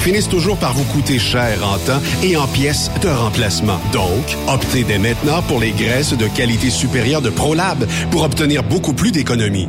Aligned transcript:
finissent 0.00 0.28
toujours 0.28 0.56
par 0.56 0.72
vous 0.74 0.84
coûter 0.84 1.18
cher 1.18 1.58
en 1.66 1.78
temps 1.78 2.00
et 2.22 2.36
en 2.36 2.46
pièces 2.46 2.90
de 3.02 3.08
remplacement. 3.08 3.80
Donc, 3.92 4.36
optez 4.48 4.84
dès 4.84 4.98
maintenant 4.98 5.42
pour 5.42 5.60
les 5.60 5.72
graisses 5.72 6.14
de 6.14 6.26
qualité 6.28 6.70
supérieure 6.70 7.22
de 7.22 7.30
ProLab 7.30 7.86
pour 8.10 8.22
obtenir 8.22 8.62
beaucoup 8.62 8.92
plus 8.92 9.12
d'économies. 9.12 9.68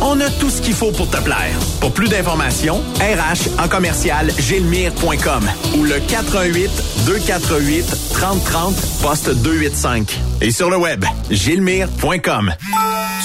On 0.00 0.20
a 0.20 0.30
tout 0.30 0.50
ce 0.50 0.62
qu'il 0.62 0.74
faut 0.74 0.92
pour 0.92 1.10
te 1.10 1.16
plaire. 1.18 1.58
Pour 1.80 1.92
plus 1.92 2.08
d'informations, 2.08 2.80
RH 3.00 3.60
en 3.62 3.68
commercial 3.68 4.30
gilmire.com 4.38 5.48
ou 5.78 5.84
le 5.84 5.98
418 6.08 6.70
248 7.06 7.84
3030 8.12 8.74
poste 9.02 9.30
285. 9.42 10.18
Et 10.40 10.50
sur 10.50 10.70
le 10.70 10.76
web, 10.76 11.04
gilmire.com. 11.30 12.52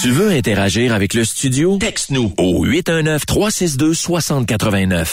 Tu 0.01 0.11
veux 0.11 0.31
interagir 0.31 0.93
avec 0.93 1.13
le 1.13 1.23
studio? 1.25 1.77
Texte-nous 1.77 2.33
au 2.37 2.65
819-362-6089. 2.65 5.07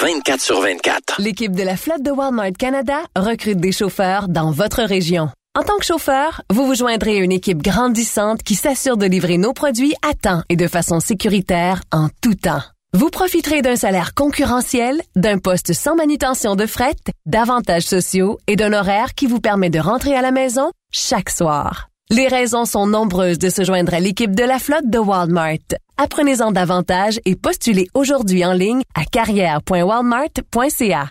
24 0.00 0.40
sur 0.40 0.60
24. 0.60 1.20
L'équipe 1.20 1.54
de 1.54 1.62
la 1.62 1.76
flotte 1.76 2.02
de 2.02 2.10
Walmart 2.10 2.50
Canada 2.58 2.96
recrute 3.14 3.58
des 3.58 3.70
chauffeurs 3.70 4.26
dans 4.28 4.50
votre 4.50 4.82
région. 4.82 5.28
En 5.54 5.64
tant 5.64 5.76
que 5.76 5.84
chauffeur, 5.84 6.40
vous 6.50 6.64
vous 6.64 6.74
joindrez 6.74 7.18
à 7.18 7.22
une 7.22 7.30
équipe 7.30 7.62
grandissante 7.62 8.42
qui 8.42 8.54
s'assure 8.54 8.96
de 8.96 9.04
livrer 9.04 9.36
nos 9.36 9.52
produits 9.52 9.92
à 10.00 10.14
temps 10.14 10.42
et 10.48 10.56
de 10.56 10.66
façon 10.66 10.98
sécuritaire 10.98 11.82
en 11.92 12.08
tout 12.22 12.34
temps. 12.34 12.62
Vous 12.94 13.10
profiterez 13.10 13.60
d'un 13.60 13.76
salaire 13.76 14.14
concurrentiel, 14.14 15.02
d'un 15.14 15.36
poste 15.36 15.74
sans 15.74 15.94
manutention 15.94 16.56
de 16.56 16.64
fret, 16.64 16.96
d'avantages 17.26 17.82
sociaux 17.82 18.38
et 18.46 18.56
d'un 18.56 18.72
horaire 18.72 19.14
qui 19.14 19.26
vous 19.26 19.40
permet 19.40 19.68
de 19.68 19.78
rentrer 19.78 20.16
à 20.16 20.22
la 20.22 20.30
maison 20.30 20.70
chaque 20.90 21.28
soir. 21.28 21.90
Les 22.08 22.28
raisons 22.28 22.64
sont 22.64 22.86
nombreuses 22.86 23.38
de 23.38 23.50
se 23.50 23.62
joindre 23.62 23.92
à 23.92 24.00
l'équipe 24.00 24.34
de 24.34 24.44
la 24.44 24.58
flotte 24.58 24.88
de 24.88 24.98
Walmart. 24.98 25.58
Apprenez-en 25.98 26.52
davantage 26.52 27.20
et 27.26 27.36
postulez 27.36 27.88
aujourd'hui 27.92 28.46
en 28.46 28.54
ligne 28.54 28.80
à 28.94 29.04
carrière.walmart.ca. 29.04 31.10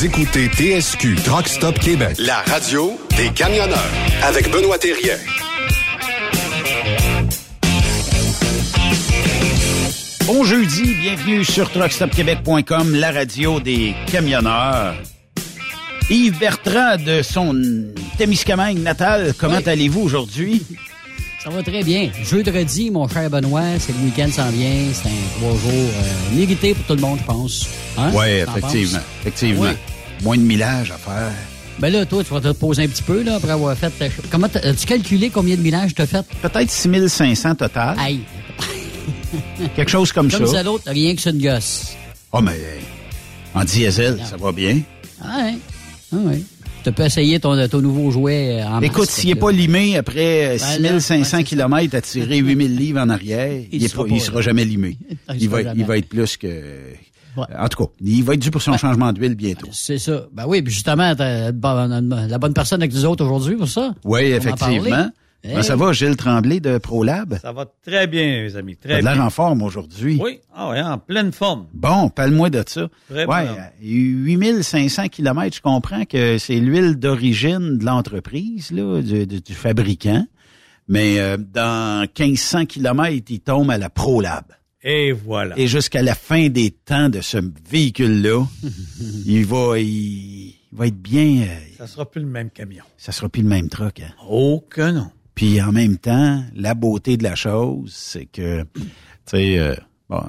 Vous 0.00 0.06
écoutez 0.06 0.48
TSQ 0.48 1.16
Truck 1.16 1.46
Stop 1.46 1.78
Québec, 1.78 2.16
la 2.20 2.38
radio 2.40 2.98
des 3.18 3.28
camionneurs 3.34 3.76
avec 4.22 4.50
Benoît 4.50 4.78
Thérien. 4.78 5.18
Bon 10.26 10.42
jeudi, 10.42 10.94
bienvenue 10.94 11.44
sur 11.44 11.70
truckstopquebec.com, 11.70 12.94
la 12.94 13.12
radio 13.12 13.60
des 13.60 13.94
camionneurs. 14.10 14.94
Yves 16.08 16.38
Bertrand 16.38 16.96
de 16.96 17.20
son 17.20 17.54
Témiscamingue 18.16 18.78
natal, 18.78 19.34
comment 19.38 19.58
Oui. 19.58 19.62
allez-vous 19.68 20.00
aujourd'hui? 20.00 20.62
Ça 21.42 21.48
va 21.50 21.62
très 21.62 21.82
bien. 21.82 22.10
Jeudi, 22.22 22.90
mon 22.90 23.08
cher 23.08 23.30
Benoît, 23.30 23.62
c'est 23.78 23.92
le 23.92 23.98
week-end 24.04 24.28
s'en 24.30 24.50
vient. 24.50 24.84
C'est 24.92 25.08
un 25.08 25.38
trois 25.38 25.52
jours 25.52 25.70
euh, 25.72 26.36
mérité 26.36 26.74
pour 26.74 26.84
tout 26.84 26.94
le 26.94 27.00
monde, 27.00 27.18
je 27.20 27.24
pense. 27.24 27.66
Hein? 27.96 28.10
Oui, 28.14 28.26
effectivement. 28.46 28.98
Effectivement. 29.22 29.62
Oui. 29.62 29.68
Moins 30.22 30.36
de 30.36 30.42
millage 30.42 30.90
à 30.90 30.98
faire. 30.98 31.32
Ben 31.78 31.90
là, 31.90 32.04
toi, 32.04 32.22
tu 32.22 32.30
vas 32.34 32.40
te 32.42 32.48
poser 32.52 32.82
un 32.84 32.88
petit 32.88 33.02
peu, 33.02 33.22
là, 33.22 33.36
après 33.36 33.52
avoir 33.52 33.74
fait... 33.74 33.88
ta- 33.90 34.08
Comment 34.30 34.48
as-tu 34.54 34.86
calculé 34.86 35.30
combien 35.30 35.56
de 35.56 35.62
millages 35.62 35.94
t'as 35.94 36.06
fait? 36.06 36.26
Peut-être 36.42 36.70
6500 36.70 37.54
total. 37.54 37.96
Aïe! 37.98 38.20
Quelque 39.76 39.90
chose 39.90 40.12
comme, 40.12 40.30
Comme 40.30 40.44
ça. 40.46 40.52
ça, 40.52 40.62
l'autre, 40.62 40.84
rien 40.88 41.14
que 41.14 41.22
c'est 41.22 41.30
une 41.30 41.40
gosse. 41.42 41.94
Oh, 42.32 42.40
mais 42.42 42.52
euh, 42.52 42.78
en 43.58 43.64
diesel, 43.64 44.20
ça 44.28 44.36
va 44.36 44.52
bien. 44.52 44.80
Ah 45.24 45.38
ouais. 45.44 45.54
Ah 46.12 46.16
ouais. 46.16 46.42
Tu 46.82 46.92
peux 46.92 47.04
essayer 47.04 47.38
ton, 47.40 47.68
ton 47.68 47.80
nouveau 47.80 48.10
jouet 48.10 48.60
euh, 48.62 48.66
en 48.66 48.80
Écoute, 48.80 49.10
s'il 49.10 49.28
n'est 49.30 49.34
pas 49.34 49.52
limé 49.52 49.96
après 49.98 50.56
Ben 50.78 50.82
là, 50.82 51.00
6500 51.00 51.18
ouais, 51.18 51.24
c'est 51.24 51.44
km 51.44 51.94
à 51.96 52.00
tirer 52.00 52.38
8000 52.38 52.76
livres 52.76 53.00
en 53.00 53.08
arrière, 53.10 53.62
il, 53.70 53.84
est 53.84 53.88
sera 53.88 54.04
pas- 54.04 54.08
pas, 54.08 54.14
il 54.14 54.20
sera 54.20 54.40
jamais 54.40 54.64
limé. 54.64 54.96
Il 55.34 55.42
Il 55.42 55.48
va, 55.50 55.62
jamais. 55.62 55.80
il 55.80 55.86
va 55.86 55.98
être 55.98 56.08
plus 56.08 56.36
que... 56.36 56.46
Ouais. 57.36 57.44
En 57.56 57.68
tout 57.68 57.84
cas, 57.84 57.90
il 58.04 58.24
va 58.24 58.34
être 58.34 58.40
dû 58.40 58.50
pour 58.50 58.60
son 58.62 58.76
changement 58.76 59.12
d'huile 59.12 59.34
bientôt. 59.36 59.68
C'est 59.70 59.98
ça. 59.98 60.26
Ben 60.32 60.44
oui, 60.48 60.62
puis 60.62 60.72
justement, 60.72 61.14
la 61.16 62.38
bonne 62.38 62.54
personne 62.54 62.82
avec 62.82 62.92
nous 62.92 63.04
autres 63.04 63.24
aujourd'hui 63.24 63.56
pour 63.56 63.68
ça? 63.68 63.94
Oui, 64.04 64.22
effectivement. 64.22 65.10
Comment 65.42 65.62
ça 65.62 65.74
va, 65.76 65.92
Gilles 65.92 66.16
Tremblay 66.16 66.60
de 66.60 66.76
ProLab? 66.78 67.38
Ça 67.40 67.52
va 67.52 67.66
très 67.82 68.06
bien, 68.06 68.42
mes 68.42 68.56
amis. 68.56 68.76
Très 68.76 68.98
de 69.00 69.04
l'air 69.04 69.14
bien. 69.14 69.24
en 69.24 69.30
forme 69.30 69.62
aujourd'hui. 69.62 70.18
Oui, 70.22 70.40
ah 70.54 70.70
ouais, 70.70 70.82
en 70.82 70.98
pleine 70.98 71.32
forme. 71.32 71.66
Bon, 71.72 72.10
parle-moi 72.10 72.50
de 72.50 72.62
ça. 72.66 72.88
Très 73.08 73.24
ouais, 73.24 73.46
bon. 73.46 73.52
euh, 73.58 73.64
8500 73.82 75.08
km, 75.08 75.56
je 75.56 75.60
comprends 75.62 76.04
que 76.04 76.36
c'est 76.38 76.60
l'huile 76.60 76.96
d'origine 76.96 77.78
de 77.78 77.84
l'entreprise, 77.84 78.70
là, 78.70 79.00
du, 79.00 79.26
du- 79.26 79.40
du 79.40 79.54
fabricant. 79.54 80.26
Mais 80.88 81.18
euh, 81.20 81.36
dans 81.38 82.06
1500 82.18 82.66
km, 82.66 83.24
il 83.30 83.40
tombe 83.40 83.70
à 83.70 83.78
la 83.78 83.88
ProLab. 83.90 84.44
Et 84.82 85.12
voilà. 85.12 85.58
Et 85.58 85.66
jusqu'à 85.66 86.02
la 86.02 86.14
fin 86.14 86.48
des 86.48 86.70
temps 86.70 87.08
de 87.08 87.20
ce 87.20 87.38
véhicule-là, 87.70 88.46
il 89.26 89.44
va 89.46 89.78
il, 89.78 89.86
il 90.48 90.56
va 90.72 90.86
être 90.86 91.00
bien... 91.00 91.42
euh, 91.42 91.46
Ça 91.78 91.86
sera 91.86 92.10
plus 92.10 92.20
le 92.22 92.26
même 92.28 92.50
camion. 92.50 92.84
ça 92.96 93.12
sera 93.12 93.28
plus 93.28 93.42
le 93.42 93.48
même 93.48 93.68
truck. 93.68 94.00
Hein. 94.00 94.12
Oh 94.28 94.64
que 94.68 94.90
non. 94.90 95.10
Puis 95.34 95.60
en 95.62 95.72
même 95.72 95.96
temps, 95.96 96.42
la 96.54 96.74
beauté 96.74 97.16
de 97.16 97.22
la 97.22 97.34
chose, 97.34 97.92
c'est 97.94 98.26
que, 98.26 98.62
tu 98.74 98.82
sais, 99.26 99.58
euh, 99.58 99.74
bon, 100.08 100.22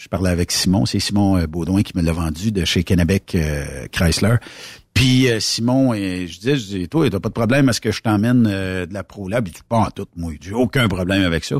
je 0.00 0.08
parlais 0.08 0.30
avec 0.30 0.50
Simon, 0.50 0.86
c'est 0.86 0.98
Simon 0.98 1.36
euh, 1.36 1.46
Baudouin 1.46 1.82
qui 1.82 1.96
me 1.96 2.02
l'a 2.02 2.12
vendu 2.12 2.52
de 2.52 2.64
chez 2.64 2.84
Kennebec 2.84 3.34
euh, 3.34 3.86
Chrysler. 3.92 4.36
Puis 4.94 5.28
euh, 5.28 5.40
Simon, 5.40 5.92
euh, 5.92 6.26
je 6.26 6.38
disais, 6.38 6.56
je 6.56 6.66
dis, 6.78 6.88
toi, 6.88 7.08
t'as 7.10 7.20
pas 7.20 7.28
de 7.28 7.34
problème 7.34 7.68
à 7.68 7.74
ce 7.74 7.82
que 7.82 7.92
je 7.92 8.00
t'emmène 8.00 8.44
de 8.44 8.88
la 8.90 9.04
ProLab? 9.04 9.46
Il 9.46 9.52
dit, 9.52 9.60
pas 9.68 9.78
en 9.78 9.90
tout, 9.90 10.06
moi, 10.16 10.32
j'ai 10.40 10.54
aucun 10.54 10.88
problème 10.88 11.22
avec 11.22 11.44
ça. 11.44 11.56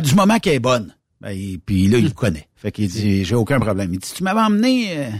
Du 0.00 0.14
moment 0.14 0.38
qu'elle 0.38 0.54
est 0.54 0.60
bonne. 0.60 0.94
Ben, 1.20 1.30
et 1.30 1.60
puis 1.64 1.88
là, 1.88 1.98
il 1.98 2.04
le 2.04 2.10
connaît. 2.10 2.48
Fait 2.62 2.70
qu'il 2.70 2.88
dit, 2.88 3.24
j'ai 3.24 3.34
aucun 3.34 3.58
problème. 3.58 3.92
Il 3.92 3.98
dit, 3.98 4.12
tu 4.14 4.22
m'avais 4.22 4.40
emmené 4.40 4.96
euh, 4.96 5.10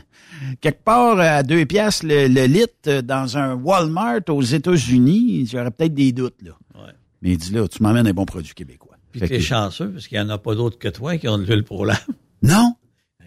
quelque 0.61 0.85
part 0.85 1.19
à 1.19 1.43
deux 1.43 1.67
piastres 1.67 2.07
le, 2.07 2.29
le 2.29 2.45
litre 2.47 2.73
euh, 2.87 3.03
dans 3.03 3.37
un 3.37 3.55
Walmart 3.55 4.21
aux 4.29 4.43
États-Unis, 4.43 5.49
j'aurais 5.51 5.73
peut-être 5.73 5.95
des 5.95 6.13
doutes, 6.13 6.41
là. 6.43 6.53
Ouais. 6.77 6.93
Mais 7.21 7.31
il 7.33 7.39
dit 7.39 7.53
là, 7.53 7.67
tu 7.67 7.83
m'emmènes 7.83 8.07
un 8.07 8.13
bon 8.13 8.25
produit 8.27 8.55
québécois. 8.55 8.97
Puis 9.11 9.21
t'es 9.21 9.29
que- 9.29 9.41
chanceux 9.41 9.89
parce 9.91 10.07
qu'il 10.07 10.19
n'y 10.19 10.25
en 10.25 10.31
a 10.31 10.39
pas 10.39 10.55
d'autres 10.55 10.79
que 10.79 10.87
toi 10.89 11.19
qui 11.19 11.27
ont 11.29 11.37
de 11.37 11.43
l'huile 11.45 11.65
pour 11.65 11.85
l'âme. 11.85 11.97
Non? 12.43 12.77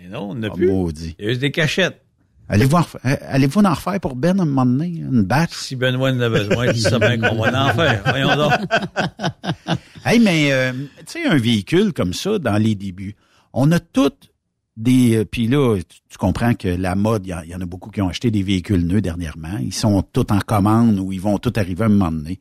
Et 0.01 0.07
non, 0.07 0.31
on 0.31 0.35
n'a 0.35 0.47
Ah, 0.50 0.56
plus. 0.56 0.67
maudit. 0.67 1.15
Il 1.19 1.25
y 1.25 1.27
a 1.27 1.29
juste 1.31 1.41
des 1.41 1.51
cachettes. 1.51 2.01
Allez-vous 2.47 2.77
euh, 2.77 3.15
allez-vous 3.27 3.62
en 3.62 3.73
refaire 3.73 4.00
pour 4.00 4.15
Ben 4.15 4.39
à 4.39 4.44
un 4.44 4.45
moment 4.45 4.65
donné, 4.65 4.88
une 5.00 5.23
batch? 5.23 5.51
Si 5.53 5.75
Benoît 5.75 6.12
en 6.12 6.19
a 6.21 6.29
besoin, 6.29 6.71
tu 6.71 6.79
sais 6.79 7.00
bien 7.00 7.17
qu'on 7.19 7.35
va 7.41 7.69
en 7.69 7.73
faire. 7.73 8.01
Voyons 8.06 8.35
donc. 8.35 8.53
Hey, 10.06 10.19
mais 10.19 10.51
euh, 10.53 10.71
tu 11.00 11.21
sais, 11.21 11.25
un 11.25 11.38
véhicule 11.38 11.91
comme 11.91 12.13
ça, 12.13 12.38
dans 12.38 12.57
les 12.57 12.75
débuts, 12.75 13.15
on 13.55 13.71
a 13.71 13.79
toutes 13.79 14.31
des... 14.77 15.15
euh, 15.17 15.25
Puis 15.25 15.47
là, 15.47 15.77
tu, 16.09 16.17
comprends 16.17 16.53
que 16.53 16.67
la 16.67 16.95
mode, 16.95 17.25
il 17.25 17.29
y, 17.29 17.33
en- 17.33 17.41
il 17.43 17.49
y 17.49 17.55
en 17.55 17.61
a 17.61 17.65
beaucoup 17.65 17.89
qui 17.89 18.01
ont 18.01 18.09
acheté 18.09 18.29
des 18.29 18.43
véhicules 18.43 18.85
neufs 18.85 19.01
dernièrement. 19.01 19.57
Ils 19.61 19.73
sont 19.73 20.01
tous 20.03 20.25
en 20.31 20.39
commande 20.39 20.99
ou 20.99 21.11
ils 21.13 21.21
vont 21.21 21.37
tous 21.39 21.53
arriver 21.59 21.83
à 21.83 21.85
un 21.87 21.89
moment 21.89 22.11
donné. 22.11 22.39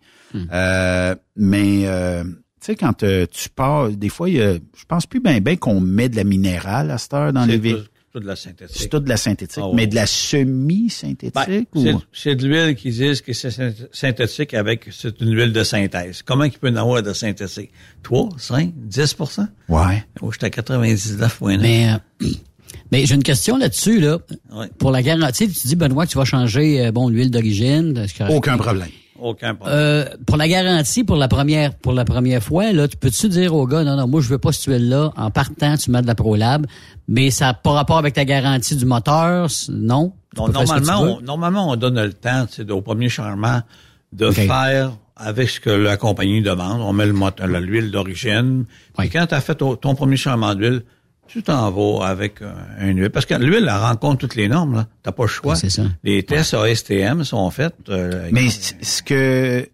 Euh, 0.52 1.14
mais... 1.36 1.82
euh, 1.86 2.24
tu 2.24 2.72
sais, 2.72 2.76
quand 2.76 3.02
euh, 3.02 3.26
tu 3.30 3.50
pars, 3.50 3.90
des 3.90 4.08
fois, 4.08 4.28
il 4.30 4.36
y 4.36 4.42
a- 4.42 4.54
je 4.54 4.84
pense 4.88 5.04
plus 5.06 5.20
bien 5.20 5.38
ben 5.40 5.56
qu'on 5.58 5.80
met 5.80 6.08
de 6.08 6.16
la 6.16 6.24
minérale 6.24 6.90
à 6.90 6.96
cette 6.98 7.12
heure 7.14 7.32
dans 7.32 7.44
les 7.44 7.58
véhicules. 7.58 7.88
Tout, 8.14 8.20
de 8.20 8.26
la 8.28 8.36
C'est 8.36 8.50
synthétique. 8.50 8.90
tout 8.90 9.00
de 9.00 9.08
la 9.08 9.16
synthétique, 9.16 9.58
Ah 9.60 9.68
ouais. 9.68 9.74
mais 9.74 9.86
de 9.88 9.94
la 9.96 10.06
semi-synthétique 10.06 11.34
Ben, 11.34 11.64
ou... 11.74 11.82
c'est- 11.82 11.94
c'est 12.12 12.34
de 12.36 12.46
l'huile 12.46 12.76
qui 12.76 12.90
disent 12.90 13.20
que 13.22 13.32
c'est 13.32 13.50
synthétique- 13.92 14.54
avec 14.54 14.88
c'est 14.92 15.20
une 15.20 15.34
huile 15.34 15.52
de 15.52 15.64
synthèse. 15.64 16.22
Comment 16.22 16.44
il 16.44 16.52
peut 16.52 16.68
en 16.70 16.76
avoir 16.76 17.02
de 17.02 17.12
synthétique? 17.12 17.70
3, 18.04 18.28
5, 18.38 18.72
10 18.76 19.16
Ouais. 19.68 20.04
Oh, 20.22 20.30
j'étais 20.30 20.46
à 20.46 20.50
99 20.50 21.38
points. 21.38 21.58
Mais, 21.58 21.92
euh, 22.22 22.26
mais 22.92 23.04
j'ai 23.04 23.16
une 23.16 23.22
question 23.24 23.56
là-dessus, 23.56 23.98
là. 24.00 24.18
Ouais. 24.52 24.68
Pour 24.78 24.92
la 24.92 25.02
garantie, 25.02 25.48
tu 25.48 25.66
dis, 25.66 25.74
Benoît, 25.76 26.06
que 26.06 26.12
tu 26.12 26.18
vas 26.18 26.24
changer, 26.24 26.86
euh, 26.86 26.92
bon, 26.92 27.08
l'huile 27.08 27.32
d'origine. 27.32 28.06
Aucun 28.30 28.56
problème. 28.56 28.88
Aucun 29.24 29.54
problème. 29.54 29.78
Euh, 29.78 30.04
pour 30.26 30.36
la 30.36 30.46
garantie, 30.46 31.02
pour 31.02 31.16
la 31.16 31.28
première, 31.28 31.74
pour 31.74 31.94
la 31.94 32.04
première 32.04 32.42
fois, 32.42 32.72
là, 32.72 32.86
tu 32.86 32.98
peux-tu 32.98 33.30
dire 33.30 33.54
au 33.54 33.66
gars, 33.66 33.82
non, 33.82 33.96
non, 33.96 34.06
moi, 34.06 34.20
je 34.20 34.28
veux 34.28 34.36
pas 34.36 34.52
cette 34.52 34.66
huile-là. 34.66 35.14
En 35.16 35.30
partant, 35.30 35.78
tu 35.78 35.90
mets 35.90 36.02
de 36.02 36.06
la 36.06 36.14
ProLab, 36.14 36.66
mais 37.08 37.30
ça 37.30 37.46
n'a 37.46 37.54
pas 37.54 37.70
rapport 37.72 37.96
avec 37.96 38.12
ta 38.12 38.26
garantie 38.26 38.76
du 38.76 38.84
moteur, 38.84 39.48
non? 39.70 40.12
Ce 40.36 40.42
tu 40.42 40.52
normalement, 40.52 41.00
on, 41.00 41.20
normalement, 41.22 41.70
on 41.70 41.76
donne 41.76 42.02
le 42.02 42.12
temps, 42.12 42.44
sais, 42.50 42.70
au 42.70 42.82
premier 42.82 43.08
changement, 43.08 43.62
de 44.12 44.30
faire 44.30 44.92
avec 45.16 45.48
ce 45.48 45.58
que 45.58 45.70
la 45.70 45.96
compagnie 45.96 46.42
demande. 46.42 46.82
On 46.82 46.92
met 46.92 47.06
le 47.06 47.60
l'huile 47.60 47.90
d'origine. 47.90 48.66
Oui. 48.98 49.06
Puis 49.06 49.08
quand 49.08 49.26
tu 49.26 49.34
as 49.34 49.40
fait 49.40 49.54
ton, 49.54 49.74
ton 49.76 49.94
premier 49.94 50.18
changement 50.18 50.54
d'huile, 50.54 50.82
tu 51.26 51.42
t'en 51.42 51.70
vas 51.70 52.06
avec 52.06 52.40
euh, 52.42 52.52
une 52.80 52.98
huile. 53.00 53.10
Parce 53.10 53.26
que 53.26 53.34
l'huile, 53.34 53.68
elle 53.68 53.70
rencontre 53.70 54.18
toutes 54.18 54.34
les 54.36 54.48
normes. 54.48 54.74
là. 54.76 54.86
T'as 55.02 55.12
pas 55.12 55.24
le 55.24 55.28
choix. 55.28 55.56
Ça. 55.56 55.82
Les 56.02 56.22
tests 56.22 56.54
ASTM 56.54 57.24
sont 57.24 57.50
faits. 57.50 57.74
euh, 57.88 58.28
Mais 58.32 58.48
ce 58.50 59.02
que 59.02 59.68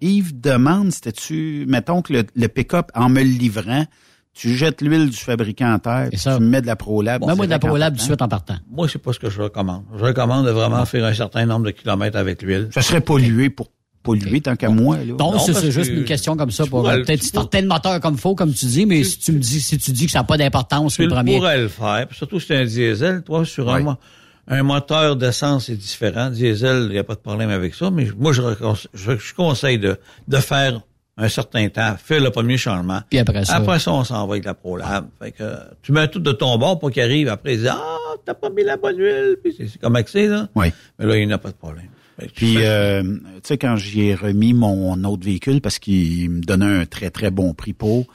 Yves 0.00 0.38
demande, 0.40 0.90
c'était-tu, 0.92 1.64
mettons 1.68 2.02
que 2.02 2.12
le, 2.12 2.24
le 2.34 2.48
pick-up, 2.48 2.90
en 2.94 3.08
me 3.08 3.20
le 3.22 3.28
livrant, 3.30 3.86
tu 4.34 4.54
jettes 4.54 4.82
l'huile 4.82 5.08
du 5.08 5.16
fabricant 5.16 5.72
en 5.72 5.78
terre, 5.78 6.08
puis 6.10 6.18
ça. 6.18 6.36
tu 6.36 6.42
mets 6.42 6.60
de 6.60 6.66
la 6.66 6.76
ProLab. 6.76 7.24
Mets-moi 7.24 7.46
de 7.46 7.50
la 7.50 7.58
ProLab 7.58 7.94
partant. 7.94 8.04
suite 8.06 8.20
en 8.20 8.28
partant. 8.28 8.56
moi, 8.70 8.86
c'est 8.86 8.98
pas 8.98 9.14
ce 9.14 9.18
que 9.18 9.30
je 9.30 9.40
recommande. 9.40 9.84
Je 9.98 10.04
recommande 10.04 10.44
de 10.44 10.50
vraiment 10.50 10.84
faire 10.84 11.06
un 11.06 11.14
certain 11.14 11.46
nombre 11.46 11.64
de 11.64 11.70
kilomètres 11.70 12.18
avec 12.18 12.42
l'huile. 12.42 12.68
Ça 12.72 12.82
serait 12.82 13.00
pollué 13.00 13.48
pour 13.48 13.70
polluer 14.06 14.40
tant 14.40 14.56
qu'à 14.56 14.70
moi. 14.70 14.96
Là. 14.96 15.04
Donc, 15.14 15.34
Non, 15.34 15.38
c'est 15.38 15.70
juste 15.70 15.90
que 15.90 15.96
une 15.96 16.04
question 16.04 16.36
comme 16.36 16.50
ça 16.50 16.64
tu 16.64 16.70
pour 16.70 16.80
pourrais- 16.82 17.00
euh, 17.00 17.04
peut-être 17.04 17.20
tu 17.20 17.26
starter 17.26 17.60
le 17.60 17.68
moteur 17.68 18.00
comme 18.00 18.16
faut, 18.16 18.34
comme 18.34 18.52
tu 18.54 18.64
dis, 18.66 18.86
mais 18.86 19.04
si 19.04 19.18
tu 19.18 19.32
me 19.32 19.38
dis, 19.38 19.60
si 19.60 19.76
tu 19.78 19.90
dis 19.90 20.06
que 20.06 20.12
ça 20.12 20.20
n'a 20.20 20.24
pas 20.24 20.38
d'importance 20.38 20.94
Tu 20.94 21.02
le 21.02 21.08
premier. 21.08 21.36
pourrais 21.36 21.58
le 21.58 21.68
faire. 21.68 22.06
Puis 22.08 22.16
surtout, 22.16 22.40
c'est 22.40 22.56
un 22.56 22.64
diesel. 22.64 23.22
Toi, 23.22 23.44
sur 23.44 23.70
un, 23.70 23.98
un 24.48 24.62
moteur 24.62 25.16
d'essence, 25.16 25.66
c'est 25.66 25.76
différent. 25.76 26.30
Diesel, 26.30 26.84
il 26.86 26.92
n'y 26.92 26.98
a 26.98 27.04
pas 27.04 27.14
de 27.14 27.20
problème 27.20 27.50
avec 27.50 27.74
ça. 27.74 27.90
Mais 27.90 28.06
moi, 28.16 28.32
je, 28.32 28.42
je, 28.94 29.12
je 29.18 29.34
conseille 29.34 29.78
de, 29.78 29.98
de 30.28 30.36
faire 30.38 30.80
un 31.18 31.28
certain 31.30 31.66
temps, 31.70 31.94
faire 31.96 32.20
le 32.20 32.28
premier 32.30 32.58
changement. 32.58 33.00
Puis 33.08 33.18
après 33.18 33.42
ça. 33.46 33.56
Après 33.56 33.78
ça, 33.78 33.90
on 33.92 34.04
s'en 34.04 34.26
va 34.26 34.34
avec 34.34 34.44
la 34.44 34.52
ProLab. 34.52 35.06
Fait 35.18 35.32
que 35.32 35.44
tu 35.82 35.92
mets 35.92 36.08
tout 36.08 36.20
de 36.20 36.30
ton 36.32 36.58
bord 36.58 36.78
pour 36.78 36.90
qu'il 36.90 37.02
arrive. 37.02 37.28
Après, 37.28 37.54
il 37.54 37.60
dit, 37.62 37.68
ah, 37.68 37.80
t'as 38.24 38.34
pas 38.34 38.50
mis 38.50 38.62
la 38.64 38.76
bonne 38.76 38.98
huile. 38.98 39.36
Puis 39.42 39.54
c'est 39.56 39.66
c'est 39.66 39.80
comme 39.80 39.96
accès, 39.96 40.26
là. 40.26 40.48
Oui. 40.54 40.66
Mais 40.98 41.06
là, 41.06 41.16
il 41.16 41.26
n'y 41.26 41.32
a 41.32 41.38
pas 41.38 41.48
de 41.50 41.54
problème. 41.56 41.86
Que 42.18 42.26
Puis, 42.26 42.56
euh, 42.58 43.02
tu 43.02 43.40
sais, 43.42 43.58
quand 43.58 43.76
j'y 43.76 44.02
ai 44.02 44.14
remis 44.14 44.54
mon 44.54 45.02
autre 45.04 45.24
véhicule, 45.24 45.60
parce 45.60 45.78
qu'il 45.78 46.30
me 46.30 46.40
donnait 46.40 46.64
un 46.64 46.86
très, 46.86 47.10
très 47.10 47.30
bon 47.30 47.52
prix 47.52 47.72
pour, 47.72 48.06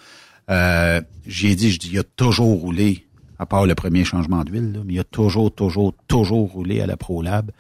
euh, 0.50 1.02
j'y 1.28 1.48
ai 1.48 1.56
dit, 1.56 1.72
je 1.72 1.80
dis, 1.80 1.90
il 1.94 2.00
a 2.00 2.04
toujours 2.04 2.60
roulé, 2.60 3.06
à 3.38 3.46
part 3.46 3.66
le 3.66 3.76
premier 3.76 4.04
changement 4.04 4.44
d'huile, 4.44 4.72
là, 4.74 4.80
mais 4.86 4.94
il 4.94 5.00
a 5.00 5.04
toujours, 5.04 5.54
toujours, 5.54 5.94
toujours 6.08 6.52
roulé 6.52 6.82
à 6.82 6.88
la 6.88 6.98
ProLab. 6.98 7.52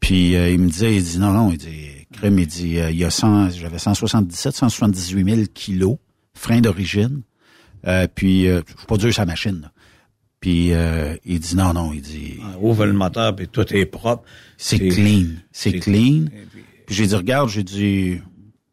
Puis, 0.00 0.36
euh, 0.36 0.50
il 0.50 0.60
me 0.60 0.68
disait, 0.68 0.94
il 0.94 1.02
dit, 1.02 1.18
non, 1.18 1.32
non, 1.32 1.50
il 1.50 1.58
dit, 1.58 2.06
crème, 2.12 2.38
il 2.38 2.46
dit, 2.46 2.78
euh, 2.78 2.90
il 2.90 2.96
y 2.96 3.04
a 3.04 3.10
100, 3.10 3.50
j'avais 3.50 3.78
177, 3.78 4.54
178 4.54 5.34
000 5.34 5.46
kilos, 5.52 5.96
frein 6.34 6.60
d'origine. 6.60 7.22
Euh, 7.86 8.06
puis, 8.12 8.48
euh, 8.48 8.62
je 8.66 8.78
suis 8.78 8.86
pas 8.86 8.96
dur 8.96 9.12
sa 9.12 9.26
machine, 9.26 9.60
là. 9.62 9.72
Puis, 10.40 10.72
euh, 10.72 11.16
il 11.24 11.40
dit, 11.40 11.56
non, 11.56 11.72
non, 11.72 11.92
il 11.92 12.02
dit, 12.02 12.34
Ah, 12.42 12.56
ouvre 12.60 12.86
le 12.86 12.92
moteur, 12.92 13.34
puis 13.34 13.48
tout 13.48 13.64
est 13.74 13.86
propre. 13.86 14.24
c'est 14.56 14.78
clean. 14.78 15.26
C'est 15.52 15.72
clean. 15.78 16.26
Puis- 16.30 16.62
Puis 16.86 16.94
j'ai 16.94 17.06
dit, 17.06 17.14
regarde, 17.16 17.48
j'ai 17.48 17.64
dit, 17.64 18.18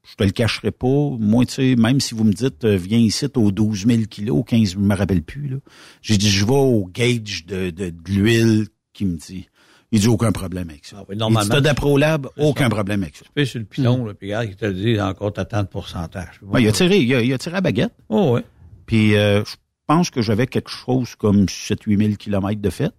je 0.03 0.15
te 0.15 0.24
le 0.24 0.29
cacherai 0.32 0.72
pas. 0.72 1.10
Moi, 1.20 1.46
tu 1.46 1.53
sais, 1.53 1.75
même 1.75 2.00
si 2.00 2.13
vous 2.13 2.24
me 2.25 2.34
dites, 2.34 2.63
euh, 2.65 2.75
viens 2.77 3.00
ici, 3.00 3.27
t'as 3.29 3.39
aux 3.41 3.51
12 3.51 3.88
000 3.88 4.03
kilos, 4.10 4.43
15, 4.46 4.74
je 4.74 4.77
me 4.77 4.93
rappelle 4.96 5.24
plus, 5.24 5.48
là. 5.48 5.58
J'ai 6.01 6.17
dit, 6.17 6.29
je 6.29 6.46
vais 6.46 6.51
au 6.51 6.86
gauge 6.93 7.46
de, 7.48 7.70
de, 7.72 7.89
de 7.89 7.96
l'huile 8.12 8.67
qui 8.93 9.05
me 9.05 9.17
dit. 9.17 9.48
Il 9.91 10.00
dit, 10.01 10.08
aucun 10.08 10.32
problème 10.32 10.70
avec 10.70 10.86
ça. 10.86 10.98
Ah 11.00 11.01
oui, 11.01 11.05
il 11.12 11.13
dit, 11.13 11.20
normalement, 11.20 11.50
t'as 11.55 11.62
d'Aprolab, 11.62 12.27
aucun 12.38 12.65
ça. 12.65 12.70
problème 12.70 13.01
avec 13.03 13.15
ça. 13.15 13.25
Tu 13.25 13.32
fais 13.36 13.46
sur 13.46 13.60
le 13.60 13.65
pilon, 13.65 14.05
là, 14.05 14.13
puis 14.13 14.27
regarde, 14.27 14.50
il 14.50 14.55
te 14.55 14.65
dit, 14.72 15.00
encore 15.01 15.34
t'as 15.34 15.46
tant 15.46 15.63
de 15.63 15.67
pourcentage. 15.67 16.39
Ouais, 16.43 16.62
il 16.62 16.67
a 16.67 16.72
tiré, 16.72 16.98
il 17.00 17.13
a, 17.15 17.22
il 17.22 17.32
a 17.34 17.38
tiré 17.38 17.55
à 17.58 17.62
baguette. 17.62 17.93
Oh, 18.10 18.34
ouais. 18.34 18.43
Puis 18.86 19.15
euh, 19.15 19.43
je 19.46 19.55
pense 19.87 20.09
que 20.09 20.21
j'avais 20.21 20.47
quelque 20.47 20.69
chose 20.69 21.15
comme 21.15 21.45
7-8 21.45 21.97
000 21.97 22.15
kilomètres 22.15 22.61
de 22.61 22.69
fait. 22.69 22.93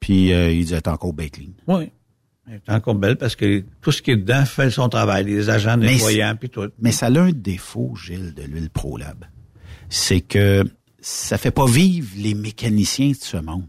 Puis 0.00 0.32
euh, 0.32 0.50
il 0.50 0.64
disait, 0.64 0.80
t'es 0.80 0.90
encore 0.90 1.12
bien 1.12 1.28
clean. 1.28 1.52
Oui. 1.66 1.90
Elle 2.46 2.60
est 2.66 2.72
encore 2.72 2.94
belle 2.94 3.16
parce 3.16 3.36
que 3.36 3.64
tout 3.80 3.90
ce 3.90 4.02
qui 4.02 4.10
est 4.10 4.16
dedans 4.16 4.44
fait 4.44 4.70
son 4.70 4.88
travail, 4.90 5.24
les 5.24 5.48
agents 5.48 5.78
nettoyants, 5.78 6.36
puis 6.38 6.50
tout. 6.50 6.68
Mais 6.78 6.92
ça 6.92 7.06
a 7.06 7.18
un 7.18 7.32
défaut, 7.32 7.94
Gilles, 7.96 8.34
de 8.34 8.42
l'huile 8.42 8.68
ProLab. 8.68 9.24
C'est 9.88 10.20
que 10.20 10.64
ça 11.00 11.38
fait 11.38 11.50
pas 11.50 11.66
vivre 11.66 12.10
les 12.16 12.34
mécaniciens 12.34 13.10
de 13.10 13.16
ce 13.16 13.38
monde. 13.38 13.66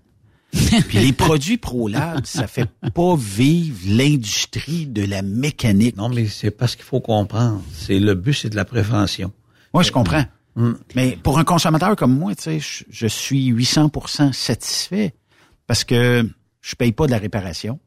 Puis 0.87 0.99
les 0.99 1.11
produits 1.11 1.57
ProLab, 1.57 2.25
ça 2.25 2.47
fait 2.47 2.69
pas 2.93 3.15
vivre 3.17 3.77
l'industrie 3.87 4.87
de 4.87 5.05
la 5.05 5.21
mécanique. 5.21 5.97
Non, 5.97 6.07
mais 6.07 6.27
c'est 6.27 6.51
pas 6.51 6.67
ce 6.67 6.77
qu'il 6.77 6.85
faut 6.85 7.01
comprendre. 7.01 7.61
C'est 7.73 7.99
le 7.99 8.15
but, 8.15 8.33
c'est 8.33 8.49
de 8.49 8.55
la 8.55 8.63
prévention. 8.63 9.33
Moi, 9.73 9.83
je 9.83 9.91
comprends. 9.91 10.23
Mm. 10.55 10.71
Mais 10.95 11.17
pour 11.21 11.37
un 11.39 11.43
consommateur 11.43 11.95
comme 11.95 12.17
moi, 12.17 12.33
tu 12.35 12.43
sais, 12.43 12.59
je, 12.59 12.83
je 12.89 13.07
suis 13.07 13.51
800% 13.51 14.31
satisfait 14.33 15.13
parce 15.67 15.83
que 15.83 16.27
je 16.61 16.75
paye 16.75 16.91
pas 16.91 17.05
de 17.07 17.11
la 17.11 17.17
réparation. 17.17 17.79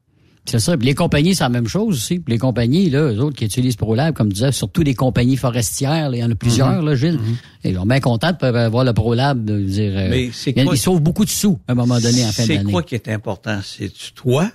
C'est 0.45 0.61
ça. 0.61 0.79
Puis 0.79 0.87
les 0.87 0.95
compagnies, 0.95 1.35
c'est 1.35 1.45
la 1.45 1.51
même 1.51 1.67
chose 1.69 1.97
aussi. 1.97 2.21
Puis 2.21 2.33
les 2.33 2.39
compagnies, 2.39 2.89
là, 2.89 3.13
eux 3.13 3.19
autres 3.21 3.37
qui 3.37 3.45
utilisent 3.45 3.77
ProLab, 3.77 4.15
comme 4.15 4.29
tu 4.29 4.35
disais, 4.37 4.51
surtout 4.53 4.83
les 4.83 4.95
compagnies 4.95 5.37
forestières, 5.37 6.09
là, 6.09 6.17
il 6.17 6.21
y 6.21 6.25
en 6.25 6.31
a 6.31 6.35
plusieurs, 6.35 6.81
Mhm. 6.81 6.87
là, 6.89 6.95
Gilles. 6.95 7.21
Et 7.65 7.71
ils 7.71 7.75
sont 7.77 7.85
bien 7.85 8.01
contents 8.01 8.33
de 8.33 8.37
pouvoir 8.37 8.57
avoir 8.57 8.85
le 8.85 8.95
ProLab, 8.95 9.45
de 9.45 9.61
dire. 9.61 9.93
euh, 9.95 10.09
Mais 10.09 10.31
c'est 10.33 10.53
ils, 10.57 10.65
quoi- 10.65 10.75
ils 10.75 10.79
sauvent 10.79 11.03
beaucoup 11.03 11.27
de 11.27 11.31
sous 11.31 11.59
à 11.69 11.73
un 11.73 11.75
moment 11.75 12.01
donné 12.01 12.25
en 12.25 12.29
fin 12.33 12.45
C'est 12.45 12.57
d'année. 12.57 12.73
quoi 12.73 12.83
qui 12.83 12.95
est 12.95 13.09
important? 13.09 13.61
C'est-tu 13.63 14.13
toi 14.15 14.51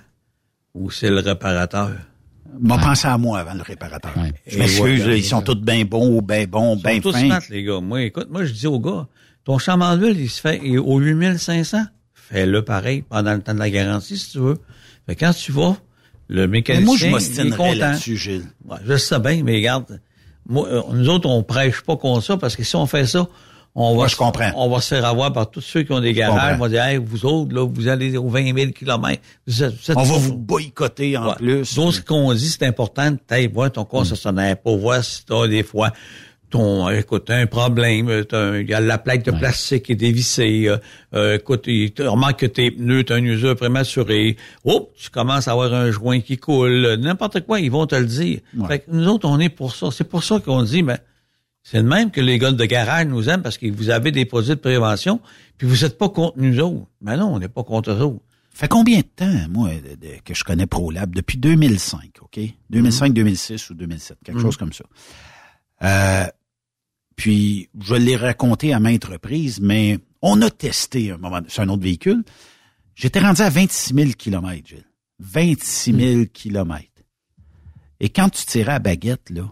ou 0.74 0.90
c'est 0.90 1.10
le 1.10 1.20
réparateur? 1.20 1.92
M'a 2.60 2.78
pensé 2.78 3.06
à 3.08 3.18
moi 3.18 3.40
avant 3.40 3.54
le 3.54 3.62
réparateur. 3.62 4.12
Ouais. 4.16 4.32
Je 4.46 4.58
m'excuse, 4.58 5.04
ils 5.06 5.24
sont 5.24 5.42
tous 5.42 5.54
bien 5.56 5.84
bons, 5.84 6.20
bien 6.22 6.44
bons, 6.46 6.76
Ils 6.76 6.82
bien 6.82 6.94
sont 6.96 7.00
tous 7.00 7.12
fins. 7.12 7.26
smart, 7.26 7.40
les 7.50 7.62
gars. 7.64 7.80
Moi, 7.80 8.02
écoute, 8.02 8.28
moi, 8.30 8.44
je 8.44 8.52
dis 8.52 8.66
aux 8.66 8.78
gars, 8.80 9.06
ton 9.44 9.58
changement 9.58 9.96
d'huile, 9.96 10.20
il 10.20 10.30
se 10.30 10.40
fait 10.40 10.60
il 10.62 10.74
est 10.74 10.78
au 10.78 10.98
8500. 10.98 11.82
Fais-le 12.14 12.62
pareil 12.62 13.02
pendant 13.08 13.34
le 13.34 13.40
temps 13.42 13.54
de 13.54 13.58
la 13.58 13.70
garantie, 13.70 14.16
si 14.16 14.30
tu 14.32 14.38
veux. 14.38 14.58
Fait 15.06 15.14
que 15.14 15.20
quand 15.24 15.32
tu 15.34 15.52
vas, 15.52 15.76
le 16.28 16.42
Mais 16.42 16.58
mécanicien, 16.58 17.10
moi, 17.10 17.18
je 17.18 17.40
est 17.40 17.50
content. 17.50 17.74
là-dessus, 17.74 18.16
Gilles. 18.16 18.44
Ouais, 18.66 18.78
je 18.86 18.96
sais 18.96 19.18
bien, 19.18 19.42
mais 19.44 19.56
regarde, 19.56 20.00
moi, 20.48 20.66
euh, 20.68 20.82
nous 20.92 21.08
autres, 21.08 21.28
on 21.28 21.42
prêche 21.42 21.82
pas 21.82 21.96
contre 21.96 22.22
ça 22.24 22.36
parce 22.36 22.56
que 22.56 22.62
si 22.62 22.76
on 22.76 22.86
fait 22.86 23.06
ça, 23.06 23.28
on 23.74 23.94
Moi, 23.94 24.04
va, 24.04 24.08
je 24.08 24.16
comprends. 24.16 24.50
on 24.56 24.68
va 24.70 24.80
se 24.80 24.94
faire 24.94 25.04
avoir 25.04 25.32
par 25.32 25.50
tous 25.50 25.60
ceux 25.60 25.82
qui 25.82 25.92
ont 25.92 26.00
des 26.00 26.12
garages. 26.12 26.56
On 26.58 26.62
va 26.62 26.68
dire, 26.68 26.84
hey, 26.84 26.96
vous 26.98 27.26
autres, 27.26 27.52
là, 27.54 27.66
vous 27.66 27.88
allez 27.88 28.16
aux 28.16 28.28
20 28.28 28.56
000 28.56 28.70
kilomètres. 28.72 29.22
Vous 29.46 29.62
êtes- 29.64 29.72
vous 29.74 29.90
êtes 29.90 29.96
On 29.96 30.02
va 30.02 30.16
vous 30.18 30.36
boycotter 30.36 31.16
en 31.16 31.28
Ouais. 31.30 31.34
plus. 31.36 31.74
Donc, 31.74 31.92
ce 31.94 32.00
qu'on 32.00 32.32
dit, 32.34 32.48
c'est 32.48 32.64
important 32.66 33.10
de 33.10 33.16
t'aller 33.26 33.48
voir 33.48 33.72
ton 33.72 33.84
concessionnaire 33.84 34.56
pour 34.58 34.78
voir 34.78 35.02
si 35.02 35.24
t'as 35.26 35.48
des 35.48 35.62
fois 35.64 35.92
ton, 36.50 36.88
écoute, 36.88 37.24
t'as 37.26 37.38
un 37.38 37.46
problème, 37.46 38.08
il 38.32 38.66
y 38.70 38.74
a 38.74 38.78
la 38.80 38.98
plaque 38.98 39.24
de 39.24 39.32
Ouais. 39.32 39.38
plastique 39.40 39.86
qui 39.86 39.92
est 39.92 39.96
dévissée, 39.96 40.66
euh, 40.68 40.76
euh, 41.12 41.34
écoute, 41.38 41.64
il 41.66 41.92
remarque 41.98 42.38
que 42.40 42.46
tes 42.46 42.70
pneus, 42.70 43.02
t'as 43.02 43.16
un 43.16 43.24
usure 43.24 43.56
prématuré, 43.56 44.36
oh, 44.62 44.88
tu 44.96 45.10
commences 45.10 45.48
à 45.48 45.50
avoir 45.50 45.74
un 45.74 45.90
joint 45.90 46.20
qui 46.20 46.36
coule, 46.38 46.94
n'importe 47.00 47.40
quoi, 47.44 47.58
ils 47.58 47.72
vont 47.72 47.86
te 47.88 47.96
le 47.96 48.06
dire. 48.06 48.38
Ouais. 48.56 48.68
Fait 48.68 48.78
que 48.78 48.84
nous 48.92 49.08
autres, 49.08 49.28
on 49.28 49.40
est 49.40 49.48
pour 49.48 49.74
ça. 49.74 49.88
C'est 49.90 50.04
pour 50.04 50.22
ça 50.22 50.38
qu'on 50.38 50.62
dit, 50.62 50.84
ben, 50.84 50.98
c'est 51.64 51.82
de 51.82 51.88
même 51.88 52.10
que 52.12 52.20
les 52.20 52.38
gars 52.38 52.52
de 52.52 52.64
garage 52.64 53.06
nous 53.06 53.28
aiment 53.28 53.42
parce 53.42 53.58
que 53.58 53.66
vous 53.66 53.90
avez 53.90 54.12
des 54.12 54.24
produits 54.26 54.50
de 54.50 54.54
prévention, 54.54 55.20
puis 55.58 55.66
vous 55.66 55.84
êtes 55.84 55.98
pas 55.98 56.08
contre 56.10 56.38
nous 56.38 56.60
autres. 56.60 56.86
Mais 57.00 57.16
non, 57.16 57.34
on 57.34 57.38
n'est 57.40 57.48
pas 57.48 57.64
contre 57.64 57.90
eux 57.90 58.00
autres. 58.02 58.22
fait 58.52 58.68
combien 58.68 58.98
de 58.98 59.02
temps, 59.16 59.48
moi, 59.50 59.70
de- 59.74 59.96
de- 59.96 60.20
que 60.24 60.32
je 60.34 60.44
connais 60.44 60.66
ProLab? 60.66 61.12
Depuis 61.12 61.38
2005, 61.38 62.18
OK? 62.20 62.38
2005, 62.70 63.12
2006 63.12 63.70
ou 63.70 63.74
2007, 63.74 64.18
quelque 64.24 64.40
chose 64.40 64.56
comme 64.56 64.72
ça. 64.72 64.84
Euh, 65.82 66.26
puis, 67.16 67.68
je 67.80 67.94
l'ai 67.94 68.14
raconté 68.16 68.72
à 68.72 68.78
maintes 68.78 69.04
reprises, 69.06 69.58
mais 69.60 69.98
on 70.22 70.40
a 70.42 70.50
testé 70.50 71.10
un 71.12 71.16
moment, 71.16 71.40
c'est 71.48 71.62
un 71.62 71.68
autre 71.68 71.82
véhicule. 71.82 72.22
J'étais 72.94 73.18
rendu 73.20 73.40
à 73.42 73.50
26 73.50 73.92
000 73.94 74.10
kilomètres, 74.12 74.68
Gilles. 74.68 74.84
26 75.18 75.92
000 75.94 76.24
kilomètres. 76.32 76.88
Et 78.00 78.08
quand 78.10 78.28
tu 78.28 78.44
tirais 78.46 78.72
à 78.74 78.78
baguette, 78.78 79.30
là, 79.30 79.50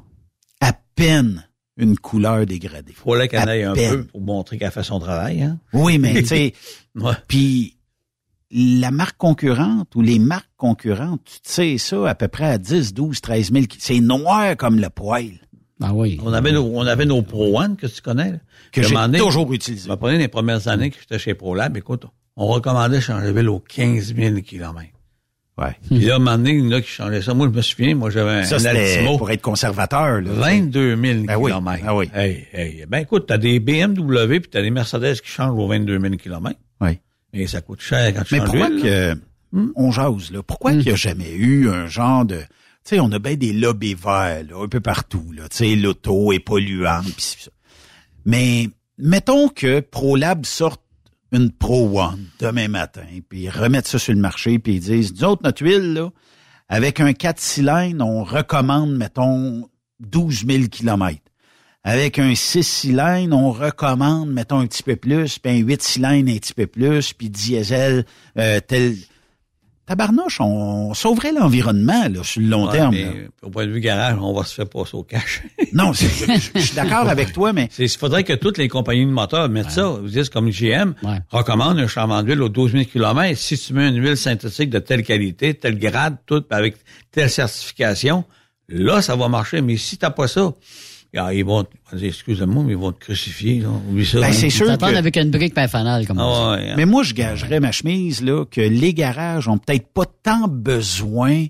à 0.60 0.72
peine 0.94 1.48
une 1.76 1.96
couleur 1.98 2.44
dégradée. 2.46 2.92
Faut 2.92 3.14
la 3.14 3.28
qu'elle 3.28 3.48
aille 3.48 3.62
un 3.64 3.74
peine. 3.74 3.90
peu 3.90 4.04
pour 4.04 4.20
montrer 4.20 4.58
qu'elle 4.58 4.70
fait 4.70 4.82
son 4.82 4.98
travail, 5.00 5.42
hein. 5.42 5.58
Oui, 5.72 5.98
mais 5.98 6.14
tu 6.14 6.26
sais, 6.26 6.52
Ouais. 6.94 7.12
Puis 7.28 7.76
la 8.50 8.90
marque 8.90 9.16
concurrente 9.16 9.94
ou 9.96 10.02
les 10.02 10.18
marques 10.18 10.50
concurrentes, 10.58 11.22
tu 11.24 11.38
sais 11.42 11.78
ça 11.78 12.08
à 12.10 12.14
peu 12.14 12.28
près 12.28 12.44
à 12.44 12.58
10, 12.58 12.92
12, 12.92 13.20
13 13.22 13.52
000. 13.52 13.64
C'est 13.78 14.00
noir 14.00 14.56
comme 14.58 14.78
le 14.78 14.90
poil 14.90 15.30
Ah 15.82 15.94
oui. 15.94 16.20
On 16.22 16.32
avait 16.34 16.52
nos, 16.52 16.64
on 16.64 16.86
avait 16.86 17.06
nos 17.06 17.22
Pro 17.22 17.58
One 17.58 17.76
que 17.76 17.86
tu 17.86 18.02
connais, 18.02 18.32
là. 18.32 18.38
que 18.70 18.82
j'ai 18.82 18.94
toujours 19.18 19.50
utilisé. 19.54 19.86
Je 19.86 19.90
me 19.90 19.96
prenais 19.96 20.18
les 20.18 20.28
premières 20.28 20.68
années 20.68 20.90
que 20.90 20.98
j'étais 21.00 21.18
chez 21.18 21.32
ProLab, 21.34 21.74
écoute, 21.78 22.04
on 22.36 22.46
recommandait 22.46 22.96
de 22.96 23.00
changer 23.00 23.28
de 23.28 23.32
ville 23.32 23.48
aux 23.48 23.60
15 23.60 24.14
000 24.14 24.40
km. 24.42 24.82
Ouais. 25.62 25.76
Puis 25.86 26.00
là, 26.00 26.14
à 26.14 26.16
un 26.16 26.18
moment 26.18 26.38
donné, 26.38 26.82
qui 26.82 26.88
changeaient 26.88 27.22
ça. 27.22 27.34
Moi, 27.34 27.48
je 27.52 27.56
me 27.56 27.62
souviens, 27.62 27.94
moi, 27.94 28.10
j'avais 28.10 28.30
un, 28.30 28.42
Ça, 28.44 28.56
un 28.56 28.64
Altimo. 28.64 29.18
pour 29.18 29.30
être 29.30 29.42
conservateur. 29.42 30.20
Là, 30.20 30.30
22 30.32 30.96
000 30.96 31.20
Ben 31.24 31.36
oui, 31.36 31.50
km. 31.52 31.84
ben 31.84 31.94
oui. 31.94 32.10
Hey, 32.14 32.46
hey. 32.52 32.84
Ben 32.88 32.98
écoute, 32.98 33.26
t'as 33.28 33.38
des 33.38 33.60
BMW 33.60 34.40
puis 34.40 34.50
t'as 34.50 34.62
des 34.62 34.70
Mercedes 34.70 35.20
qui 35.20 35.28
changent 35.30 35.58
aux 35.58 35.68
22 35.68 36.00
000 36.00 36.16
km. 36.16 36.58
Oui. 36.80 36.98
Et 37.32 37.46
ça 37.46 37.60
coûte 37.60 37.80
cher 37.80 38.12
quand 38.14 38.24
tu 38.24 38.34
Mais 38.34 38.40
pourquoi 38.40 38.68
que 38.68 39.14
on 39.76 39.90
jase 39.90 40.30
là? 40.32 40.42
Pourquoi 40.42 40.72
qu'il 40.72 40.82
n'y 40.84 40.90
a 40.90 40.96
jamais 40.96 41.32
eu 41.32 41.68
un 41.68 41.86
genre 41.86 42.24
de 42.24 42.38
tu 42.84 42.96
sais, 42.96 43.00
on 43.00 43.12
a 43.12 43.18
bien 43.20 43.36
des 43.36 43.52
lobbies 43.52 43.94
verts 43.94 44.42
là, 44.50 44.64
un 44.64 44.68
peu 44.68 44.80
partout 44.80 45.32
là. 45.36 45.44
Tu 45.48 45.56
sais, 45.58 45.76
l'auto 45.76 46.32
est 46.32 46.40
polluante 46.40 47.04
pis 47.14 47.22
c'est 47.38 47.44
ça. 47.44 47.50
Mais 48.26 48.68
mettons 48.98 49.48
que 49.48 49.80
ProLab 49.80 50.44
sorte 50.44 50.82
une 51.32 51.50
Pro 51.50 51.98
One 51.98 52.26
demain 52.38 52.68
matin, 52.68 53.06
puis 53.28 53.42
ils 53.42 53.50
remettent 53.50 53.88
ça 53.88 53.98
sur 53.98 54.12
le 54.12 54.20
marché, 54.20 54.58
puis 54.58 54.74
ils 54.74 54.80
disent, 54.80 55.14
nous 55.14 55.24
autres, 55.24 55.42
notre 55.42 55.62
huile, 55.64 55.94
là, 55.94 56.10
avec 56.68 57.00
un 57.00 57.12
4 57.12 57.40
cylindres, 57.40 58.06
on 58.06 58.22
recommande, 58.22 58.94
mettons, 58.96 59.68
12 60.00 60.46
000 60.46 60.64
kilomètres. 60.68 61.20
Avec 61.84 62.18
un 62.18 62.34
6 62.34 62.62
cylindres, 62.62 63.36
on 63.36 63.50
recommande, 63.50 64.30
mettons, 64.30 64.60
un 64.60 64.66
petit 64.66 64.82
peu 64.82 64.96
plus, 64.96 65.38
puis 65.38 65.52
un 65.52 65.56
8 65.56 65.82
cylindres, 65.82 66.30
un 66.30 66.36
petit 66.36 66.54
peu 66.54 66.66
plus, 66.66 67.12
puis 67.12 67.30
diesel, 67.30 68.04
euh, 68.38 68.60
tel... 68.60 68.94
Tabarnouche, 69.84 70.40
on 70.40 70.94
sauverait 70.94 71.32
l'environnement, 71.32 72.04
là, 72.08 72.22
sur 72.22 72.40
le 72.40 72.46
long 72.46 72.66
Ouais, 72.66 72.72
terme. 72.72 72.94
mais 72.94 73.02
là. 73.04 73.10
au 73.42 73.50
point 73.50 73.66
de 73.66 73.72
vue 73.72 73.80
garage, 73.80 74.16
on 74.20 74.32
va 74.32 74.44
se 74.44 74.54
faire 74.54 74.68
passer 74.68 74.94
au 74.94 75.02
cash. 75.02 75.42
Non, 75.72 75.92
je, 75.92 76.04
je 76.54 76.58
suis 76.60 76.74
d'accord 76.76 77.08
avec 77.08 77.32
toi, 77.32 77.52
mais 77.52 77.68
Il 77.78 77.88
faudrait 77.88 78.22
que 78.24 78.34
toutes 78.34 78.58
les 78.58 78.68
compagnies 78.68 79.06
de 79.06 79.10
moteurs 79.10 79.48
mettent 79.48 79.70
ça. 79.70 79.88
Vous 79.88 80.06
dites 80.08 80.28
comme 80.30 80.50
GM, 80.50 80.94
Ouais. 81.02 81.18
recommande 81.30 81.78
un 81.78 81.86
changement 81.88 82.22
d'huile 82.22 82.42
aux 82.42 82.48
12 82.48 82.72
000 82.72 82.84
km. 82.84 83.36
Si 83.36 83.58
tu 83.58 83.72
mets 83.72 83.88
une 83.88 84.00
huile 84.00 84.16
synthétique 84.16 84.70
de 84.70 84.78
telle 84.78 85.02
qualité, 85.02 85.54
tel 85.54 85.78
grade, 85.78 86.16
tout 86.26 86.44
avec 86.50 86.76
telle 87.10 87.30
certification, 87.30 88.24
là, 88.68 89.02
ça 89.02 89.16
va 89.16 89.28
marcher. 89.28 89.62
Mais 89.62 89.76
si 89.76 89.96
t'as 89.96 90.10
pas 90.10 90.28
ça, 90.28 90.52
ah, 91.16 91.34
ils 91.34 91.44
vont, 91.44 91.64
excusez-moi, 92.00 92.64
mais 92.64 92.72
ils 92.72 92.78
vont 92.78 92.92
te 92.92 93.00
crucifier. 93.00 93.60
Là. 93.60 93.68
Ça. 94.04 94.20
Ben, 94.20 94.26
hein? 94.26 94.32
c'est 94.32 94.50
sûr 94.50 94.66
que- 94.78 94.84
avec 94.96 95.16
une 95.16 95.30
brique 95.30 95.54
pas 95.54 95.68
fanale, 95.68 96.06
comme 96.06 96.18
on 96.18 96.22
dit. 96.22 96.38
Ah 96.40 96.50
ouais, 96.52 96.70
hein. 96.70 96.74
Mais 96.76 96.86
moi, 96.86 97.02
je 97.02 97.14
gagerais 97.14 97.60
ma 97.60 97.70
chemise 97.72 98.22
là 98.22 98.44
que 98.46 98.60
les 98.60 98.94
garages 98.94 99.46
ont 99.48 99.58
peut-être 99.58 99.88
pas 99.92 100.04
tant 100.22 100.48
besoin 100.48 101.46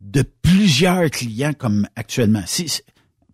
de 0.00 0.22
plusieurs 0.42 1.10
clients 1.10 1.52
comme 1.56 1.86
actuellement. 1.96 2.42
Si, 2.46 2.68
si- 2.68 2.82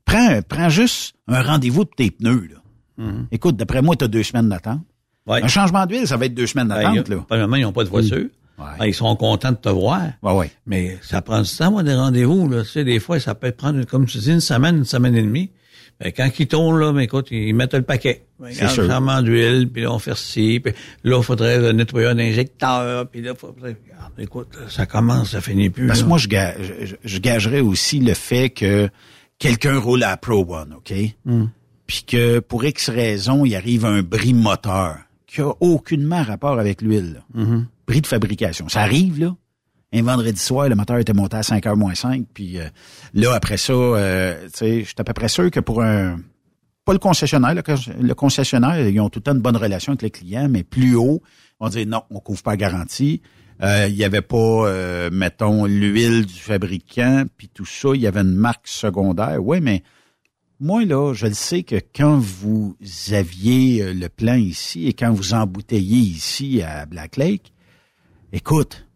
prends, 0.04 0.40
prends 0.48 0.68
juste 0.70 1.14
un 1.28 1.42
rendez-vous 1.42 1.84
de 1.84 1.90
tes 1.96 2.10
pneus. 2.10 2.48
Là. 2.50 3.04
Mhm. 3.04 3.26
Écoute, 3.30 3.56
d'après 3.56 3.82
moi, 3.82 3.94
tu 3.96 4.04
as 4.04 4.08
deux 4.08 4.22
semaines 4.22 4.48
d'attente. 4.48 4.80
Ouais. 5.26 5.42
Un 5.42 5.48
changement 5.48 5.86
d'huile, 5.86 6.06
ça 6.06 6.16
va 6.16 6.26
être 6.26 6.34
deux 6.34 6.46
semaines 6.46 6.68
Ben, 6.68 6.76
d'attente, 6.82 7.10
a- 7.10 7.14
là. 7.14 7.24
Premièrement, 7.28 7.56
ils 7.56 7.62
n'ont 7.62 7.72
pas 7.72 7.84
de 7.84 7.88
voiture. 7.90 8.26
Ouais. 8.62 8.78
Ben, 8.78 8.86
ils 8.86 8.94
sont 8.94 9.14
contents 9.16 9.50
de 9.52 9.56
te 9.56 9.68
voir. 9.68 10.02
Ouais, 10.22 10.32
ouais. 10.32 10.50
Mais 10.66 10.98
ça 11.02 11.20
prend 11.22 11.42
du 11.42 11.50
temps, 11.50 11.70
moi, 11.70 11.82
des 11.82 11.94
rendez-vous. 11.94 12.48
Là. 12.48 12.62
Tu 12.62 12.68
sais, 12.68 12.84
des 12.84 13.00
fois, 13.00 13.18
ça 13.20 13.34
peut 13.34 13.52
prendre, 13.52 13.84
comme 13.84 14.06
tu 14.06 14.18
dis, 14.18 14.30
une 14.30 14.40
semaine, 14.40 14.78
une 14.78 14.84
semaine 14.84 15.14
et 15.16 15.22
demie. 15.22 15.50
Ben, 16.00 16.10
quand 16.16 16.28
ils 16.38 16.46
tournent, 16.48 16.78
là, 16.80 16.92
mais 16.92 17.04
écoute, 17.04 17.28
ils 17.30 17.54
mettent 17.54 17.74
le 17.74 17.82
paquet. 17.82 18.24
Ben, 18.40 18.48
C'est 18.52 18.68
sûr. 18.68 18.88
d'huile, 19.22 19.68
puis 19.72 19.82
là, 19.82 19.92
on 19.92 19.98
fait 19.98 20.16
ci, 20.16 20.58
puis 20.58 20.72
là, 21.04 21.18
il 21.18 21.22
faudrait 21.22 21.72
nettoyer 21.72 22.08
un 22.08 22.18
injecteur, 22.18 23.06
puis 23.08 23.20
là, 23.20 23.34
faudrait... 23.34 23.76
Regarde, 23.86 24.12
écoute, 24.18 24.48
ça 24.68 24.86
commence, 24.86 25.30
ça 25.30 25.40
finit 25.40 25.70
plus. 25.70 25.86
Parce 25.86 26.02
que 26.02 26.08
moi, 26.08 26.18
je, 26.18 26.28
ga- 26.28 26.54
je, 26.60 26.94
je 27.04 27.18
gagerais 27.18 27.60
aussi 27.60 28.00
le 28.00 28.14
fait 28.14 28.50
que 28.50 28.88
quelqu'un 29.38 29.78
roule 29.78 30.02
à 30.02 30.16
Pro 30.16 30.44
One, 30.48 30.74
OK? 30.76 30.92
Hmm. 31.24 31.46
Puis 31.86 32.04
que 32.06 32.38
pour 32.40 32.64
X 32.64 32.88
raison, 32.88 33.44
il 33.44 33.54
arrive 33.54 33.84
un 33.84 34.02
bris 34.02 34.34
moteur 34.34 34.96
qui 35.26 35.40
a 35.40 35.52
aucunement 35.60 36.22
rapport 36.22 36.58
avec 36.58 36.82
l'huile. 36.82 37.22
là. 37.34 37.42
Mm-hmm. 37.42 37.64
Bris 37.86 38.00
de 38.00 38.06
fabrication. 38.06 38.68
Ça 38.68 38.80
arrive, 38.82 39.20
là. 39.20 39.34
Un 39.94 40.02
vendredi 40.02 40.40
soir, 40.40 40.68
le 40.70 40.74
moteur 40.74 40.96
était 40.98 41.12
monté 41.12 41.36
à 41.36 41.42
5h 41.42 41.74
moins 41.76 41.94
5. 41.94 42.24
Puis 42.32 42.58
euh, 42.58 42.64
là, 43.12 43.34
après 43.34 43.58
ça, 43.58 43.72
euh, 43.74 44.44
tu 44.44 44.50
sais, 44.54 44.80
je 44.80 44.84
suis 44.86 44.94
à 44.98 45.04
peu 45.04 45.12
près 45.12 45.28
sûr 45.28 45.50
que 45.50 45.60
pour 45.60 45.82
un... 45.82 46.18
Pas 46.84 46.94
le 46.94 46.98
concessionnaire. 46.98 47.54
Le, 47.54 47.62
con- 47.62 47.74
le 48.00 48.14
concessionnaire, 48.14 48.88
ils 48.88 48.98
ont 49.00 49.08
tout 49.10 49.18
le 49.20 49.22
temps 49.24 49.34
une 49.34 49.40
bonne 49.42 49.56
relation 49.56 49.92
avec 49.92 50.02
les 50.02 50.10
clients, 50.10 50.48
mais 50.48 50.64
plus 50.64 50.96
haut, 50.96 51.22
on 51.60 51.68
dit 51.68 51.86
non, 51.86 52.02
on 52.10 52.20
couvre 52.20 52.42
pas 52.42 52.56
garantie. 52.56 53.20
Euh, 53.62 53.86
Il 53.88 53.94
y 53.94 54.02
avait 54.04 54.22
pas, 54.22 54.36
euh, 54.36 55.10
mettons, 55.12 55.66
l'huile 55.66 56.24
du 56.26 56.34
fabricant, 56.34 57.24
puis 57.36 57.48
tout 57.52 57.66
ça. 57.66 57.90
Il 57.94 58.00
y 58.00 58.06
avait 58.06 58.20
une 58.22 58.34
marque 58.34 58.66
secondaire. 58.66 59.38
Oui, 59.44 59.60
mais 59.60 59.82
moi, 60.58 60.84
là, 60.84 61.12
je 61.14 61.26
le 61.26 61.34
sais 61.34 61.62
que 61.64 61.76
quand 61.94 62.18
vous 62.18 62.76
aviez 63.12 63.82
euh, 63.82 63.92
le 63.92 64.08
plan 64.08 64.34
ici 64.34 64.88
et 64.88 64.92
quand 64.94 65.12
vous 65.12 65.34
embouteillez 65.34 65.98
ici 65.98 66.62
à 66.62 66.86
Black 66.86 67.16
Lake, 67.16 67.52
écoute, 68.32 68.86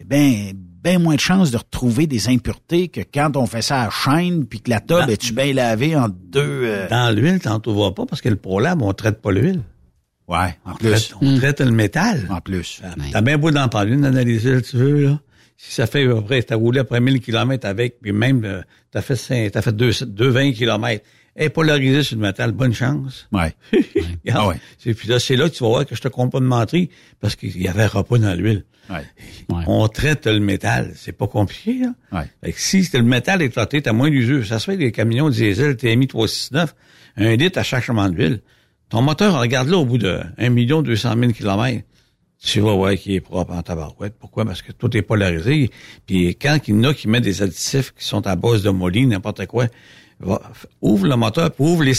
eh 0.00 0.04
ben, 0.04 0.52
ben 0.82 1.00
moins 1.02 1.14
de 1.14 1.20
chances 1.20 1.50
de 1.50 1.56
retrouver 1.56 2.06
des 2.06 2.28
impuretés 2.28 2.88
que 2.88 3.00
quand 3.12 3.36
on 3.36 3.46
fait 3.46 3.62
ça 3.62 3.82
à 3.84 3.90
chaîne 3.90 4.46
puis 4.46 4.60
que 4.60 4.70
la 4.70 4.80
tube 4.80 4.88
Dans- 4.88 5.06
est-tu 5.08 5.32
bien 5.32 5.52
lavée 5.52 5.96
en 5.96 6.08
deux... 6.08 6.40
euh, 6.64 6.88
Dans 6.88 7.14
l'huile, 7.14 7.40
t'en 7.40 7.58
trouves 7.60 7.92
pas 7.94 8.06
parce 8.06 8.20
que 8.20 8.28
le 8.28 8.36
ProLab, 8.36 8.82
on 8.82 8.92
traite 8.92 9.20
pas 9.22 9.32
l'huile. 9.32 9.62
Ouais, 10.26 10.56
en 10.64 10.72
On 10.72 10.74
plus. 10.76 10.90
traite, 10.90 11.14
on 11.20 11.36
traite 11.36 11.60
le 11.60 11.70
métal. 11.70 12.26
En 12.30 12.40
plus. 12.40 12.80
T'as 13.12 13.20
bien 13.20 13.36
beau 13.38 13.50
d'en 13.50 13.68
parler, 13.68 13.96
d'analyser, 13.96 14.62
tu 14.62 14.76
veux, 14.78 15.04
là. 15.04 15.20
Si 15.56 15.72
ça 15.72 15.86
fait, 15.86 16.06
après, 16.10 16.42
t'as 16.42 16.56
roulé 16.56 16.80
après 16.80 17.00
1000 17.00 17.20
km 17.20 17.66
avec, 17.66 18.00
puis 18.00 18.12
même, 18.12 18.44
euh, 18.44 18.62
t'as 18.90 19.02
fait, 19.02 19.16
cinq- 19.16 19.52
t'as 19.52 19.62
fait 19.62 19.74
deux, 19.74 19.92
deux 20.06 20.28
20 20.28 20.52
km. 20.52 21.04
Et 21.36 21.48
polarisé 21.48 22.02
sur 22.04 22.16
le 22.16 22.22
métal, 22.22 22.52
bonne 22.52 22.72
chance. 22.74 23.26
Ouais. 23.32 23.54
Ah 24.32 24.46
ouais. 24.48 24.56
C'est- 24.78 24.94
Puis 24.94 25.08
là, 25.08 25.18
c'est 25.18 25.36
là 25.36 25.48
que 25.48 25.54
tu 25.54 25.62
vas 25.64 25.68
voir 25.70 25.86
que 25.86 25.94
je 25.94 26.00
te 26.00 26.08
compte 26.08 26.30
pas 26.32 26.40
de 26.40 26.44
mentir, 26.44 26.86
parce 27.20 27.34
qu'il 27.36 27.60
y 27.60 27.68
avait 27.68 27.82
un 27.82 27.88
repas 27.88 28.18
dans 28.18 28.34
l'huile. 28.34 28.64
Ouais. 28.90 29.02
Ouais. 29.54 29.62
On 29.66 29.86
traite 29.88 30.26
le 30.26 30.40
métal. 30.40 30.92
C'est 30.96 31.12
pas 31.12 31.26
compliqué, 31.26 31.80
là. 31.80 31.94
Ouais. 32.20 32.26
Fait 32.42 32.52
que 32.52 32.60
si 32.60 32.88
le 32.94 33.02
métal 33.02 33.42
est 33.42 33.50
traité, 33.50 33.82
t'as 33.82 33.92
moins 33.92 34.08
d'usure. 34.10 34.46
Ça 34.46 34.58
se 34.58 34.70
fait 34.70 34.76
des 34.78 34.90
camions 34.92 35.28
diesel 35.28 35.76
TMI 35.76 36.06
369, 36.06 36.74
un 37.18 37.36
litre 37.36 37.58
à 37.58 37.62
chaque 37.62 37.84
chemin 37.84 38.08
d'huile. 38.08 38.40
Ton 38.88 39.02
moteur, 39.02 39.38
regarde 39.40 39.68
là 39.68 39.76
au 39.78 39.84
bout 39.84 39.98
de 39.98 40.20
1 40.38 40.48
million 40.50 40.80
200 40.82 41.14
000 41.18 41.32
kilomètres. 41.32 41.84
Tu 42.42 42.60
vas 42.60 42.74
voir 42.74 42.94
qu'il 42.94 43.12
est 43.12 43.20
propre 43.20 43.52
en 43.54 43.62
tabarouette. 43.62 44.14
Pourquoi? 44.18 44.44
Parce 44.44 44.62
que 44.62 44.72
tout 44.72 44.94
est 44.96 45.02
polarisé. 45.02 45.70
Puis 46.06 46.36
quand 46.36 46.58
il 46.68 46.74
y 46.74 46.78
en 46.78 46.84
a 46.84 46.94
qui 46.94 47.08
mettent 47.08 47.24
des 47.24 47.42
additifs 47.42 47.92
qui 47.98 48.04
sont 48.04 48.26
à 48.26 48.36
base 48.36 48.62
de 48.62 48.70
moly, 48.70 49.06
n'importe 49.06 49.46
quoi, 49.46 49.66
va- 50.20 50.42
ouvre 50.80 51.06
le 51.06 51.16
moteur, 51.16 51.50
puis 51.52 51.64
ouvre 51.64 51.82
les. 51.84 51.94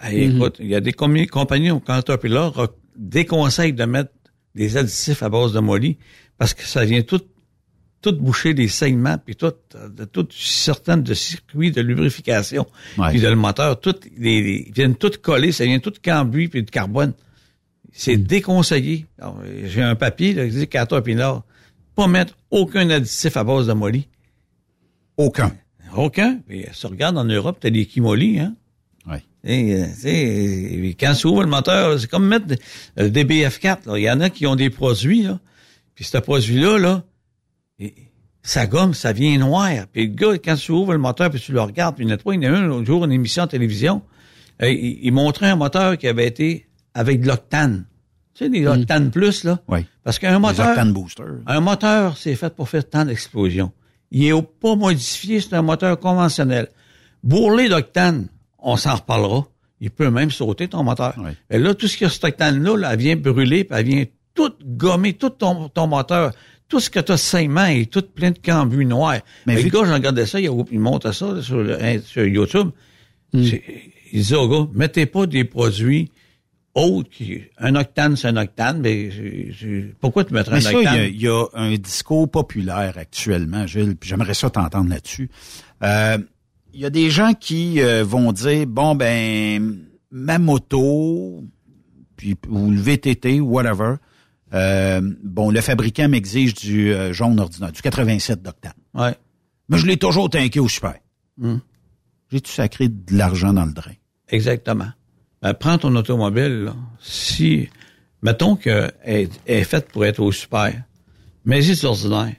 Hey, 0.00 0.24
Écoute, 0.36 0.56
il 0.60 0.66
y 0.66 0.74
a 0.74 0.80
des 0.80 0.92
compagnies 0.92 1.70
au 1.70 1.80
Caterpillar 1.80 2.52
déconseillent 2.96 3.72
de 3.72 3.84
mettre 3.84 4.10
des 4.54 4.76
additifs 4.76 5.22
à 5.22 5.28
base 5.28 5.52
de 5.52 5.60
moly 5.60 5.98
parce 6.38 6.54
que 6.54 6.62
ça 6.64 6.84
vient 6.84 7.02
tout 7.02 7.20
tout 8.02 8.12
boucher 8.12 8.52
les 8.52 8.68
saignements 8.68 9.16
puis 9.18 9.36
tout 9.36 9.52
de 9.74 10.04
tout 10.04 10.28
certaines 10.30 11.02
de 11.02 11.12
circuits 11.14 11.72
de 11.72 11.80
lubrification 11.80 12.66
Ouais. 12.98 13.08
puis 13.10 13.20
de 13.20 13.28
le 13.28 13.36
moteur 13.36 13.80
tout 13.80 13.96
les, 14.16 14.42
les- 14.42 14.64
ils 14.68 14.72
viennent 14.72 14.94
tout 14.96 15.10
coller 15.20 15.50
ça 15.50 15.64
vient 15.64 15.78
tout 15.78 15.92
cambuie 16.02 16.48
puis 16.48 16.62
de 16.62 16.70
carbone 16.70 17.14
c'est 17.92 18.16
déconseillé 18.18 19.06
Alors, 19.18 19.40
j'ai 19.64 19.82
un 19.82 19.94
papier 19.94 20.34
là, 20.34 20.46
qui 20.46 20.52
dit 20.54 20.68
Caterpillar 20.68 21.42
pas 21.94 22.06
mettre 22.06 22.36
aucun 22.50 22.88
additif 22.90 23.36
à 23.36 23.44
base 23.44 23.66
de 23.66 23.72
moly 23.72 24.06
Aucun. 25.16 25.52
Aucun 25.98 26.38
puis 26.46 26.64
si 26.72 26.86
on 26.86 26.90
regarde 26.90 27.16
en 27.18 27.24
Europe 27.24 27.58
t'as 27.60 27.70
des 27.70 27.86
Kimoly 27.86 28.38
hein 28.40 28.54
Ouais. 29.08 29.22
et, 29.44 29.74
euh, 29.74 29.86
tu 29.86 30.00
sais, 30.00 30.96
quand 30.98 31.14
tu 31.14 31.28
ouvres 31.28 31.42
le 31.44 31.48
moteur, 31.48 31.98
c'est 32.00 32.10
comme 32.10 32.26
mettre 32.26 32.46
le 32.96 33.08
DBF4. 33.08 33.86
là. 33.86 33.98
Il 33.98 34.02
y 34.02 34.10
en 34.10 34.20
a 34.20 34.30
qui 34.30 34.48
ont 34.48 34.56
des 34.56 34.68
produits, 34.68 35.22
là. 35.22 35.38
Puis 35.94 36.04
ce 36.04 36.18
produit-là, 36.18 36.76
là, 36.78 37.04
ça 38.42 38.66
gomme, 38.66 38.94
ça 38.94 39.12
vient 39.12 39.38
noir. 39.38 39.70
Puis 39.92 40.06
le 40.08 40.12
gars, 40.14 40.38
quand 40.38 40.56
tu 40.56 40.72
ouvres 40.72 40.92
le 40.92 40.98
moteur, 40.98 41.30
puis 41.30 41.40
tu 41.40 41.52
le 41.52 41.60
regardes, 41.60 41.94
puis 41.96 42.04
il 42.04 42.08
nettoie, 42.08 42.34
il 42.34 42.42
y 42.42 42.48
en 42.48 42.54
a 42.54 42.58
un 42.58 42.66
l'autre 42.66 42.86
jour, 42.86 43.04
une 43.04 43.12
émission 43.12 43.44
de 43.44 43.50
télévision, 43.50 44.02
euh, 44.62 44.70
il, 44.70 44.98
il 45.02 45.12
montrait 45.12 45.48
un 45.50 45.56
moteur 45.56 45.96
qui 45.98 46.08
avait 46.08 46.26
été 46.26 46.66
avec 46.94 47.20
de 47.20 47.28
l'octane. 47.28 47.86
Tu 48.34 48.44
sais, 48.44 48.50
des 48.50 48.66
octane 48.66 49.10
plus, 49.12 49.44
là. 49.44 49.60
Oui. 49.68 49.86
Parce 50.02 50.18
qu'un 50.18 50.38
moteur... 50.38 50.68
octane 50.70 50.92
booster. 50.92 51.22
Un 51.46 51.60
moteur, 51.60 52.16
c'est 52.16 52.34
fait 52.34 52.54
pour 52.54 52.68
faire 52.68 52.88
tant 52.88 53.04
d'explosions. 53.04 53.72
Il 54.10 54.24
est 54.26 54.42
pas 54.60 54.76
modifié, 54.76 55.40
c'est 55.40 55.54
un 55.54 55.62
moteur 55.62 55.98
conventionnel. 55.98 56.68
Bourrelé 57.22 57.68
d'octane, 57.68 58.28
on 58.58 58.76
s'en 58.76 58.94
reparlera. 58.96 59.46
Il 59.80 59.90
peut 59.90 60.10
même 60.10 60.30
sauter 60.30 60.68
ton 60.68 60.82
moteur. 60.84 61.14
Oui. 61.18 61.30
Et 61.50 61.58
là, 61.58 61.74
tout 61.74 61.86
ce 61.88 61.96
qu'il 61.96 62.06
y 62.06 62.08
a 62.08 62.10
cet 62.10 62.24
octane-là, 62.24 62.76
là, 62.76 62.92
elle 62.92 62.98
vient 62.98 63.16
brûler, 63.16 63.64
puis 63.64 63.78
elle 63.78 63.86
vient 63.86 64.04
tout 64.34 64.52
gommer, 64.64 65.12
tout 65.14 65.30
ton, 65.30 65.68
ton 65.68 65.86
moteur. 65.86 66.32
Tout 66.68 66.80
ce 66.80 66.88
que 66.90 66.98
tu 67.00 67.12
as 67.12 67.16
saignement 67.16 67.66
est 67.66 67.90
tout 67.90 68.02
plein 68.02 68.30
de 68.32 68.38
cambus 68.38 68.84
noirs. 68.86 69.20
Mais 69.46 69.54
Mais 69.54 69.60
vu- 69.62 69.70
le 69.70 69.78
gars, 69.78 69.86
j'ai 69.86 69.92
regardé 69.92 70.26
ça, 70.26 70.40
il, 70.40 70.50
il 70.72 70.80
monte 70.80 71.10
ça 71.12 71.32
là, 71.32 71.42
sur, 71.42 71.58
le- 71.62 71.82
hein, 71.82 71.98
sur 72.04 72.24
YouTube. 72.26 72.70
C'est- 73.34 73.62
Il 74.12 74.22
dit 74.22 74.34
au 74.34 74.48
gars, 74.48 74.68
mettez 74.72 75.06
pas 75.06 75.26
des 75.26 75.44
produits 75.44 76.10
autres 76.76 77.10
qui... 77.10 77.42
Un 77.58 77.74
octane, 77.74 78.16
c'est 78.16 78.28
un 78.28 78.36
octane, 78.36 78.80
mais 78.80 79.10
j'ai- 79.10 79.50
j'ai- 79.52 79.94
pourquoi 80.00 80.24
tu 80.24 80.34
mettrais 80.34 80.56
Mais 80.58 80.66
un 80.66 80.70
ça, 80.70 80.72
il 80.72 80.74
y, 80.74 80.78
octane? 80.78 80.94
a, 81.00 81.06
il 81.06 81.20
y 81.22 81.28
a 81.28 81.44
un 81.54 81.74
discours 81.76 82.30
populaire 82.30 82.94
actuellement, 82.96 83.66
Gilles, 83.66 83.96
puis 83.96 84.08
j'aimerais 84.08 84.34
ça 84.34 84.50
t'entendre 84.50 84.90
là-dessus. 84.90 85.30
Euh, 85.82 86.18
il 86.74 86.80
y 86.80 86.84
a 86.84 86.90
des 86.90 87.10
gens 87.10 87.32
qui 87.32 87.80
euh, 87.80 88.04
vont 88.04 88.32
dire, 88.32 88.66
bon, 88.66 88.94
ben, 88.94 89.78
ma 90.10 90.38
moto, 90.38 91.42
puis 92.16 92.36
ou 92.48 92.70
le 92.70 92.78
VTT, 92.80 93.40
whatever, 93.40 93.94
euh, 94.54 95.00
bon, 95.24 95.50
le 95.50 95.60
fabricant 95.60 96.08
m'exige 96.08 96.54
du 96.54 96.92
euh, 96.92 97.12
jaune 97.12 97.40
ordinaire, 97.40 97.72
du 97.72 97.80
87 97.82 98.42
d'octane. 98.42 98.72
Ouais. 98.94 99.14
Mais 99.68 99.78
je 99.78 99.86
l'ai 99.86 99.96
toujours 99.96 100.28
tanké 100.30 100.60
au 100.60 100.68
super. 100.68 100.94
Hmm. 101.38 101.56
J'ai-tu 102.30 102.52
sacré 102.52 102.88
de 102.88 103.16
l'argent 103.16 103.52
dans 103.52 103.64
le 103.64 103.72
drain? 103.72 103.92
Exactement. 104.28 104.88
Ben, 105.46 105.54
prends 105.54 105.78
ton 105.78 105.94
automobile, 105.94 106.64
là. 106.64 106.74
Si, 107.00 107.68
mettons 108.20 108.56
qu'elle 108.56 108.90
est, 109.04 109.62
faite 109.62 109.86
pour 109.92 110.04
être 110.04 110.18
au 110.18 110.32
super, 110.32 110.74
mais 111.44 111.62
c'est 111.62 111.86
ordinaire. 111.86 112.32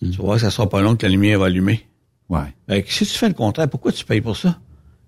Tu 0.00 0.16
vois 0.16 0.34
que 0.34 0.40
ça 0.40 0.50
sera 0.50 0.68
pas 0.68 0.82
long 0.82 0.96
que 0.96 1.06
la 1.06 1.12
lumière 1.12 1.38
va 1.38 1.46
allumer. 1.46 1.86
Ouais. 2.28 2.84
Si 2.88 3.06
tu 3.06 3.16
fais 3.16 3.28
le 3.28 3.34
contraire, 3.34 3.68
pourquoi 3.68 3.92
tu 3.92 4.04
payes 4.04 4.20
pour 4.20 4.36
ça? 4.36 4.58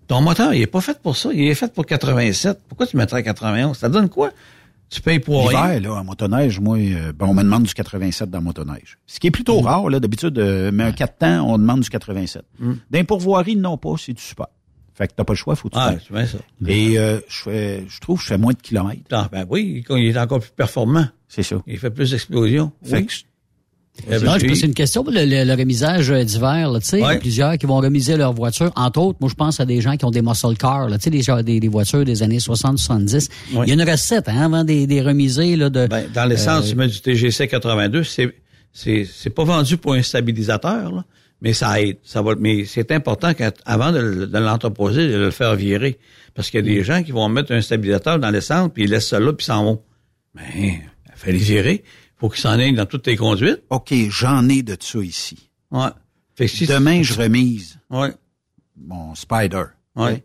Ton 0.07 0.21
moteur, 0.21 0.55
il 0.55 0.63
est 0.63 0.69
pas 0.69 0.81
fait 0.81 1.03
pour 1.03 1.17
ça. 1.17 1.31
Il 1.33 1.49
est 1.49 1.57
fait 1.57 1.75
pour 1.75 1.85
87. 1.85 2.61
Pourquoi 2.69 2.87
tu 2.87 2.97
mettrais 2.97 3.25
91? 3.25 3.77
Ça 3.77 3.89
donne 3.89 4.09
quoi? 4.09 4.31
Tu 4.89 5.01
payes 5.01 5.19
pour 5.19 5.49
rien. 5.49 5.81
Là, 5.81 5.95
en 5.95 6.05
motoneige, 6.05 6.61
moi, 6.61 6.79
euh, 6.79 7.13
ben, 7.13 7.27
on 7.27 7.35
me 7.35 7.43
demande 7.43 7.65
du 7.65 7.75
87 7.75 8.31
dans 8.31 8.41
motoneige. 8.41 8.99
Ce 9.09 9.19
qui 9.19 9.27
est 9.27 9.33
plutôt 9.33 9.59
rare, 9.59 9.91
là, 9.91 9.99
d'habitude, 9.99 10.39
euh, 10.39 10.71
mais 10.73 10.85
un 10.85 10.93
4 10.93 11.19
temps, 11.19 11.49
on 11.49 11.59
demande 11.59 11.81
du 11.81 11.91
87. 11.91 12.45
D'un 12.93 13.03
pourvoirie, 13.03 13.57
non 13.57 13.79
pas, 13.79 13.95
c'est 13.99 14.13
du 14.13 14.23
super. 14.23 14.47
Fait 14.97 15.09
que 15.09 15.13
t'as 15.15 15.25
pas 15.25 15.35
le 15.35 15.37
choix, 15.37 15.55
faut 15.57 15.69
que 15.69 15.75
tu 15.75 15.81
Ah, 15.81 15.95
ça. 16.27 16.39
Et 16.67 16.99
euh, 16.99 17.21
je 17.29 17.37
fais, 17.43 17.85
je 17.89 18.01
trouve 18.01 18.17
que 18.19 18.23
je 18.25 18.29
fais 18.29 18.39
moins 18.39 18.55
de 18.55 18.59
kilomètres. 18.61 19.03
Ah, 19.13 19.29
ben 19.31 19.45
oui, 19.51 19.85
il 19.91 20.07
est 20.07 20.19
encore 20.19 20.41
plus 20.41 20.51
performant. 20.57 21.07
C'est 21.29 21.43
ça. 21.43 21.57
Il 21.67 21.79
fait 21.79 21.91
plus 21.91 22.11
d'explosions. 22.13 22.73
Fait 22.83 22.97
Oui. 22.97 23.07
que 23.07 23.13
je- 23.13 23.23
Eh 24.07 24.11
ben, 24.11 24.25
Non, 24.25 24.39
je 24.39 24.53
c'est 24.55 24.67
une 24.67 24.75
question 24.75 25.03
pour 25.05 25.13
le, 25.13 25.25
le- 25.25 25.45
le 25.45 25.55
remisage 25.55 26.11
euh, 26.11 26.23
d'hiver. 26.23 26.71
là, 26.71 26.81
Tu 26.81 26.87
sais, 26.87 26.97
il 26.99 27.01
y 27.01 27.05
a 27.05 27.09
Ouais. 27.09 27.19
plusieurs 27.19 27.57
qui 27.59 27.65
vont 27.67 27.79
remiser 27.79 28.17
leur 28.19 28.33
voiture. 28.35 28.71
Entre 28.77 29.01
autres, 29.01 29.17
moi, 29.21 29.29
je 29.31 29.35
pense 29.35 29.59
à 29.59 29.65
des 29.65 29.81
gens 29.81 29.97
qui 29.97 30.05
ont 30.05 30.11
des 30.11 30.21
muscle 30.23 30.55
cars, 30.57 30.89
là, 30.89 30.99
tu 30.99 31.05
sais, 31.05 31.11
des, 31.11 31.43
des, 31.43 31.61
des 31.61 31.69
voitures 31.69 32.05
des 32.05 32.23
années 32.23 32.39
60-70. 32.39 33.29
Ouais. 33.55 33.65
Il 33.67 33.69
y 33.69 33.71
a 33.71 33.75
une 33.83 33.91
recette 33.91 34.29
hein, 34.29 34.43
avant 34.43 34.65
des, 34.65 34.87
des 34.87 35.01
remiser 35.03 35.57
là, 35.57 35.71
de... 35.71 35.87
Ben, 35.87 36.07
dans 36.13 36.27
l'essence, 36.27 36.67
Euh, 36.67 36.71
tu 36.71 36.77
mets 36.77 36.89
du 36.89 37.01
TGC 37.01 37.49
82, 37.49 38.05
c'est, 38.05 38.35
c'est, 38.73 39.07
c'est 39.11 39.31
pas 39.31 39.45
vendu 39.45 39.77
pour 39.79 39.95
un 39.95 40.03
stabilisateur, 40.03 40.93
là, 40.93 41.05
mais 41.41 41.53
ça 41.53 41.81
aide. 41.81 41.99
Ça 42.03 42.23
va, 42.23 42.35
mais 42.39 42.65
c'est 42.65 42.91
important 42.93 43.33
quand, 43.35 43.51
avant 43.65 43.93
de, 43.93 43.99
le- 43.99 44.27
de 44.27 44.39
l'entreposer, 44.39 45.09
de 45.09 45.17
le 45.17 45.31
faire 45.31 45.55
virer. 45.57 45.99
Parce 46.35 46.51
qu'il 46.51 46.61
y 46.61 46.69
a 46.69 46.71
Mm. 46.71 46.75
des 46.75 46.85
gens 46.85 47.03
qui 47.03 47.13
vont 47.13 47.29
mettre 47.29 47.53
un 47.53 47.61
stabilisateur 47.61 48.19
dans 48.19 48.31
l'essence, 48.31 48.71
puis 48.73 48.85
ils 48.85 48.91
laissent 48.91 49.09
ça 49.09 49.21
là, 49.21 49.33
puis 49.33 49.45
s'en 49.47 49.65
vont. 49.65 49.83
Ben, 50.35 50.43
il 50.55 50.81
fallait 51.15 51.33
les 51.35 51.39
virer. 51.45 51.85
Faut 52.19 52.29
qu'ils 52.29 52.41
s'en 52.41 52.51
aillent 52.59 52.73
dans 52.75 52.87
toutes 52.87 53.03
tes 53.05 53.17
conduites. 53.17 53.63
OK, 53.71 53.93
j'en 54.11 54.49
ai 54.49 54.63
de 54.63 54.77
ça 54.81 54.99
ici. 55.01 55.51
Ouais. 55.71 55.89
Fait 56.35 56.47
que 56.47 56.51
si 56.53 56.67
Demain, 56.67 57.03
je 57.03 57.15
remise 57.15 57.79
Ouais. 57.91 58.13
mon 58.77 59.15
Spider. 59.15 59.65
Ouais. 59.95 60.23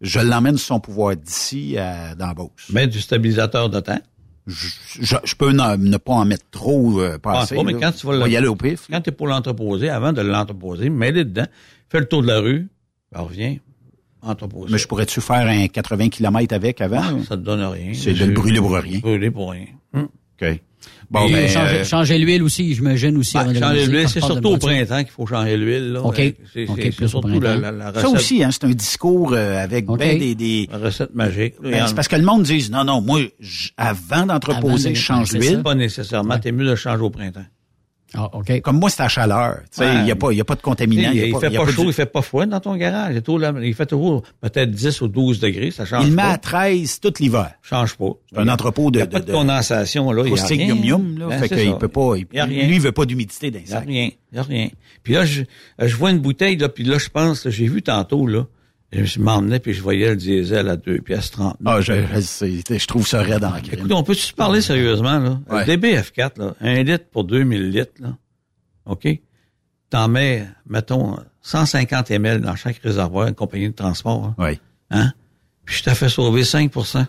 Je 0.00 0.18
l'emmène 0.20 0.58
son 0.58 0.80
pouvoir 0.80 1.16
d'ici 1.16 1.78
à, 1.78 2.14
dans 2.14 2.26
la 2.26 2.34
Beauce. 2.34 2.70
Mettre 2.70 2.92
du 2.92 3.00
stabilisateur 3.00 3.70
de 3.70 3.80
temps. 3.80 4.00
Je, 4.46 4.68
je- 5.00 5.16
je 5.24 5.34
peux 5.36 5.52
ne, 5.52 5.76
ne 5.76 5.96
pas 5.96 6.12
en 6.12 6.24
mettre 6.26 6.44
trop 6.50 7.00
euh, 7.00 7.18
pas, 7.18 7.46
mais 7.64 7.72
là. 7.72 7.78
quand 7.80 7.92
tu 7.92 8.06
vas 8.06 8.16
le- 8.18 8.28
y 8.30 8.36
aller 8.36 8.46
au 8.46 8.56
pif. 8.56 8.88
Quand 8.90 9.00
tu 9.00 9.08
es 9.10 9.12
pour 9.12 9.26
l'entreposer, 9.26 9.88
avant 9.88 10.12
de 10.12 10.20
l'entreposer, 10.20 10.90
mets-le 10.90 11.24
dedans, 11.24 11.46
fais 11.88 12.00
le 12.00 12.06
tour 12.06 12.20
de 12.22 12.26
la 12.28 12.40
rue, 12.40 12.68
ben, 13.12 13.20
reviens, 13.20 13.56
entreposer. 14.20 14.72
Mais 14.72 14.78
je 14.78 14.86
pourrais-tu 14.86 15.20
faire 15.20 15.46
un 15.46 15.66
80 15.68 16.08
km 16.10 16.54
avec 16.54 16.80
avant? 16.80 17.00
Ah, 17.02 17.12
ça 17.26 17.36
te 17.36 17.42
donne 17.42 17.62
rien. 17.62 17.92
C'est 17.94 18.12
de 18.14 18.24
le 18.24 18.32
brûler 18.34 18.58
pour 18.60 18.72
rien. 18.74 18.98
Brûler 18.98 19.30
pour 19.30 19.50
rien. 19.52 19.66
Hum. 19.94 20.08
OK. 20.42 20.60
Bon, 21.10 21.30
ben, 21.30 21.48
changer, 21.48 21.76
euh, 21.76 21.84
changer 21.84 22.18
l'huile 22.18 22.42
aussi, 22.42 22.74
j'imagine 22.74 23.16
aussi. 23.16 23.34
Ben, 23.34 23.54
changer 23.58 23.86
l'huile, 23.86 24.08
c'est 24.08 24.20
surtout 24.20 24.48
au 24.48 24.56
printemps 24.56 25.02
qu'il 25.02 25.12
faut 25.12 25.26
changer 25.26 25.56
l'huile. 25.56 25.92
là. 25.92 26.02
OK. 26.02 26.16
C'est 26.52 26.68
OK, 26.68 26.76
c'est- 26.76 26.90
plus 26.90 26.92
c'est 26.92 27.04
au 27.04 27.08
surtout 27.08 27.40
la, 27.40 27.56
la, 27.56 27.70
la 27.72 27.84
ça 27.92 28.00
recette, 28.00 28.14
aussi, 28.16 28.42
hein, 28.42 28.50
c'est 28.50 28.64
un 28.64 28.70
discours 28.70 29.32
euh, 29.32 29.62
avec 29.62 29.86
ben 29.86 30.18
des... 30.18 30.34
des 30.34 30.68
la 30.70 30.78
recette 30.78 31.14
magique. 31.14 31.54
là. 31.62 31.70
ben, 31.70 31.86
c'est 31.86 31.94
parce 31.94 32.08
que 32.08 32.16
le 32.16 32.22
monde 32.24 32.42
dit, 32.42 32.68
non, 32.70 32.84
non, 32.84 33.00
moi, 33.00 33.20
avant 33.76 34.26
d'entreposer, 34.26 34.94
je 34.94 35.00
change 35.00 35.32
l'huile. 35.32 35.56
ça. 35.56 35.62
Pas 35.62 35.74
nécessairement. 35.74 36.38
T'es 36.38 36.52
mieux 36.52 36.64
de 36.64 36.70
le 36.70 36.76
changer 36.76 37.02
au 37.02 37.10
printemps. 37.10 37.44
Ah, 38.16 38.30
OK. 38.32 38.60
Comme 38.60 38.78
moi, 38.78 38.90
c'est 38.90 39.02
à 39.02 39.08
chaleur. 39.08 39.58
Il 39.76 39.82
Ouais. 39.82 40.02
n'y 40.04 40.10
a, 40.10 40.16
pas- 40.16 40.32
y 40.32 40.40
a 40.40 40.44
pas 40.44 40.54
de 40.54 40.60
contaminant. 40.62 41.10
il, 41.12 41.16
y 41.18 41.22
a 41.22 41.26
il 41.26 41.32
pas- 41.32 41.40
fait 41.40 41.50
pas 41.50 41.64
pas 41.64 41.70
chaud, 41.72 41.82
du- 41.82 41.88
il 41.88 41.92
fait 41.92 42.06
pas 42.06 42.22
froid 42.22 42.46
dans 42.46 42.60
ton 42.60 42.76
garage. 42.76 43.16
Il, 43.62 43.74
fait 43.74 43.86
toujours 43.86 44.22
peut-être 44.40 44.70
10 44.70 45.00
ou 45.00 45.08
12 45.08 45.40
degrés. 45.40 45.70
Ça 45.72 45.84
change 45.84 46.04
Il 46.04 46.10
le 46.10 46.16
met 46.16 46.22
pas. 46.22 46.28
à 46.30 46.38
13 46.38 47.00
tout 47.00 47.12
l'hiver. 47.18 47.50
change 47.62 47.96
pas. 47.96 48.10
C'est 48.32 48.38
un 48.38 48.48
entrepôt 48.48 48.90
de... 48.90 48.98
Il 48.98 49.02
n'y 49.02 49.02
a 49.02 49.06
de, 49.06 49.12
pas 49.12 49.20
de, 49.20 49.26
de 49.26 49.32
condensation, 49.32 50.12
là. 50.12 50.22
Il 50.26 50.34
y 50.36 50.38
a 50.40 50.44
rien. 50.46 50.66
yum-yum, 50.68 51.18
là. 51.18 51.26
Ben, 51.28 51.38
fait 51.40 51.48
qu'il 51.48 51.74
peut 51.76 51.88
pas... 51.88 52.14
il- 52.16 52.26
Il 52.32 52.36
y 52.36 52.40
a 52.40 52.44
rien. 52.44 52.66
lui, 52.66 52.74
il 52.76 52.80
veut 52.80 52.92
pas 52.92 53.04
d'humidité 53.04 53.50
dans 53.50 53.58
Il 53.58 53.66
n'y 53.66 53.72
a 53.74 53.80
rien. 53.80 54.10
Il 54.32 54.34
n'y 54.34 54.38
a 54.38 54.42
rien. 54.42 54.68
Puis 55.02 55.14
là, 55.14 55.24
je, 55.24 55.42
je 55.78 55.96
vois 55.96 56.10
une 56.10 56.18
bouteille, 56.20 56.56
là, 56.56 56.68
puis 56.68 56.84
là, 56.84 56.98
je 56.98 57.08
pense, 57.08 57.48
j'ai 57.48 57.66
vu 57.66 57.82
tantôt, 57.82 58.26
là, 58.26 58.46
je 59.04 59.18
m'emmenais, 59.20 59.58
puis 59.58 59.72
je 59.74 59.82
voyais 59.82 60.10
le 60.10 60.16
diesel 60.16 60.68
à 60.68 60.76
2 60.76 60.98
pièces 60.98 61.30
30. 61.32 61.56
Ah, 61.64 61.80
je, 61.80 61.92
je, 61.92 62.78
je 62.78 62.86
trouve 62.86 63.06
ça 63.06 63.22
raide 63.22 63.44
en 63.44 63.52
crime. 63.52 63.80
Écoute, 63.80 63.92
on 63.92 64.02
peut 64.02 64.14
se 64.14 64.32
parler 64.32 64.60
sérieusement, 64.60 65.18
là? 65.18 65.40
Ouais. 65.50 65.66
Le 65.66 65.74
DBF4, 65.76 66.38
là, 66.38 66.54
un 66.60 66.82
litre 66.82 67.06
pour 67.10 67.24
2000 67.24 67.70
litres, 67.70 67.92
là. 68.00 68.16
OK? 68.86 69.08
T'en 69.90 70.08
mets, 70.08 70.46
mettons, 70.68 71.16
150 71.42 72.10
ml 72.10 72.40
dans 72.42 72.56
chaque 72.56 72.78
réservoir, 72.78 73.28
une 73.28 73.34
compagnie 73.34 73.68
de 73.68 73.74
transport, 73.74 74.24
hein? 74.26 74.34
Oui. 74.38 74.58
hein? 74.90 75.12
Puis 75.64 75.76
je 75.78 75.82
t'ai 75.84 75.94
fait 75.94 76.08
sauver 76.08 76.42
5% 76.42 77.06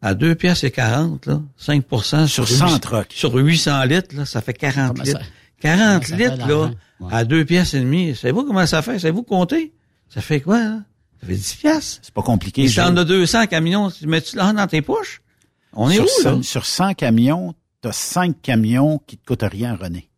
À 0.00 0.14
2 0.14 0.34
pièces 0.34 0.64
et 0.64 0.70
40, 0.70 1.26
là, 1.26 1.40
5 1.56 1.84
Sur 2.26 2.44
huit- 2.48 2.54
100 2.54 2.78
trucks. 2.78 3.12
Sur 3.12 3.34
800 3.34 3.84
litres, 3.84 4.16
là, 4.16 4.24
ça 4.24 4.40
fait 4.40 4.52
40 4.54 4.92
Comment 4.92 5.04
ça- 5.04 5.10
litres. 5.18 5.30
40 5.60 6.04
ça 6.06 6.16
fait 6.16 6.30
litres, 6.30 6.46
là? 6.48 6.70
Ouais. 7.00 7.08
à 7.12 7.24
2 7.24 7.44
pièces 7.44 7.74
et 7.74 7.80
demie. 7.80 8.14
Savez-vous 8.14 8.44
comment 8.44 8.64
ça 8.66 8.80
fait? 8.82 8.98
Savez-vous 8.98 9.22
compter? 9.24 9.72
Ça 10.08 10.20
fait 10.20 10.40
quoi, 10.40 10.58
là? 10.58 10.78
Ça 11.20 11.26
fait 11.26 11.34
10 11.34 11.54
pièces. 11.56 11.98
C'est 12.02 12.14
pas 12.14 12.22
compliqué. 12.22 12.66
Gilles. 12.68 12.76
t'en 12.82 12.96
a 12.96 13.04
200 13.04 13.46
camions, 13.46 13.90
tu 13.90 14.06
mets-tu 14.06 14.36
là 14.36 14.52
dans 14.52 14.66
tes 14.66 14.82
poches? 14.82 15.20
On 15.72 15.90
est 15.90 15.94
sur, 15.94 16.04
où, 16.04 16.08
100, 16.22 16.36
là? 16.36 16.42
sur 16.42 16.64
100 16.64 16.94
camions, 16.94 17.54
t'as 17.80 17.92
5 17.92 18.40
camions 18.40 19.00
qui 19.06 19.16
te 19.18 19.26
coûtent 19.26 19.42
rien, 19.42 19.76
René. 19.76 20.08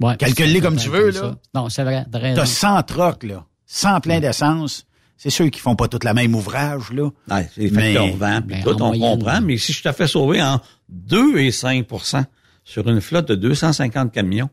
Ouais, 0.00 0.16
Calcule-les 0.16 0.60
comme 0.60 0.76
tu 0.76 0.88
veux, 0.88 1.10
là. 1.10 1.36
Non, 1.54 1.68
c'est 1.68 1.84
vrai. 1.84 2.06
t'as 2.10 2.18
raison. 2.18 2.36
T'as 2.40 2.46
100 2.46 2.82
trucks, 2.84 3.22
là. 3.24 3.44
100 3.66 4.00
plein 4.00 4.20
d'essence. 4.20 4.86
C'est 5.16 5.30
sûr 5.30 5.48
qu'ils 5.50 5.60
font 5.60 5.76
pas 5.76 5.86
tous 5.86 6.02
la 6.04 6.14
même 6.14 6.34
ouvrage, 6.34 6.90
là. 6.92 7.10
Ouais, 7.30 7.48
c'est 7.54 7.60
les 7.62 7.70
Mais- 7.70 7.94
facteurs 7.94 8.16
vent, 8.16 8.42
puis 8.42 8.56
ben, 8.56 8.62
tout, 8.64 8.82
en 8.82 8.86
on 8.86 8.96
moyenne. 8.96 9.18
comprend. 9.18 9.40
Mais 9.40 9.56
si 9.58 9.72
je 9.72 9.82
te 9.82 9.92
fais 9.92 10.08
sauver 10.08 10.42
en 10.42 10.60
2 10.88 11.38
et 11.38 11.50
5% 11.50 12.24
sur 12.64 12.88
une 12.88 13.00
flotte 13.00 13.28
de 13.28 13.34
250 13.36 14.10
camions, 14.12 14.48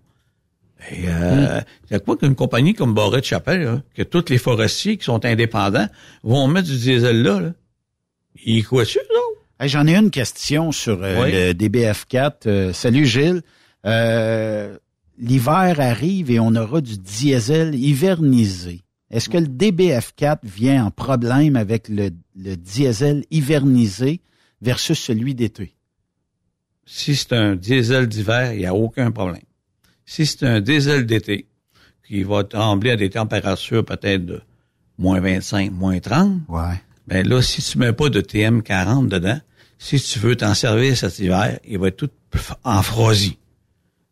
et, 0.91 1.03
euh, 1.07 1.59
a 1.91 1.99
quoi 1.99 2.15
qu'une 2.17 2.35
compagnie 2.35 2.73
comme 2.73 2.93
Barret 2.93 3.19
de 3.21 3.25
Chapelle, 3.25 3.61
là, 3.63 3.81
que 3.95 4.03
tous 4.03 4.29
les 4.29 4.37
forestiers 4.37 4.97
qui 4.97 5.03
sont 5.05 5.23
indépendants 5.25 5.87
vont 6.23 6.47
mettre 6.47 6.67
du 6.69 6.77
diesel 6.77 7.21
là, 7.21 7.39
là. 7.41 7.53
Ils 8.45 8.65
quoi 8.65 8.83
dessus, 8.83 8.99
là? 9.13 9.19
Hey, 9.59 9.67
J'en 9.69 9.85
ai 9.87 9.95
une 9.95 10.09
question 10.11 10.71
sur 10.71 11.03
euh, 11.03 11.21
Oui. 11.23 11.31
le 11.33 11.53
DBF4. 11.53 12.31
Euh, 12.45 12.73
salut 12.73 13.05
Gilles. 13.05 13.41
Euh, 13.85 14.77
L'hiver 15.17 15.75
arrive 15.81 16.31
et 16.31 16.39
on 16.39 16.55
aura 16.55 16.79
du 16.79 16.97
diesel 16.97 17.75
hivernisé. 17.75 18.83
Est-ce 19.11 19.27
que 19.27 19.37
le 19.37 19.47
DBF4 19.47 20.37
vient 20.43 20.85
en 20.85 20.91
problème 20.91 21.57
avec 21.57 21.89
le, 21.89 22.11
le 22.37 22.55
diesel 22.55 23.25
hivernisé 23.29 24.21
versus 24.61 24.97
celui 24.97 25.35
d'été? 25.35 25.73
Si 26.85 27.15
c'est 27.17 27.33
un 27.33 27.57
diesel 27.57 28.07
d'hiver, 28.07 28.53
il 28.53 28.59
n'y 28.59 28.65
a 28.65 28.73
aucun 28.73 29.11
problème. 29.11 29.41
Si 30.11 30.25
c'est 30.25 30.43
un 30.43 30.59
diesel 30.59 31.05
d'été, 31.05 31.45
qui 32.07 32.23
va 32.23 32.43
trembler 32.43 32.89
à 32.89 32.95
des 32.95 33.11
températures 33.11 33.85
peut-être 33.85 34.25
de 34.25 34.41
moins 34.97 35.19
25, 35.19 35.71
moins 35.71 35.99
30, 35.99 36.39
Ouais. 36.47 36.81
Ben 37.05 37.27
là, 37.27 37.43
si 37.43 37.61
tu 37.61 37.77
mets 37.77 37.93
pas 37.93 38.09
de 38.09 38.19
TM40 38.19 39.07
dedans, 39.07 39.39
si 39.77 39.99
tu 39.99 40.17
veux 40.17 40.35
t'en 40.35 40.55
servir 40.55 40.97
cet 40.97 41.19
hiver, 41.19 41.59
il 41.63 41.77
va 41.77 41.89
être 41.89 41.97
tout 41.97 42.09
en 42.63 42.81
froisi. 42.81 43.37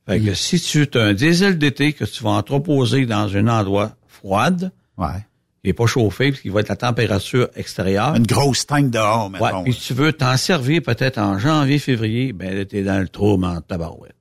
Fait 0.08 0.20
que 0.20 0.36
si 0.36 0.60
tu 0.62 0.88
as 0.94 1.02
un 1.02 1.14
diesel 1.16 1.58
d'été 1.58 1.94
que 1.94 2.06
tu 2.06 2.24
vas 2.24 2.30
entreposer 2.32 3.08
dans 3.08 3.36
un 3.36 3.48
endroit 3.48 3.96
froide, 4.08 4.72
Ouais. 5.00 5.26
qui 5.64 5.70
est 5.72 5.74
pas 5.74 5.88
chauffé, 5.88 6.32
puis 6.32 6.42
qui 6.44 6.50
va 6.50 6.60
être 6.60 6.70
la 6.70 6.76
température 6.76 7.50
extérieure, 7.56 8.16
Une 8.16 8.26
grosse 8.28 8.68
tank 8.68 8.92
dehors, 8.92 9.32
ouais, 9.32 9.40
mettons. 9.42 9.64
puis 9.64 9.74
tu 9.74 9.96
veux 9.96 10.14
t'en 10.14 10.38
servir 10.38 10.84
peut-être 10.84 11.18
en 11.18 11.40
janvier, 11.40 11.80
février, 11.80 12.34
ben 12.34 12.56
là, 12.56 12.66
t'es 12.66 12.84
dans 12.84 13.00
le 13.00 13.08
trouble 13.10 13.46
en 13.46 13.62
tabarouette. 13.62 14.14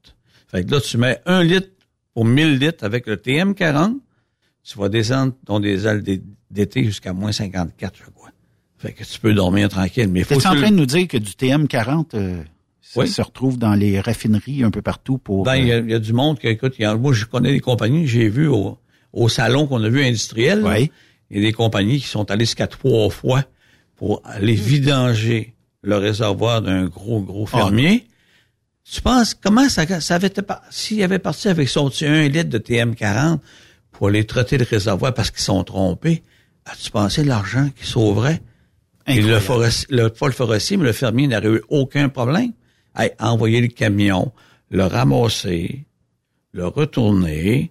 Fait 0.57 0.65
que 0.65 0.71
là, 0.73 0.81
tu 0.81 0.97
mets 0.99 1.19
un 1.27 1.43
litre 1.43 1.69
pour 2.15 2.25
1000 2.25 2.59
litres 2.59 2.83
avec 2.85 3.07
le 3.07 3.17
TM40, 3.17 3.95
tu 4.65 4.79
vas 4.79 4.89
descendre 4.89 5.35
ton 5.45 5.61
diesel 5.61 6.03
d'é- 6.03 6.23
d'été 6.51 6.83
jusqu'à 6.85 7.13
moins 7.13 7.31
54, 7.33 7.95
je 7.97 8.11
crois. 8.11 8.31
Fait 8.79 8.93
que 8.93 9.05
tu 9.05 9.21
peux 9.21 9.35
dormir 9.35 9.69
tranquille. 9.69 10.09
Mais 10.09 10.23
faut 10.25 10.39
que 10.39 10.47
en 10.49 10.55
train 10.55 10.71
de 10.71 10.77
nous 10.77 10.87
dire 10.87 11.07
que 11.09 11.19
du 11.19 11.33
TM40, 11.33 12.15
euh, 12.15 12.43
ça 12.81 13.01
Oui. 13.01 13.09
se 13.09 13.21
retrouve 13.21 13.59
dans 13.59 13.75
les 13.75 14.01
raffineries 14.01 14.65
un 14.65 14.71
peu 14.71 14.81
partout 14.83 15.19
pour... 15.19 15.45
Ben, 15.45 15.57
il 15.57 15.67
y, 15.67 15.73
euh, 15.73 15.83
a- 15.83 15.85
y 15.87 15.95
a 15.95 15.99
du 15.99 16.13
monde 16.15 16.39
qui, 16.39 16.47
écoute, 16.49 16.81
a- 16.81 16.97
moi, 16.97 17.13
je 17.13 17.27
connais 17.27 17.53
des 17.53 17.61
compagnies, 17.61 18.07
j'ai 18.07 18.29
vu 18.29 18.49
au, 18.49 18.79
au 19.13 19.29
salon 19.29 19.67
qu'on 19.67 19.83
a 19.83 19.89
vu 19.91 20.03
industriel, 20.03 20.63
Oui. 20.65 20.91
il 21.31 21.37
y 21.37 21.41
a 21.41 21.43
des 21.49 21.53
compagnies 21.53 22.01
qui 22.01 22.07
sont 22.07 22.31
allées 22.31 22.45
jusqu'à 22.47 22.67
trois 22.67 23.11
fois 23.11 23.45
pour 23.97 24.23
aller 24.25 24.55
vidanger 24.55 25.55
le 25.83 25.97
réservoir 25.99 26.63
d'un 26.63 26.87
gros, 26.87 27.21
gros 27.21 27.45
fermier. 27.47 28.07
Tu 28.91 29.01
penses, 29.03 29.35
comment 29.35 29.69
ça, 29.69 30.01
ça 30.01 30.15
avait 30.15 30.29
été, 30.29 30.43
s'il 30.71 31.03
avait 31.03 31.19
parti 31.19 31.49
avec 31.49 31.69
son 31.69 31.91
petit 31.91 32.07
1 32.07 32.29
litre 32.29 32.49
de 32.49 32.59
TM40 32.59 33.39
pour 33.91 34.09
aller 34.09 34.25
traiter 34.25 34.59
le 34.59 34.65
réservoir 34.69 35.13
parce 35.13 35.31
qu'ils 35.31 35.41
sont 35.43 35.65
trompés, 35.65 36.23
as-tu 36.67 36.91
pensé 36.91 37.25
l'argent 37.25 37.69
qu'ils 37.77 37.87
sauveraient? 37.87 38.41
Et 39.09 39.21
le, 39.21 39.39
forestier, 39.41 39.87
le, 39.91 40.09
pas 40.09 40.27
le 40.27 40.33
forestier, 40.33 40.77
mais 40.77 40.85
le 40.85 40.93
fermier 40.93 41.27
n'aurait 41.29 41.49
eu 41.49 41.63
aucun 41.69 42.09
problème. 42.09 42.53
Hey, 42.97 43.11
envoyer 43.21 43.61
le 43.61 43.69
camion, 43.69 44.33
le 44.71 44.85
ramasser, 44.85 45.85
le 46.53 46.67
retourner, 46.67 47.71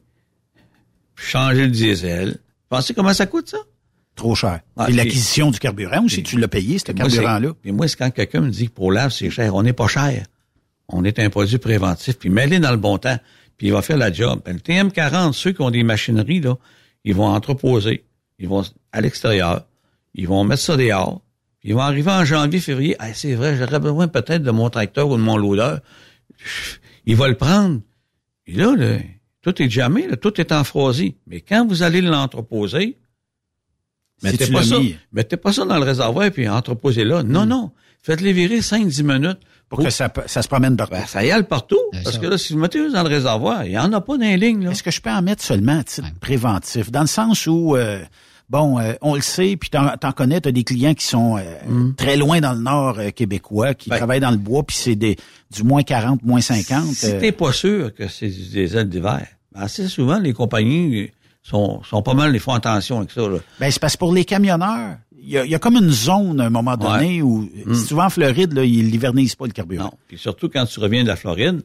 puis 1.16 1.26
changer 1.26 1.64
le 1.66 1.72
diesel. 1.72 2.38
Pensez 2.70 2.94
comment 2.94 3.14
ça 3.14 3.26
coûte, 3.26 3.50
ça? 3.50 3.58
Trop 4.16 4.36
cher. 4.36 4.62
Ah, 4.78 4.84
Et 4.84 4.88
puis- 4.88 4.96
l'acquisition 4.96 5.52
du 5.52 5.60
carburant 5.60 6.06
aussi, 6.06 6.24
tu 6.24 6.38
l'as 6.38 6.48
payé, 6.48 6.80
ce 6.80 6.92
carburant-là. 6.94 7.54
Puis 7.62 7.72
moi, 7.74 7.88
c'est 7.88 7.98
quand 7.98 8.12
quelqu'un 8.12 8.42
me 8.42 8.50
dit 8.50 8.68
que 8.68 8.74
pour 8.74 8.92
lave, 8.92 9.12
c'est 9.12 9.30
cher. 9.30 9.56
On 9.56 9.64
n'est 9.64 9.74
pas 9.74 9.88
cher. 9.88 10.26
On 10.88 11.04
est 11.04 11.20
un 11.20 11.30
produit 11.30 11.58
préventif. 11.58 12.18
Puis 12.18 12.30
mêlé 12.30 12.60
dans 12.60 12.72
le 12.72 12.78
bon 12.78 12.98
temps. 12.98 13.18
Puis 13.58 13.68
il 13.68 13.74
va 13.74 13.82
faire 13.82 13.98
la 13.98 14.12
job. 14.12 14.42
Ben, 14.46 14.54
le 14.54 14.60
TM40, 14.60 15.34
ceux 15.34 15.52
qui 15.52 15.62
ont 15.62 15.72
des 15.72 15.84
machineries, 15.84 16.42
là, 16.42 16.58
ils 17.04 17.16
vont 17.16 17.28
entreposer. 17.28 18.06
Ils 18.40 18.48
vont 18.48 18.64
à 18.92 19.02
l'extérieur. 19.02 19.66
Ils 20.14 20.28
vont 20.28 20.44
mettre 20.44 20.62
ça 20.62 20.78
dehors. 20.78 21.22
Puis 21.60 21.70
ils 21.70 21.76
vont 21.76 21.82
arriver 21.82 22.12
en 22.12 22.26
janvier, 22.26 22.60
février. 22.60 22.96
Ah, 23.00 23.14
c'est 23.14 23.36
vrai, 23.36 23.56
j'aurais 23.58 23.80
besoin 23.80 24.08
peut-être 24.08 24.44
de 24.44 24.52
mon 24.52 24.70
tracteur 24.70 25.10
ou 25.10 25.18
de 25.18 25.22
mon 25.22 25.38
loader. 25.38 25.78
Il 27.06 27.16
va 27.16 27.28
le 27.28 27.36
prendre. 27.36 27.82
Et 28.48 28.54
là, 28.54 28.76
là, 28.76 28.98
tout 29.42 29.62
est 29.62 29.70
jamais, 29.70 30.08
là, 30.08 30.18
tout 30.18 30.40
est 30.40 30.52
en 30.52 30.64
froisi. 30.64 31.16
Mais 31.28 31.42
quand 31.42 31.68
vous 31.68 31.84
allez 31.84 32.02
l'entreposer, 32.02 32.98
Mettez 34.24 34.48
pas 34.48 34.64
ça. 34.64 34.78
Mettez 35.12 35.38
pas 35.38 35.54
ça 35.54 35.66
dans 35.66 35.78
le 35.78 35.84
réservoir 35.84 36.32
puis 36.32 36.48
entreposez 36.48 37.04
là. 37.04 37.24
Non, 37.24 37.46
non. 37.46 37.72
Faites-les 38.02 38.34
virer 38.34 38.60
5-10 38.60 39.04
minutes. 39.04 39.40
Pour 39.70 39.80
que 39.84 39.90
ça, 39.90 40.12
ça 40.28 40.42
se 40.42 40.48
promène 40.48 40.78
partout. 40.78 40.94
Ben, 40.94 41.06
ça 41.08 41.26
y 41.26 41.32
aille 41.32 41.44
partout. 41.44 41.80
Parce 42.04 42.18
que 42.18 42.28
là, 42.28 42.38
si 42.38 42.54
vous 42.54 42.60
mettez 42.60 42.90
dans 42.92 43.04
le 43.04 43.10
réservoir, 43.10 43.66
il 43.66 43.72
y 43.72 43.78
en 43.80 43.92
a 43.94 44.00
pas 44.02 44.14
dans 44.18 44.24
les 44.24 44.38
lignes. 44.38 44.70
Est-ce 44.72 44.84
que 44.84 44.92
je 44.92 45.02
peux 45.02 45.10
en 45.10 45.22
mettre 45.22 45.44
seulement 45.44 45.80
à 45.80 45.84
titre 45.84 46.08
préventif? 46.22 46.92
Dans 46.92 47.02
le 47.02 47.08
sens 47.08 47.48
où, 47.48 47.76
euh, 47.76 48.00
bon, 48.48 48.80
euh, 48.80 48.94
on 49.02 49.16
le 49.16 49.22
sait, 49.22 49.58
puis 49.60 49.70
t'en, 49.72 49.98
t'en 49.98 50.12
connais, 50.12 50.40
t'as 50.40 50.52
des 50.52 50.64
clients 50.64 50.94
qui 50.94 51.06
sont 51.06 51.38
euh, 51.38 51.92
très 51.98 52.16
loin 52.16 52.40
dans 52.42 52.54
le 52.54 52.60
nord 52.60 53.00
euh, 53.00 53.10
québécois, 53.10 53.74
qui 53.74 53.90
Mm. 53.90 53.96
Travaillent 53.98 54.20
dans 54.20 54.32
le 54.32 54.38
bois, 54.38 54.64
puis 54.64 54.76
c'est 54.78 54.96
des 54.96 55.18
du 55.52 55.64
moins 55.64 55.82
40, 55.84 56.24
moins 56.24 56.42
50. 56.42 56.86
Si 56.94 57.08
euh, 57.08 57.20
t'es 57.20 57.32
pas 57.32 57.52
sûr 57.52 57.94
que 57.94 58.08
c'est 58.08 58.28
du 58.28 58.44
diesel 58.50 58.88
d'hiver, 58.88 59.26
ben, 59.54 59.62
assez 59.62 59.88
souvent, 59.88 60.20
les 60.20 60.34
compagnies 60.34 61.10
sont, 61.42 61.82
sont 61.84 62.02
pas 62.02 62.14
mal, 62.14 62.34
ils 62.36 62.40
font 62.40 62.54
attention 62.54 62.98
avec 63.00 63.12
ça, 63.12 63.22
là. 63.28 63.38
Ben, 63.60 63.72
c'est 63.72 63.80
parce 63.80 63.94
que 63.94 64.00
pour 64.00 64.14
les 64.14 64.26
camionneurs, 64.26 64.98
il 65.26 65.32
y 65.32 65.38
a, 65.38 65.46
il 65.46 65.52
y 65.52 65.56
a 65.56 65.60
comme 65.60 65.76
une 65.76 65.90
zone 65.90 66.40
à 66.40 66.46
un 66.46 66.50
moment 66.50 66.78
donné 66.78 67.22
où, 67.22 67.50
tu 67.88 67.94
vas 67.94 68.06
en 68.06 68.10
Floride, 68.10 68.54
là, 68.54 68.64
ils 68.64 68.90
l'hivernisent 68.90 69.36
pas 69.36 69.46
le 69.48 69.52
carburant. 69.52 69.86
Non. 69.86 69.92
Puis 70.08 70.18
surtout 70.18 70.50
quand 70.50 70.66
tu 70.66 70.80
reviens 70.80 71.04
de 71.04 71.08
la 71.08 71.16
Floride, 71.16 71.62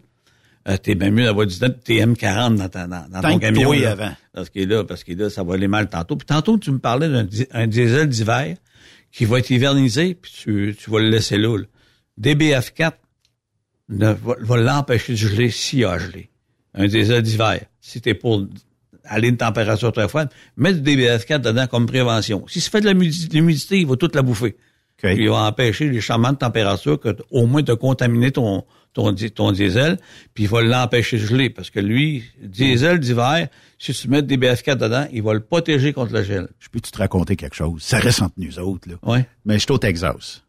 euh, 0.68 0.76
t'es 0.76 0.94
bien 0.94 1.10
mieux 1.10 1.24
d'avoir 1.24 1.46
du 1.46 1.54
TM40 1.54 2.56
dans, 2.56 2.68
ta, 2.68 2.86
dans, 2.86 3.08
dans 3.08 3.20
ton 3.20 3.38
camion. 3.38 3.72
là. 3.72 3.92
avant. 3.92 4.12
Parce 4.34 4.50
qu'il 4.50 4.62
est 4.62 4.66
là, 4.66 4.84
parce 4.84 5.04
qu'il 5.04 5.14
est 5.18 5.22
là, 5.22 5.30
ça 5.30 5.42
va 5.42 5.54
aller 5.54 5.68
mal 5.68 5.88
tantôt. 5.88 6.16
Puis 6.16 6.26
tantôt, 6.26 6.58
tu 6.58 6.70
me 6.70 6.78
parlais 6.78 7.08
d'un 7.08 7.24
di- 7.24 7.46
un 7.52 7.66
diesel 7.66 8.08
d'hiver 8.08 8.56
qui 9.12 9.24
va 9.24 9.38
être 9.38 9.50
hivernisé, 9.50 10.14
puis 10.14 10.30
tu, 10.32 10.76
tu 10.78 10.90
vas 10.90 11.00
le 11.00 11.08
laisser 11.08 11.36
là. 11.38 11.56
là. 11.56 11.64
DBF4 12.20 12.92
ne, 13.88 14.12
va, 14.12 14.34
va 14.40 14.56
l'empêcher 14.58 15.12
de 15.14 15.18
geler 15.18 15.50
s'il 15.50 15.84
a 15.84 15.98
gelé. 15.98 16.30
Un 16.74 16.86
diesel 16.86 17.22
d'hiver. 17.22 17.60
Si 17.80 18.00
t'es 18.00 18.14
pour 18.14 18.46
aller 19.10 19.28
à 19.28 19.30
une 19.30 19.36
température 19.36 19.92
très 19.92 20.08
froide, 20.08 20.30
mets 20.56 20.72
du 20.72 20.80
DBF4 20.80 21.40
dedans 21.40 21.66
comme 21.66 21.86
prévention. 21.86 22.44
Si 22.48 22.60
ça 22.60 22.70
fait 22.70 22.80
de 22.80 22.88
l'humidité, 22.88 23.80
il 23.80 23.86
va 23.86 23.96
toute 23.96 24.14
la 24.14 24.22
bouffer. 24.22 24.56
OK. 25.02 25.14
Puis 25.14 25.24
il 25.24 25.28
va 25.28 25.42
empêcher 25.46 25.90
les 25.90 26.00
changements 26.00 26.32
de 26.32 26.38
température 26.38 26.98
que 26.98 27.16
au 27.30 27.46
moins 27.46 27.62
de 27.62 27.74
contaminer 27.74 28.30
ton, 28.30 28.64
ton, 28.92 29.14
ton 29.14 29.52
diesel, 29.52 29.98
puis 30.34 30.44
il 30.44 30.48
va 30.48 30.62
l'empêcher 30.62 31.18
de 31.18 31.26
geler. 31.26 31.50
Parce 31.50 31.70
que 31.70 31.80
lui, 31.80 32.24
diesel 32.40 33.00
d'hiver, 33.00 33.48
si 33.78 33.92
tu 33.92 34.08
mets 34.08 34.22
des 34.22 34.36
BF4 34.36 34.76
dedans, 34.76 35.06
il 35.12 35.22
va 35.22 35.34
le 35.34 35.40
protéger 35.40 35.92
contre 35.92 36.12
le 36.12 36.22
gel. 36.22 36.48
Je 36.58 36.68
peux-tu 36.68 36.90
te 36.90 36.98
raconter 36.98 37.36
quelque 37.36 37.56
chose? 37.56 37.82
Ça 37.82 37.98
reste 37.98 38.22
entre 38.22 38.34
nous 38.36 38.58
autres, 38.58 38.88
là. 38.88 38.96
Ouais. 39.02 39.26
Mais 39.44 39.54
je 39.54 39.60
suis 39.60 39.72
au 39.72 39.78
Texas. 39.78 40.42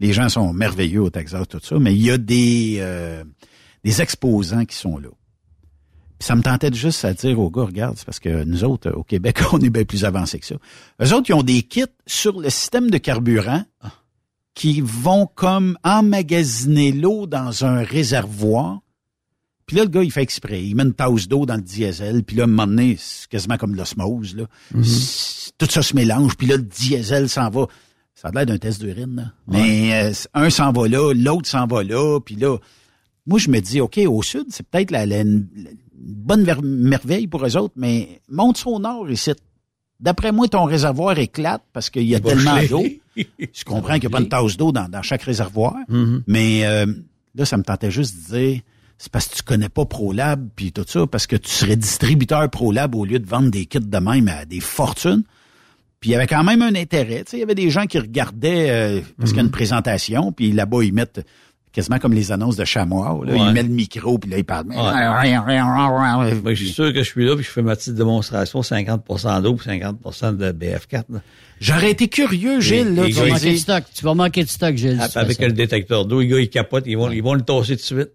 Les 0.00 0.12
gens 0.12 0.28
sont 0.28 0.52
merveilleux 0.52 1.02
au 1.02 1.10
Texas, 1.10 1.46
tout 1.48 1.60
ça, 1.62 1.78
mais 1.78 1.94
il 1.94 2.02
y 2.02 2.10
a 2.10 2.18
des, 2.18 2.78
euh, 2.80 3.22
des 3.84 4.02
exposants 4.02 4.64
qui 4.64 4.74
sont 4.76 4.98
là. 4.98 5.08
Ça 6.20 6.36
me 6.36 6.42
tentait 6.42 6.70
de 6.70 6.76
juste 6.76 7.04
à 7.04 7.12
dire 7.12 7.38
aux 7.38 7.50
gars, 7.50 7.64
regarde, 7.64 7.96
c'est 7.98 8.06
parce 8.06 8.20
que 8.20 8.44
nous 8.44 8.64
autres, 8.64 8.90
au 8.92 9.02
Québec, 9.02 9.38
on 9.52 9.58
est 9.60 9.70
bien 9.70 9.84
plus 9.84 10.04
avancés 10.04 10.38
que 10.38 10.46
ça. 10.46 10.54
Eux 11.02 11.12
autres, 11.12 11.28
ils 11.30 11.34
ont 11.34 11.42
des 11.42 11.62
kits 11.62 11.84
sur 12.06 12.40
le 12.40 12.50
système 12.50 12.90
de 12.90 12.98
carburant 12.98 13.64
qui 14.54 14.80
vont 14.80 15.26
comme 15.26 15.76
emmagasiner 15.82 16.92
l'eau 16.92 17.26
dans 17.26 17.64
un 17.64 17.82
réservoir. 17.82 18.80
Puis 19.66 19.76
là, 19.76 19.82
le 19.84 19.88
gars, 19.90 20.02
il 20.02 20.12
fait 20.12 20.22
exprès. 20.22 20.62
Il 20.64 20.76
met 20.76 20.84
une 20.84 20.94
tasse 20.94 21.26
d'eau 21.26 21.46
dans 21.46 21.56
le 21.56 21.62
diesel. 21.62 22.22
Puis 22.22 22.36
là, 22.36 22.42
à 22.42 22.46
un 22.46 22.48
moment 22.48 22.66
donné, 22.66 22.96
c'est 22.98 23.28
quasiment 23.28 23.56
comme 23.56 23.72
de 23.72 23.78
l'osmose. 23.78 24.36
Là. 24.36 24.44
C'est- 24.82 25.52
Tout 25.58 25.66
ça 25.70 25.82
se 25.82 25.94
mélange. 25.96 26.36
Puis 26.36 26.46
là, 26.46 26.56
le 26.56 26.62
diesel 26.62 27.28
s'en 27.28 27.48
va. 27.50 27.66
Ça 28.14 28.28
a 28.28 28.30
l'air 28.30 28.46
d'un 28.46 28.58
test 28.58 28.80
d'urine. 28.80 29.16
là. 29.16 29.32
Mais 29.48 30.04
euh, 30.10 30.12
un 30.34 30.50
s'en 30.50 30.70
va 30.72 30.86
là, 30.86 31.12
l'autre 31.14 31.48
s'en 31.48 31.66
va 31.66 31.82
là. 31.82 32.20
Puis 32.20 32.36
là, 32.36 32.58
moi, 33.26 33.38
je 33.38 33.50
me 33.50 33.58
dis, 33.60 33.80
OK, 33.80 33.98
au 34.06 34.22
sud, 34.22 34.44
c'est 34.50 34.66
peut-être 34.68 34.90
la, 34.90 35.06
la- 35.06 35.20
une 35.22 35.48
bonne 36.04 36.46
merveille 36.62 37.26
pour 37.26 37.44
eux 37.44 37.56
autres, 37.56 37.74
mais 37.76 38.20
monte 38.28 38.62
au 38.66 38.78
nord 38.78 39.10
ici. 39.10 39.32
D'après 40.00 40.32
moi, 40.32 40.48
ton 40.48 40.64
réservoir 40.64 41.18
éclate 41.18 41.62
parce 41.72 41.88
qu'il 41.88 42.02
y 42.04 42.14
a 42.14 42.20
tellement 42.20 42.62
d'eau. 42.68 42.84
Je 43.16 43.64
comprends 43.64 43.94
qu'il 43.94 44.08
n'y 44.08 44.14
a 44.14 44.18
pas 44.18 44.20
de 44.20 44.28
tasse 44.28 44.56
d'eau 44.56 44.72
dans, 44.72 44.88
dans 44.88 45.02
chaque 45.02 45.22
réservoir, 45.22 45.74
mais 46.26 46.66
euh, 46.66 46.86
là, 47.34 47.44
ça 47.44 47.56
me 47.56 47.62
tentait 47.62 47.90
juste 47.90 48.16
de 48.16 48.36
dire, 48.36 48.60
c'est 48.98 49.10
parce 49.10 49.28
que 49.28 49.36
tu 49.36 49.42
connais 49.42 49.68
pas 49.68 49.84
ProLab 49.84 50.48
puis 50.54 50.72
tout 50.72 50.84
ça, 50.86 51.06
parce 51.06 51.26
que 51.26 51.36
tu 51.36 51.50
serais 51.50 51.76
distributeur 51.76 52.48
ProLab 52.50 52.94
au 52.94 53.04
lieu 53.04 53.18
de 53.18 53.26
vendre 53.26 53.50
des 53.50 53.66
kits 53.66 53.80
de 53.80 53.98
même 53.98 54.28
à 54.28 54.44
des 54.44 54.60
fortunes. 54.60 55.22
Puis 56.00 56.10
il 56.10 56.12
y 56.12 56.16
avait 56.16 56.26
quand 56.26 56.44
même 56.44 56.60
un 56.60 56.74
intérêt. 56.74 57.24
Il 57.32 57.38
y 57.38 57.42
avait 57.42 57.54
des 57.54 57.70
gens 57.70 57.86
qui 57.86 57.98
regardaient 57.98 58.70
euh, 58.70 59.00
parce 59.16 59.30
qu'il 59.30 59.38
y 59.38 59.40
a 59.40 59.44
une 59.44 59.50
présentation, 59.50 60.32
puis 60.32 60.52
là-bas, 60.52 60.82
ils 60.82 60.92
mettent 60.92 61.24
quasiment 61.74 61.98
comme 61.98 62.14
les 62.14 62.32
annonces 62.32 62.56
de 62.56 62.64
chamois. 62.64 63.20
Là, 63.26 63.32
Ouais. 63.32 63.38
Ils 63.38 63.52
mettent 63.52 63.66
le 63.66 63.72
micro, 63.74 64.18
puis 64.18 64.30
là, 64.30 64.38
ils 64.38 64.44
parlent. 64.44 64.66
Moi, 66.42 66.54
je 66.54 66.64
suis 66.64 66.72
sûr 66.72 66.92
que 66.92 67.00
je 67.02 67.08
suis 67.10 67.26
là, 67.26 67.34
puis 67.34 67.44
je 67.44 67.50
fais 67.50 67.60
ma 67.62 67.76
petite 67.76 67.94
démonstration, 67.94 68.60
50% 68.62 69.42
d'eau, 69.42 69.54
puis 69.56 69.68
50% 69.68 70.36
de 70.36 70.52
BF4. 70.52 71.04
là. 71.10 71.20
J'aurais 71.60 71.90
été 71.90 72.08
curieux, 72.08 72.60
Gilles, 72.60 72.94
là, 72.94 73.06
tu 73.06 73.12
vas 73.12 73.26
manquer 73.26 73.52
de 73.52 73.56
stock. 73.58 73.84
Tu 73.94 74.04
vas 74.04 74.14
manquer 74.14 74.44
de 74.44 74.48
stock, 74.48 74.76
Gilles. 74.76 75.00
Fais 75.10 75.18
avec 75.20 75.38
le 75.40 75.52
détecteur 75.52 76.04
d'eau, 76.06 76.20
les 76.20 76.26
gars, 76.28 76.38
ils 76.40 76.48
capotent, 76.50 76.84
ils 76.86 76.96
vont, 76.96 77.10
ils 77.10 77.22
vont 77.22 77.34
le 77.34 77.42
tasser 77.42 77.76
tout 77.76 77.94
de 77.94 78.00
suite. 78.00 78.10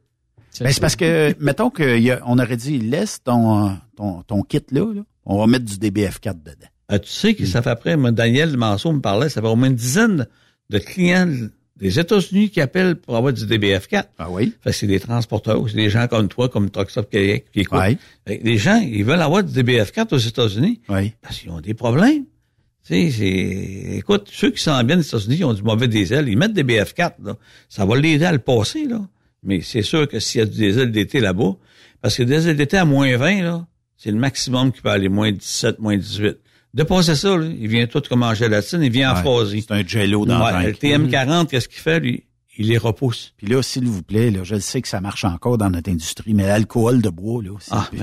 Ben, 0.62 0.72
c'est 0.74 0.82
parce 0.82 0.96
que, 0.96 1.34
mettons 1.40 1.70
qu'on 1.70 2.40
aurait 2.40 2.58
dit, 2.58 2.80
laisse 2.80 3.22
ton, 3.24 3.78
ton, 3.96 4.24
ton 4.24 4.42
kit 4.42 4.62
là, 4.72 4.94
là, 4.94 5.02
on 5.26 5.38
va 5.38 5.48
mettre 5.48 5.66
du 5.66 5.76
DBF4 5.76 6.34
dedans. 6.44 6.68
Euh, 6.92 6.98
tu 7.00 7.10
sais 7.10 7.34
que 7.36 7.46
ça 7.46 7.62
fait 7.62 7.70
après, 7.70 7.96
moi, 7.96 8.12
Daniel 8.12 8.58
Manceau 8.58 8.92
me 8.92 9.00
parlait, 9.00 9.30
ça 9.30 9.42
fait 9.42 9.48
au 9.48 9.56
moins 9.56 9.68
une 9.70 9.76
dizaine 9.76 10.28
de 10.70 10.80
clients 10.80 11.32
des 11.80 12.00
États-Unis 12.00 12.50
qui 12.50 12.62
appellent 12.62 12.96
pour 12.96 13.16
avoir 13.16 13.32
du 13.34 13.46
DBF4. 13.46 14.04
Ah 14.18 14.30
oui? 14.30 14.54
Fait 14.62 14.72
que 14.72 14.76
c'est 14.76 14.88
des 14.88 15.00
transporteurs, 15.00 15.64
c'est 15.70 15.76
des 15.76 15.90
gens 15.90 16.08
comme 16.08 16.28
toi, 16.28 16.50
comme 16.50 16.70
Truckstop 16.70 17.10
Québec, 17.10 17.46
qui 17.54 17.62
écoutent. 17.62 17.80
Fait 18.28 18.38
que 18.40 18.44
Les 18.44 18.58
gens, 18.58 18.80
ils 18.82 19.04
veulent 19.06 19.22
avoir 19.22 19.44
du 19.44 19.54
DBF4 19.64 20.14
aux 20.14 20.18
États-Unis 20.18 20.82
Oui. 20.90 21.14
parce 21.22 21.40
qu'ils 21.40 21.52
ont 21.52 21.62
des 21.62 21.74
problèmes. 21.74 22.26
Tu 22.86 23.10
sais, 23.10 23.12
c'est, 23.12 23.98
écoute, 23.98 24.30
ceux 24.32 24.52
qui 24.52 24.62
s'en 24.62 24.84
viennent 24.84 25.00
aux 25.00 25.04
États-Unis, 25.04 25.38
ils 25.40 25.46
ont 25.46 25.54
du 25.54 25.64
mauvais 25.64 25.88
diesel, 25.88 26.28
ils 26.28 26.38
mettent 26.38 26.54
des 26.54 26.64
BF4, 26.64 27.14
là. 27.24 27.38
Ça 27.70 27.86
va 27.86 27.98
l'aider 27.98 28.26
à 28.26 28.32
le 28.32 28.40
passer, 28.40 28.86
là. 28.86 29.02
Mais 29.44 29.62
c'est 29.62 29.82
sûr 29.84 30.08
que 30.08 30.20
s'il 30.20 30.40
y 30.40 30.42
a 30.42 30.46
du 30.46 30.58
diesel 30.58 30.92
d'été 30.92 31.20
là-bas, 31.22 31.56
parce 32.02 32.16
que 32.18 32.24
le 32.24 32.30
diesel 32.30 32.56
d'été 32.58 32.78
à 32.78 32.86
moins 32.86 33.16
20, 33.16 33.42
là, 33.42 33.68
c'est 33.96 34.12
le 34.12 34.18
maximum 34.18 34.72
qui 34.72 34.82
peut 34.82 34.90
aller 34.90 35.10
moins 35.10 35.32
17, 35.32 35.80
moins 35.80 35.98
18. 35.98 36.38
Dépasser 36.74 37.16
ça, 37.16 37.36
là, 37.36 37.46
il 37.46 37.68
vient 37.68 37.88
tout 37.88 38.02
comme 38.08 38.22
en 38.24 38.34
gélatine, 38.36 38.84
il 38.84 38.92
vient 38.92 39.12
en 39.12 39.16
phrasé. 39.16 39.62
C'est 39.68 39.74
un 39.74 39.86
jello 39.86 40.26
dans 40.26 40.44
Ouais, 40.46 40.64
le 40.64 40.68
le 40.70 40.76
tank. 40.76 41.10
TM40, 41.12 41.48
qu'est-ce 41.48 41.68
qu'il 41.68 41.80
fait, 41.80 42.00
lui? 42.00 42.24
Il 42.62 42.68
les 42.68 42.78
repousse. 42.78 43.34
Puis 43.38 43.48
là, 43.48 43.62
s'il 43.64 43.86
vous 43.86 44.04
plaît, 44.04 44.30
là, 44.32 44.42
je 44.44 44.56
le 44.56 44.60
sais 44.60 44.82
que 44.82 44.88
ça 44.90 45.00
marche 45.00 45.24
encore 45.24 45.58
dans 45.58 45.70
notre 45.70 45.90
industrie, 45.90 46.34
mais 46.34 46.46
l'alcool 46.46 47.02
de 47.02 47.10
bois, 47.10 47.42
là, 47.42 47.52
Ah, 47.72 47.88
mais- 47.94 48.00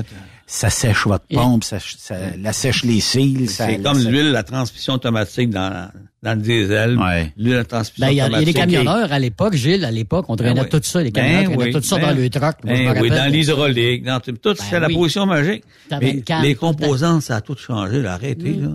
ça 0.47 0.71
sèche 0.71 1.07
votre 1.07 1.27
pompe, 1.27 1.63
ça, 1.63 1.77
ça 1.79 2.15
la 2.39 2.53
sèche 2.55 2.83
les 2.85 3.01
cils. 3.01 3.51
C'est 3.51 3.83
comme 3.83 4.01
ça- 4.01 4.09
l'huile, 4.11 4.31
la 4.33 4.43
transmission 4.45 4.95
automatique 4.95 5.51
dans, 5.51 5.91
dans 6.23 6.35
le 6.35 6.41
diesel. 6.41 6.99
Ouais. 6.99 7.33
L'huile, 7.37 7.57
la 7.57 7.65
transmission 7.65 8.07
Ben, 8.07 8.13
il 8.13 8.17
y, 8.17 8.21
a, 8.23 8.29
il 8.29 8.33
y 8.33 8.35
a 8.35 8.39
des 8.45 8.51
automatique. 8.51 8.57
camionneurs 8.57 9.13
à 9.13 9.19
l'époque, 9.19 9.55
Gilles, 9.55 9.85
à 9.85 9.91
l'époque, 9.91 10.25
on 10.31 10.37
traînait 10.37 10.63
Ben 10.63 10.69
tout 10.71 10.81
ça, 10.83 11.03
les 11.03 11.13
camionneurs 11.13 11.51
Ben 11.51 11.57
traînaient 11.57 11.65
oui, 11.65 11.73
tout 11.73 11.83
ça 11.87 11.99
ben- 11.99 12.15
dans 12.15 12.21
le 12.23 12.31
truck. 12.31 12.55
Ben 12.65 12.73
oui, 12.81 12.87
rappelle 12.87 13.11
dans 13.11 13.31
l'hydraulique, 13.33 14.05
dans 14.05 14.21
tout, 14.21 14.33
tout 14.33 14.55
c'est 14.59 14.81
la 14.81 14.87
oui. 14.89 14.95
position 14.95 15.27
magique. 15.27 15.65
Mais 16.01 16.23
les 16.43 16.55
composantes, 16.55 17.21
ça 17.23 17.37
a 17.37 17.41
tout 17.43 17.57
changé, 17.59 18.01
là, 18.01 18.15
arrêtez, 18.15 18.55
là. 18.55 18.69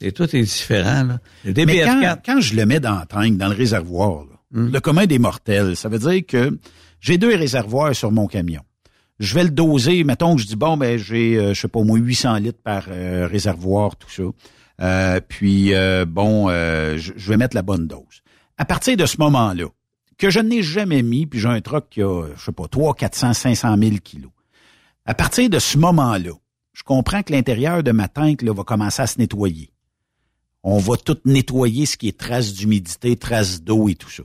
Et 0.00 0.12
tout 0.12 0.24
est 0.36 0.42
différent, 0.42 1.02
là. 1.04 1.18
Le 1.44 1.52
Mais 1.54 1.80
quand, 1.80 2.00
DBF4, 2.00 2.18
quand 2.24 2.40
je 2.40 2.54
le 2.54 2.66
mets 2.66 2.78
dans 2.80 3.00
le 3.00 3.06
tank, 3.06 3.36
dans 3.36 3.48
le 3.48 3.54
réservoir, 3.54 4.20
là, 4.20 4.33
Hmm. 4.54 4.68
le 4.72 4.80
commun 4.80 5.06
des 5.06 5.18
mortels, 5.18 5.74
ça 5.74 5.88
veut 5.88 5.98
dire 5.98 6.24
que 6.26 6.58
j'ai 7.00 7.18
deux 7.18 7.34
réservoirs 7.34 7.94
sur 7.94 8.12
mon 8.12 8.28
camion. 8.28 8.62
Je 9.18 9.34
vais 9.34 9.42
le 9.42 9.50
doser, 9.50 10.04
mettons 10.04 10.36
que 10.36 10.42
je 10.42 10.46
dis, 10.46 10.56
bon, 10.56 10.76
ben 10.76 10.96
j'ai, 10.96 11.36
euh, 11.36 11.54
je 11.54 11.60
sais 11.60 11.68
pas, 11.68 11.80
au 11.80 11.84
moins 11.84 11.98
800 11.98 12.36
litres 12.36 12.62
par 12.62 12.86
euh, 12.88 13.26
réservoir, 13.26 13.96
tout 13.96 14.10
ça. 14.10 14.22
Euh, 14.80 15.20
puis, 15.28 15.74
euh, 15.74 16.04
bon, 16.04 16.48
je, 16.48 17.28
vais 17.28 17.36
mettre 17.36 17.56
la 17.56 17.62
bonne 17.62 17.88
dose. 17.88 18.22
À 18.56 18.64
partir 18.64 18.96
de 18.96 19.06
ce 19.06 19.16
moment-là, 19.18 19.66
que 20.18 20.30
je 20.30 20.38
n'ai 20.38 20.62
jamais 20.62 21.02
mis, 21.02 21.26
puis 21.26 21.40
j'ai 21.40 21.48
un 21.48 21.60
truck 21.60 21.88
qui 21.90 22.02
a, 22.02 22.26
je 22.36 22.44
sais 22.44 22.52
pas, 22.52 22.68
300, 22.68 22.92
400, 22.92 23.34
500 23.34 23.76
000 23.76 23.96
kilos. 24.02 24.30
À 25.04 25.14
partir 25.14 25.50
de 25.50 25.58
ce 25.58 25.78
moment-là, 25.78 26.30
je 26.72 26.82
comprends 26.84 27.22
que 27.22 27.32
l'intérieur 27.32 27.82
de 27.82 27.90
ma 27.90 28.06
tank 28.06 28.42
là, 28.42 28.52
va 28.52 28.62
commencer 28.62 29.02
à 29.02 29.06
se 29.08 29.18
nettoyer. 29.18 29.70
On 30.62 30.78
va 30.78 30.96
tout 30.96 31.18
nettoyer 31.24 31.86
ce 31.86 31.96
qui 31.96 32.08
est 32.08 32.18
traces 32.18 32.52
d'humidité, 32.52 33.16
traces 33.16 33.62
d'eau 33.62 33.88
et 33.88 33.96
tout 33.96 34.10
ça. 34.10 34.22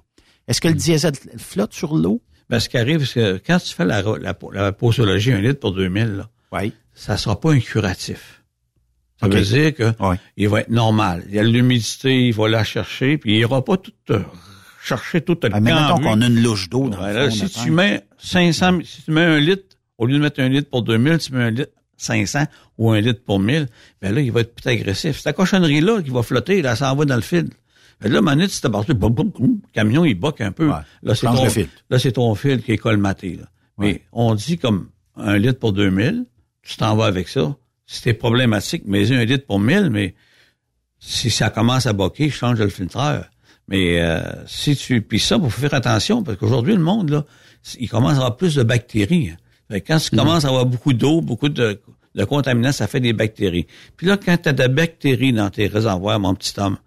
Est-ce 0.50 0.60
que 0.60 0.68
le 0.68 0.74
diesel 0.74 1.14
flotte 1.38 1.74
sur 1.74 1.96
l'eau? 1.96 2.22
ben, 2.50 2.60
ce 2.60 2.68
qui 2.68 2.78
arrive, 2.78 3.06
c'est 3.06 3.22
que 3.22 3.42
quand 3.46 3.60
tu 3.60 3.74
fais 3.74 3.86
la, 3.86 4.02
la, 4.02 4.36
la 4.54 4.72
posologie, 4.72 5.32
un 5.32 5.40
litre 5.40 5.60
pour 5.60 5.72
2000, 5.72 6.04
là, 6.18 6.30
Oui. 6.52 6.74
ça 6.96 7.16
sera 7.16 7.40
pas 7.40 7.52
un 7.54 7.60
curatif. 7.60 8.42
Ça 9.22 9.28
veut 9.28 9.42
dire 9.42 9.76
que 9.76 9.94
il 10.38 10.50
va 10.50 10.62
être 10.62 10.70
normal. 10.70 11.24
Il 11.30 11.36
y 11.36 11.40
a 11.40 11.44
l'humidité, 11.44 12.28
il 12.28 12.34
va 12.34 12.48
la 12.50 12.64
chercher, 12.64 13.18
puis 13.18 13.34
il 13.36 13.38
ira 13.40 13.64
pas 13.64 13.78
tout 13.78 13.92
euh, 14.12 14.20
chercher 14.84 15.22
tout 15.22 15.38
le 15.44 15.50
mais 15.50 15.60
mettons 15.60 15.88
cambu. 15.90 16.04
qu'on 16.06 16.22
a 16.22 16.28
une 16.28 16.42
louche 16.42 16.70
d'eau 16.70 16.90
dans 16.90 17.06
le 17.06 17.14
là, 17.14 17.30
fond 17.30 17.36
si 17.36 17.44
de 17.44 17.48
tu 17.50 17.70
la 17.70 17.76
mets 17.76 18.04
500, 18.18 18.80
si 18.84 19.02
tu 19.04 19.12
mets 19.12 19.22
un 19.22 19.40
litre, 19.40 19.76
au 19.98 20.06
lieu 20.08 20.16
de 20.18 20.22
mettre 20.24 20.40
un 20.40 20.48
litre 20.50 20.70
pour 20.70 20.82
2000, 20.84 21.18
tu 21.20 21.34
mets 21.34 21.44
un 21.44 21.52
litre 21.52 21.72
500 21.98 22.46
ou 22.78 22.92
un 22.92 23.02
litre 23.02 23.22
pour 23.26 23.40
1000, 23.42 23.68
ben 24.02 24.16
là, 24.16 24.22
il 24.22 24.32
va 24.32 24.40
être 24.42 24.56
plus 24.56 24.70
agressif. 24.72 25.20
Cette 25.20 25.36
cochonnerie-là 25.36 26.02
qui 26.02 26.10
va 26.12 26.24
flotter, 26.24 26.62
là, 26.62 26.76
ça 26.78 26.94
va 26.94 27.04
dans 27.06 27.16
le 27.16 27.22
fil. 27.22 27.50
Là, 28.02 28.22
manette, 28.22 28.58
t'as 28.62 28.70
parti, 28.70 28.94
boum, 28.94 29.14
boum, 29.14 29.30
boum, 29.30 29.60
le 29.62 29.74
camion, 29.74 30.06
il 30.06 30.16
boque 30.16 30.40
un 30.42 30.52
peu. 30.52 30.70
Ouais. 30.70 30.76
Là, 31.04 31.16
c'est 31.16 31.28
ton, 31.28 31.50
fil. 31.50 31.68
là, 31.90 32.00
c'est 32.00 32.14
ton 32.14 32.34
fil 32.36 32.62
qui 32.64 32.72
est 32.72 32.78
colmaté, 32.78 33.36
là. 33.36 33.46
Mais 33.78 34.02
on 34.12 34.36
dit 34.36 34.58
comme 34.58 34.90
un 35.16 35.38
litre 35.38 35.60
pour 35.60 35.72
2000, 35.74 36.26
tu 36.62 36.78
t'en 36.78 36.96
vas 36.96 37.06
avec 37.06 37.28
ça. 37.30 37.56
Si 37.86 38.02
t'es 38.04 38.14
problématique, 38.14 38.84
mais 38.86 39.12
un 39.12 39.24
litre 39.24 39.46
pour 39.46 39.60
1000, 39.60 39.90
mais 39.90 40.16
si 41.00 41.30
ça 41.30 41.50
commence 41.50 41.86
à 41.88 41.94
boquer, 41.94 42.30
change 42.30 42.60
le 42.60 42.70
filtreur. 42.70 43.26
Mais 43.70 44.02
euh, 44.02 44.22
si 44.48 44.76
tu 44.76 45.02
puis 45.02 45.20
ça, 45.20 45.38
il 45.38 45.42
faut 45.44 45.50
faire 45.50 45.74
attention 45.74 46.24
parce 46.24 46.38
qu'aujourd'hui 46.38 46.74
le 46.74 46.82
monde 46.82 47.10
là, 47.10 47.26
il 47.80 47.88
commence 47.90 48.14
à 48.14 48.16
avoir 48.18 48.38
plus 48.38 48.56
de 48.56 48.64
bactéries. 48.64 49.30
hein. 49.30 49.38
Fait 49.70 49.82
quand 49.82 49.98
tu 50.00 50.16
commences 50.16 50.44
à 50.46 50.50
avoir 50.50 50.66
beaucoup 50.66 50.94
d'eau, 50.94 51.22
beaucoup 51.22 51.50
de, 51.50 51.80
de 52.16 52.24
contaminants, 52.26 52.72
ça 52.72 52.88
fait 52.88 53.00
des 53.00 53.14
bactéries. 53.14 53.68
Puis 53.96 54.08
là, 54.08 54.18
quand 54.18 54.36
tu 54.42 54.50
as 54.50 54.54
des 54.54 54.68
bactéries 54.68 55.32
dans 55.34 55.50
tes 55.52 55.68
réservoirs, 55.68 56.20
mon 56.20 56.34
petit 56.34 56.60
homme, 56.60 56.78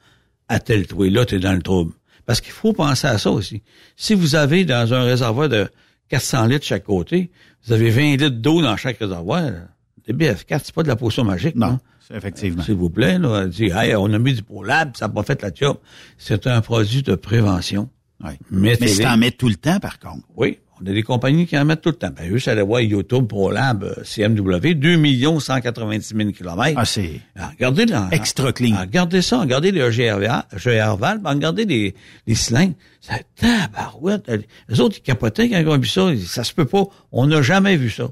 attelle-toi, 0.53 1.11
là, 1.11 1.25
tu 1.25 1.37
es 1.37 1.39
dans 1.39 1.53
le 1.53 1.63
trouble. 1.63 1.93
Parce 2.27 2.41
qu'il 2.41 2.53
faut 2.53 2.73
penser 2.73 3.07
à 3.09 3.19
ça 3.19 3.31
aussi. 3.31 3.63
Si 3.97 4.15
vous 4.15 4.35
avez 4.37 4.65
dans 4.65 4.95
un 4.95 5.03
réservoir 5.03 5.49
de 5.49 5.69
400 6.09 6.47
litres 6.47 6.65
chaque 6.67 6.85
côté, 6.85 7.31
vous 7.67 7.73
avez 7.73 7.91
20 7.91 8.03
litres 8.17 8.29
d'eau 8.29 8.63
dans 8.63 8.77
chaque 8.77 8.99
réservoir, 8.99 9.43
là. 9.43 9.69
des 10.07 10.13
BF4, 10.13 10.61
c'est 10.65 10.75
pas 10.75 10.83
de 10.83 10.89
la 10.89 10.97
potion 10.97 11.25
magique, 11.25 11.57
Non, 11.57 11.73
non? 11.73 11.81
c'est 12.07 12.15
effectivement. 12.17 12.63
S'il 12.63 12.75
vous 12.75 12.91
plaît, 12.91 13.19
là, 13.19 13.47
dit, 13.47 13.71
hey, 13.75 13.95
on 13.97 14.13
a 14.13 14.19
mis 14.19 14.35
du 14.35 14.43
ProLab, 14.43 14.97
ça 14.97 15.09
n'a 15.09 15.13
pas 15.15 15.23
fait 15.23 15.41
la 15.43 15.51
job. 15.53 15.79
C'est 16.19 16.47
un 16.47 16.61
produit 16.61 17.03
de 17.03 17.15
prévention. 17.15 17.89
Ouais. 18.23 18.39
Mettez-les. 18.51 18.81
Mais 18.81 18.89
si 18.89 19.03
t'en 19.03 19.17
mets 19.17 19.31
tout 19.33 19.49
le 19.49 19.57
temps, 19.57 19.79
par 19.81 19.99
contre. 19.99 20.27
Oui, 20.37 20.59
On 20.81 20.87
a 20.87 20.93
des 20.93 21.03
compagnies 21.05 21.47
qui 21.47 21.57
en 21.57 21.65
mettent 21.65 21.81
tout 21.83 21.91
le 21.91 21.97
temps. 21.97 22.11
Ben, 22.17 22.29
eux, 22.33 22.39
ça 22.41 22.53
allait 22.53 22.63
voir 22.63 22.81
YouTube, 22.81 23.27
ProLab, 23.29 23.85
euh, 23.85 23.95
CMW, 24.05 24.75
2 24.75 25.39
190 25.41 26.15
000 26.17 26.31
kilomètres. 26.33 26.77
Ah, 26.81 26.85
c'est 26.85 27.21
Ah, 27.37 27.51
regardez 27.51 27.87
là. 27.87 28.09
extra 28.11 28.53
clean. 28.53 28.75
Ah, 28.77 28.81
regardez 28.83 29.23
ça, 29.23 29.41
regardez 29.41 29.71
les 29.71 29.81
EGR, 29.81 30.21
EGR 30.57 30.97
valves, 30.97 31.21
regardez 31.25 31.65
les, 31.67 31.95
les 32.27 32.35
cylindres. 32.35 32.75
Ça 33.01 33.15
tabarouette. 33.37 34.31
Les 34.69 34.81
autres, 34.81 34.97
ils 34.99 35.03
capotaient 35.03 35.49
quand 35.49 35.59
ils 35.59 35.69
ont 35.69 35.79
vu 35.79 35.87
ça. 35.89 36.11
Ils 36.11 36.17
disent, 36.19 36.31
Ça 36.31 36.43
se 36.45 36.53
peut 36.55 36.65
pas. 36.65 36.85
On 37.13 37.27
n'a 37.27 37.43
jamais 37.43 37.77
vu 37.77 37.91
ça. 37.91 38.09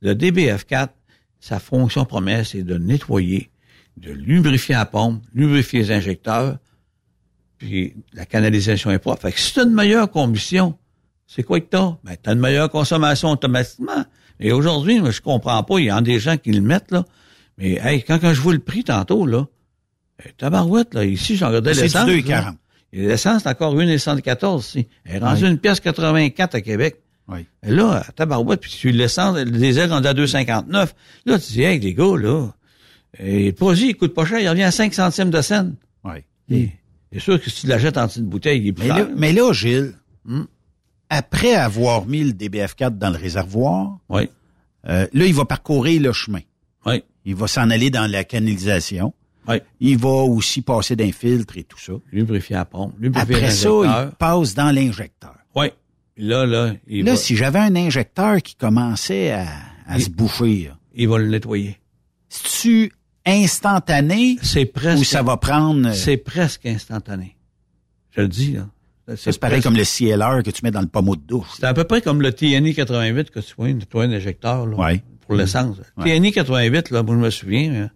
Le 0.00 0.14
DBF4, 0.14 0.88
sa 1.40 1.58
fonction 1.58 2.04
première, 2.04 2.44
c'est 2.46 2.62
de 2.62 2.78
nettoyer, 2.78 3.50
de 3.96 4.10
lubrifier 4.12 4.74
la 4.74 4.86
pompe, 4.86 5.22
lubrifier 5.34 5.80
les 5.80 5.92
injecteurs, 5.92 6.58
puis 7.62 7.94
la 8.12 8.26
canalisation 8.26 8.90
est 8.90 8.98
propre. 8.98 9.22
Fait 9.22 9.32
que 9.32 9.38
si 9.38 9.52
tu 9.54 9.60
as 9.60 9.62
une 9.62 9.72
meilleure 9.72 10.10
combustion, 10.10 10.76
c'est 11.28 11.44
quoi 11.44 11.60
que 11.60 11.66
t'as? 11.66 11.96
Ben, 12.02 12.16
t'as 12.20 12.32
une 12.32 12.40
meilleure 12.40 12.68
consommation 12.70 13.30
automatiquement. 13.30 14.04
Et 14.40 14.50
aujourd'hui, 14.50 14.98
moi, 15.00 15.12
je 15.12 15.20
comprends 15.20 15.62
pas. 15.62 15.78
Il 15.78 15.84
y 15.84 15.92
en 15.92 15.98
a 15.98 16.02
des 16.02 16.18
gens 16.18 16.36
qui 16.36 16.50
le 16.50 16.60
mettent, 16.60 16.90
là. 16.90 17.04
Mais, 17.58 17.78
hey, 17.82 18.02
quand, 18.02 18.18
quand 18.18 18.34
je 18.34 18.40
vois 18.40 18.52
le 18.52 18.58
prix 18.58 18.82
tantôt, 18.82 19.26
là, 19.26 19.46
eh, 20.24 20.32
tabarouette, 20.32 20.92
là, 20.94 21.04
ici, 21.04 21.36
j'en 21.36 21.48
regardais 21.48 21.74
C'est 21.74 21.82
l'essence. 21.82 22.08
là. 22.08 22.14
2,40. 22.14 22.54
Et 22.94 23.06
L'essence, 23.06 23.42
c'est 23.44 23.48
encore 23.48 23.76
1,74 23.76 24.60
ici. 24.60 24.88
Elle 25.04 25.16
est 25.16 25.18
rendue 25.20 25.46
une 25.46 25.58
pièce 25.58 25.78
84 25.78 26.56
à 26.56 26.60
Québec. 26.60 26.96
Oui. 27.28 27.46
Et 27.64 27.70
là, 27.70 28.04
tabarouette, 28.16 28.60
puis 28.60 28.72
tu 28.72 28.90
l'essence, 28.90 29.36
le 29.38 29.44
diesel 29.52 29.90
rendu 29.92 30.08
à 30.08 30.14
2,59. 30.14 30.88
Là, 31.26 31.38
tu 31.38 31.52
dis, 31.52 31.62
hey, 31.62 31.78
les 31.78 31.94
gars, 31.94 32.16
là, 32.18 32.48
et 33.18 33.46
le 33.46 33.52
produit, 33.52 33.90
il 33.90 33.94
coûte 33.96 34.14
pas 34.14 34.24
cher, 34.24 34.40
il 34.40 34.48
revient 34.48 34.64
à 34.64 34.72
5 34.72 34.92
centimes 34.92 35.30
de 35.30 35.40
scène. 35.42 35.76
Oui. 36.02 36.16
Et 36.50 36.70
C'est 37.12 37.20
sûr 37.20 37.40
que 37.40 37.50
si 37.50 37.62
tu 37.62 37.66
l'achètes 37.66 37.98
en 37.98 38.08
petite 38.08 38.24
bouteille, 38.24 38.60
il 38.60 38.68
est 38.68 38.72
plus 38.72 38.88
Mais 38.88 38.98
là, 38.98 39.08
mais 39.16 39.32
là, 39.32 39.52
Gilles, 39.52 39.94
Hmm. 40.24 40.44
après 41.10 41.54
avoir 41.54 42.06
mis 42.06 42.22
le 42.24 42.32
DBF4 42.32 42.96
dans 42.96 43.10
le 43.10 43.16
réservoir, 43.18 43.98
Oui, 44.08 44.28
euh, 44.88 45.06
là, 45.12 45.26
il 45.26 45.34
va 45.34 45.44
parcourir 45.44 46.00
le 46.00 46.12
chemin. 46.12 46.40
oui, 46.86 47.02
Il 47.24 47.34
va 47.34 47.46
s'en 47.48 47.68
aller 47.70 47.90
dans 47.90 48.10
la 48.10 48.24
canalisation. 48.24 49.12
oui. 49.48 49.56
Il 49.80 49.98
va 49.98 50.08
aussi 50.08 50.62
passer 50.62 50.94
d'un 50.96 51.10
filtre 51.12 51.58
et 51.58 51.64
tout 51.64 51.78
ça. 51.78 51.92
Lubrifier 52.12 52.54
la 52.56 52.64
pompe, 52.64 52.94
lubrifier 53.00 53.34
Après 53.36 53.50
ça, 53.50 53.68
il 53.68 54.16
passe 54.16 54.54
dans 54.54 54.70
l'injecteur. 54.70 55.34
Oui. 55.56 55.66
Là, 56.16 56.46
là, 56.46 56.74
il, 56.86 57.04
Là, 57.04 57.12
va, 57.12 57.16
si 57.16 57.36
j'avais 57.36 57.58
un 57.58 57.74
injecteur 57.74 58.40
qui 58.42 58.54
commençait 58.54 59.30
à, 59.32 59.46
à 59.86 59.96
Il- 59.98 60.04
se 60.04 60.10
bouffer, 60.10 60.64
là, 60.68 60.78
il 60.94 61.08
va 61.08 61.18
le 61.18 61.26
nettoyer. 61.28 61.78
c'est-tu 62.28 62.92
instantané 63.26 64.36
C'est 64.42 64.64
presque, 64.66 65.00
ou 65.00 65.04
ça 65.04 65.22
va 65.22 65.36
prendre... 65.36 65.88
euh, 65.88 65.92
c'est 65.92 66.16
presque 66.16 66.66
instantané. 66.66 67.36
Je 68.10 68.20
le 68.22 68.28
dis, 68.28 68.52
là. 68.52 68.66
C'est 69.16 69.38
pareil 69.38 69.60
presque- 69.60 69.64
comme 69.64 69.76
le 69.76 69.84
CLR 69.84 70.42
que 70.44 70.50
tu 70.50 70.60
mets 70.64 70.70
dans 70.70 70.80
le 70.80 70.86
pommeau 70.86 71.16
de 71.16 71.22
douche. 71.22 71.46
C'est 71.58 71.64
à 71.66 71.74
peu 71.74 71.84
près 71.84 72.00
comme 72.02 72.22
le 72.22 72.32
TNI 72.32 72.74
88 72.74 73.30
que 73.30 73.40
tu 73.40 73.54
vois, 73.58 73.72
nettoyer 73.72 74.12
un 74.12 74.16
injecteur, 74.16 74.66
là. 74.66 74.76
Ouais. 74.76 75.02
Pour 75.26 75.34
l'essence. 75.34 75.76
Ouais. 75.96 76.18
TNI 76.18 76.32
88, 76.32 76.90
là, 76.90 77.02
moi, 77.02 77.14
je 77.16 77.20
me 77.20 77.30
souviens, 77.30 77.72
euh, 77.74 77.88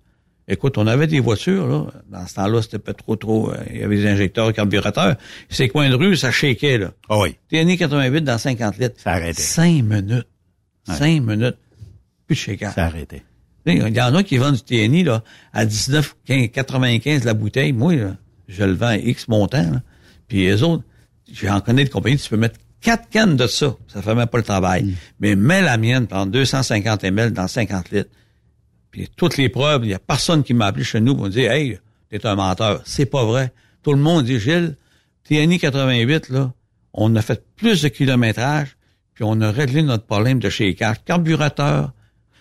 écoute, 0.48 0.78
on 0.78 0.86
avait 0.86 1.06
des 1.06 1.20
voitures, 1.20 1.66
là. 1.68 1.86
Dans 2.10 2.26
ce 2.26 2.34
temps-là, 2.34 2.60
c'était 2.62 2.78
pas 2.80 2.92
trop, 2.94 3.14
trop, 3.16 3.50
euh, 3.52 3.56
il 3.70 3.80
y 3.80 3.82
avait 3.82 3.96
des 3.96 4.06
injecteurs 4.08 4.52
carburateurs. 4.52 5.16
Ces 5.48 5.68
coins 5.68 5.88
de 5.90 5.94
rue, 5.94 6.16
ça 6.16 6.30
shakeait, 6.32 6.78
là. 6.78 6.92
Ah 7.08 7.18
oui, 7.20 7.36
TNI 7.50 7.76
88 7.78 8.22
dans 8.22 8.38
50 8.38 8.78
litres. 8.78 9.00
ça 9.00 9.12
arrêtait. 9.12 9.40
Cinq 9.42 9.82
minutes. 9.84 10.26
Ouais. 10.88 10.94
Cinq 10.96 11.20
minutes. 11.22 11.56
Plus 12.26 12.34
de 12.34 12.40
shaker. 12.40 12.72
Ça 12.72 12.86
arrêtait. 12.86 13.22
Il 13.66 13.96
y 13.96 14.00
en 14.00 14.14
a 14.14 14.22
qui 14.22 14.36
vendent 14.36 14.54
du 14.54 14.62
TNI 14.62 15.02
là, 15.02 15.22
à 15.52 15.66
19, 15.66 16.16
15, 16.24 16.48
95 16.52 17.24
la 17.24 17.34
bouteille. 17.34 17.72
Moi, 17.72 17.96
là, 17.96 18.16
je 18.48 18.64
le 18.64 18.74
vends 18.74 18.86
à 18.86 18.96
X 18.96 19.28
montant. 19.28 19.70
là. 19.70 19.82
Puis 20.28 20.38
les 20.38 20.62
autres, 20.62 20.84
j'en 21.32 21.60
connais 21.60 21.84
de 21.84 21.90
compagnies, 21.90 22.16
tu 22.16 22.28
peux 22.28 22.36
mettre 22.36 22.58
quatre 22.80 23.08
cannes 23.08 23.36
de 23.36 23.46
ça. 23.46 23.76
Ça 23.88 24.02
fait 24.02 24.14
même 24.14 24.28
pas 24.28 24.38
le 24.38 24.44
travail. 24.44 24.84
Mm. 24.84 24.94
Mais 25.20 25.36
mets 25.36 25.62
la 25.62 25.76
mienne 25.76 26.06
en 26.12 26.26
250 26.26 27.04
ml 27.04 27.32
dans 27.32 27.48
50 27.48 27.90
litres. 27.90 28.10
Puis 28.90 29.08
toutes 29.16 29.36
les 29.36 29.48
preuves, 29.48 29.84
il 29.84 29.90
y 29.90 29.94
a 29.94 29.98
personne 29.98 30.42
qui 30.42 30.54
m'a 30.54 30.66
appelé 30.66 30.84
chez 30.84 31.00
nous 31.00 31.14
pour 31.14 31.24
me 31.24 31.30
dire 31.30 31.50
Hey, 31.50 31.78
t'es 32.08 32.24
un 32.24 32.36
menteur. 32.36 32.82
C'est 32.84 33.06
pas 33.06 33.24
vrai. 33.24 33.52
Tout 33.82 33.92
le 33.92 33.98
monde 33.98 34.24
dit 34.24 34.38
Gilles, 34.38 34.76
TNI 35.24 35.58
88, 35.58 36.28
là, 36.30 36.52
on 36.92 37.14
a 37.16 37.22
fait 37.22 37.44
plus 37.56 37.82
de 37.82 37.88
kilométrage, 37.88 38.76
puis 39.14 39.24
on 39.24 39.40
a 39.40 39.50
réglé 39.50 39.82
notre 39.82 40.04
problème 40.04 40.38
de 40.38 40.48
chez 40.48 40.74
Carburateur, 40.74 41.92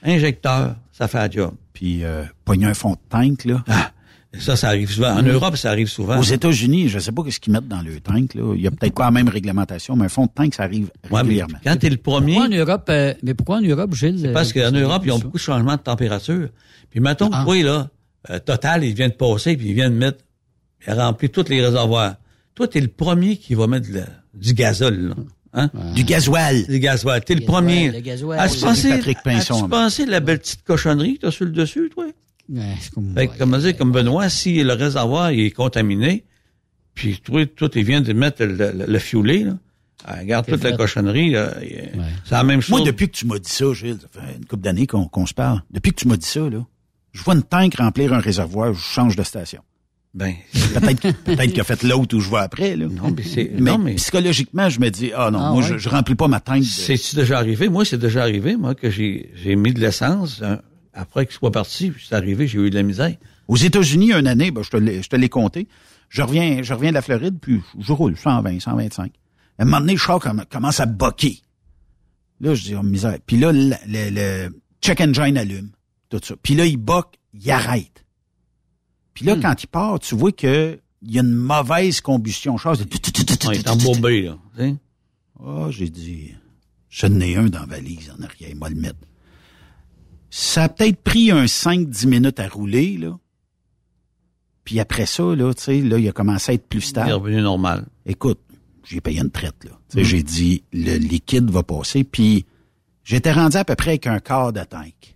injecteur, 0.03 0.75
ça 0.97 1.07
fait 1.07 1.17
la 1.17 1.29
job. 1.29 1.51
Puis 1.73 2.03
euh, 2.03 2.23
pogner 2.45 2.65
un 2.67 2.73
fond 2.73 2.91
de 2.91 2.97
tank, 3.09 3.45
là. 3.45 3.63
Ah, 3.67 3.91
ça, 4.37 4.55
ça 4.57 4.67
arrive 4.67 4.89
souvent. 4.91 5.15
En 5.17 5.21
Europe, 5.23 5.55
ça 5.55 5.69
arrive 5.71 5.87
souvent. 5.87 6.19
Aux 6.19 6.23
États-Unis, 6.23 6.89
je 6.89 6.99
sais 6.99 7.11
pas 7.13 7.23
ce 7.29 7.39
qu'ils 7.39 7.53
mettent 7.53 7.67
dans 7.69 7.81
le 7.81 7.99
tank, 8.01 8.33
là. 8.33 8.53
Il 8.55 8.61
y 8.61 8.67
a 8.67 8.71
peut-être 8.71 8.93
pas 8.93 9.05
la 9.05 9.11
même 9.11 9.29
réglementation, 9.29 9.95
mais 9.95 10.05
un 10.05 10.09
fond 10.09 10.25
de 10.25 10.31
tank, 10.35 10.53
ça 10.53 10.63
arrive 10.63 10.85
Ouais, 11.05 11.09
mais 11.11 11.17
régulièrement. 11.21 11.57
quand 11.63 11.77
t'es 11.77 11.89
le 11.89 11.97
premier, 11.97 12.35
Pourquoi 12.35 12.53
en 12.55 12.57
Europe, 12.59 12.85
euh, 12.89 13.13
mais 13.23 13.33
pourquoi 13.33 13.57
en 13.57 13.61
Europe, 13.61 13.93
Gilles? 13.93 14.31
parce 14.33 14.51
euh, 14.55 14.65
qu'en 14.69 14.75
ça- 14.75 14.81
Europe, 14.81 15.01
ils 15.05 15.11
ont 15.11 15.19
beaucoup 15.19 15.37
de 15.37 15.41
changements 15.41 15.75
de 15.75 15.81
température. 15.81 16.49
Puis 16.89 16.99
mettons 16.99 17.29
que 17.29 17.35
Ah. 17.37 17.43
toi, 17.45 17.63
là, 17.63 17.89
euh, 18.29 18.39
Total, 18.39 18.83
il 18.83 18.93
vient 18.93 19.07
de 19.09 19.13
passer, 19.13 19.55
puis 19.55 19.67
il 19.69 19.73
vient 19.73 19.89
de 19.89 19.95
mettre, 19.95 20.19
il 20.85 20.91
a 20.91 21.05
rempli 21.07 21.29
tous 21.29 21.47
les 21.49 21.63
réservoirs. 21.65 22.15
Toi, 22.55 22.67
t'es 22.67 22.81
le 22.81 22.87
premier 22.89 23.37
qui 23.37 23.53
va 23.55 23.67
mettre 23.67 23.87
le- 23.91 24.03
du 24.33 24.53
gazole, 24.53 25.09
là. 25.09 25.15
Hein? 25.57 25.71
Du 25.95 26.03
gasoil. 26.03 26.65
Du 26.67 26.79
gasoil. 26.79 27.23
T'es 27.23 27.33
le 27.35 27.45
premier. 27.45 27.89
le 27.91 27.99
gasoil. 28.01 28.37
As-tu 28.39 28.57
Salut, 28.59 28.71
pensé, 28.75 28.89
Patrick 28.89 29.17
Pinson, 29.23 29.59
as-tu 29.61 29.69
pensé 29.69 30.05
de 30.05 30.11
la 30.11 30.19
belle 30.19 30.39
petite 30.39 30.63
cochonnerie 30.63 31.15
que 31.15 31.21
t'as 31.21 31.31
sur 31.31 31.45
le 31.45 31.51
dessus, 31.51 31.89
toi? 31.93 32.05
Ouais, 32.49 32.61
c'est 32.79 32.93
comme, 32.93 33.13
Fait 33.15 33.27
que, 33.27 33.37
comme, 33.37 33.57
dire, 33.57 33.75
comme 33.77 33.91
Benoît, 33.91 34.29
si 34.29 34.61
le 34.63 34.73
réservoir 34.73 35.31
il 35.31 35.45
est 35.45 35.51
contaminé, 35.51 36.25
puis 36.93 37.19
toi, 37.23 37.45
toi, 37.45 37.69
tu 37.69 37.81
viens 37.83 38.01
de 38.01 38.13
mettre 38.13 38.43
le, 38.43 38.71
le, 38.71 38.85
le 38.85 38.99
fioulé, 38.99 39.43
là, 39.45 39.57
ah, 40.05 40.17
regarde 40.19 40.45
toute 40.45 40.63
la 40.63 40.73
cochonnerie, 40.77 41.31
là, 41.31 41.53
il- 41.63 41.89
c'est 42.25 42.35
la 42.35 42.43
même 42.43 42.61
chose. 42.61 42.69
Moi, 42.77 42.81
depuis 42.85 43.07
que 43.09 43.15
tu 43.15 43.25
m'as 43.25 43.39
dit 43.39 43.49
ça, 43.49 43.65
Gilles, 43.73 43.97
ça 44.01 44.07
fait 44.21 44.35
une 44.37 44.45
couple 44.45 44.61
d'années 44.63 44.85
qu'on 44.87 45.05
qu'on 45.07 45.25
se 45.25 45.33
parle. 45.33 45.63
Depuis 45.71 45.91
que 45.91 45.95
tu 46.01 46.07
m'as 46.07 46.17
dit 46.17 46.27
ça, 46.27 46.41
là, 46.41 46.63
je 47.13 47.23
vois 47.23 47.33
une 47.33 47.43
tank 47.43 47.75
remplir 47.75 48.13
un 48.13 48.19
réservoir, 48.19 48.73
je 48.73 48.79
change 48.81 49.15
de 49.15 49.23
station. 49.23 49.61
Ben, 50.15 50.33
Peut-être 50.73 51.11
peut-être 51.25 51.51
qu'il 51.51 51.59
a 51.59 51.63
fait 51.65 51.83
l'autre 51.83 52.15
où 52.15 52.21
je 52.21 52.31
vais 52.31 52.37
après, 52.37 52.77
là. 52.77 52.87
non, 52.87 53.13
mais 53.15 53.21
c'est, 53.23 53.51
Mais, 53.59 53.71
non, 53.71 53.77
mais 53.77 53.95
psychologiquement, 53.95 54.69
je 54.69 54.79
me 54.79 54.89
dis, 54.89 55.11
ah 55.13 55.29
non, 55.29 55.39
Ah 55.41 55.51
moi, 55.51 55.61
ouais? 55.61 55.67
je, 55.67 55.77
je 55.77 55.89
remplis 55.89 56.15
pas 56.15 56.29
ma 56.29 56.39
tank. 56.39 56.59
de- 56.61 56.65
c'est-tu 56.65 57.17
déjà 57.17 57.37
arrivé? 57.37 57.67
Moi, 57.67 57.83
c'est 57.83 57.97
déjà 57.97 58.21
arrivé, 58.21 58.55
moi, 58.55 58.75
que 58.75 58.89
j'ai, 58.89 59.29
j'ai 59.35 59.57
mis 59.57 59.73
de 59.73 59.81
l'essence, 59.81 60.41
hein, 60.41 60.61
après 60.93 61.25
qu'il 61.25 61.35
soit 61.35 61.51
parti, 61.51 61.91
c'est 62.07 62.15
arrivé, 62.15 62.47
j'ai 62.47 62.59
eu 62.59 62.69
de 62.69 62.75
la 62.75 62.83
misère. 62.83 63.13
Aux 63.49 63.57
États-Unis, 63.57 64.13
une 64.13 64.27
année, 64.27 64.51
ben, 64.51 64.63
je 64.63 64.69
te 64.69 64.77
l'ai 64.77 65.03
je 65.03 65.09
te 65.09 65.17
l'ai 65.17 65.27
compté. 65.29 65.67
Je 66.07 66.21
reviens, 66.21 66.63
je 66.63 66.73
reviens 66.73 66.91
de 66.91 66.95
la 66.95 67.01
Floride, 67.01 67.37
puis 67.41 67.59
je 67.77 67.91
roule 67.91 68.15
120, 68.15 68.59
125. 68.61 69.11
À 69.59 69.63
un 69.63 69.65
moment 69.65 69.81
donné, 69.81 69.95
comm- 69.95 70.45
commence 70.49 70.79
à 70.79 70.85
boquer. 70.85 71.41
Là, 72.39 72.53
je 72.55 72.63
dis, 72.63 72.75
oh, 72.75 72.83
misère. 72.83 73.17
Puis 73.25 73.35
là, 73.37 73.51
le, 73.51 73.71
le- 73.87 74.09
le 74.11 74.61
check 74.81 75.01
engine 75.01 75.37
allume, 75.37 75.71
tout 76.09 76.21
ça. 76.23 76.35
Puis 76.41 76.55
là, 76.55 76.65
il 76.65 76.77
boque, 76.77 77.15
il 77.33 77.51
arrête. 77.51 78.04
Puis 79.15 79.25
là, 79.25 79.35
quand 79.41 79.63
il 79.63 79.67
part, 79.67 79.99
tu 79.99 80.13
vois 80.13 80.31
que 80.31 80.79
il 81.01 81.11
y 81.13 81.19
a 81.19 81.21
une 81.21 81.33
mauvaise 81.33 82.01
combustion. 82.01 82.57
Chose 82.57 82.79
de... 82.79 82.85
On 83.45 83.51
est 83.51 83.67
embourbé, 83.69 84.21
là. 84.23 84.37
Ah, 85.43 85.67
j'ai 85.69 85.89
dit, 85.89 86.33
je 86.89 87.07
n'ai 87.07 87.35
un 87.35 87.45
dans 87.45 87.59
la 87.61 87.65
valise 87.65 88.11
en 88.17 88.23
arrière, 88.23 88.49
il 88.49 88.55
m'a 88.55 88.69
le 88.69 88.75
mettre. 88.75 88.99
Ça 90.29 90.63
a 90.63 90.69
peut-être 90.69 91.01
pris 91.01 91.31
un 91.31 91.45
5-10 91.45 92.07
minutes 92.07 92.39
à 92.39 92.47
rouler, 92.47 92.97
là. 92.97 93.17
Puis 94.63 94.79
après 94.79 95.05
ça, 95.05 95.23
là, 95.35 95.53
tu 95.53 95.63
sais, 95.63 95.81
là, 95.81 95.99
il 95.99 96.07
a 96.09 96.11
commencé 96.11 96.51
à 96.51 96.55
être 96.55 96.67
plus 96.67 96.79
Il 96.79 96.83
est 96.85 96.89
stable. 96.89 97.11
revenu 97.11 97.41
normal. 97.41 97.85
Écoute, 98.05 98.39
j'ai 98.83 98.99
payé 98.99 99.21
une 99.21 99.29
traite, 99.29 99.63
là. 99.63 99.71
Sais, 99.89 100.03
j'ai 100.03 100.23
dit, 100.23 100.63
le 100.73 100.97
liquide 100.97 101.49
va 101.51 101.61
passer, 101.63 102.03
puis 102.03 102.45
j'étais 103.03 103.31
rendu 103.31 103.57
à 103.57 103.63
peu 103.63 103.75
près 103.75 103.91
avec 103.91 104.07
un 104.07 104.19
quart 104.19 104.51
de 104.51 104.63
tank. 104.63 105.14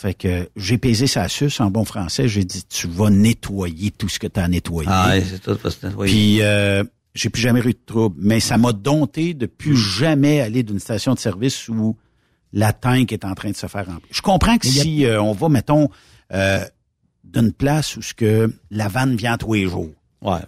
Fait 0.00 0.14
que 0.14 0.48
j'ai 0.54 0.78
pesé 0.78 1.08
sa 1.08 1.26
suce 1.26 1.58
en 1.60 1.72
bon 1.72 1.84
français, 1.84 2.28
j'ai 2.28 2.44
dit, 2.44 2.62
tu 2.68 2.86
vas 2.86 3.10
nettoyer 3.10 3.90
tout 3.90 4.08
ce 4.08 4.20
que 4.20 4.28
tu 4.28 4.38
as 4.38 4.46
nettoyé. 4.46 4.88
Ah, 4.92 5.08
ouais, 5.08 5.24
c'est 5.28 5.42
tout 5.42 5.56
parce 5.60 5.74
que, 5.74 5.88
oui. 5.88 6.06
Puis 6.08 6.38
euh, 6.42 6.84
j'ai 7.16 7.30
plus 7.30 7.42
jamais 7.42 7.58
eu 7.60 7.72
de 7.72 7.78
trouble. 7.84 8.14
Mais 8.20 8.38
ça 8.38 8.58
m'a 8.58 8.72
dompté 8.72 9.34
de 9.34 9.46
plus 9.46 9.76
jamais 9.76 10.40
aller 10.40 10.62
d'une 10.62 10.78
station 10.78 11.14
de 11.14 11.18
service 11.18 11.68
où 11.68 11.96
la 12.52 12.72
tank 12.72 13.10
est 13.12 13.24
en 13.24 13.34
train 13.34 13.50
de 13.50 13.56
se 13.56 13.66
faire 13.66 13.86
remplir. 13.86 14.06
Je 14.12 14.22
comprends 14.22 14.56
que 14.56 14.68
Mais 14.68 14.78
a- 14.78 14.82
si 14.82 15.04
euh, 15.04 15.20
on 15.20 15.32
va, 15.32 15.48
mettons, 15.48 15.88
euh, 16.32 16.64
d'une 17.24 17.50
place 17.52 17.96
où 17.96 18.02
ce 18.02 18.14
que 18.14 18.54
la 18.70 18.86
vanne 18.86 19.16
vient 19.16 19.36
tous 19.36 19.54
les 19.54 19.66
jours. 19.66 19.90
ouais, 20.22 20.38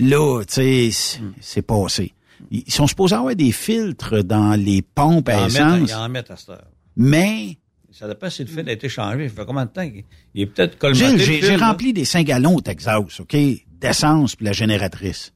Là, 0.00 0.42
tu 0.46 0.52
sais, 0.54 0.90
c'est- 0.92 1.18
Hmm. 1.18 1.32
c'est 1.40 1.62
passé. 1.62 2.12
Ils 2.50 2.70
sont 2.70 2.86
supposés 2.86 3.14
avoir 3.14 3.34
des 3.34 3.52
filtres 3.52 4.22
dans 4.22 4.54
les 4.54 4.82
pompes 4.82 5.30
à 5.30 5.46
essence, 5.46 5.92
en 5.94 6.08
met 6.10 6.30
à 6.30 6.36
cette 6.36 6.50
heure. 6.50 6.66
mais 6.94 7.56
Ça 7.92 8.08
dépend 8.08 8.30
si 8.30 8.42
le 8.44 8.48
fil 8.50 8.68
a 8.68 8.72
été 8.72 8.88
changé. 8.88 9.28
Ça 9.28 9.34
fait 9.36 9.44
combien 9.46 9.66
de 9.66 9.70
temps? 9.70 9.88
qu'il- 9.88 10.04
Il 10.34 10.42
est 10.42 10.46
peut-être 10.46 10.78
colmaté. 10.78 11.18
J'ai 11.18 11.40
fil, 11.42 11.56
là. 11.56 11.68
rempli 11.68 11.92
des 11.92 12.04
5 12.04 12.26
gallons 12.26 12.56
au 12.56 12.60
Texas, 12.60 13.20
OK, 13.20 13.36
d'essence 13.80 14.34
puis 14.36 14.46
la 14.46 14.52
génératrice. 14.52 15.32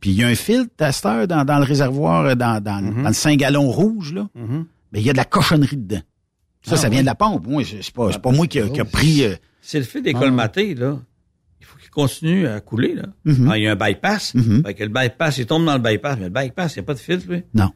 Puis 0.00 0.10
il 0.10 0.16
y 0.16 0.24
a 0.24 0.28
un 0.28 0.34
filtre 0.34 0.74
testeur 0.76 1.28
dans, 1.28 1.44
dans 1.44 1.58
le 1.58 1.64
réservoir, 1.64 2.24
euh, 2.26 2.34
dans, 2.34 2.60
Mm-hmm. 2.62 3.02
dans 3.02 3.08
le 3.08 3.14
5 3.14 3.38
gallons 3.38 3.70
rouge, 3.70 4.12
là. 4.14 4.28
Mais 4.92 5.00
il 5.00 5.06
y 5.06 5.10
a 5.10 5.12
de 5.12 5.18
la 5.18 5.24
cochonnerie 5.24 5.76
dedans. 5.76 6.02
Ça, 6.62 6.72
Ah, 6.74 6.76
ça 6.76 6.88
vient 6.88 7.00
de 7.00 7.06
la 7.06 7.14
pompe. 7.14 7.46
Moi, 7.46 7.64
c'est 7.64 7.82
c'est 7.82 7.94
pas, 7.94 8.12
c'est 8.12 8.22
pas 8.22 8.30
moi 8.30 8.46
qui 8.46 8.60
a, 8.60 8.68
qui 8.68 8.80
a 8.80 8.84
pris... 8.84 9.24
euh, 9.24 9.34
Si 9.60 9.76
le 9.78 9.84
fil 9.84 10.06
est 10.06 10.12
colmaté, 10.12 10.74
là, 10.74 10.98
il 11.60 11.66
faut 11.66 11.76
qu'il 11.78 11.90
continue 11.90 12.46
à 12.46 12.60
couler, 12.60 12.94
là. 12.94 13.04
Mhm. 13.24 13.48
Ah, 13.50 13.58
il 13.58 13.64
y 13.64 13.68
a 13.68 13.72
un 13.72 13.76
bypass. 13.76 14.32
Fait 14.64 14.74
que 14.74 14.82
le 14.84 14.88
bypass, 14.90 15.38
il 15.38 15.46
tombe 15.46 15.64
dans 15.64 15.74
le 15.74 15.80
bypass. 15.82 16.18
Mais 16.18 16.28
le 16.28 16.30
bypass, 16.30 16.76
il 16.76 16.78
n'y 16.80 16.84
a 16.84 16.86
pas 16.86 16.94
de 16.94 16.98
fil, 16.98 17.20
lui? 17.28 17.42
non. 17.54 17.70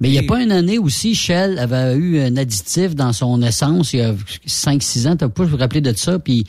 Mais 0.00 0.08
il 0.08 0.12
n'y 0.12 0.18
a 0.18 0.22
pas 0.22 0.40
une 0.42 0.52
année 0.52 0.78
aussi, 0.78 1.14
Shell 1.14 1.58
avait 1.58 1.94
eu 1.96 2.20
un 2.20 2.36
additif 2.36 2.94
dans 2.94 3.12
son 3.12 3.42
essence 3.42 3.92
il 3.92 3.98
y 3.98 4.02
a 4.02 4.14
5-6 4.46 5.08
ans. 5.08 5.16
T'as 5.16 5.28
pas 5.28 5.44
vous 5.44 5.56
rappeler 5.56 5.80
de 5.80 5.92
ça? 5.92 6.18
Puis, 6.20 6.44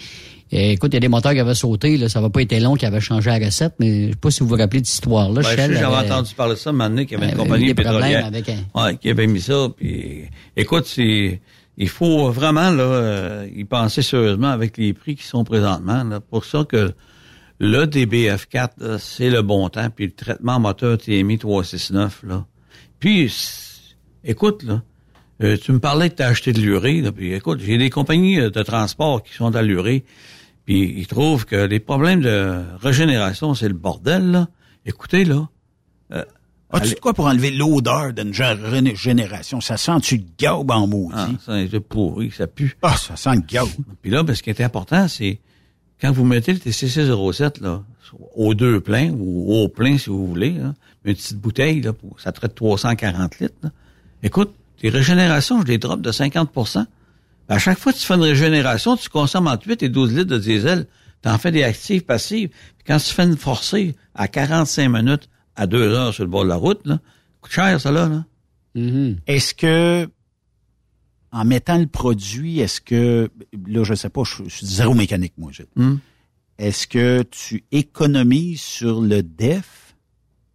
euh, 0.54 0.58
écoute, 0.72 0.92
il 0.94 0.96
y 0.96 0.98
a 0.98 1.00
des 1.00 1.08
moteurs 1.08 1.34
qui 1.34 1.40
avaient 1.40 1.56
sauté. 1.56 1.98
Là, 1.98 2.10
ça 2.10 2.22
va 2.22 2.30
pas 2.30 2.42
été 2.44 2.60
long 2.60 2.76
qui 2.76 2.86
avaient 2.86 3.02
changé 3.02 3.32
la 3.32 3.44
recette, 3.44 3.74
mais 3.80 4.04
je 4.06 4.10
sais 4.12 4.16
pas 4.18 4.30
si 4.32 4.42
vous 4.42 4.50
vous 4.50 4.56
rappelez 4.56 4.82
de 4.82 4.86
cette 4.86 4.94
histoire-là. 4.96 5.42
Ben, 5.42 5.50
je 5.50 5.56
Shell 5.56 5.74
j'avais 5.74 5.96
avait- 5.96 6.12
entendu 6.12 6.36
parler 6.36 6.54
de 6.54 6.60
ça, 6.60 6.72
donné, 6.72 7.06
qu'il 7.08 7.18
y 7.18 7.22
avait 7.22 7.32
une 7.32 7.34
avait 7.40 7.44
compagnie 7.44 7.66
des 7.68 7.74
problèmes 7.74 7.94
pétrolière 8.02 8.26
avec 8.26 8.50
un- 8.50 8.84
ouais, 8.84 8.98
qui 8.98 9.10
avait 9.10 9.28
mis 9.28 9.42
ça. 9.42 9.68
Puis, 9.76 10.24
écoute, 10.56 10.86
c'est, 10.86 11.42
il 11.78 11.90
faut 11.90 12.30
vraiment 12.32 12.70
là, 12.70 12.84
euh, 12.84 13.48
y 13.56 13.64
penser 13.64 14.04
sérieusement 14.04 14.50
avec 14.50 14.78
les 14.78 14.94
prix 14.94 15.16
qui 15.16 15.24
sont 15.24 15.44
présentement. 15.44 16.04
Là, 16.04 16.20
pour 16.20 16.46
ça 16.46 16.66
que 16.70 16.94
le 17.60 17.86
DBF4, 17.88 18.70
là, 18.80 18.98
c'est 19.00 19.30
le 19.32 19.42
bon 19.42 19.70
temps. 19.70 19.90
Puis 19.96 20.06
le 20.06 20.12
traitement 20.12 20.60
moteur 20.60 20.98
TMI 21.00 21.40
369, 21.40 22.22
là. 22.28 22.46
Puis, 23.00 23.34
écoute, 24.24 24.64
là, 24.64 24.82
euh, 25.42 25.58
tu 25.58 25.72
me 25.72 25.80
parlais 25.80 26.10
que 26.10 26.16
tu 26.16 26.24
as 26.24 26.28
acheté 26.28 26.52
de 26.54 26.60
l'urée. 26.60 27.02
Puis 27.16 27.34
écoute, 27.34 27.62
j'ai 27.66 27.78
des 27.78 27.90
compagnies 27.90 28.40
euh, 28.40 28.50
de 28.50 28.62
transport 28.64 29.24
qui 29.24 29.34
sont 29.34 29.56
à 29.56 29.62
l'urée. 29.62 30.04
Puis 30.66 30.94
ils 30.98 31.08
trouvent 31.08 31.46
que 31.46 31.56
les 31.56 31.80
problèmes 31.80 32.22
de 32.22 32.62
régénération, 32.82 33.54
c'est 33.56 33.68
le 33.70 33.74
bordel. 33.74 34.32
Là. 34.32 34.48
Écoutez, 34.86 35.24
là, 35.26 35.48
As-tu 36.72 36.94
de 36.94 37.00
quoi 37.00 37.16
pour 37.16 37.26
enlever 37.26 37.50
l'odeur 37.50 38.14
d'une 38.14 38.32
gé- 38.32 38.96
génération? 38.96 39.60
Ça 39.60 39.76
sent-tu 39.76 40.18
le 40.18 40.24
gaube 40.40 40.70
en 40.70 40.86
maudit? 40.86 41.16
Ah, 41.18 41.30
ça 41.44 41.54
c'est 41.72 41.80
pourri, 41.80 42.30
ça 42.30 42.46
pue. 42.46 42.78
Ah, 42.84 42.96
ça 42.96 43.16
sent 43.16 43.32
le 43.38 43.42
gaube. 43.42 43.70
Puis 44.04 44.12
là, 44.12 44.22
ben, 44.22 44.36
ce 44.36 44.44
qui 44.44 44.52
est 44.52 44.62
important, 44.62 45.08
c'est 45.08 45.40
quand 46.00 46.12
vous 46.12 46.26
mettez 46.26 46.54
le 46.54 46.60
TC607 46.60 47.64
là, 47.64 47.82
au 48.36 48.54
deux 48.54 48.80
plein 48.80 49.12
ou 49.12 49.54
au 49.54 49.68
plein 49.68 49.98
si 49.98 50.10
vous 50.10 50.28
voulez, 50.28 50.52
là, 50.52 50.74
une 51.06 51.16
petite 51.16 51.38
bouteille, 51.38 51.82
là, 51.82 51.94
pour, 51.94 52.20
ça 52.20 52.32
traite 52.32 52.56
340 52.56 53.40
litres. 53.40 53.56
là. 53.64 53.70
Écoute, 54.24 54.54
tes 54.80 54.90
régénérations, 54.90 55.62
je 55.62 55.68
les 55.68 55.78
drop 55.78 56.02
de 56.02 56.12
50% 56.12 56.86
À 57.48 57.60
chaque 57.60 57.78
fois 57.78 57.94
que 57.94 57.98
tu 57.98 58.06
fais 58.06 58.16
une 58.16 58.22
régénération, 58.22 58.96
tu 58.96 59.10
consommes 59.10 59.48
entre 59.48 59.68
8 59.68 59.84
et 59.84 59.90
12 59.90 60.14
litres 60.14 60.30
de 60.30 60.38
diesel. 60.38 60.88
Tu 61.22 61.30
en 61.30 61.38
fais 61.38 61.52
des 61.52 61.64
actives 61.64 62.04
passives. 62.04 62.50
Puis 62.50 62.86
quand 62.88 62.98
tu 62.98 63.14
fais 63.14 63.24
une 63.24 63.38
forcée 63.38 63.96
à 64.16 64.28
45 64.28 64.90
minutes 64.90 65.30
à 65.56 65.68
2 65.68 65.94
heures 65.94 66.14
sur 66.14 66.24
le 66.24 66.30
bord 66.30 66.44
de 66.44 66.50
la 66.50 66.56
route, 66.56 66.86
là, 66.86 67.00
coûte 67.42 67.52
cher, 67.52 67.80
ça 67.80 67.92
là. 67.92 68.08
là. 68.08 68.26
Mhm. 68.76 69.18
Est-ce 69.28 69.54
que, 69.54 70.08
en 71.32 71.46
mettant 71.46 71.78
le 71.78 71.88
produit, 71.88 72.60
est-ce 72.60 72.80
que, 72.80 73.30
là, 73.68 73.84
je 73.84 73.94
sais 73.94 74.10
pas, 74.10 74.24
je, 74.24 74.44
je 74.46 74.50
suis 74.50 74.66
zéro 74.66 74.94
mécanique, 74.94 75.34
moi. 75.38 75.52
Hmm. 75.76 75.98
Est-ce 76.60 76.86
que 76.88 77.24
tu 77.24 77.64
économises 77.72 78.62
sur 78.62 79.02
le 79.02 79.24
DEF? 79.24 79.96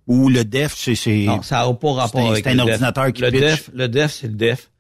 Ou 0.07 0.28
le 0.28 0.44
DEF, 0.44 0.74
c'est... 0.76 1.24
Non, 1.24 1.40
ça 1.42 1.66
n'a 1.66 1.72
pas 1.74 1.92
rapport 1.94 2.30
avec 2.30 2.44
c'est 2.44 2.50
un 2.50 2.55
le 2.55 2.59
DEF. 2.64 2.68
ordinateur 2.72 3.12
qui 3.12 3.22
le 3.22 3.30
pitch. 3.30 3.40
DEF, 3.40 3.70
le 3.74 3.88
DEF, 3.88 4.12
c'est 4.12 4.26
le 4.28 4.34
DEF. 4.34 4.70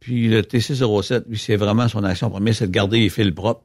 Puis 0.00 0.28
le 0.28 0.42
TC07, 0.42 1.22
lui, 1.28 1.38
c'est 1.38 1.56
vraiment 1.56 1.86
son 1.88 2.02
action 2.04 2.28
première, 2.28 2.54
c'est 2.54 2.66
de 2.66 2.72
garder 2.72 2.98
les 2.98 3.08
fils 3.08 3.30
propres, 3.30 3.62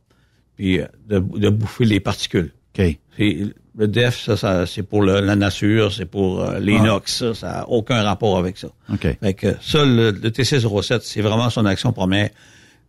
puis 0.56 0.80
euh, 0.80 0.86
de, 1.08 1.20
de 1.20 1.50
bouffer 1.50 1.86
les 1.86 2.00
particules. 2.00 2.54
OK. 2.78 2.98
Le 3.76 3.88
DEF, 3.88 4.20
ça, 4.24 4.38
ça 4.38 4.66
c'est 4.66 4.84
pour 4.84 5.02
le- 5.02 5.20
la 5.22 5.36
nature, 5.36 5.92
c'est 5.92 6.06
pour 6.06 6.42
euh, 6.42 6.60
l'inox, 6.60 7.18
ça, 7.18 7.34
ça 7.34 7.48
n'a 7.48 7.70
aucun 7.70 8.04
rapport 8.04 8.38
avec 8.38 8.58
ça. 8.58 8.68
OK. 8.94 9.18
Fait 9.20 9.34
que 9.34 9.56
ça, 9.62 9.84
le, 9.84 10.12
le 10.12 10.30
TC07, 10.30 11.00
c'est 11.04 11.22
vraiment 11.22 11.50
son 11.50 11.66
action 11.66 11.92
première. 11.92 12.30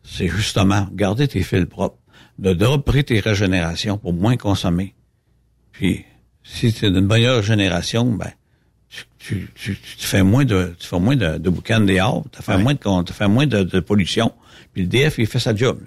C'est 0.05 0.29
justement 0.29 0.87
garder 0.93 1.27
tes 1.27 1.43
fils 1.43 1.65
propres, 1.67 1.97
de 2.41 2.53
dropper 2.55 3.05
tes 3.05 3.21
régénérations 3.21 3.97
pour 3.99 4.13
moins 4.13 4.37
consommer. 4.37 4.95
Puis, 5.73 6.05
si 6.43 6.73
tu 6.73 6.87
es 6.87 6.91
d'une 6.91 7.07
meilleure 7.07 7.43
génération, 7.43 8.05
ben, 8.13 8.33
tu, 8.89 9.05
tu, 9.19 9.49
tu, 9.55 9.77
tu 9.99 10.07
fais 10.07 10.23
moins 10.25 10.45
de, 10.45 10.75
tu 10.79 10.87
fais 10.89 10.99
moins 10.99 11.15
de, 11.17 11.39
de 11.39 11.51
boucan 11.51 11.81
dehors, 11.81 12.25
tu 12.33 12.43
fais 12.43 12.55
Ouais. 12.57 12.63
moins 12.63 12.75
de, 12.75 13.03
tu 13.05 13.13
fais 13.13 13.29
moins 13.29 13.47
de, 13.47 13.63
de 13.63 13.81
pollution. 13.81 14.33
Puis 14.73 14.83
le 14.83 14.89
DF, 14.89 15.19
il 15.19 15.27
fait 15.27 15.39
sa 15.39 15.55
job. 15.55 15.79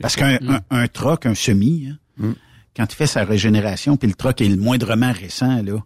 Parce 0.00 0.16
qu'un 0.16 0.38
un, 0.48 0.60
un 0.70 0.88
troc, 0.88 1.24
un 1.26 1.34
semi, 1.34 1.88
hein, 1.90 1.96
Mm. 2.18 2.32
quand 2.76 2.92
il 2.92 2.96
fait 2.96 3.06
sa 3.06 3.24
régénération, 3.24 3.96
puis 3.96 4.06
le 4.08 4.14
troc 4.14 4.40
est 4.42 4.48
le 4.48 4.56
moindrement 4.56 5.12
récent, 5.12 5.62
là, 5.62 5.78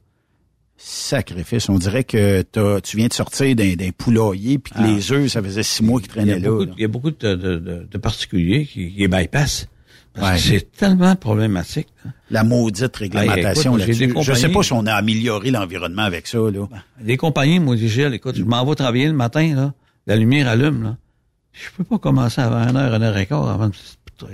sacrifice. 0.77 1.68
On 1.68 1.79
dirait 1.79 2.03
que 2.05 2.43
t'as- 2.43 2.81
tu 2.81 2.97
viens 2.97 3.07
de 3.07 3.12
sortir 3.12 3.55
d'un 3.55 3.75
d'un 3.75 3.91
poulailler, 3.97 4.59
puis 4.59 4.72
que 4.72 4.79
Ah. 4.81 4.87
les 4.87 5.12
œufs, 5.12 5.31
ça 5.31 5.43
faisait 5.43 5.62
six 5.62 5.83
mois 5.85 6.01
qu'ils 6.01 6.09
Il 6.11 6.14
traînaient 6.14 6.39
là. 6.41 6.49
beaucoup, 6.51 6.64
là. 6.64 6.72
il 6.77 6.83
y 6.83 6.85
a 6.85 6.89
beaucoup 6.89 7.11
de, 7.11 7.35
de, 7.35 7.57
de, 7.59 7.87
de 7.91 7.99
particuliers 7.99 8.66
qui, 8.66 8.93
qui 8.93 9.07
bypassent. 9.09 9.68
Parce 10.15 10.31
Ouais. 10.31 10.37
que 10.37 10.59
c'est 10.61 10.71
tellement 10.73 11.17
problématique. 11.17 11.89
hein. 12.07 12.11
La 12.31 12.45
maudite 12.45 12.97
réglementation 12.97 13.75
Ah, 13.75 13.79
écoute, 13.85 13.99
des 13.99 14.23
Je 14.23 14.33
sais 14.35 14.49
pas 14.49 14.62
si 14.62 14.73
on 14.73 14.87
a 14.87 14.95
amélioré 14.95 15.51
l'environnement 15.51 16.03
avec 16.03 16.27
ça, 16.29 16.39
là. 16.39 16.69
Des 17.01 17.17
compagnies, 17.17 17.59
moi, 17.59 17.75
dit 17.77 17.89
Gilles, 17.89 18.15
écoute, 18.15 18.37
je 18.37 18.45
m'en 18.45 18.65
vais 18.65 18.75
travailler 18.77 19.07
le 19.07 19.12
matin, 19.12 19.55
là, 19.55 19.75
la 20.07 20.17
lumière 20.17 20.49
allume, 20.49 20.83
là. 20.85 20.97
Je 21.53 21.69
peux 21.77 21.85
pas 21.85 21.99
commencer 21.99 22.41
avant 22.41 22.69
une 22.69 22.77
heure, 22.77 22.95
une 22.95 23.03
heure 23.03 23.17
et 23.17 23.27
quart 23.27 23.49
avant 23.49 23.69
de... 23.69 23.75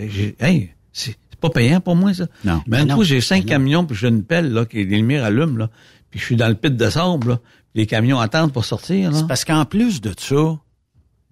j'ai- 0.08 0.36
Hey, 0.38 0.70
c'est 0.92 1.16
pas 1.40 1.50
payant 1.50 1.80
pour 1.80 1.96
moi, 1.96 2.12
ça. 2.14 2.26
Non. 2.44 2.62
Mais 2.66 2.78
un 2.78 2.84
non. 2.86 2.96
coup, 2.96 3.04
j'ai 3.04 3.20
cinq 3.22 3.46
camions, 3.46 3.84
puis 3.86 3.96
j'ai 3.96 4.08
une 4.08 4.22
pelle, 4.24 4.52
là, 4.52 4.64
qui 4.66 4.76
les 4.84 4.84
lumières 4.84 5.24
allument, 5.24 5.56
là. 5.58 5.70
Puis 6.10 6.20
je 6.20 6.24
suis 6.26 6.36
dans 6.36 6.48
le 6.48 6.54
pit 6.54 6.74
de 6.76 6.90
sable, 6.90 7.28
là. 7.30 7.36
Puis 7.72 7.82
les 7.82 7.86
camions 7.86 8.18
attendent 8.20 8.52
pour 8.52 8.64
sortir, 8.66 9.10
là. 9.12 9.18
C'est 9.18 9.26
parce 9.26 9.44
qu'en 9.46 9.64
plus 9.64 10.00
de 10.02 10.12
ça, 10.18 10.58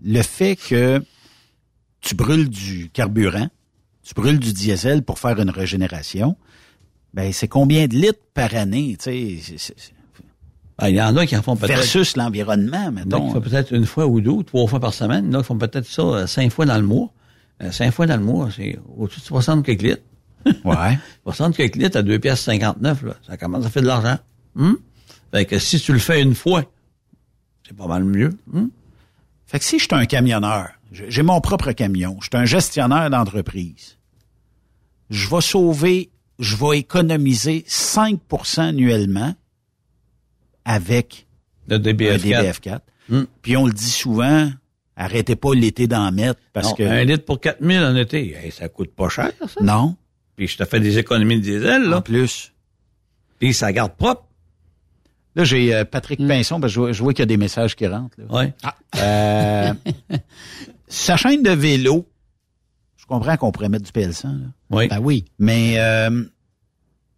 le 0.04 0.22
fait 0.22 0.56
que 0.56 1.02
tu 2.00 2.14
brûles 2.14 2.48
du 2.48 2.88
carburant, 2.92 3.48
tu 4.08 4.14
brûles 4.14 4.38
du 4.38 4.54
diesel 4.54 5.02
pour 5.02 5.18
faire 5.18 5.38
une 5.38 5.50
régénération, 5.50 6.34
ben 7.12 7.30
c'est 7.30 7.46
combien 7.46 7.86
de 7.86 7.94
litres 7.94 8.22
par 8.32 8.54
année, 8.54 8.96
tu 8.98 9.38
sais, 9.38 9.74
Ben, 10.78 10.88
Il 10.88 10.94
y 10.96 11.02
en 11.02 11.14
a 11.18 11.26
qui 11.26 11.36
en 11.36 11.42
font 11.42 11.56
peut-être... 11.56 11.76
versus 11.76 12.16
l'environnement, 12.16 12.90
mettons. 12.90 13.32
font 13.34 13.40
peut-être 13.42 13.70
une 13.74 13.84
fois 13.84 14.06
ou 14.06 14.22
deux, 14.22 14.30
ou 14.30 14.42
trois 14.42 14.66
fois 14.66 14.80
par 14.80 14.94
semaine. 14.94 15.26
Il 15.26 15.32
y 15.32 15.36
en 15.36 15.40
a 15.40 15.42
qui 15.42 15.48
font 15.48 15.58
peut-être 15.58 15.84
ça 15.86 16.02
euh, 16.02 16.26
cinq 16.26 16.50
fois 16.50 16.64
dans 16.64 16.78
le 16.78 16.86
mois. 16.86 17.12
Euh, 17.62 17.70
cinq 17.70 17.90
fois 17.90 18.06
dans 18.06 18.16
le 18.16 18.22
mois, 18.22 18.48
c'est 18.54 18.78
au-dessus 18.96 19.20
de 19.20 19.26
60 19.26 19.62
quelques 19.66 19.82
litres. 19.82 20.02
Ouais. 20.64 20.98
60 21.24 21.54
quelques 21.54 21.76
litres 21.76 21.98
à 21.98 22.02
2 22.02 22.18
pièces 22.18 22.40
59, 22.40 23.02
là. 23.02 23.14
Ça 23.26 23.36
commence 23.36 23.66
à 23.66 23.68
faire 23.68 23.82
de 23.82 23.88
l'argent. 23.88 24.16
Hum? 24.56 24.78
Fait 25.32 25.44
que 25.44 25.58
si 25.58 25.78
tu 25.80 25.92
le 25.92 25.98
fais 25.98 26.22
une 26.22 26.34
fois, 26.34 26.64
c'est 27.66 27.76
pas 27.76 27.86
mal 27.88 28.04
mieux. 28.04 28.30
Hum? 28.54 28.70
Fait 29.44 29.58
que 29.58 29.66
si 29.66 29.78
je 29.78 29.84
suis 29.84 29.94
un 29.94 30.06
camionneur, 30.06 30.70
j'ai 30.92 31.22
mon 31.22 31.42
propre 31.42 31.72
camion, 31.72 32.16
je 32.20 32.28
suis 32.32 32.42
un 32.42 32.46
gestionnaire 32.46 33.10
d'entreprise, 33.10 33.97
je 35.10 35.28
vais 35.28 35.40
sauver, 35.40 36.10
je 36.38 36.56
vais 36.56 36.78
économiser 36.78 37.64
5% 37.68 38.60
annuellement 38.60 39.34
avec 40.64 41.26
Le 41.68 41.76
un 41.76 41.78
DBF4. 41.78 42.18
DBF4. 42.20 42.78
Hmm. 43.08 43.22
Puis 43.42 43.56
on 43.56 43.66
le 43.66 43.72
dit 43.72 43.90
souvent, 43.90 44.50
arrêtez 44.96 45.36
pas 45.36 45.54
l'été 45.54 45.86
d'en 45.86 46.12
mettre 46.12 46.40
parce 46.52 46.68
Non, 46.68 46.74
que... 46.74 46.82
Un 46.82 47.04
litre 47.04 47.24
pour 47.24 47.40
4000 47.40 47.78
en 47.80 47.96
été, 47.96 48.34
hey, 48.36 48.50
ça 48.52 48.68
coûte 48.68 48.92
pas 48.94 49.08
cher, 49.08 49.32
ça. 49.40 49.62
Non, 49.62 49.96
Puis 50.36 50.48
je 50.48 50.58
te 50.58 50.64
fais 50.64 50.80
des 50.80 50.98
économies 50.98 51.36
de 51.36 51.42
diesel, 51.42 51.86
en 51.86 51.90
là. 51.90 52.00
plus. 52.02 52.52
Puis 53.38 53.54
ça 53.54 53.72
garde 53.72 53.94
propre. 53.96 54.24
Là, 55.36 55.44
j'ai 55.44 55.72
euh, 55.74 55.84
Patrick 55.84 56.18
Pinson, 56.26 56.60
parce 56.60 56.72
que 56.72 56.74
je 56.74 56.80
vois, 56.80 56.92
je 56.92 57.02
vois 57.02 57.12
qu'il 57.12 57.22
y 57.22 57.22
a 57.22 57.26
des 57.26 57.36
messages 57.36 57.76
qui 57.76 57.86
rentrent. 57.86 58.16
là. 58.18 58.34
Ouais. 58.34 58.52
Euh, 58.96 59.72
sa 60.88 61.16
chaîne 61.16 61.42
de 61.42 61.50
vélo, 61.50 62.06
comprends 63.08 63.36
qu'on 63.36 63.50
pourrait 63.52 63.68
mettre 63.68 63.84
du 63.84 63.92
PL100, 63.92 64.22
là? 64.26 64.46
Oui. 64.70 64.88
Ben 64.88 64.98
oui. 65.00 65.24
mais 65.38 65.74
euh, 65.78 66.24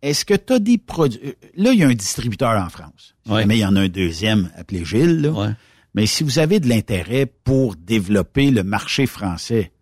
est-ce 0.03 0.25
que 0.25 0.35
tu 0.35 0.53
as 0.55 0.59
des 0.59 0.79
produits... 0.79 1.21
euh, 1.25 1.33
Là, 1.57 1.73
il 1.73 1.79
y 1.81 1.83
a 1.85 1.89
un 1.89 1.95
distributeur 1.95 2.59
en 2.63 2.69
France. 2.71 3.15
Si 3.27 3.33
Ouais. 3.33 3.43
jamais 3.43 3.57
il 3.59 3.61
y 3.61 3.67
en 3.67 3.77
a 3.77 3.81
un 3.83 3.89
deuxième 3.89 4.51
appelé 4.57 4.85
Gilles, 4.85 5.21
là. 5.23 5.31
Ouais. 5.33 5.51
Mais 5.95 6.07
si 6.07 6.23
vous 6.23 6.39
avez 6.39 6.61
de 6.61 6.69
l'intérêt 6.69 7.27
pour 7.27 7.75
développer 7.77 8.51
le 8.51 8.63
marché 8.63 9.07
français, 9.07 9.73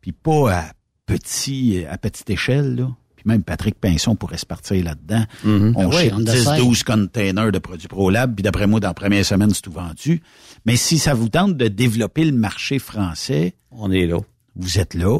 puis 0.00 0.12
pas 0.12 0.52
à 0.56 0.72
petit 1.06 1.84
à 1.88 1.98
petite 1.98 2.30
échelle, 2.30 2.74
là, 2.74 2.88
puis 3.14 3.24
même 3.26 3.42
Patrick 3.44 3.78
Pinson 3.78 4.16
pourrait 4.16 4.38
se 4.38 4.46
partir 4.46 4.82
là-dedans. 4.82 5.24
Mhm. 5.44 5.74
On 5.76 5.90
Ah 5.90 5.94
oui, 5.94 6.02
ship 6.04 6.12
on 6.16 6.24
the 6.24 6.30
side. 6.30 6.48
10-12 6.64 6.82
containers 6.84 7.52
de 7.52 7.58
produits 7.58 7.86
ProLab, 7.86 8.34
puis 8.34 8.42
d'après 8.42 8.66
moi, 8.66 8.80
dans 8.80 8.88
la 8.88 8.94
première 8.94 9.24
semaine, 9.24 9.50
c'est 9.54 9.60
tout 9.62 9.70
vendu. 9.70 10.22
Mais 10.64 10.74
si 10.76 10.98
ça 10.98 11.12
vous 11.14 11.28
tente 11.28 11.56
de 11.56 11.68
développer 11.68 12.24
le 12.24 12.32
marché 12.32 12.78
français, 12.80 13.54
On 13.70 13.92
est 13.92 14.06
là. 14.06 14.18
vous 14.56 14.78
êtes 14.80 14.94
là. 14.94 15.18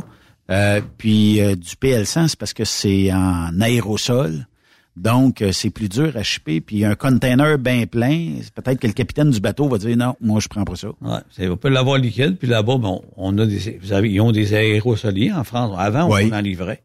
Euh, 0.53 0.81
puis 0.99 1.41
euh, 1.41 1.55
du 1.57 1.71
PL100, 1.75 2.29
c'est 2.29 2.39
parce 2.39 2.53
que 2.53 2.65
c'est 2.65 3.13
en 3.13 3.59
aérosol. 3.61 4.47
Donc, 4.95 5.41
euh, 5.41 5.53
c'est 5.53 5.71
plus 5.71 5.89
dur 5.89 6.13
à 6.17 6.23
shipper. 6.23 6.61
Puis 6.61 6.85
un 6.85 6.95
container 6.95 7.57
bien 7.59 7.87
plein, 7.87 8.35
peut-être 8.55 8.79
que 8.79 8.87
le 8.87 8.93
capitaine 8.93 9.31
du 9.31 9.41
bateau 9.41 9.67
va 9.67 9.79
dire 9.79 9.97
non, 9.97 10.15
moi 10.21 10.39
je 10.41 10.49
prends 10.49 10.65
pas 10.65 10.77
ça. 10.77 10.89
Ouais, 11.01 11.49
on 11.49 11.57
peut 11.57 11.71
l'avoir 11.71 11.97
liquide, 11.97 12.37
puis 12.37 12.47
là-bas, 12.47 12.77
bon, 12.77 13.03
on 13.17 13.39
a 13.39 13.47
des, 13.47 13.79
vous 13.81 13.87
savez, 13.89 14.11
ils 14.11 14.21
ont 14.21 14.33
des 14.33 14.53
aérosoliers 14.53 15.33
en 15.33 15.45
France. 15.45 15.75
Avant, 15.79 16.11
Oui. 16.13 16.29
on 16.31 16.37
en 16.37 16.41
livrait. 16.41 16.83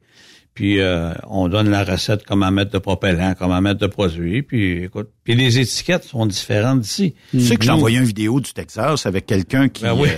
Puis 0.54 0.80
euh, 0.80 1.14
on 1.30 1.50
donne 1.50 1.70
la 1.70 1.84
recette 1.84 2.24
comment 2.26 2.50
mettre 2.50 2.72
de 2.72 2.78
propellant, 2.80 3.36
comment 3.38 3.60
mettre 3.62 3.80
de 3.82 3.88
produits. 3.88 4.42
Puis 4.42 4.86
écoute, 4.86 5.10
puis 5.26 5.36
les 5.36 5.60
étiquettes 5.60 6.06
sont 6.06 6.26
différentes 6.26 6.80
d'ici. 6.80 7.14
Tu 7.32 7.42
sais 7.42 7.58
que 7.58 7.66
j'ai 7.66 7.72
envoyé 7.72 7.98
une 8.00 8.06
vidéo 8.06 8.40
du 8.40 8.54
Texas 8.54 9.06
avec 9.06 9.26
quelqu'un 9.26 9.68
qui 9.70 9.84
Ben 9.84 9.94
oui. 9.94 10.08
euh, 10.10 10.18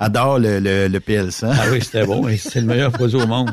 adore 0.00 0.38
le, 0.40 0.58
le, 0.58 0.88
le 0.88 0.98
PL100. 0.98 1.48
Ah 1.52 1.64
oui, 1.70 1.80
c'était 1.82 2.04
bon. 2.04 2.26
et 2.26 2.36
C'est 2.36 2.60
le 2.60 2.66
meilleur 2.66 2.90
produit 2.90 3.16
au 3.22 3.26
monde. 3.28 3.50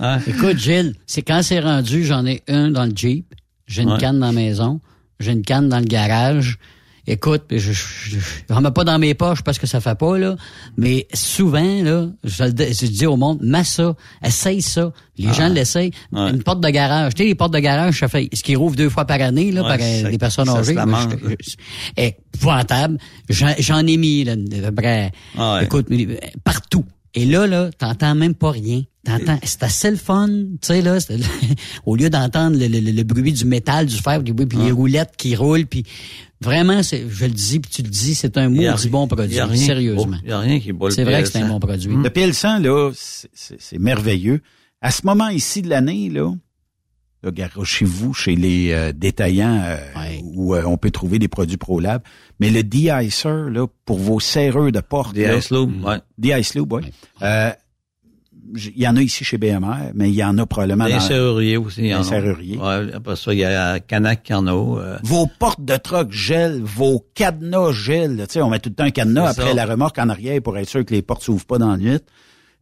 Hein? 0.00 0.18
Écoute, 0.26 0.58
Gilles, 0.58 0.94
c'est 1.06 1.22
quand 1.22 1.42
c'est 1.42 1.60
rendu, 1.60 2.04
j'en 2.04 2.26
ai 2.26 2.42
un 2.48 2.70
dans 2.70 2.84
le 2.86 2.92
Jeep, 2.94 3.26
j'ai 3.66 3.82
une 3.82 3.92
Ouais. 3.92 3.98
canne 3.98 4.18
dans 4.18 4.26
la 4.26 4.32
maison, 4.32 4.80
j'ai 5.20 5.32
une 5.32 5.42
canne 5.42 5.68
dans 5.68 5.78
le 5.78 5.84
garage. 5.86 6.58
Écoute, 7.10 7.44
je, 7.50 7.56
je, 7.58 7.72
je, 7.72 8.18
je 8.18 8.54
remets 8.54 8.70
pas 8.70 8.84
dans 8.84 8.98
mes 8.98 9.14
poches 9.14 9.40
parce 9.42 9.58
que 9.58 9.66
ça 9.66 9.80
fait 9.80 9.96
pas, 9.98 10.18
là. 10.18 10.36
Mais 10.76 11.06
souvent, 11.14 11.82
là, 11.82 12.08
je, 12.22 12.44
dis- 12.44 12.74
je 12.74 12.86
dis 12.86 13.06
au 13.06 13.16
monde, 13.16 13.38
mets 13.42 13.64
ça, 13.64 13.94
essaye 14.22 14.60
ça. 14.60 14.92
Les 15.16 15.32
gens 15.32 15.48
l'essayent. 15.48 15.90
Ouais. 16.12 16.30
Une 16.30 16.42
porte 16.42 16.60
de 16.60 16.68
garage. 16.68 17.14
Tu 17.14 17.22
sais, 17.22 17.28
les 17.28 17.34
portes 17.34 17.54
de 17.54 17.58
garage, 17.60 17.98
ça 17.98 18.08
fait, 18.08 18.28
ce 18.32 18.42
qui 18.42 18.54
rouvre 18.56 18.76
deux 18.76 18.90
fois 18.90 19.04
par 19.06 19.20
année, 19.22 19.50
là, 19.52 19.62
Ouais, 19.62 19.68
par 19.76 19.78
euh, 19.80 20.02
ça- 20.02 20.10
des 20.10 20.18
personnes 20.18 20.48
âgées. 20.48 20.74
épouvantable. 21.96 22.98
J'en 23.30 23.86
ai 23.86 23.96
mis, 23.96 24.24
là, 24.24 24.34
Ah 25.36 25.54
ouais. 25.54 25.64
écoute, 25.64 25.86
euh, 25.90 26.16
partout. 26.44 26.84
Et 27.20 27.24
là, 27.24 27.46
là, 27.48 27.70
t'entends 27.76 28.14
même 28.14 28.34
pas 28.34 28.50
rien. 28.52 28.82
T'entends, 29.04 29.38
c'est 29.42 29.62
assez 29.62 29.90
le 29.90 29.96
fun, 29.96 30.28
tu 30.28 30.58
sais, 30.62 30.82
là, 30.82 30.98
au 31.86 31.96
lieu 31.96 32.10
d'entendre 32.10 32.56
le, 32.58 32.66
le- 32.68 32.92
le 32.92 33.02
bruit 33.02 33.32
du 33.32 33.44
métal, 33.44 33.86
du 33.86 33.96
fer, 33.96 34.22
du 34.22 34.32
bruit, 34.34 34.46
puis 34.46 34.58
Ah. 34.60 34.64
les 34.66 34.70
roulettes 34.70 35.14
qui 35.16 35.34
roulent, 35.34 35.66
puis 35.66 35.82
vraiment, 36.40 36.82
je 36.82 37.24
le 37.24 37.30
dis, 37.32 37.58
puis 37.58 37.70
tu 37.70 37.82
le 37.82 37.88
dis, 37.88 38.14
c'est 38.14 38.36
un 38.36 38.50
maudit 38.50 38.68
ri- 38.68 38.88
bon 38.90 39.06
il 39.06 39.12
y 39.12 39.16
produit, 39.16 39.38
a 39.40 39.46
rien 39.46 39.66
sérieusement. 39.66 40.18
Il 40.22 40.26
n'y 40.28 40.32
a 40.32 40.38
rien 40.40 40.60
qui 40.60 40.72
C'est 40.90 41.04
vrai 41.04 41.22
que 41.22 41.28
c'est 41.28 41.38
un 41.38 41.46
PL100. 41.46 41.48
bon 41.48 41.58
produit. 41.60 41.96
Le 41.96 42.10
PL100, 42.10 42.62
là, 42.62 42.90
c'est- 42.94 43.78
merveilleux. 43.78 44.40
À 44.80 44.90
ce 44.90 45.04
moment 45.06 45.28
ici 45.28 45.62
de 45.62 45.70
l'année, 45.70 46.10
là 46.10 46.32
garochez-vous 47.24 48.14
chez 48.14 48.36
les 48.36 48.72
euh, 48.72 48.92
détaillants 48.92 49.60
euh, 49.64 49.76
Ouais. 49.96 50.20
où 50.24 50.54
euh, 50.54 50.62
on 50.66 50.76
peut 50.76 50.90
trouver 50.90 51.18
des 51.18 51.28
produits 51.28 51.56
ProLab. 51.56 52.02
Mais 52.40 52.50
le 52.50 52.62
de-icer, 52.62 53.50
là, 53.50 53.66
pour 53.84 53.98
vos 53.98 54.20
serreux 54.20 54.70
de 54.72 54.80
porte, 54.80 55.14
Des 55.14 55.26
là, 55.26 55.36
Ice 55.36 55.50
Lube, 55.50 55.84
ouais. 55.84 55.98
de-ice 56.18 56.54
lube, 56.54 56.72
ouais. 56.72 56.82
Euh, 57.22 57.50
il 58.54 58.78
y 58.80 58.88
en 58.88 58.96
a 58.96 59.02
ici 59.02 59.24
chez 59.24 59.36
BMR, 59.36 59.90
mais 59.94 60.08
il 60.08 60.14
y 60.14 60.24
en 60.24 60.38
a 60.38 60.46
probablement 60.46 60.86
Des 60.86 60.92
dans 60.92 61.00
serruriers 61.00 61.58
aussi. 61.58 61.92
a. 61.92 62.02
serruriers. 62.02 62.56
Ouais, 62.56 62.94
après 62.94 63.14
ça, 63.16 63.34
il 63.34 63.40
y 63.40 63.44
a 63.44 63.78
Canac 63.78 64.22
qui 64.22 64.32
en 64.32 64.46
a. 64.46 64.52
euh, 64.52 64.96
vos 65.02 65.26
portes 65.38 65.62
de 65.62 65.76
truck 65.76 66.10
gèlent, 66.12 66.62
vos 66.62 67.04
cadenas 67.14 67.72
gèlent. 67.72 68.24
Tu 68.26 68.34
sais, 68.34 68.40
on 68.42 68.48
met 68.48 68.58
tout 68.58 68.70
le 68.70 68.74
temps 68.74 68.84
un 68.84 68.90
cadenas 68.90 69.28
après 69.30 69.48
ça. 69.48 69.54
la 69.54 69.66
remorque 69.66 69.98
en 69.98 70.08
arrière 70.08 70.40
pour 70.40 70.56
être 70.56 70.68
sûr 70.68 70.82
que 70.84 70.94
les 70.94 71.02
portes 71.02 71.22
s'ouvrent 71.24 71.44
pas 71.44 71.58
dans 71.58 71.70
la 71.72 71.76
nuit. 71.76 71.98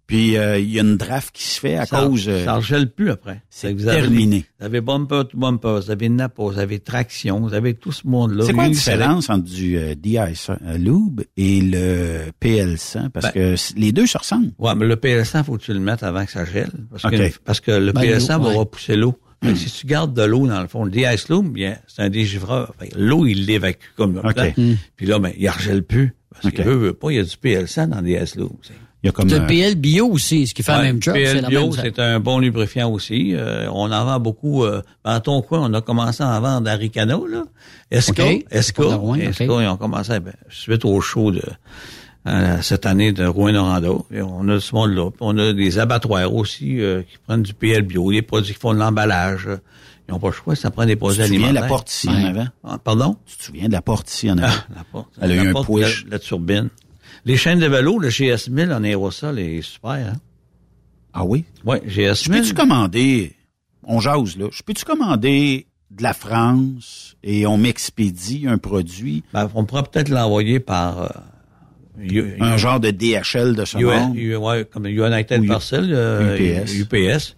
Puis 0.06 0.36
euh, 0.36 0.58
il 0.60 0.70
y 0.72 0.78
a 0.78 0.82
une 0.82 0.96
draft 0.96 1.34
qui 1.34 1.42
se 1.42 1.58
fait 1.58 1.74
à 1.76 1.84
ça, 1.84 2.02
cause. 2.06 2.28
euh, 2.28 2.44
ça 2.44 2.54
regèle 2.54 2.88
plus 2.90 3.10
après. 3.10 3.42
c'est 3.50 3.72
que 3.74 3.78
vous 3.78 3.88
avez- 3.88 4.02
terminé. 4.02 4.44
Vous 4.60 4.66
avez 4.66 4.80
bumper 4.80 5.22
to 5.28 5.36
bumper, 5.36 5.80
vous 5.84 5.90
avez 5.90 6.08
Napa, 6.08 6.42
vous 6.44 6.58
avez 6.60 6.78
traction, 6.78 7.40
vous 7.40 7.54
avez 7.54 7.74
tout 7.74 7.90
ce 7.90 8.06
monde-là. 8.06 8.44
C'est 8.46 8.52
quoi 8.52 8.64
la 8.64 8.70
différence 8.70 9.28
entre 9.30 9.44
du 9.44 9.76
euh, 9.76 9.94
de-ice 9.96 10.48
euh, 10.50 10.78
lube 10.78 11.22
et 11.36 11.60
le 11.60 12.20
PL100? 12.40 13.10
Parce 13.10 13.26
Ben- 13.26 13.32
que 13.32 13.54
les 13.76 13.90
deux 13.92 14.06
se 14.06 14.16
ressemblent. 14.18 14.52
Ouais, 14.58 14.74
mais 14.76 14.86
le 14.86 14.94
PL100, 14.96 15.42
faut 15.44 15.56
que 15.56 15.62
tu 15.62 15.72
le 15.72 15.80
mettes 15.80 16.02
avant 16.04 16.24
que 16.24 16.30
ça 16.30 16.44
gèle. 16.44 16.70
Parce, 16.90 17.04
OK. 17.04 17.10
que, 17.10 17.38
parce 17.44 17.60
que 17.60 17.72
le 17.72 17.92
Ben, 17.92 18.02
PL100 18.02 18.36
l'eau, 18.38 18.42
va 18.44 18.48
ouais. 18.50 18.56
repousser 18.56 18.96
l'eau. 18.96 19.18
Que 19.42 19.54
Si 19.54 19.70
tu 19.70 19.86
gardes 19.86 20.14
de 20.14 20.22
l'eau 20.22 20.46
dans 20.46 20.62
le 20.62 20.66
fond, 20.68 20.84
le 20.84 20.90
de-ice 20.90 21.28
loom, 21.28 21.52
bien, 21.52 21.76
c'est 21.88 22.02
un 22.02 22.08
dégivreur. 22.08 22.74
L'eau, 22.96 23.26
il 23.26 23.44
l'évacue 23.44 23.88
comme 23.96 24.16
OK. 24.18 24.32
ça. 24.34 24.46
Puis 24.96 25.06
là, 25.06 25.18
ben, 25.18 25.32
il 25.36 25.48
regèle 25.50 25.82
plus. 25.82 26.14
Parce 26.30 26.46
OK. 26.46 26.54
qu'il 26.54 26.64
veut, 26.64 26.74
veut 26.76 26.92
pas, 26.94 27.10
il 27.10 27.16
y 27.16 27.18
a 27.18 27.22
du 27.22 27.36
PL100 27.36 27.88
dans 27.88 27.96
le 28.00 28.02
de-ice 28.04 28.36
loom. 28.36 28.50
Tu. 29.02 29.02
Il 29.02 29.06
y 29.06 29.08
a 29.10 29.12
comme 29.12 29.28
Le 29.28 29.46
PL 29.46 29.74
Bio 29.76 30.06
aussi, 30.08 30.46
ce 30.46 30.54
qui 30.54 30.62
fait 30.62 30.72
Ouais, 30.72 30.78
la 30.78 30.84
même 30.84 31.02
job. 31.02 31.14
PL 31.14 31.42
la 31.42 31.48
Bio, 31.48 31.70
c'est 31.72 31.98
un 31.98 32.18
bon 32.18 32.38
lubrifiant 32.38 32.90
aussi. 32.90 33.34
Euh, 33.34 33.68
on 33.72 33.90
en 33.92 34.04
vend 34.04 34.18
beaucoup. 34.20 34.64
Euh, 34.64 34.82
dans 35.04 35.20
ton 35.20 35.42
coin, 35.42 35.60
on 35.62 35.74
a 35.74 35.80
commencé 35.80 36.22
à 36.22 36.28
en 36.28 36.40
vendre 36.40 36.70
à 36.70 36.74
Ricano, 36.74 37.26
là. 37.26 37.44
Esca, 37.90 38.24
OK. 38.26 38.44
Esca, 38.50 38.82
Pas 38.82 38.88
de 38.90 38.94
Rouen, 38.94 39.14
Esca, 39.16 39.44
OK. 39.44 39.60
ils 39.62 39.68
ont 39.68 39.76
commencé 39.76 40.18
ben, 40.20 40.32
suite 40.48 40.84
au 40.84 41.00
show 41.00 41.30
de 41.30 41.42
euh, 42.26 42.58
cette 42.62 42.86
année 42.86 43.12
de 43.12 43.24
Rouen-Noranda. 43.24 43.90
On 44.24 44.48
a 44.48 44.58
ce 44.58 44.74
monde-là. 44.74 45.10
Puis 45.10 45.18
On 45.20 45.38
a 45.38 45.52
des 45.52 45.78
abattoirs 45.78 46.34
aussi 46.34 46.80
euh, 46.80 47.02
qui 47.02 47.18
prennent 47.24 47.42
du 47.42 47.54
PL 47.54 47.82
Bio, 47.82 48.10
des 48.10 48.22
produits 48.22 48.54
qui 48.54 48.58
font 48.60 48.74
de 48.74 48.78
l'emballage. 48.80 49.48
Ils 50.08 50.12
n'ont 50.12 50.18
pas 50.18 50.28
le 50.28 50.32
choix, 50.32 50.54
ça 50.56 50.70
prend 50.70 50.84
des 50.86 50.92
Tu 50.92 50.98
produits 50.98 51.22
te 51.22 51.26
souviens 51.26 51.50
de 51.50 51.54
la 51.54 51.62
porte 51.64 51.90
ici 51.92 52.08
en 52.08 52.24
avant? 52.24 52.46
Ah, 52.64 52.78
pardon? 52.82 53.16
Tu 53.26 53.36
te 53.36 53.42
souviens 53.44 53.66
de 53.68 53.72
la 53.72 53.82
porte 53.82 54.10
ici 54.10 54.30
en 54.30 54.38
avant? 54.38 54.48
Ah, 54.52 54.64
la 54.76 54.84
porte. 54.84 55.08
Elle 55.20 55.32
a 55.32 55.34
eu 55.36 55.48
un 55.48 55.62
push. 55.62 56.04
La, 56.04 56.10
la 56.12 56.18
turbine. 56.18 56.68
Les 57.26 57.36
chaînes 57.36 57.58
de 57.58 57.66
vélo, 57.66 57.98
le 57.98 58.08
GS1000 58.08 58.72
en 58.72 58.82
aérosol 58.84 59.38
est 59.40 59.60
super. 59.60 59.90
Hein? 59.90 60.12
Ah 61.12 61.24
oui? 61.24 61.44
Ouais, 61.64 61.82
Je 61.86 62.00
GS1000. 62.02 62.30
peux-tu 62.30 62.54
commander, 62.54 63.34
on 63.82 64.00
jase 64.00 64.36
là, 64.36 64.46
je 64.52 64.62
peux-tu 64.62 64.84
commander 64.84 65.66
de 65.90 66.02
la 66.02 66.12
France 66.14 67.16
et 67.24 67.46
on 67.46 67.58
m'expédie 67.58 68.46
un 68.46 68.58
produit, 68.58 69.24
Ben, 69.34 69.50
on 69.54 69.64
pourrait 69.64 69.82
peut-être 69.82 70.08
l'envoyer 70.08 70.60
par 70.60 71.02
euh, 71.02 71.08
U- 71.98 72.34
un 72.40 72.56
genre 72.56 72.78
de 72.80 72.90
DHL 72.90 73.54
de 73.56 73.64
ce 73.64 73.78
U- 73.78 73.84
monde? 73.86 74.16
U- 74.16 74.36
ouais, 74.36 74.64
comme 74.64 74.86
United 74.86 75.40
Ou 75.40 75.44
U- 75.44 75.48
Parcel, 75.48 75.90
euh, 75.92 76.36
UPS. 76.36 76.74
UPS. 76.78 77.36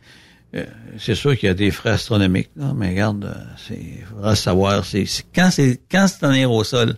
Euh, 0.55 0.64
c'est 0.99 1.14
sûr 1.14 1.36
qu'il 1.36 1.47
y 1.47 1.51
a 1.51 1.55
des 1.55 1.70
frais 1.70 1.91
astronomiques, 1.91 2.51
là, 2.57 2.72
mais 2.74 2.89
regarde, 2.91 3.24
euh, 3.26 3.34
c'est 3.66 4.03
faudra 4.11 4.34
savoir. 4.34 4.84
C'est, 4.84 5.05
c'est- 5.07 5.24
quand 5.34 5.51
c'est 5.51 5.78
quand 5.91 6.07
c'est 6.09 6.24
en 6.26 6.30
aérosol, 6.30 6.97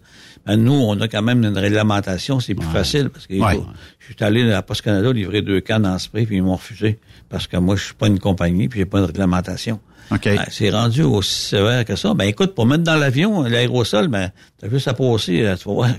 ben 0.50 0.56
nous, 0.56 0.72
on 0.72 1.00
a 1.00 1.06
quand 1.08 1.22
même 1.22 1.44
une 1.44 1.56
réglementation, 1.56 2.40
c'est 2.40 2.54
plus 2.54 2.66
facile 2.68 3.08
parce 3.10 3.26
que 3.26 3.34
Ouais. 3.34 3.60
je 4.00 4.06
suis 4.06 4.16
allé 4.24 4.42
à 4.42 4.46
la 4.46 4.62
Poste 4.62 4.82
Canada 4.82 5.12
livrer 5.12 5.42
deux 5.42 5.60
cannes 5.60 5.86
en 5.86 5.98
spray, 5.98 6.26
puis 6.26 6.36
ils 6.36 6.42
m'ont 6.42 6.56
refusé. 6.56 6.98
Parce 7.28 7.46
que 7.46 7.56
moi, 7.56 7.76
je 7.76 7.84
suis 7.84 7.94
pas 7.94 8.08
une 8.08 8.18
compagnie, 8.18 8.68
puis 8.68 8.80
j'ai 8.80 8.84
pas 8.86 9.00
de 9.00 9.04
réglementation. 9.06 9.78
OK. 10.10 10.24
Ben, 10.24 10.44
c'est 10.50 10.70
rendu 10.70 11.02
aussi 11.02 11.32
sévère 11.50 11.84
que 11.84 11.94
ça. 11.94 12.14
Ben 12.14 12.24
écoute, 12.24 12.56
pour 12.56 12.66
mettre 12.66 12.82
dans 12.82 12.96
l'avion 12.96 13.42
l'aérosol, 13.44 14.08
ben 14.08 14.32
t'as 14.58 14.68
juste 14.68 14.88
à 14.88 14.94
passer, 14.94 15.42
là, 15.42 15.56
tu 15.56 15.68
vas 15.68 15.74
voir 15.74 15.90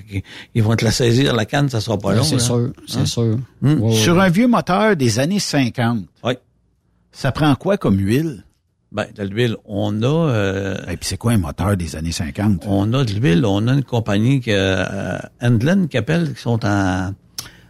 qu'ils 0.54 0.64
vont 0.64 0.76
te 0.76 0.84
la 0.84 0.92
saisir, 0.92 1.34
la 1.34 1.46
canne, 1.46 1.70
ça 1.70 1.80
sera 1.80 1.98
pas 1.98 2.10
Ouais, 2.10 2.16
long. 2.18 2.24
c'est 2.24 2.40
sûr, 2.40 2.72
c'est 2.88 3.00
Hein? 3.00 3.06
sûr. 3.06 3.38
Hum. 3.64 3.82
Ouais. 3.82 3.94
Sur 3.96 4.20
un 4.20 4.30
vieux 4.30 4.48
moteur 4.48 4.98
des 4.98 5.20
années 5.20 5.40
50, 5.40 6.04
Ouais. 6.26 6.38
ça 7.14 7.32
prend 7.32 7.56
quoi 7.56 7.78
comme 7.78 7.98
huile? 8.00 8.44
Ben, 8.92 9.06
de 9.16 9.24
l'huile, 9.24 9.56
on 9.66 10.02
a 10.04 10.06
euh, 10.08 10.76
Et 10.90 10.98
puis 10.98 11.08
c'est 11.08 11.18
quoi 11.18 11.32
un 11.32 11.38
moteur 11.38 11.78
des 11.78 11.96
années 11.96 12.12
50? 12.12 12.66
on 12.68 12.94
a 12.94 13.06
de 13.06 13.14
l'huile, 13.14 13.46
on 13.46 13.66
a 13.68 13.74
une 13.74 13.84
compagnie 13.84 14.42
que 14.42 14.52
euh, 14.54 15.18
Endlen 15.42 15.88
qui 15.88 15.98
appelle, 15.98 16.34
qui 16.34 16.42
sont 16.42 16.66
en, 16.66 17.14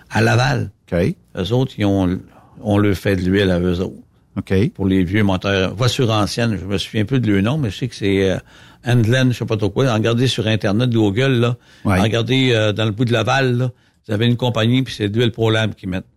à 0.09 0.21
Laval. 0.21 0.71
OK. 0.91 1.15
Eux 1.37 1.53
autres, 1.53 1.73
ils 1.77 1.85
ont, 1.85 2.19
on 2.61 2.77
leur 2.79 2.95
fait 2.95 3.15
de 3.15 3.21
l'huile 3.21 3.51
à 3.51 3.59
eux 3.59 3.79
autres. 3.81 4.01
OK. 4.37 4.71
Pour 4.73 4.87
les 4.87 5.03
vieux 5.03 5.23
moteurs. 5.23 5.75
Voiture 5.75 6.09
ancienne, 6.09 6.57
je 6.59 6.65
me 6.65 6.77
souviens 6.79 7.05
plus 7.05 7.19
de 7.19 7.31
leur 7.31 7.43
nom, 7.43 7.57
mais 7.59 7.69
je 7.69 7.77
sais 7.77 7.87
que 7.87 7.95
c'est 7.95 8.31
euh, 8.31 8.37
Endlen, 8.85 9.31
je 9.31 9.37
sais 9.37 9.45
pas 9.45 9.57
trop 9.57 9.69
quoi. 9.69 9.93
Regardez 9.93 10.25
sur 10.27 10.47
Internet, 10.47 10.89
Google, 10.89 11.33
là. 11.33 11.57
Ouais. 11.85 11.99
Regardez 11.99 12.51
euh, 12.53 12.73
dans 12.73 12.85
le 12.85 12.91
bout 12.91 13.05
de 13.05 13.13
Laval, 13.13 13.57
là. 13.57 13.71
Vous 14.07 14.13
avez 14.13 14.25
une 14.25 14.37
compagnie, 14.37 14.81
puis 14.81 14.95
c'est 14.95 15.09
de 15.09 15.19
l'huile 15.19 15.31
ProLab 15.31 15.75
qu'ils 15.75 15.89
mettent. 15.89 16.07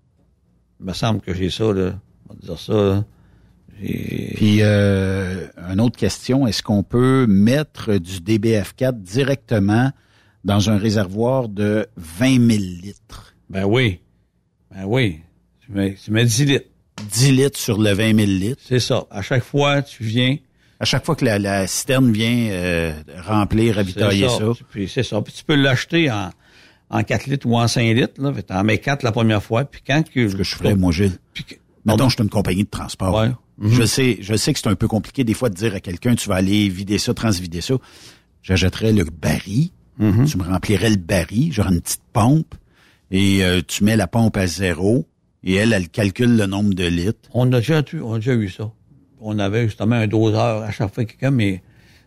Il 0.81 0.87
me 0.87 0.95
semble 0.95 1.21
que 1.21 1.35
j'ai 1.35 1.51
ça, 1.51 1.65
là. 1.65 1.93
On 2.31 2.35
va 2.35 2.41
dire 2.41 2.59
ça, 2.59 2.73
là. 2.73 3.05
J'ai- 3.83 4.33
Puis, 4.37 4.59
euh, 4.63 5.47
une 5.71 5.81
autre 5.81 5.97
question, 5.99 6.47
est-ce 6.47 6.63
qu'on 6.63 6.83
peut 6.83 7.27
mettre 7.29 7.97
du 7.97 8.21
DBF4 8.21 8.93
directement 9.01 9.91
dans 10.45 10.71
un 10.71 10.77
réservoir 10.79 11.49
de 11.49 11.87
20 11.97 12.37
000 12.51 12.63
litres? 12.83 13.35
Ben 13.51 13.65
oui. 13.65 14.01
Ben 14.75 14.85
oui. 14.87 15.21
Tu 15.65 15.73
mets, 15.73 15.95
tu 16.03 16.11
mets 16.11 16.25
10 16.25 16.45
litres. 16.47 16.67
10 17.11 17.33
litres 17.33 17.59
sur 17.59 17.79
le 17.79 17.93
20 17.93 18.15
000 18.15 18.27
litres. 18.31 18.63
C'est 18.65 18.81
ça. 18.81 19.05
À 19.11 19.23
chaque 19.23 19.43
fois, 19.45 19.83
tu 19.83 20.05
viens. 20.05 20.37
À 20.81 20.85
chaque 20.85 21.05
fois 21.05 21.17
que 21.17 21.25
la, 21.25 21.39
la 21.39 21.67
citerne 21.67 22.13
vient 22.13 22.49
euh, 22.51 22.93
remplir, 23.27 23.77
ravitailler 23.77 24.29
c'est 24.29 24.39
ça. 24.39 24.65
Puis 24.71 24.89
c'est 24.89 25.03
ça. 25.03 25.21
Puis 25.23 25.33
tu 25.33 25.45
peux 25.45 25.55
l'acheter 25.55 26.11
en, 26.11 26.31
en 26.91 27.03
4 27.03 27.27
litres 27.27 27.47
ou 27.49 27.57
en 27.57 27.67
5 27.69 27.83
litres. 27.95 28.21
Là. 28.23 28.33
Tu 28.47 28.53
en 28.53 28.65
mets 28.65 28.79
4 28.79 29.03
la 29.03 29.13
première 29.13 29.43
fois. 29.43 29.65
Puis 29.65 29.83
quand 29.87 30.03
que... 30.09 30.29
Ce 30.29 30.37
que 30.37 30.45
je 30.45 30.55
ferais, 30.55 30.75
moi, 30.77 30.93
Gilles. 30.93 31.19
Puis 31.33 31.45
que- 31.45 31.55
Mettons, 31.87 32.09
je 32.09 32.15
suis 32.15 32.23
une 32.25 32.31
compagnie 32.31 32.65
de 32.65 32.69
transport. 32.71 33.15
Ouais. 33.15 33.31
Mhm. 33.59 33.71
Je 33.73 33.85
sais, 33.85 34.19
je 34.21 34.35
sais 34.35 34.53
que 34.53 34.59
c'est 34.59 34.69
un 34.69 34.75
peu 34.75 34.89
compliqué 34.89 35.23
des 35.25 35.35
fois 35.35 35.49
de 35.49 35.55
dire 35.55 35.75
à 35.75 35.81
quelqu'un, 35.81 36.15
tu 36.17 36.29
vas 36.29 36.35
aller 36.37 36.69
vider 36.69 36.99
ça, 36.99 37.15
transvider 37.15 37.61
ça. 37.61 37.75
J'achèterais 38.43 38.93
le 38.93 39.05
baril, 39.05 39.71
Mhm. 39.99 40.27
tu 40.27 40.39
me 40.39 40.43
remplirais 40.45 40.91
le 40.91 40.97
baril, 40.97 41.53
genre 41.53 41.69
une 41.71 41.81
petite 41.81 42.03
pompe, 42.13 42.55
et 43.11 43.45
euh, 43.45 43.61
tu 43.67 43.85
mets 43.85 43.97
la 43.97 44.07
pompe 44.07 44.37
à 44.37 44.47
zéro, 44.47 45.07
et 45.45 45.55
elle, 45.55 45.73
elle 45.73 45.89
calcule 45.89 46.37
le 46.37 46.47
nombre 46.47 46.75
de 46.75 46.85
litres. 46.87 47.29
On 47.33 47.53
a 47.53 47.59
déjà, 47.61 47.81
eu- 47.93 48.01
on 48.01 48.15
a 48.15 48.19
déjà 48.19 48.35
eu 48.35 48.49
ça. 48.49 48.71
On 49.21 49.39
avait 49.39 49.65
justement 49.67 49.97
un 49.97 50.07
doseur 50.07 50.63
à 50.63 50.71
chaque 50.73 50.93
fois 50.95 51.05
quelqu'un, 51.05 51.31
mais 51.31 51.63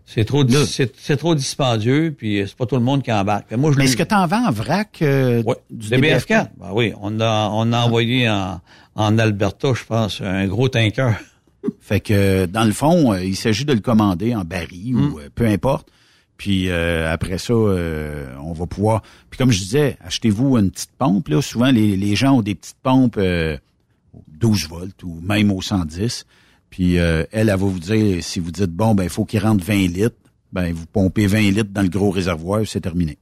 c'est 0.05 0.25
trop, 0.25 0.45
c'est, 0.47 1.17
trop 1.17 1.33
dispendieux, 1.33 2.13
puis 2.15 2.43
c'est 2.45 2.55
pas 2.55 2.65
tout 2.65 2.75
le 2.75 2.81
monde 2.83 3.01
qui 3.03 3.11
embarque. 3.11 3.51
Moi, 3.53 3.71
je 3.71 3.77
Mais 3.77 3.85
est-ce 3.85 3.97
que 3.97 4.03
tu 4.03 4.13
en 4.15 4.27
vends 4.27 4.45
en 4.47 4.51
vrac 4.51 4.99
euh, 5.01 5.41
Ouais, 5.43 5.55
du 5.71 5.89
du 5.89 5.95
DBF4. 5.95 6.49
Ben 6.59 6.69
oui, 6.73 6.93
on 7.01 7.19
a, 7.19 7.49
on 7.53 7.71
a 7.73 7.79
envoyé 7.85 8.29
en, 8.29 8.59
en 8.95 9.17
Alberta, 9.17 9.69
je 9.73 9.83
pense, 9.85 10.21
un 10.21 10.45
gros 10.47 10.67
tanker. 10.69 11.13
Fait 11.81 11.99
que 11.99 12.45
dans 12.45 12.63
le 12.63 12.71
fond, 12.71 13.13
euh, 13.13 13.23
il 13.23 13.35
s'agit 13.35 13.65
de 13.65 13.73
le 13.73 13.79
commander 13.79 14.35
en 14.35 14.43
baril 14.45 14.95
Hmm. 14.95 15.13
ou 15.13 15.19
euh, 15.19 15.29
peu 15.33 15.45
importe. 15.45 15.89
Puis 16.37 16.69
euh, 16.69 17.11
après 17.11 17.37
ça, 17.39 17.53
euh, 17.53 18.27
on 18.43 18.53
va 18.53 18.65
pouvoir. 18.67 19.01
Puis 19.29 19.37
comme 19.37 19.51
je 19.51 19.59
disais, 19.59 19.97
achetez-vous 20.01 20.57
une 20.57 20.69
petite 20.71 20.91
pompe. 20.97 21.27
Là, 21.29 21.41
souvent 21.41 21.71
les, 21.71 21.97
les 21.97 22.15
gens 22.15 22.37
ont 22.37 22.41
des 22.41 22.55
petites 22.55 22.77
pompes 22.83 23.17
euh, 23.17 23.57
12 24.39 24.67
volts 24.69 25.03
ou 25.03 25.19
même 25.21 25.51
au 25.51 25.61
110. 25.61 26.25
Puis 26.69 26.99
euh, 26.99 27.23
elle, 27.31 27.47
elle 27.49 27.55
va 27.55 27.55
vous 27.55 27.79
dire 27.79 28.23
si 28.23 28.39
vous 28.39 28.51
dites 28.51 28.71
bon 28.71 28.93
ben 28.93 29.03
il 29.03 29.09
faut 29.09 29.25
qu'il 29.25 29.39
rentre 29.39 29.63
20 29.63 29.73
litres, 29.87 30.15
ben 30.53 30.71
vous 30.73 30.85
pompez 30.85 31.25
20 31.25 31.39
litres 31.51 31.71
dans 31.71 31.81
le 31.81 31.89
gros 31.89 32.11
réservoir, 32.11 32.61
c'est 32.65 32.81
terminé. 32.81 33.17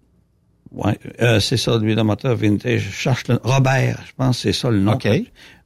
Ouais, 0.71 0.99
euh, 1.21 1.39
c'est 1.39 1.55
ça, 1.57 1.77
lui, 1.77 1.95
le 1.95 2.03
moteur 2.03 2.35
vintage. 2.35 2.81
Je 2.81 2.91
cherche 2.91 3.27
le, 3.29 3.39
Robert, 3.43 4.03
je 4.07 4.11
pense 4.17 4.37
que 4.37 4.41
c'est 4.41 4.59
ça 4.59 4.69
le 4.69 4.79
nom. 4.81 4.93
OK. 4.95 5.07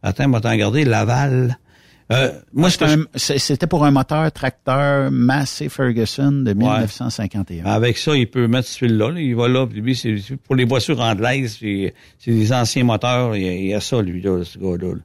Attends, 0.04 0.30
va 0.30 0.40
t'en 0.40 0.52
regarder. 0.52 0.86
Laval. 0.86 1.58
Euh, 2.12 2.32
moi, 2.54 2.70
C'était 3.16 3.68
pour 3.68 3.86
un 3.86 3.92
moteur 3.92 4.32
tracteur 4.32 5.12
Massey 5.12 5.70
Ferguson 5.70 6.32
de 6.32 6.54
1951. 6.54 7.66
Avec 7.66 7.98
ça, 7.98 8.16
il 8.16 8.28
peut 8.30 8.48
mettre 8.48 8.68
celui-là. 8.68 9.12
là. 9.12 9.20
Il 9.20 9.36
va 9.36 9.48
là, 9.48 9.68
puis 9.68 9.80
lui, 9.82 9.96
c'est 9.96 10.16
pour 10.44 10.56
les 10.56 10.66
voitures 10.66 11.00
anglaises, 11.00 11.58
c'est 11.60 11.94
des 12.26 12.52
anciens 12.54 12.84
moteurs. 12.84 13.36
Il 13.36 13.44
y 13.44 13.48
a, 13.48 13.54
il 13.54 13.68
y 13.68 13.74
a 13.76 13.80
ça, 13.80 14.02
lui, 14.02 14.22
là, 14.22 14.44
ce 14.44 14.58
gars-là. 14.58 14.96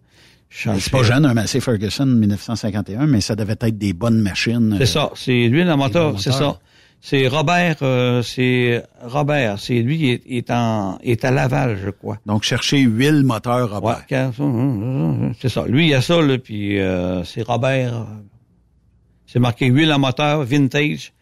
C'est 0.49 0.91
pas 0.91 1.03
jeune, 1.03 1.27
un 1.27 1.35
Massey 1.35 1.61
Ferguson 1.61 2.07
de 2.07 2.15
1951, 2.15 3.07
mais 3.07 3.21
ça 3.21 3.35
devait 3.35 3.57
être 3.61 3.77
des 3.77 3.93
bonnes 3.93 4.21
machines. 4.21 4.77
C'est 4.79 4.87
ça. 4.87 5.11
C'est 5.15 5.49
lui, 5.49 5.65
le 5.65 5.77
moteur, 5.77 6.19
c'est 6.21 6.31
ça. 6.33 6.59
C'est 7.07 7.29
Robert, 7.29 7.77
euh, 7.83 8.23
c'est 8.23 8.83
Robert. 9.03 9.59
C'est 9.59 9.83
lui 9.83 9.99
qui 9.99 10.11
est, 10.13 10.23
est 10.27 10.51
en, 10.51 10.97
est 11.03 11.23
à 11.27 11.31
Laval, 11.31 11.79
je 11.85 11.91
crois. 11.91 12.19
Donc, 12.25 12.45
chercher 12.45 12.79
huile 12.79 13.23
moteur 13.25 13.69
Ouais, 13.69 13.75
Robert. 13.75 14.05
quand- 14.09 15.33
c'est 15.39 15.51
ça. 15.51 15.67
Lui, 15.67 15.85
il 15.85 15.91
y 15.91 15.95
a 15.95 16.01
ça, 16.01 16.23
là, 16.23 16.39
puis 16.39 16.81
euh, 16.81 17.23
c'est 17.25 17.43
Robert. 17.43 17.95
euh, 17.95 18.05
C'est 19.27 19.39
marqué 19.39 19.67
huile 19.67 19.91
à 19.93 19.99
moteur, 19.99 20.45
vintage, 20.45 21.13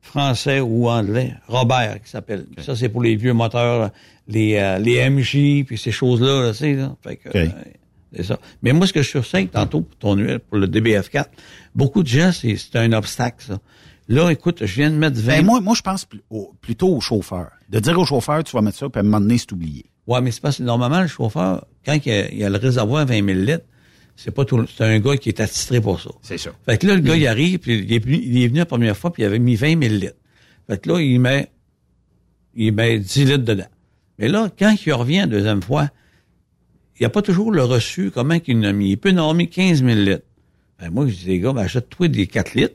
français 0.00 0.60
ou 0.60 0.88
anglais. 0.88 1.34
Robert, 1.48 2.00
qui 2.02 2.08
s'appelle. 2.10 2.46
Ça, 2.58 2.74
c'est 2.74 2.88
pour 2.88 3.02
les 3.02 3.16
vieux 3.16 3.34
moteurs, 3.34 3.90
les, 4.26 4.54
euh, 4.56 4.78
les 4.78 5.08
MJ, 5.10 5.64
puis 5.66 5.76
ces 5.76 5.92
choses-là, 5.92 6.44
là, 6.46 6.52
tu 6.52 6.58
sais, 6.58 6.72
là. 6.74 6.96
Fait 7.02 7.16
que, 7.16 7.28
c'est 8.14 8.22
ça. 8.22 8.38
Mais 8.62 8.72
moi, 8.72 8.86
ce 8.86 8.94
que 8.94 9.02
je 9.02 9.08
sursigne 9.08 9.48
tantôt 9.48 9.82
pour 9.82 9.96
ton 9.98 10.14
huile, 10.16 10.38
pour 10.38 10.56
le 10.58 10.66
DBF4, 10.66 11.26
beaucoup 11.74 12.02
de 12.02 12.08
gens, 12.08 12.32
c'est 12.32 12.56
c'est 12.56 12.76
un 12.76 12.92
obstacle, 12.94 13.44
ça. 13.46 13.58
Là, 14.12 14.30
écoute, 14.30 14.58
je 14.66 14.74
viens 14.74 14.90
de 14.90 14.96
mettre 14.96 15.18
20... 15.18 15.26
Ben, 15.38 15.44
moi, 15.46 15.60
moi, 15.62 15.74
je 15.74 15.80
pense 15.80 16.06
au- 16.28 16.52
plutôt 16.60 16.88
au 16.94 17.00
chauffeur. 17.00 17.48
De 17.70 17.78
dire 17.80 17.98
au 17.98 18.04
chauffeur, 18.04 18.44
tu 18.44 18.52
vas 18.54 18.60
mettre 18.60 18.76
ça, 18.76 18.88
puis 18.90 18.98
à 18.98 19.00
un 19.00 19.04
moment 19.04 19.20
donné, 19.20 19.38
c'est 19.38 19.50
oublié. 19.52 19.86
Ouais, 20.06 20.20
mais 20.20 20.30
c'est 20.30 20.42
parce 20.42 20.58
que 20.58 20.62
normalement, 20.64 21.00
le 21.00 21.06
chauffeur, 21.06 21.64
quand 21.86 21.94
il 21.94 22.12
y 22.12 22.14
a, 22.14 22.30
il 22.30 22.44
a 22.44 22.50
le 22.50 22.58
réservoir 22.58 23.00
à 23.02 23.04
20 23.06 23.24
000 23.24 23.38
litres, 23.40 23.64
c'est 24.14 24.30
pas 24.30 24.44
tout, 24.44 24.66
c'est 24.66 24.84
un 24.84 24.98
gars 24.98 25.16
qui 25.16 25.30
est 25.30 25.40
attitré 25.40 25.80
pour 25.80 25.98
ça. 25.98 26.10
C'est 26.20 26.36
ça. 26.36 26.50
Fait 26.66 26.76
que 26.76 26.86
là, 26.86 26.94
le 26.96 27.00
gars, 27.00 27.16
il 27.16 27.26
arrive, 27.26 27.58
puis 27.58 27.78
il 27.78 27.90
est, 27.92 28.04
venu, 28.04 28.20
il 28.22 28.42
est 28.42 28.48
venu 28.48 28.58
la 28.58 28.66
première 28.66 28.96
fois, 28.96 29.10
puis 29.12 29.22
il 29.22 29.26
avait 29.26 29.38
mis 29.38 29.56
20 29.56 29.80
000 29.82 29.94
litres. 29.94 30.16
Fait 30.68 30.76
que 30.78 30.90
là, 30.90 31.00
il 31.00 31.18
met, 31.18 31.50
il 32.54 32.72
met 32.72 32.98
10 32.98 33.24
litres 33.24 33.38
dedans. 33.44 33.64
Mais 34.18 34.28
là, 34.28 34.50
quand 34.58 34.74
il 34.84 34.92
revient 34.92 35.20
la 35.20 35.26
deuxième 35.26 35.62
fois, 35.62 35.88
il 36.96 37.02
n'y 37.02 37.06
a 37.06 37.08
pas 37.10 37.22
toujours 37.22 37.50
le 37.50 37.64
reçu, 37.64 38.10
comment 38.10 38.38
qu'il 38.38 38.58
en 38.58 38.64
a 38.64 38.72
mis. 38.74 38.90
Il 38.90 38.98
peut 38.98 39.08
en 39.10 39.16
avoir 39.16 39.32
mis 39.34 39.48
15 39.48 39.82
000 39.82 39.88
litres. 40.00 40.24
Ben, 40.78 40.90
moi, 40.90 41.06
je 41.06 41.14
dis, 41.14 41.26
les 41.28 41.38
gars, 41.40 41.54
ben, 41.54 41.62
achète-toi 41.62 42.08
des 42.08 42.26
4 42.26 42.54
litres. 42.54 42.74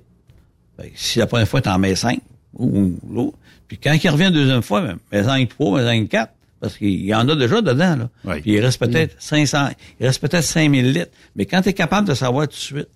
Ben, 0.77 0.89
si 0.95 1.19
la 1.19 1.27
première 1.27 1.47
fois, 1.47 1.61
t'en 1.61 1.77
mets 1.79 1.95
5, 1.95 2.19
ou, 2.53 2.65
ou 2.67 3.13
l'autre. 3.13 3.37
Puis 3.67 3.77
quand 3.77 3.93
il 3.93 4.09
revient 4.09 4.25
la 4.25 4.31
deuxième 4.31 4.61
fois, 4.61 4.81
ben, 4.81 4.97
mets-en 5.11 5.45
3, 5.45 5.81
mets-en 5.81 6.05
4. 6.05 6.33
Parce 6.59 6.77
qu'il 6.77 7.05
y 7.05 7.13
en 7.13 7.27
a 7.29 7.35
déjà 7.35 7.61
dedans, 7.61 7.95
là. 7.95 8.09
Oui. 8.25 8.41
Puis 8.41 8.53
il 8.53 8.59
reste 8.59 8.79
peut-être 8.79 9.15
500, 9.19 9.69
il 9.99 10.07
reste 10.07 10.19
peut-être 10.19 10.43
5000 10.43 10.91
litres. 10.91 11.11
Mais 11.35 11.45
quand 11.45 11.61
tu 11.61 11.69
es 11.69 11.73
capable 11.73 12.07
de 12.07 12.15
savoir 12.15 12.47
tout 12.47 12.55
de 12.55 12.59
suite, 12.59 12.89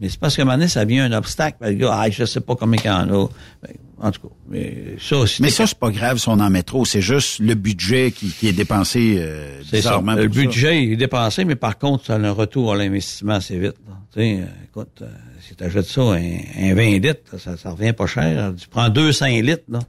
mais 0.00 0.08
c'est 0.08 0.18
parce 0.20 0.36
moment 0.38 0.52
donné, 0.52 0.68
ça 0.68 0.84
devient 0.84 1.00
un 1.00 1.12
obstacle. 1.12 1.56
Ben, 1.60 1.70
le 1.70 1.76
gars, 1.76 1.98
ah, 2.00 2.10
je 2.10 2.24
sais 2.24 2.40
pas 2.40 2.54
combien 2.56 2.80
il 2.82 2.86
y 2.86 2.90
en 2.90 3.08
a. 3.08 3.28
Ben, 3.62 3.72
en 3.98 4.10
tout 4.10 4.28
cas, 4.28 4.34
mais 4.48 4.96
ça 5.00 5.16
aussi. 5.16 5.40
Mais 5.40 5.48
ça, 5.48 5.66
c'est 5.66 5.78
pas 5.78 5.90
grave 5.90 6.18
si 6.18 6.28
on 6.28 6.32
en 6.32 6.50
met 6.50 6.62
trop. 6.62 6.84
C'est 6.84 7.00
juste 7.00 7.38
le 7.38 7.54
budget 7.54 8.10
qui, 8.10 8.28
qui 8.28 8.48
est 8.48 8.52
dépensé 8.52 9.16
euh, 9.18 9.62
bizarrement 9.72 10.14
Le 10.14 10.28
pour 10.28 10.36
budget 10.36 10.82
est 10.84 10.96
dépensé, 10.96 11.46
mais 11.46 11.56
par 11.56 11.78
contre, 11.78 12.04
ça 12.04 12.16
a 12.16 12.18
un 12.18 12.30
retour 12.30 12.74
à 12.74 12.76
l'investissement 12.76 13.34
assez 13.34 13.58
vite. 13.58 13.76
là. 13.88 13.94
Tu 14.12 14.20
sais, 14.20 14.40
euh, 14.40 14.64
écoute, 14.68 14.98
euh, 15.00 15.06
si 15.48 15.54
tu 15.54 15.64
achètes 15.64 15.86
ça, 15.86 16.00
un, 16.02 16.38
un 16.58 16.74
20 16.74 16.98
litres, 16.98 17.38
ça, 17.38 17.56
ça 17.56 17.70
revient 17.70 17.92
pas 17.92 18.06
cher. 18.06 18.52
Tu 18.56 18.68
prends 18.68 18.88
200 18.88 19.26
litres, 19.42 19.64
là. 19.68 19.80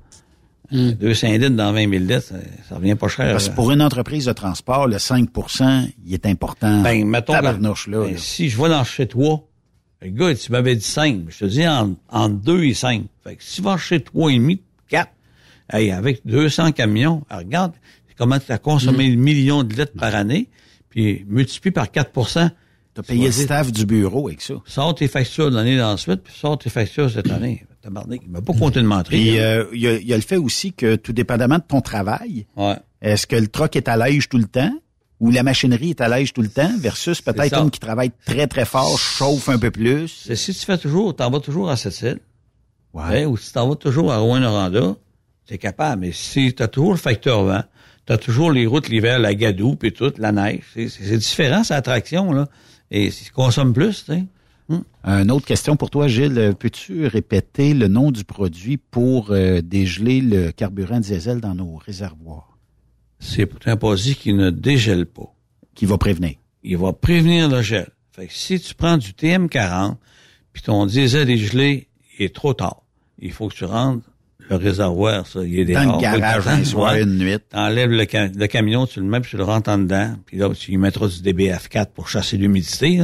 200 0.72 1.28
litres 1.34 1.50
dans 1.56 1.72
20 1.72 1.90
000 1.90 2.04
litres, 2.04 2.22
ça, 2.24 2.36
ça 2.68 2.76
revient 2.76 2.96
pas 2.96 3.08
cher. 3.08 3.28
Hmm. 3.28 3.32
Parce 3.32 3.48
que 3.50 3.56
pour 3.56 3.72
une 3.72 3.82
entreprise 3.82 4.26
de 4.26 4.34
transport, 4.34 4.88
le 4.88 5.00
5 5.00 5.30
il 6.06 6.14
est 6.14 6.26
important. 6.26 6.82
Ben, 6.82 7.06
mettons, 7.08 7.34
que- 7.34 7.38
Tabarnouche, 7.38 7.88
là, 7.88 8.02
ben, 8.04 8.12
là. 8.12 8.18
si 8.18 8.50
je 8.50 8.62
vais 8.62 8.68
dans 8.70 8.84
chez 8.84 9.08
toi, 9.08 9.44
le 10.02 10.10
gars, 10.10 10.36
tu 10.36 10.52
m'avais 10.52 10.76
dit 10.76 10.84
5, 10.84 11.22
je 11.30 11.38
te 11.40 11.46
dis 11.46 11.66
en, 11.68 11.96
entre 12.10 12.36
2 12.36 12.64
et 12.66 12.74
5. 12.74 13.04
Fait 13.24 13.36
que 13.38 13.44
si 13.44 13.56
tu 13.56 13.62
vas 13.62 13.78
chez 13.78 14.02
toi 14.02 14.32
et 14.32 14.36
demi, 14.36 14.62
4, 14.90 15.10
hey, 15.72 15.92
avec 15.92 16.22
200 16.26 16.74
camions, 16.74 17.24
regarde 17.32 17.72
comment 18.18 18.38
tu 18.40 18.52
as 18.52 18.58
consommé 18.58 19.08
Mm. 19.08 19.12
le 19.12 19.18
million 19.22 19.64
de 19.64 19.74
litres 19.74 19.94
par 19.98 20.14
année, 20.16 20.50
puis 20.90 21.24
multiplie 21.30 21.72
par 21.72 21.90
4 21.92 22.12
T'as 22.98 23.04
payé 23.04 23.26
le 23.28 23.32
staff 23.32 23.72
du 23.72 23.86
bureau 23.86 24.28
avec 24.28 24.42
ça. 24.42 24.56
Sors 24.66 24.96
tes 24.96 25.08
factures 25.08 25.50
de 25.52 25.56
l'année 25.56 25.78
d'ensuite, 25.78 26.22
puis 26.24 26.34
sors 26.36 26.58
tes 26.58 26.70
factures 26.70 27.10
cette 27.12 27.30
année. 27.32 27.66
Tabarnak, 27.82 28.22
il 28.24 28.30
m'a 28.32 28.42
pas 28.42 28.54
compté 28.54 28.80
de 28.82 28.86
mentir. 28.86 29.10
Puis 29.10 29.40
euh, 29.40 29.66
il 29.74 29.80
y, 29.82 29.88
a, 29.88 29.98
y 30.00 30.14
a 30.14 30.16
le 30.16 30.22
fait 30.24 30.38
aussi 30.38 30.74
que 30.74 30.96
tout 30.96 31.14
dépendamment 31.14 31.58
de 31.60 31.64
ton 31.68 31.80
travail, 31.82 32.48
ouais. 32.58 32.76
est-ce 33.02 33.28
que 33.28 33.36
le 33.36 33.48
truck 33.48 33.76
est 33.76 33.88
à 33.88 33.96
l'âge 33.98 34.28
tout 34.30 34.40
le 34.40 34.46
temps 34.48 34.72
ou 35.20 35.30
la 35.32 35.44
machinerie 35.44 35.92
est 35.92 36.02
à 36.02 36.08
l'âge 36.08 36.34
tout 36.34 36.42
le 36.42 36.50
temps 36.50 36.72
versus 36.80 37.22
peut-être 37.22 37.58
une 37.58 37.70
qui 37.72 37.80
travaille 37.80 38.12
très 38.26 38.48
très 38.48 38.66
fort, 38.66 38.98
chauffe 39.00 39.48
un 39.50 39.60
peu 39.60 39.70
plus? 39.72 40.08
C'est 40.26 40.36
si 40.36 40.54
tu 40.54 40.66
fais 40.66 40.78
toujours, 40.78 41.16
t'en 41.16 41.30
vas 41.30 41.40
toujours 41.40 41.70
à 41.70 41.78
cette 41.78 42.02
île, 42.02 42.20
Ouais. 42.94 43.24
hein, 43.24 43.26
ou 43.28 43.38
si 43.38 43.54
t'en 43.54 43.70
vas 43.70 43.76
toujours 43.76 44.12
à 44.12 44.18
Rouen-Noranda, 44.18 44.96
t'es 45.46 45.58
capable. 45.60 46.02
Mais 46.02 46.12
si 46.14 46.54
t'as 46.56 46.68
toujours 46.68 46.92
le 46.94 46.98
facteur 46.98 47.44
vent, 47.44 47.64
t'as 48.08 48.18
toujours 48.18 48.52
les 48.52 48.66
routes 48.66 48.90
l'hiver, 48.90 49.20
la 49.20 49.36
gadoue, 49.36 49.76
puis 49.76 49.94
tout, 49.94 50.14
la 50.18 50.32
neige. 50.32 50.64
C'est 50.74 51.18
différent, 51.18 51.64
cette 51.64 51.78
attraction, 51.78 52.32
là. 52.32 52.48
Et 52.92 53.10
tu 53.10 53.32
consommes 53.32 53.74
plus, 53.74 54.06
tu 54.06 54.14
sais. 54.14 54.24
Une 55.04 55.32
autre 55.32 55.46
question 55.46 55.78
pour 55.78 55.90
toi, 55.90 56.08
Gilles. 56.08 56.54
Peux-tu 56.60 57.08
répéter 57.08 57.74
le 57.74 57.88
nom 57.88 58.12
du 58.12 58.26
produit 58.26 58.78
pour 58.78 59.32
euh, 59.32 59.62
dégeler 59.62 60.20
le 60.20 60.52
carburant 60.52 61.00
diesel 61.00 61.40
dans 61.40 61.56
nos 61.56 61.78
réservoirs? 61.78 62.58
C'est 63.20 63.50
un 63.68 63.78
produit 63.78 64.16
qui 64.16 64.34
ne 64.34 64.50
dégèle 64.50 65.06
pas. 65.06 65.34
qui 65.74 65.86
va 65.86 65.98
prévenir? 65.98 66.36
Il 66.64 66.78
va 66.78 66.92
prévenir 66.92 67.50
le 67.50 67.62
gel. 67.62 67.88
Fait 68.12 68.28
que 68.28 68.34
si 68.34 68.60
tu 68.60 68.74
prends 68.76 68.98
du 68.98 69.12
TM40, 69.12 69.96
puis 70.52 70.64
ton 70.64 70.86
diesel 70.86 71.30
est 71.30 71.38
gelé, 71.38 71.88
il 72.18 72.26
est 72.26 72.36
trop 72.36 72.54
tard. 72.54 72.82
Il 73.20 73.32
faut 73.32 73.48
que 73.48 73.56
tu 73.56 73.66
rentres 73.66 74.10
le 74.50 74.56
réservoir, 74.56 75.28
ça, 75.28 75.42
il 75.44 75.60
est 75.60 75.74
Dans 75.74 75.84
dehors. 75.84 75.96
le 75.98 76.02
garage 76.02 76.48
un 76.48 76.60
tu 76.60 76.66
soir, 76.66 76.96
une 76.96 77.18
nuit. 77.18 77.38
T'enlèves 77.50 77.92
le, 77.92 78.06
ca- 78.10 78.28
le 78.28 78.48
camion, 78.48 78.86
tu 78.86 79.00
le 79.00 79.06
mets, 79.06 79.20
puis 79.20 79.32
tu 79.32 79.38
le 79.38 79.44
rentres 79.44 79.70
en 79.70 79.78
dedans. 79.78 80.16
Puis 80.26 80.38
là, 80.38 80.50
tu 80.54 80.72
y 80.72 80.78
mettras 80.78 81.08
du 81.08 81.16
DBF4 81.22 81.88
pour 81.94 82.08
chasser 82.10 82.38
l'humidité. 82.38 83.02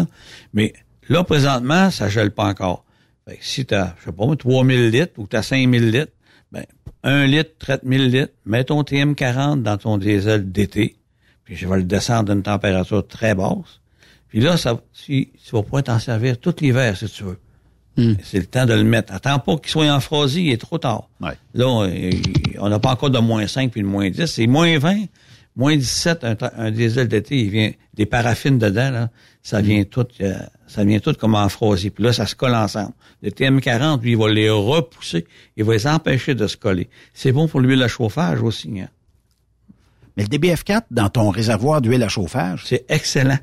Mais 0.54 0.74
là, 1.10 1.24
présentement, 1.24 1.90
ça 1.92 2.08
gèle 2.10 2.32
pas 2.32 2.46
encore. 2.46 2.86
Fait 3.28 3.38
que 3.38 3.46
si 3.46 3.66
t'as, 3.66 3.94
je 4.00 4.06
sais 4.06 4.12
pas, 4.12 4.26
moi, 4.26 4.36
3000 4.36 4.90
litres 4.90 5.14
ou 5.18 5.28
t'as 5.28 5.42
5000 5.42 5.92
litres, 5.92 6.12
ben, 6.52 6.64
un 7.04 7.26
litre 7.26 7.52
traite 7.60 7.84
1000 7.84 8.10
litres, 8.10 8.34
mets 8.46 8.64
ton 8.64 8.82
TM40 8.84 9.62
dans 9.64 9.78
ton 9.78 9.98
diesel 9.98 10.52
d'été, 10.52 10.96
puis 11.44 11.56
je 11.56 11.68
vais 11.68 11.78
le 11.78 11.84
descendre 11.84 12.32
à 12.32 12.36
une 12.36 12.44
température 12.44 13.06
très 13.08 13.34
basse. 13.36 13.82
Puis 14.30 14.40
là, 14.40 14.58
ça, 14.58 14.82
si, 14.94 15.30
tu 15.46 15.52
vas 15.56 15.62
pouvoir 15.64 15.84
t'en 15.84 16.00
servir 16.00 16.40
tout 16.40 16.54
l'hiver, 16.62 16.96
si 16.98 17.08
tu 17.10 17.24
veux. 17.24 17.38
C'est 17.96 18.40
le 18.40 18.46
temps 18.46 18.66
de 18.66 18.74
le 18.74 18.84
mettre. 18.84 19.14
Attends 19.14 19.40
pas 19.40 19.58
qu'il 19.58 19.70
soit 19.70 19.88
en 19.88 20.28
il 20.28 20.52
est 20.52 20.58
trop 20.58 20.78
tard. 20.78 21.10
Ouais. 21.22 21.34
Là, 21.54 21.68
on 22.60 22.70
n'a 22.70 22.80
pas 22.80 22.92
encore 22.92 23.12
de 23.12 23.20
moins 23.20 23.46
5 23.46 23.72
puis 23.72 23.82
de 23.82 23.88
moins 23.88 24.10
10. 24.10 24.26
C'est 24.26 24.48
moins 24.48 24.78
20, 24.80 25.06
moins 25.56 25.76
17, 25.76 26.24
un, 26.24 26.36
un 26.58 26.72
diesel 26.72 27.08
d'été, 27.08 27.38
il 27.40 27.50
vient 27.50 27.72
des 27.94 28.06
paraffines 28.06 28.58
dedans, 28.58 28.90
là, 28.90 29.10
ça 29.44 29.62
vient 29.62 29.84
tout, 29.84 30.08
euh, 30.22 30.34
ça 30.68 30.84
vient 30.84 31.00
tout 31.00 31.14
comme 31.14 31.36
en. 31.36 31.48
Puis 31.48 31.92
là, 32.00 32.14
ça 32.14 32.26
se 32.26 32.36
colle 32.36 32.56
ensemble. 32.56 32.94
Le 33.22 33.30
TM40, 33.30 34.02
lui, 34.02 34.12
il 34.12 34.18
va 34.18 34.30
les 34.30 34.50
repousser, 34.50 35.26
il 35.56 35.64
va 35.64 35.74
les 35.74 35.86
empêcher 35.86 36.34
de 36.34 36.48
se 36.48 36.58
coller. 36.58 36.90
C'est 37.14 37.32
bon 37.32 37.48
pour 37.48 37.60
l'huile 37.60 37.84
à 37.84 37.88
chauffage 37.88 38.42
aussi. 38.42 38.80
Hein. 38.80 38.90
Mais 40.18 40.24
le 40.24 40.30
DBF4 40.30 40.84
dans 40.92 41.10
ton 41.10 41.30
réservoir 41.30 41.82
d'huile 41.82 42.04
à 42.04 42.10
chauffage, 42.10 42.64
C'est 42.66 42.86
excellent. 42.90 43.40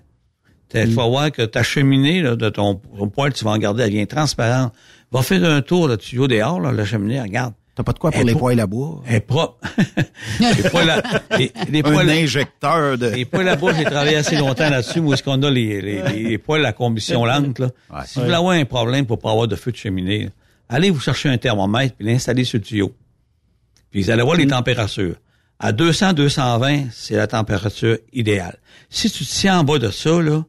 Il 0.75 0.93
faut 0.93 1.09
voir 1.09 1.33
que 1.33 1.43
ta 1.43 1.63
cheminée 1.63 2.23
là, 2.23 2.37
de 2.37 2.49
ton, 2.49 2.77
ton 2.77 3.09
poêle, 3.09 3.33
tu 3.33 3.45
vas 3.45 3.53
en 3.53 3.59
garder, 3.59 3.85
elle 3.85 3.91
vient 3.91 4.07
transparente. 4.07 4.73
Va 5.13 5.23
faire 5.23 5.45
un 5.45 5.61
tour, 5.61 5.89
le 5.89 5.97
tuyau 5.97 6.29
dehors, 6.29 6.61
là, 6.61 6.71
la 6.71 6.85
cheminée, 6.85 7.21
regarde. 7.21 7.53
t'as 7.75 7.83
pas 7.83 7.93
de 7.93 7.99
quoi 7.99 8.13
pour 8.13 8.21
Elle 8.21 8.29
les 8.29 8.35
poêles 8.35 8.61
à 8.61 8.67
bois? 8.67 9.03
Elle 9.07 9.17
est 9.17 9.21
propre. 9.21 9.59
les 10.41 10.71
poêles 10.71 10.91
à, 10.91 11.03
les, 11.37 11.53
les 11.69 11.83
Un 11.85 12.09
injecteur 12.09 12.97
de... 12.97 13.09
les 13.09 13.25
poêles 13.25 13.49
à 13.49 13.57
bois, 13.57 13.75
j'ai 13.75 13.85
travaillé 13.85 14.17
assez 14.17 14.37
longtemps 14.37 14.71
là-dessus, 14.71 15.01
où 15.01 15.13
est-ce 15.13 15.25
qu'on 15.25 15.43
a 15.43 15.51
les, 15.51 15.81
les, 15.81 16.03
les, 16.03 16.39
poêles 16.39 16.65
à 16.65 16.73
combustion 16.73 17.25
lente, 17.25 17.59
là. 17.59 17.71
Ouais. 17.93 18.01
Si 18.07 18.19
vous 18.19 18.27
voulez 18.27 18.37
avoir 18.37 18.53
un 18.53 18.65
problème 18.65 19.07
pour 19.07 19.19
pas 19.19 19.33
avoir 19.33 19.49
de 19.49 19.57
feu 19.57 19.73
de 19.73 19.77
cheminée, 19.77 20.25
là, 20.25 20.31
allez 20.69 20.91
vous 20.91 21.01
chercher 21.01 21.29
un 21.29 21.39
thermomètre 21.39 21.97
puis 21.97 22.07
l'installer 22.07 22.45
sur 22.45 22.59
le 22.59 22.65
tuyau. 22.65 22.95
Puis 23.91 24.03
vous 24.03 24.11
allez 24.11 24.23
voir 24.23 24.37
les 24.37 24.47
températures. 24.47 25.17
À 25.59 25.73
200, 25.73 26.15
220, 26.15 26.85
c'est 26.93 27.17
la 27.17 27.27
température 27.27 27.99
idéale. 28.13 28.59
Si 28.89 29.11
tu 29.11 29.27
te 29.27 29.31
tiens 29.31 29.59
en 29.59 29.65
bas 29.65 29.79
de 29.79 29.91
ça, 29.91 30.23
là, 30.23 30.43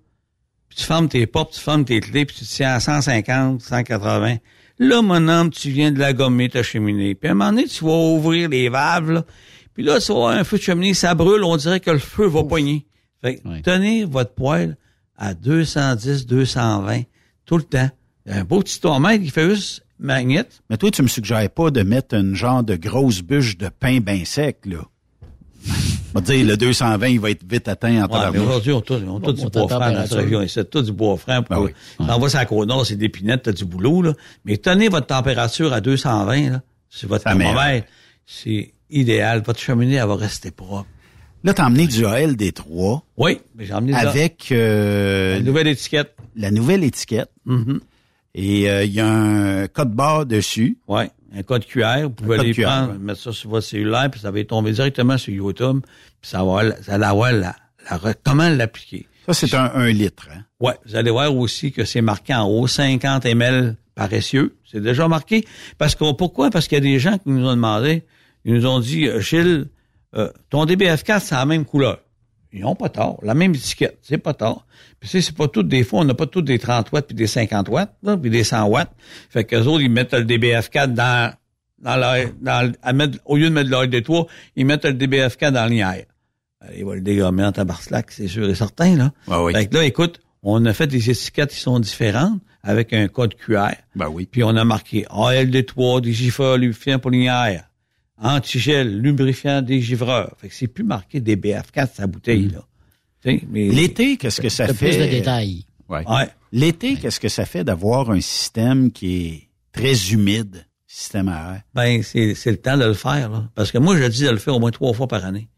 puis 0.72 0.80
tu 0.80 0.86
fermes 0.86 1.10
tes 1.10 1.28
portes, 1.28 1.54
tu 1.54 1.60
fermes 1.60 1.84
tes 1.84 2.00
clés, 2.00 2.26
puis 2.26 2.34
tu 2.34 2.46
te 2.46 2.50
tiens 2.50 2.76
à 2.76 2.80
150, 2.80 3.62
180, 3.62 4.38
là, 4.80 5.02
mon 5.02 5.28
homme, 5.28 5.50
tu 5.50 5.70
viens 5.70 5.92
de 5.92 6.00
la 6.00 6.14
gommer, 6.14 6.48
ta 6.48 6.64
cheminée. 6.64 7.14
Puis 7.14 7.28
à 7.28 7.32
un 7.32 7.36
moment 7.36 7.50
donné, 7.50 7.66
tu 7.66 7.84
vas 7.84 7.92
ouvrir 7.92 8.48
les 8.48 8.70
valves, 8.70 9.12
là, 9.12 9.26
puis 9.74 9.84
là, 9.84 10.00
tu 10.00 10.14
vas 10.14 10.18
avoir 10.18 10.32
un 10.32 10.46
feu 10.46 10.58
de 10.58 10.64
cheminée, 10.64 10.94
ça 10.94 11.14
brûle, 11.14 11.44
on 11.44 11.58
dirait 11.58 11.82
que 11.82 11.92
le 11.92 12.00
feu 12.00 12.26
va 12.26 12.46
poigner. 12.46 12.86
Fait 13.22 13.36
que 13.36 13.62
tenez 13.64 14.06
votre 14.06 14.34
poêle 14.34 14.78
à 15.18 15.34
210, 15.34 16.26
220, 16.26 17.02
tout 17.46 17.58
le 17.58 17.64
temps. 17.64 17.90
Un 18.26 18.46
beau 18.46 18.62
petit 18.62 18.80
thermomètre 18.80 19.26
qui 19.26 19.30
fait 19.30 19.50
juste 19.50 19.86
magnète. 20.00 20.62
Mais 20.70 20.78
toi, 20.78 20.90
tu 20.90 21.02
me 21.02 21.10
suggères 21.10 21.50
pas 21.50 21.70
de 21.70 21.84
mettre 21.84 22.16
une 22.16 22.34
genre 22.34 22.64
de 22.64 22.78
grosse 22.78 23.22
bûche 23.22 23.58
de 23.58 23.68
pain 23.68 24.00
bien 24.00 24.24
sec, 24.24 24.60
là. 24.66 24.84
On 26.14 26.20
va 26.20 26.22
dire, 26.22 26.46
le 26.46 26.58
220, 26.58 27.08
il 27.08 27.20
va 27.20 27.30
être 27.32 27.44
vite 27.50 27.68
atteint 27.68 28.04
en 28.04 28.08
Ouais, 28.08 28.38
temps 28.38 28.44
aujourd'hui, 28.44 28.74
on 28.74 28.80
a 28.80 28.82
tout, 28.82 28.94
on 29.08 29.18
a 29.18 29.22
tout 29.22 29.34
du 29.34 29.46
bois 29.50 29.68
franc 29.68 29.92
dans 29.92 30.04
cette 30.06 30.14
région 30.20 30.42
ici. 30.42 30.60
Tout 30.70 30.82
du 30.82 30.92
bois 30.92 31.16
franc. 31.18 31.42
Ben 31.50 31.56
Pour, 31.56 31.64
oui. 31.66 31.72
T'en 31.98 32.20
vas 32.20 32.30
sur 32.30 32.40
la 32.40 32.46
côte 32.46 32.68
nord, 32.68 32.86
c'est 32.86 32.96
des 32.98 33.10
pinettes, 33.10 33.44
t'as 33.44 33.52
du 33.54 33.66
boulot, 33.66 34.02
là. 34.02 34.14
Mais 34.46 34.58
tenez 34.58 34.90
votre 34.90 35.08
température 35.08 35.72
à 35.74 35.80
220, 35.82 36.50
là. 36.50 36.62
C'est 36.90 37.08
votre 37.08 37.24
thermomètre. 37.24 37.88
C'est 38.26 38.74
idéal. 38.90 39.42
Votre 39.46 39.60
cheminée, 39.60 39.96
elle 39.96 40.08
va 40.08 40.16
rester 40.16 40.52
propre. 40.52 40.86
Là, 41.44 41.54
t'as 41.54 41.66
emmené 41.66 41.88
du 41.88 42.06
AL 42.06 42.36
D3 42.36 43.02
Oui, 43.18 43.40
mais 43.56 43.66
j'ai 43.66 43.74
emmené 43.74 43.96
avec 43.96 44.50
euh, 44.52 45.40
Une 45.40 45.46
nouvelle 45.46 45.68
étiquette. 45.68 46.14
la 46.36 46.52
nouvelle 46.52 46.84
étiquette. 46.84 47.32
Mhm. 47.46 47.80
Et 48.36 48.70
euh, 48.70 48.84
il 48.84 48.94
y 48.94 49.00
a 49.00 49.08
un 49.10 49.68
code 49.68 49.92
barre 49.94 50.26
dessus. 50.26 50.78
Oui, 50.88 51.04
un 51.34 51.44
code 51.44 51.66
QR. 51.66 52.04
Vous 52.04 52.10
pouvez 52.10 52.40
aller 52.40 52.54
QR, 52.54 52.64
prendre, 52.64 52.92
ouais. 52.94 52.98
mettre 53.00 53.20
ça 53.20 53.32
sur 53.32 53.50
votre 53.50 53.66
cellulaire, 53.66 54.10
puis 54.12 54.20
ça 54.20 54.32
va 54.32 54.44
tomber 54.44 54.72
directement 54.72 55.18
sur 55.18 55.34
YouTube, 55.34 55.80
puis 56.22 56.30
ça 56.30 56.44
va, 56.44 56.82
ça 56.82 56.98
va 56.98 57.10
avoir 57.10 57.32
la, 57.32 57.56
la- 57.90 58.14
comment 58.24 58.50
l'appliquer. 58.50 59.08
Ça, 59.28 59.34
c'est 59.34 59.54
un 59.56 59.72
1 59.76 59.90
litre. 59.92 60.28
Hein? 60.34 60.44
Ouais, 60.60 60.74
vous 60.86 60.96
allez 60.96 61.12
voir 61.12 61.36
aussi 61.36 61.72
que 61.72 61.86
c'est 61.86 62.02
marqué 62.02 62.34
en 62.34 62.48
haut 62.50 62.68
50 62.68 63.26
ml 63.26 63.76
paressieux. 63.96 64.56
C'est 64.70 64.82
déjà 64.82 65.08
marqué. 65.08 65.46
Parce 65.78 65.96
que 65.96 66.12
pourquoi? 66.14 66.50
Parce 66.50 66.68
qu'il 66.68 66.76
y 66.78 66.82
a 66.82 66.82
des 66.82 66.98
gens 67.00 67.18
qui 67.18 67.30
nous 67.30 67.46
ont 67.48 67.52
demandé, 67.56 68.04
ils 68.46 68.54
nous 68.56 68.66
ont 68.66 68.80
dit, 68.80 69.08
euh, 69.08 69.20
Gilles, 69.22 69.68
euh, 70.16 70.30
ton 70.50 70.66
DBF4, 70.66 71.20
c'est 71.22 71.36
la 71.36 71.46
même 71.46 71.66
couleur. 71.66 72.00
Ils 72.54 72.62
n'ont 72.62 72.76
pas 72.76 72.90
tort. 72.90 73.20
La 73.24 73.34
même 73.34 73.54
étiquette, 73.56 73.98
c'est 74.02 74.18
pas 74.18 74.34
tort. 74.34 74.66
Puis 75.00 75.10
tu 75.10 75.18
sais, 75.18 75.22
c'est 75.22 75.36
pas 75.36 75.48
toutes 75.48 75.68
des 75.68 75.84
fois, 75.84 76.02
on 76.02 76.04
n'a 76.04 76.14
pas 76.14 76.28
tous 76.28 76.42
des 76.42 76.60
30 76.60 76.92
watts 76.92 77.08
puis 77.08 77.16
des 77.16 77.28
50 77.28 77.70
watts, 77.70 77.94
là, 78.04 78.18
puis 78.18 78.30
des 78.30 78.44
100 78.44 78.68
watts. 78.68 78.92
Fait 79.30 79.46
qu'eux 79.46 79.64
autres, 79.64 79.82
ils 79.82 79.92
mettent 79.92 80.14
le 80.14 80.26
DBF4 80.26 80.94
dans, 80.94 81.34
dans 81.80 82.30
dans, 82.42 82.72
à 82.82 82.94
mettre, 82.94 83.20
au 83.26 83.38
lieu 83.38 83.50
de 83.50 83.54
mettre 83.54 83.70
l'oil 83.70 83.90
de 83.90 84.00
toit, 84.00 84.28
ils 84.56 84.66
mettent 84.66 84.86
le 84.86 84.94
DBF4 84.94 85.52
dans 85.52 85.66
l'IR. 85.66 86.06
Il 86.78 86.86
va 86.86 86.96
le 86.96 87.02
dégommer 87.02 87.44
en 87.44 87.52
tabarcelac, 87.52 88.12
c'est 88.12 88.28
sûr 88.28 88.48
et 88.48 88.56
certain, 88.56 88.96
là. 88.96 89.12
Ah 89.28 89.44
oui. 89.44 89.54
Fait 89.54 89.66
que 89.66 89.76
là, 89.76 89.84
écoute, 89.84 90.20
on 90.44 90.64
a 90.66 90.74
fait 90.74 90.88
des 90.88 91.10
étiquettes 91.10 91.52
qui 91.52 91.60
sont 91.60 91.80
différentes 91.80 92.40
avec 92.64 92.94
un 92.94 93.08
code 93.08 93.36
QR. 93.36 93.72
Ben 93.96 94.08
oui. 94.08 94.28
Puis 94.30 94.44
on 94.44 94.56
a 94.56 94.64
marqué 94.64 95.06
ALD3, 95.10 96.02
digifa, 96.02 96.58
lubrifiant 96.58 97.00
pour 97.00 97.12
l'IR, 97.12 97.64
antigel, 98.22 99.00
lubrifiant 99.02 99.62
des 99.62 99.82
givreurs. 99.82 100.36
Fait 100.38 100.48
que 100.50 100.54
c'est 100.56 100.68
plus 100.68 100.84
marqué 100.84 101.20
DBF4 101.20 101.94
sa 101.94 102.08
bouteille, 102.08 102.50
là. 102.50 102.64
Tu 103.24 103.32
sais, 103.32 103.44
mais 103.50 103.68
L'été, 103.70 104.18
qu'est-ce 104.18 104.42
que 104.42 104.50
ça 104.50 104.68
fait? 104.68 104.90
plus 104.90 104.98
de 104.98 105.06
détails. 105.10 105.66
Ouais. 105.90 106.04
Ouais. 106.08 106.30
L'été, 106.52 106.96
qu'est-ce 106.96 107.20
que 107.20 107.30
ça 107.30 107.46
fait 107.46 107.64
d'avoir 107.64 108.10
un 108.12 108.22
système 108.22 108.92
qui 108.92 109.26
est 109.28 109.50
très 109.72 110.12
humide, 110.14 110.66
système 110.88 111.28
à 111.30 111.56
air? 111.56 111.62
Ben, 111.76 112.02
c'est, 112.04 112.34
c'est 112.36 112.52
le 112.52 112.58
temps 112.58 112.78
de 112.78 112.86
le 112.86 112.94
faire, 112.94 113.30
là. 113.30 113.50
Parce 113.56 113.72
que 113.72 113.78
moi, 113.78 113.96
je 113.98 114.04
dis 114.06 114.24
de 114.24 114.30
le 114.30 114.38
faire 114.38 114.56
au 114.56 114.60
moins 114.60 114.72
trois 114.72 114.94
fois 114.94 115.08
par 115.08 115.24
année. 115.26 115.50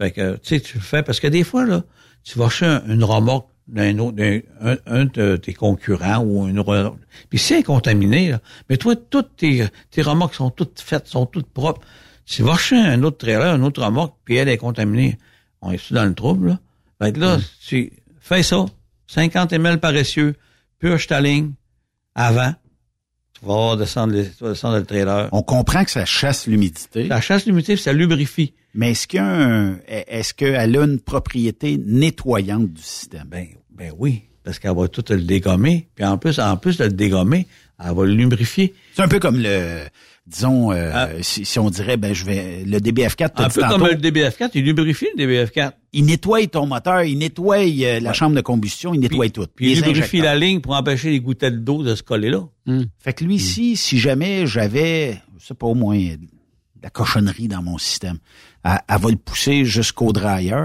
Fait 0.00 0.10
que, 0.10 0.34
tu 0.36 0.40
sais, 0.56 0.60
tu 0.60 0.78
le 0.78 0.82
fais, 0.82 1.02
parce 1.02 1.20
que 1.20 1.28
des 1.28 1.44
fois, 1.44 1.64
là, 1.64 1.84
tu 2.24 2.38
vas 2.38 2.46
acheter 2.46 2.66
un- 2.66 2.82
une 2.88 3.04
remorque 3.04 3.48
d'un 3.68 3.98
autre, 3.98 4.16
d'un, 4.16 4.40
un, 4.60 4.76
un 4.86 5.04
de 5.06 5.36
tes 5.36 5.54
concurrents 5.54 6.18
ou 6.22 6.46
une 6.48 6.62
puis 7.30 7.38
c'est 7.38 7.62
contaminé, 7.62 8.30
là. 8.32 8.40
Mais 8.68 8.76
toi, 8.76 8.94
toutes 8.96 9.36
tes, 9.36 9.64
tes 9.90 10.02
remorques 10.02 10.34
sont 10.34 10.50
toutes 10.50 10.80
faites, 10.80 11.06
sont 11.06 11.24
toutes 11.26 11.46
propres. 11.48 11.80
Tu 12.26 12.42
vas 12.42 12.54
acheter 12.54 12.76
un 12.76 13.02
autre 13.02 13.18
trailer, 13.18 13.54
un 13.54 13.62
autre 13.62 13.82
remorque, 13.84 14.16
puis 14.24 14.36
elle 14.36 14.48
est 14.48 14.56
contaminée. 14.58 15.18
On 15.60 15.72
est 15.72 15.92
dans 15.92 16.04
le 16.04 16.14
trouble, 16.14 16.48
là? 16.48 16.58
Fait 17.02 17.12
que 17.12 17.20
là, 17.20 17.38
tu 17.66 17.92
fais 18.20 18.42
ça. 18.42 18.64
50 19.08 19.52
ml 19.52 19.78
paressieux, 19.80 20.34
purge 20.78 21.06
ta 21.06 21.20
ligne, 21.20 21.52
avant. 22.14 22.54
Tu 23.38 23.44
vas 23.46 23.76
descendre, 23.76 24.14
les- 24.14 24.30
tu 24.30 24.42
vas 24.44 24.50
descendre 24.50 24.78
le 24.78 24.84
trailer. 24.84 25.28
On 25.32 25.42
comprend 25.42 25.84
que 25.84 25.90
ça 25.90 26.04
chasse 26.04 26.46
l'humidité, 26.46 27.08
Ça 27.08 27.20
chasse 27.20 27.44
l'humidité, 27.46 27.74
puis 27.74 27.82
ça 27.82 27.92
lubrifie. 27.92 28.54
mais 28.74 28.92
est-ce 28.92 30.34
qu'elle 30.34 30.76
a 30.78 30.84
une 30.84 31.00
propriété 31.00 31.78
nettoyante 31.78 32.72
du 32.72 32.82
système? 32.82 33.24
Ben, 33.28 33.46
ben 33.70 33.92
oui, 33.98 34.22
parce 34.44 34.58
qu'elle 34.58 34.74
va 34.76 34.88
tout 34.88 35.04
le 35.10 35.20
dégommer. 35.22 35.88
Puis 35.94 36.04
en 36.04 36.16
plus, 36.18 36.38
en 36.38 36.56
plus 36.56 36.78
de 36.78 36.84
le 36.84 36.92
dégommer, 36.92 37.46
elle 37.78 37.94
va 37.94 38.04
le 38.04 38.14
lubrifier. 38.14 38.74
C'est 38.94 39.02
un 39.02 39.08
peu 39.08 39.18
comme 39.20 39.38
le, 39.38 39.84
disons, 40.26 40.72
euh, 40.72 40.90
Ah. 40.94 41.08
si, 41.22 41.44
si 41.44 41.58
on 41.58 41.68
dirait, 41.70 41.96
ben 41.96 42.14
je 42.14 42.24
vais, 42.24 42.64
le 42.64 42.78
DBF4, 42.78 43.30
t'as 43.34 43.44
Un 43.44 43.48
peu 43.50 43.60
tantôt, 43.60 43.78
comme 43.78 43.88
le 43.88 43.94
DBF4, 43.94 44.50
il 44.54 44.64
lubrifie 44.64 45.06
le 45.16 45.22
DBF4. 45.26 45.72
il 45.92 46.04
nettoie 46.06 46.46
ton 46.46 46.66
moteur, 46.66 47.02
il 47.02 47.18
nettoie 47.18 47.58
euh, 47.58 48.00
la 48.00 48.12
chambre 48.12 48.34
de 48.34 48.40
combustion, 48.40 48.94
il 48.94 49.00
nettoie 49.00 49.24
Puis- 49.26 49.32
tout. 49.32 49.46
Puis 49.54 49.72
il 49.72 49.82
lubrifie 49.82 50.20
la 50.20 50.34
ligne 50.36 50.60
pour 50.60 50.74
empêcher 50.74 51.10
les 51.10 51.20
gouttelettes 51.20 51.62
d'eau 51.62 51.82
de 51.82 51.94
se 51.94 52.02
coller 52.02 52.30
là. 52.30 52.40
Fait 52.98 53.12
que 53.12 53.22
lui, 53.24 53.34
ici, 53.36 53.76
si 53.76 53.98
jamais 53.98 54.46
j'avais, 54.46 55.20
je 55.38 55.46
sais 55.46 55.54
pas, 55.54 55.66
au 55.66 55.74
moins, 55.74 55.98
de 55.98 56.18
la 56.82 56.90
cochonnerie 56.90 57.48
dans 57.48 57.62
mon 57.62 57.76
système, 57.78 58.18
elle, 58.64 58.78
elle 58.88 58.98
va 59.00 59.10
le 59.10 59.16
pousser 59.16 59.64
jusqu'au 59.64 60.12
dryer. 60.12 60.64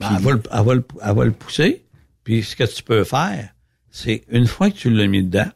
Ben, 0.00 0.10
elle, 0.16 0.22
va 0.22 0.30
le, 0.32 0.42
elle 0.52 0.64
va 0.64 0.74
le- 0.74 0.84
elle 1.04 1.14
va 1.16 1.24
le 1.24 1.32
pousser. 1.32 1.84
Puis 2.24 2.42
ce 2.44 2.54
que 2.56 2.64
tu 2.64 2.82
peux 2.82 3.04
faire, 3.04 3.48
c'est 3.90 4.24
une 4.28 4.46
fois 4.46 4.70
que 4.70 4.76
tu 4.76 4.90
l'as 4.90 5.06
mis 5.06 5.22
dedans, 5.24 5.50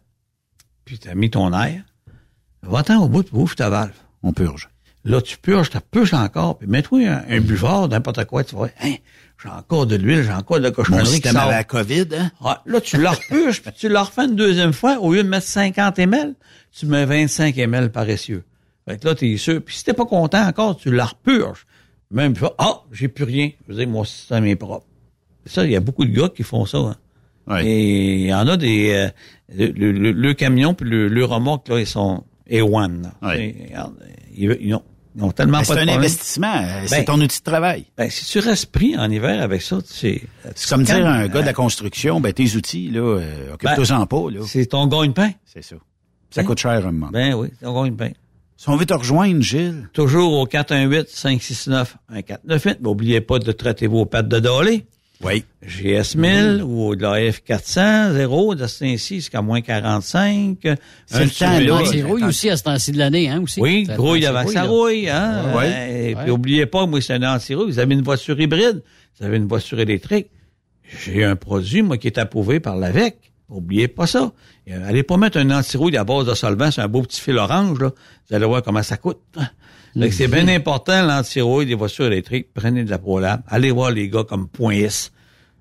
puis 0.85 0.99
tu 0.99 1.09
as 1.09 1.15
mis 1.15 1.31
ton 1.31 1.53
air, 1.53 1.83
va-t'en 2.63 3.03
au 3.05 3.09
bout, 3.09 3.27
ouvre 3.33 3.55
ta 3.55 3.69
valve. 3.69 3.93
On 4.23 4.33
purge. 4.33 4.69
Là, 5.05 5.21
tu 5.21 5.37
purges, 5.37 5.71
tu 5.71 5.79
purges 5.91 6.15
encore, 6.15 6.59
puis 6.59 6.69
mets-toi 6.69 7.01
un, 7.09 7.25
un 7.29 7.41
buvard, 7.41 7.89
n'importe 7.89 8.25
quoi, 8.27 8.45
tu 8.45 8.55
vas, 8.55 8.69
hein, 8.83 8.95
j'ai 9.43 9.49
encore 9.49 9.87
de 9.87 9.97
l'huile, 9.97 10.23
j'ai 10.23 10.33
encore 10.33 10.59
de 10.59 10.63
la 10.63 10.69
Mon 10.69 10.75
cochonnerie 10.77 11.05
qui 11.07 11.13
système 11.15 11.33
sort. 11.33 11.43
à 11.43 11.51
la 11.51 11.65
COVID, 11.65 12.07
hein? 12.17 12.31
Ouais, 12.41 12.53
là, 12.67 12.81
tu 12.81 12.97
la 13.01 13.11
repurges, 13.11 13.63
puis 13.63 13.73
tu 13.73 13.89
la 13.89 14.05
refais 14.05 14.27
une 14.27 14.37
deuxième 14.37 14.73
fois. 14.73 14.99
Au 15.01 15.13
lieu 15.13 15.25
de 15.25 15.29
mettre 15.29 15.47
50 15.49 15.99
ml, 15.99 16.35
tu 16.71 16.87
mets 16.87 17.05
25 17.05 17.57
ml 17.59 17.91
paressieux. 17.91 18.45
Fait 18.89 18.97
que 18.99 19.09
là, 19.09 19.17
t'es 19.17 19.37
sûr. 19.37 19.61
Puis 19.65 19.77
si 19.77 19.85
t'es 19.85 19.93
pas 19.93 20.05
content 20.07 20.47
encore, 20.47 20.77
tu 20.77 20.93
la 20.93 21.07
repurges. 21.07 21.67
Même, 22.13 22.35
tu 22.35 22.41
fais, 22.41 22.51
ah, 22.59 22.83
j'ai 22.93 23.09
plus 23.09 23.25
rien. 23.25 23.51
Je 23.67 23.73
veux 23.73 23.79
dire, 23.81 23.89
mon 23.89 24.05
système 24.05 24.45
est 24.47 24.55
propre. 24.57 24.87
Ça, 25.47 25.65
il 25.65 25.73
y 25.73 25.77
a 25.77 25.81
beaucoup 25.81 26.05
de 26.05 26.11
gars 26.17 26.29
qui 26.29 26.45
font 26.45 26.65
ça. 26.67 26.79
hein. 26.79 26.97
Ouais. 27.49 27.67
Et 27.67 28.15
il 28.21 28.27
y 28.27 28.35
en 28.35 28.47
a 28.47 28.57
des... 28.57 28.93
euh, 28.93 29.09
le, 29.57 29.67
le- 29.73 29.91
le- 29.93 30.13
le 30.13 30.35
camion 30.35 30.75
puis 30.75 30.89
le, 30.89 31.09
le 31.09 31.25
remorque, 31.25 31.69
là, 31.69 31.81
ils 31.81 31.87
sont 31.87 32.23
A1. 32.53 33.03
Là. 33.03 33.13
Ouais. 33.23 33.49
Et, 33.59 33.67
regarde, 33.69 33.95
ils, 34.37 34.57
ils 34.61 34.75
ont, 34.75 34.83
ils 35.17 35.23
ont 35.25 35.31
tellement 35.33 35.59
Ben, 35.59 35.59
pas 35.59 35.65
c'est 35.65 35.73
un 35.73 35.77
problème. 35.77 35.99
investissement, 35.99 36.55
euh, 36.57 36.83
c'est 36.87 36.97
Ben, 36.99 37.05
ton 37.05 37.21
outil 37.21 37.39
de 37.39 37.45
travail. 37.45 37.85
Ben, 37.97 38.09
si 38.11 38.25
tu 38.25 38.39
restes 38.39 38.67
pris 38.73 38.97
en 38.97 39.11
hiver 39.11 39.43
avec 39.43 39.61
ça, 39.63 39.81
tu 39.83 39.93
sais... 39.93 40.23
C'est 40.55 40.69
comme 40.69 40.85
dire 40.85 41.07
à 41.07 41.13
un 41.15 41.29
gars 41.29 41.41
de 41.43 41.47
la 41.47 41.53
construction, 41.53 42.21
ben 42.21 42.33
tes 42.33 42.55
outils, 42.57 42.91
là, 42.91 43.01
euh, 43.01 43.55
occupe-toi-en 43.55 44.07
pas, 44.07 44.31
là. 44.31 44.41
C'est 44.47 44.67
ton 44.67 44.87
gagne-pain. 44.87 45.31
C'est 45.45 45.63
ça. 45.63 45.77
Ça 46.31 46.41
Hein? 46.41 46.45
coûte 46.45 46.59
cher 46.61 46.87
un 46.87 46.93
moment. 46.93 47.11
Ben 47.13 47.35
oui, 47.35 47.49
ton 47.61 47.83
gagne-pain. 47.83 48.11
si 48.57 48.69
on 48.71 48.77
veut 48.77 48.87
te 48.87 48.95
rejoindre, 48.95 49.43
Gilles, 49.43 49.89
Toujours 49.93 50.33
au 50.33 50.47
418-569-1498. 50.47 51.97
Mais 52.45 52.77
n'oubliez 52.81 53.21
pas 53.21 53.39
de 53.39 53.53
traiter 53.53 53.87
vos 53.87 54.07
pattes 54.07 54.29
de 54.29 54.39
dolé. 54.41 54.87
Oui. 55.25 55.45
GS 55.65 56.17
1000 56.17 56.63
ou 56.65 56.97
de 56.97 57.03
la 57.03 57.21
F400, 57.31 58.13
0, 58.15 58.55
de 58.55 58.67
ce 58.67 58.85
ainsi 58.85 59.17
jusqu'à 59.17 59.43
moins 59.43 59.61
45. 59.61 60.59
C'est 60.63 60.71
Un 61.17 61.21
le 61.21 61.27
petit 61.27 61.39
temps, 61.39 61.59
vélo. 61.59 61.75
là. 61.77 61.81
L'anti-rouille 61.83 62.25
aussi 62.25 62.51
à 62.51 62.57
ce 62.57 62.63
temps-ci 62.65 62.93
de 62.93 62.99
l'année, 62.99 63.29
hein, 63.31 63.41
aussi. 63.43 63.61
Oui, 63.61 63.85
Ça, 63.87 63.95
grouille 63.95 64.21
l'anti-rouille, 64.23 64.53
sa 64.55 64.63
là. 64.63 64.69
rouille. 64.69 65.09
Hein? 65.09 65.57
Ouais. 65.57 65.73
Euh, 65.73 66.09
Et 66.11 66.15
puis 66.15 66.25
Ouais. 66.25 66.31
oubliez 66.31 66.67
pas, 66.67 66.87
moi, 66.87 67.01
c'est 67.01 67.15
un 67.15 67.35
anti-rouille. 67.35 67.71
Vous 67.71 67.79
avez 67.79 67.95
une 67.95 68.03
voiture 68.03 68.41
hybride, 68.41 68.83
vous 69.19 69.27
avez 69.27 69.37
une 69.37 69.47
voiture 69.49 69.79
électrique. 69.81 70.29
J'ai 71.05 71.25
un 71.25 71.37
produit, 71.37 71.83
moi, 71.83 71.97
qui 71.99 72.07
est 72.09 72.19
approuvé 72.19 72.61
par 72.61 72.77
l'AVEC. 72.77 73.17
Oubliez 73.49 73.89
pas 73.89 74.07
ça. 74.07 74.33
Et, 74.67 74.75
euh, 74.75 74.89
Allez 74.89 75.03
pas 75.03 75.17
mettre 75.19 75.39
un 75.39 75.51
anti-rouille 75.51 75.97
à 75.97 76.05
base 76.05 76.27
de 76.27 76.35
solvant 76.35 76.71
sur 76.71 76.83
un 76.83 76.89
beau 76.89 77.03
petit 77.03 77.21
fil 77.21 77.37
orange, 77.39 77.79
là. 77.81 77.91
Vous 78.29 78.35
allez 78.37 78.47
voir 78.47 78.63
comment 78.63 78.83
ça 78.83 78.97
coûte. 78.97 79.21
Que 79.95 80.11
c'est 80.11 80.29
bien 80.29 80.49
important, 80.49 81.03
l'anti-rouille 81.03 81.67
des 81.67 81.75
voitures 81.75 82.07
électriques. 82.07 82.49
Prenez 82.55 82.85
de 82.85 82.91
la 82.91 82.99
ProLab. 82.99 83.43
Allez 83.49 83.71
voir 83.71 83.91
les 83.91 84.09
gars 84.09 84.25
comme 84.25 84.49
Point 84.49 84.75
S. 84.77 85.13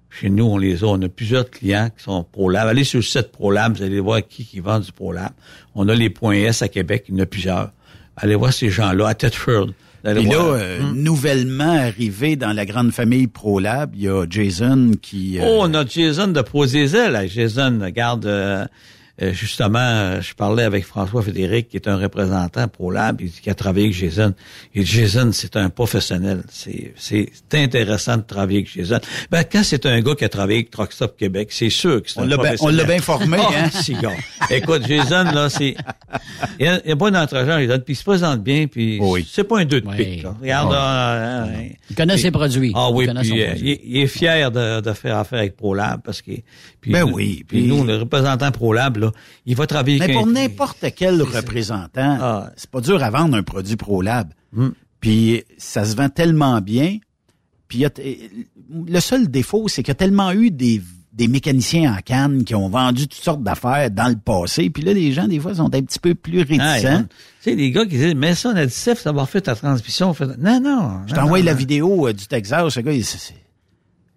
Chez 0.09 0.29
nous, 0.29 0.45
on 0.45 0.57
les 0.57 0.83
a. 0.83 0.87
On 0.87 1.01
a 1.01 1.09
plusieurs 1.09 1.49
clients 1.49 1.89
qui 1.95 2.03
sont 2.03 2.23
ProLab. 2.23 2.67
Allez 2.67 2.83
sur 2.83 2.99
le 2.99 3.03
site 3.03 3.31
ProLab, 3.31 3.77
vous 3.77 3.83
allez 3.83 3.99
voir 3.99 4.21
qui, 4.27 4.45
qui 4.45 4.59
vend 4.59 4.79
du 4.79 4.91
ProLab. 4.91 5.31
On 5.75 5.87
a 5.89 5.95
les 5.95 6.09
Points 6.09 6.33
S 6.35 6.61
à 6.61 6.67
Québec, 6.67 7.05
il 7.07 7.15
y 7.15 7.19
en 7.19 7.23
a 7.23 7.25
plusieurs. 7.25 7.71
Allez 8.17 8.35
voir 8.35 8.51
ces 8.53 8.69
gens-là 8.69 9.07
à 9.07 9.13
allez 10.03 10.21
Et 10.21 10.25
là, 10.25 10.35
euh, 10.39 10.79
nouvellement 10.93 11.77
arrivé 11.77 12.35
dans 12.35 12.53
la 12.53 12.65
grande 12.65 12.91
famille 12.91 13.27
ProLab, 13.27 13.91
il 13.95 14.03
y 14.03 14.09
a 14.09 14.25
Jason 14.29 14.91
qui... 15.01 15.39
euh, 15.39 15.43
Oh, 15.45 15.59
on 15.61 15.73
a 15.73 15.85
Jason 15.85 16.27
de 16.27 16.41
ProZezel. 16.41 17.11
là. 17.13 17.27
Jason, 17.27 17.79
regarde, 17.81 18.25
euh, 18.25 18.65
euh, 19.21 19.33
justement, 19.33 20.19
je 20.21 20.33
parlais 20.33 20.63
avec 20.63 20.85
François 20.85 21.21
Fédéric, 21.21 21.69
qui 21.69 21.77
est 21.77 21.87
un 21.87 21.97
représentant 21.97 22.67
ProLab, 22.67 23.21
il 23.21 23.29
dit 23.29 23.39
qu'il 23.41 23.51
a 23.51 23.55
travaillé 23.55 23.85
avec 23.87 23.97
Jason. 23.97 24.33
Et 24.73 24.83
Jason, 24.83 25.31
c'est 25.33 25.55
un 25.57 25.69
professionnel. 25.69 26.43
C'est, 26.49 26.93
c'est 26.95 27.29
intéressant 27.53 28.17
de 28.17 28.23
travailler 28.23 28.59
avec 28.59 28.71
Jason. 28.73 28.99
Ben, 29.29 29.43
quand 29.43 29.63
c'est 29.63 29.85
un 29.85 29.99
gars 30.01 30.15
qui 30.15 30.25
a 30.25 30.29
travaillé 30.29 30.59
avec 30.59 30.71
Truck 30.71 30.93
Stop 30.93 31.17
Québec, 31.17 31.49
c'est 31.51 31.69
sûr 31.69 32.01
que 32.01 32.09
c'est 32.09 32.19
on 32.19 32.23
un 32.23 32.27
l'a 32.27 32.37
bien- 32.37 32.55
on 32.61 32.69
l'a 32.69 32.83
bien 32.83 32.99
formé, 32.99 33.37
Ah, 33.39 33.49
hein? 33.65 33.69
si, 33.71 33.93
gars. 33.95 34.11
Écoute, 34.49 34.83
Jason, 34.87 35.23
là, 35.25 35.49
c'est, 35.49 35.75
il 36.59 36.65
y 36.65 36.69
a, 36.69 36.79
il 36.83 36.89
y 36.89 36.91
a 36.91 36.95
pas 36.95 37.11
d'entre-gens, 37.11 37.59
Jason, 37.59 37.79
puis 37.83 37.93
il 37.93 37.97
se 37.97 38.03
présente 38.03 38.41
bien, 38.43 38.67
puis 38.67 38.97
Oui. 39.01 39.27
c'est 39.29 39.43
pas 39.43 39.59
un 39.59 39.65
deux 39.65 39.81
de 39.81 39.87
Oui. 39.87 39.97
pique, 39.97 40.23
là. 40.23 40.35
Regarde, 40.41 40.71
là, 40.71 41.43
hein, 41.43 41.49
Il 41.89 41.95
connaît 41.95 42.17
ses 42.17 42.31
produits. 42.31 42.71
ah 42.75 42.89
oui, 42.91 43.03
Il 43.05 43.07
connaît 43.07 43.19
puis 43.21 43.29
son 43.29 43.35
euh, 43.37 43.45
produit. 43.47 43.61
il, 43.67 43.71
est- 43.71 43.81
il 43.85 43.97
est 43.97 44.07
fier 44.07 44.51
de, 44.51 44.81
de 44.81 44.93
faire 44.93 45.17
affaire 45.17 45.39
avec 45.39 45.55
ProLab 45.57 46.01
parce 46.03 46.21
que 46.21 46.31
puis, 46.81 46.91
Ben 46.91 47.05
nous- 47.05 47.13
oui, 47.13 47.43
Puis 47.47 47.59
puis- 47.61 47.67
nous, 47.67 47.83
le 47.83 47.97
représentant 47.97 48.49
ProLab, 48.51 48.97
là, 48.97 49.10
il 49.45 49.55
va 49.55 49.67
travailler 49.67 49.99
Mais 49.99 50.13
pour 50.13 50.25
n'importe 50.27 50.85
quel 50.95 51.21
représentant, 51.21 52.17
Ah. 52.21 52.51
c'est 52.55 52.69
pas 52.69 52.81
dur 52.81 53.01
à 53.03 53.09
vendre 53.09 53.35
un 53.37 53.43
produit 53.43 53.75
ProLab. 53.75 54.33
Puis 54.99 55.43
ça 55.57 55.85
se 55.85 55.95
vend 55.95 56.09
tellement 56.09 56.61
bien. 56.61 56.97
Puis 57.67 57.85
a 57.85 57.89
le 58.85 58.99
seul 58.99 59.29
défaut, 59.29 59.67
c'est 59.67 59.81
qu'il 59.83 59.89
y 59.89 59.93
a 59.93 59.95
tellement 59.95 60.31
eu 60.31 60.51
des, 60.51 60.81
des 61.13 61.27
mécaniciens 61.27 61.93
en 61.95 62.01
canne 62.01 62.43
qui 62.43 62.53
ont 62.53 62.69
vendu 62.69 63.07
toutes 63.07 63.23
sortes 63.23 63.43
d'affaires 63.43 63.89
dans 63.89 64.09
le 64.09 64.15
passé. 64.17 64.69
Puis 64.69 64.83
là, 64.83 64.93
les 64.93 65.11
gens, 65.13 65.27
des 65.27 65.39
fois, 65.39 65.55
sont 65.55 65.73
un 65.73 65.81
petit 65.81 65.99
peu 65.99 66.13
plus 66.13 66.39
réticents. 66.39 66.61
Ah, 66.63 66.79
tu 67.41 67.49
sais, 67.51 67.55
les 67.55 67.71
gars 67.71 67.83
qui 67.85 67.97
disent, 67.97 68.13
mets 68.15 68.35
ça 68.35 68.49
en 68.49 68.55
additif, 68.55 68.99
ça 68.99 69.11
va 69.11 69.21
refaire 69.21 69.41
ta 69.41 69.55
transmission. 69.55 70.13
Fait- 70.13 70.37
Non, 70.37 70.59
non. 70.61 71.01
Je 71.07 71.13
t'envoie 71.13 71.39
la 71.41 71.53
vidéo 71.53 72.07
euh, 72.07 72.13
du 72.13 72.27
Texas, 72.27 72.73
ce 72.73 72.79
gars, 72.81 72.91
il- 72.93 73.05
c'est 73.05 73.17
c'est 73.17 73.35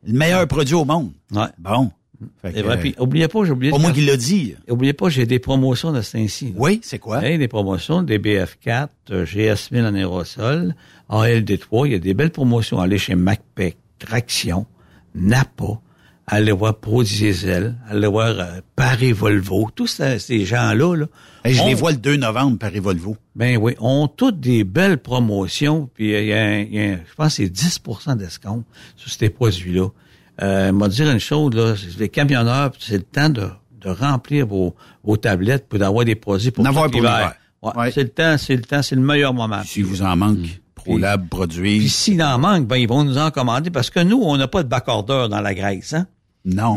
le 0.07 0.13
meilleur 0.19 0.47
produit 0.47 0.75
au 0.75 0.85
monde. 0.85 1.13
Ouais. 1.33 1.47
Bon. 1.59 1.91
Que, 2.43 2.49
vrai. 2.63 2.77
euh, 2.77 2.81
Puis, 2.81 2.95
oubliez 2.99 3.29
pas, 3.29 3.45
j'ai 3.45 3.51
oublié 3.53 3.71
pas 3.71 3.77
de 3.79 3.83
moi 3.83 3.91
faire- 3.93 4.01
qui 4.03 4.07
l'a 4.07 4.17
dit. 4.17 4.55
Oubliez 4.69 4.93
pas, 4.93 5.09
j'ai 5.09 5.27
des 5.27 5.39
promotions 5.39 5.93
de 5.93 6.01
ce 6.03 6.13
temps-ci. 6.17 6.53
Oui, 6.57 6.81
c'est 6.83 6.99
quoi? 6.99 7.25
Hey, 7.25 7.39
des 7.39 7.49
promotions, 7.49 8.03
des 8.03 8.19
BF4, 8.19 8.89
euh, 9.11 9.25
GS1000 9.27 9.87
en 9.87 9.95
aérosol, 9.95 10.75
ALD3, 11.11 11.87
il 11.87 11.93
y 11.93 11.95
a 11.95 11.99
des 11.99 12.15
belles 12.15 12.31
promotions. 12.31 12.81
Allez 12.81 12.99
chez 12.99 13.15
MacPac, 13.15 13.77
Traction, 13.99 14.67
Napa, 15.15 15.81
allez 16.27 16.53
voir 16.53 16.79
Pro 16.79 17.03
Diesel, 17.03 17.75
allez 17.89 18.07
voir 18.07 18.39
euh, 18.39 18.61
Paris 18.77 19.13
Volvo, 19.13 19.71
tous 19.75 19.87
ces, 19.87 20.19
ces 20.19 20.45
gens-là, 20.45 20.95
là, 20.97 21.07
Hey, 21.45 21.53
je 21.55 21.61
ont- 21.63 21.67
les 21.67 21.75
vois 21.75 21.91
le 21.93 21.99
2 21.99 22.17
novembre, 22.17 22.59
Paris 22.59 22.79
Volvo. 22.81 23.17
ben 23.37 23.59
oui, 23.59 23.75
ont 23.79 24.09
toutes 24.09 24.41
des 24.41 24.65
belles 24.65 24.99
promotions, 24.99 25.89
puis 25.95 26.15
euh, 26.15 26.23
il 26.23 26.29
y 26.29 26.33
a, 26.33 26.43
un- 26.43 26.59
il 26.61 26.75
y 26.75 26.79
a 26.81 26.83
un- 26.95 27.01
je 27.09 27.15
pense 27.17 27.37
que 27.37 27.45
c'est 27.45 27.51
10% 27.51 28.17
d'escompte 28.17 28.67
sur 28.97 29.11
ces 29.13 29.29
produits-là. 29.29 29.89
Euh, 30.43 30.73
m'a 30.73 30.89
dire 30.89 31.11
une 31.11 31.21
chose, 31.21 31.55
là, 31.55 31.75
les 31.99 32.09
camionneurs, 32.09 32.73
c'est 32.79 32.97
le 32.97 33.03
temps 33.03 33.29
de, 33.29 33.49
de 33.81 33.89
remplir 33.89 34.47
vos, 34.47 34.75
vos 35.05 35.17
tablettes 35.17 35.69
pour 35.69 35.79
d'avoir 35.79 36.05
des 36.05 36.15
produits 36.17 36.51
pour 36.51 36.65
avoir 36.67 36.89
l'hiver. 36.89 37.35
Ouais, 37.63 37.73
Ouais. 37.77 37.91
C'est 37.93 38.03
le 38.03 38.09
temps, 38.11 38.37
c'est 38.37 38.57
le 38.57 38.63
temps, 38.63 38.83
c'est 38.83 38.95
le 38.95 39.01
meilleur 39.01 39.33
moment. 39.33 39.63
Si 39.65 39.81
vous 39.81 40.03
en 40.03 40.17
manque, 40.17 40.61
ProLab 40.75 41.29
produit. 41.31 41.79
Puis 41.79 41.89
s'il 41.89 42.23
en 42.23 42.39
manque, 42.39 42.67
ben 42.67 42.77
ils 42.77 42.87
vont 42.89 43.05
nous 43.05 43.17
en 43.17 43.31
commander 43.31 43.71
parce 43.71 43.89
que 43.89 44.01
nous, 44.01 44.21
on 44.23 44.37
n'a 44.37 44.49
pas 44.49 44.63
de 44.63 44.69
backordeur 44.69 45.31
dans 45.31 45.41
la 45.41 45.55
graisse, 45.55 45.95
hein? 45.95 46.07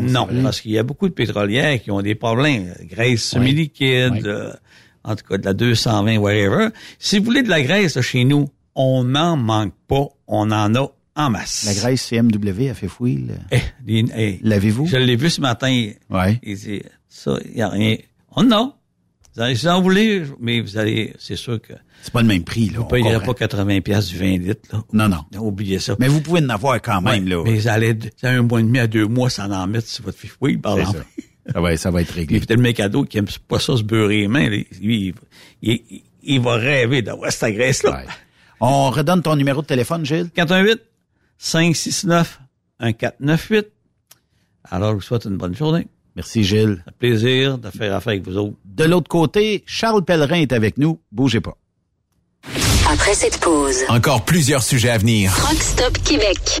Non, 0.00 0.42
parce 0.42 0.62
qu'il 0.62 0.70
y 0.70 0.78
a 0.78 0.82
beaucoup 0.82 1.06
de 1.08 1.12
pétrolières 1.12 1.82
qui 1.82 1.90
ont 1.90 2.00
des 2.00 2.14
problèmes. 2.14 2.72
Graisse 2.84 3.22
semi-liquide, 3.22 4.26
euh, 4.26 4.52
en 5.04 5.14
tout 5.14 5.26
cas 5.28 5.36
de 5.36 5.44
la 5.44 5.52
220, 5.52 6.16
whatever. 6.16 6.68
Si 6.98 7.18
vous 7.18 7.24
voulez 7.26 7.42
de 7.42 7.50
la 7.50 7.60
graisse 7.60 7.96
là, 7.96 8.00
chez 8.00 8.24
nous, 8.24 8.48
on 8.74 9.04
n'en 9.04 9.36
manque 9.36 9.74
pas. 9.88 10.06
On 10.26 10.50
en 10.52 10.74
a 10.74 10.90
en 11.18 11.30
masse. 11.30 11.64
La 11.66 11.74
graisse 11.74 12.02
CMW 12.08 12.70
a 12.70 12.74
fait 12.74 12.88
fouille. 12.88 13.26
Eh, 13.50 14.04
eh, 14.16 14.38
L'avez-vous? 14.42 14.86
je 14.86 14.96
l'ai 14.96 15.16
vu 15.16 15.28
ce 15.30 15.40
matin. 15.40 15.90
Ouais. 16.08 16.40
Il 16.42 16.56
dit, 16.56 16.82
ça, 17.08 17.36
il 17.44 17.54
n'y 17.56 17.62
a 17.62 17.68
rien. 17.68 17.96
On 18.34 18.50
en 18.50 18.52
a. 18.52 18.74
Vous 19.34 19.42
allez, 19.42 19.54
si 19.54 19.66
vous 19.66 19.72
en 19.72 19.82
voulez, 19.82 20.22
mais 20.40 20.60
vous 20.60 20.78
allez, 20.78 21.12
c'est 21.18 21.36
sûr 21.36 21.60
que 21.60 21.72
C'est 22.02 22.12
pas 22.12 22.22
le 22.22 22.28
même 22.28 22.42
prix, 22.44 22.70
là. 22.70 22.78
vous 22.78 22.84
payerez 22.86 23.24
pas 23.24 23.34
80 23.34 23.80
pièces 23.82 24.08
du 24.08 24.16
20 24.18 24.38
litres. 24.38 24.68
Là. 24.72 24.82
Non, 24.92 25.08
non. 25.08 25.40
Oubliez 25.40 25.78
ça. 25.78 25.94
Mais 25.98 26.08
vous 26.08 26.20
pouvez 26.20 26.40
en 26.40 26.48
avoir 26.48 26.80
quand 26.82 27.00
même, 27.02 27.24
Ouais, 27.24 27.30
là. 27.30 27.42
Mais 27.44 27.54
vous 27.56 27.68
allez, 27.68 27.96
ça 28.16 28.30
un 28.30 28.42
mois 28.42 28.60
et 28.60 28.64
demi 28.64 28.78
à 28.80 28.86
deux 28.86 29.06
mois 29.06 29.30
sans 29.30 29.50
en 29.50 29.66
mettre 29.66 29.86
sur 29.86 30.04
votre 30.04 30.18
fiche. 30.18 30.34
Oui, 30.40 30.56
par 30.56 30.74
C'est 30.74 30.80
exemple. 30.80 30.98
ça. 31.46 31.52
Ça 31.54 31.60
va, 31.60 31.76
ça 31.76 31.90
va 31.90 32.02
être 32.02 32.08
Puis 32.12 32.20
réglé. 32.20 32.38
peut-être 32.40 32.56
le 32.56 32.62
mécado 32.62 33.04
qui 33.04 33.18
aime 33.18 33.26
pas 33.46 33.58
ça 33.58 33.76
se 33.76 33.82
beurrer 33.82 34.20
les 34.22 34.28
mains, 34.28 34.48
lui, 34.48 34.66
il, 34.80 35.14
il, 35.62 35.72
il- 35.90 36.02
il 36.22 36.40
va 36.40 36.56
rêver 36.56 37.00
d'avoir 37.00 37.30
cette 37.32 37.54
graisse-là. 37.54 37.90
Ouais. 37.96 38.04
On 38.60 38.90
redonne 38.90 39.22
ton 39.22 39.34
numéro 39.36 39.62
de 39.62 39.66
téléphone, 39.66 40.04
Gilles? 40.04 40.28
418 40.34 40.80
569 41.38 42.40
1498. 42.80 43.66
Alors, 44.70 44.90
je 44.90 44.94
vous 44.96 45.00
souhaite 45.00 45.24
une 45.24 45.36
bonne 45.36 45.54
journée. 45.54 45.86
Merci, 46.16 46.42
Gilles. 46.44 46.84
Un 46.86 46.92
plaisir 46.98 47.58
de 47.58 47.70
faire 47.70 47.94
affaire 47.94 48.10
avec 48.12 48.24
vous 48.26 48.36
autres. 48.36 48.56
De 48.64 48.84
l'autre 48.84 49.08
côté, 49.08 49.62
Charles 49.66 50.04
Pellerin 50.04 50.40
est 50.40 50.52
avec 50.52 50.76
nous. 50.76 51.00
Bougez 51.12 51.40
pas. 51.40 51.56
Après 52.90 53.14
cette 53.14 53.38
pause, 53.40 53.76
Encore 53.88 54.24
plusieurs 54.24 54.62
sujets 54.62 54.90
à 54.90 54.98
venir. 54.98 55.32
Truck 55.36 55.62
Stop 55.62 55.98
Québec. 56.04 56.60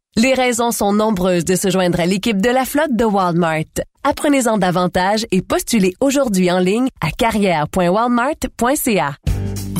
Les 0.17 0.33
raisons 0.33 0.71
sont 0.71 0.91
nombreuses 0.91 1.45
de 1.45 1.55
se 1.55 1.69
joindre 1.69 2.01
à 2.01 2.05
l'équipe 2.05 2.41
de 2.41 2.49
la 2.49 2.65
flotte 2.65 2.93
de 2.93 3.05
Walmart. 3.05 3.63
Apprenez-en 4.03 4.57
davantage 4.57 5.25
et 5.31 5.41
postulez 5.41 5.93
aujourd'hui 6.01 6.51
en 6.51 6.59
ligne 6.59 6.89
à 6.99 7.11
carrière.walmart.ca. 7.11 9.15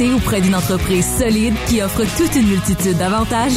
auprès 0.00 0.40
d'une 0.40 0.54
entreprise 0.54 1.06
solide 1.18 1.54
qui 1.66 1.82
offre 1.82 2.02
toute 2.16 2.34
une 2.34 2.48
multitude 2.48 2.96
d'avantages? 2.96 3.52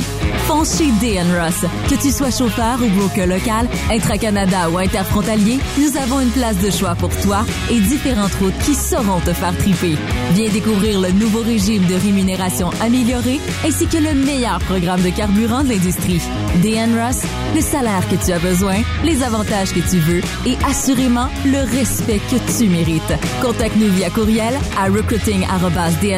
Fonce 0.47 0.77
chez 0.77 0.91
DN 0.99 1.25
Ross. 1.33 1.65
Que 1.89 1.95
tu 1.95 2.11
sois 2.11 2.29
chauffeur 2.29 2.77
ou 2.81 2.89
broker 2.89 3.25
local, 3.25 3.67
intra-Canada 3.89 4.69
ou 4.69 4.77
interfrontalier, 4.77 5.59
nous 5.79 5.97
avons 5.97 6.19
une 6.19 6.29
place 6.29 6.57
de 6.59 6.69
choix 6.69 6.93
pour 6.95 7.09
toi 7.21 7.45
et 7.71 7.79
différentes 7.79 8.36
routes 8.36 8.57
qui 8.65 8.75
sauront 8.75 9.19
te 9.21 9.33
faire 9.33 9.57
triper. 9.57 9.95
Viens 10.33 10.51
découvrir 10.51 10.99
le 10.99 11.11
nouveau 11.11 11.41
régime 11.41 11.86
de 11.88 11.95
rémunération 11.95 12.69
amélioré 12.81 13.39
ainsi 13.65 13.88
que 13.88 13.97
le 13.97 14.13
meilleur 14.13 14.59
programme 14.59 15.01
de 15.01 15.09
carburant 15.09 15.63
de 15.63 15.69
l'industrie. 15.69 16.21
DN 16.61 16.99
Ross, 16.99 17.23
le 17.55 17.61
salaire 17.61 18.07
que 18.09 18.23
tu 18.23 18.31
as 18.31 18.39
besoin, 18.39 18.75
les 19.03 19.23
avantages 19.23 19.71
que 19.71 19.79
tu 19.79 19.97
veux 19.97 20.21
et 20.45 20.57
assurément 20.67 21.29
le 21.45 21.59
respect 21.77 22.21
que 22.29 22.57
tu 22.57 22.69
mérites. 22.69 23.01
Contacte-nous 23.41 23.91
via 23.93 24.09
courriel 24.09 24.53
à 24.77 24.89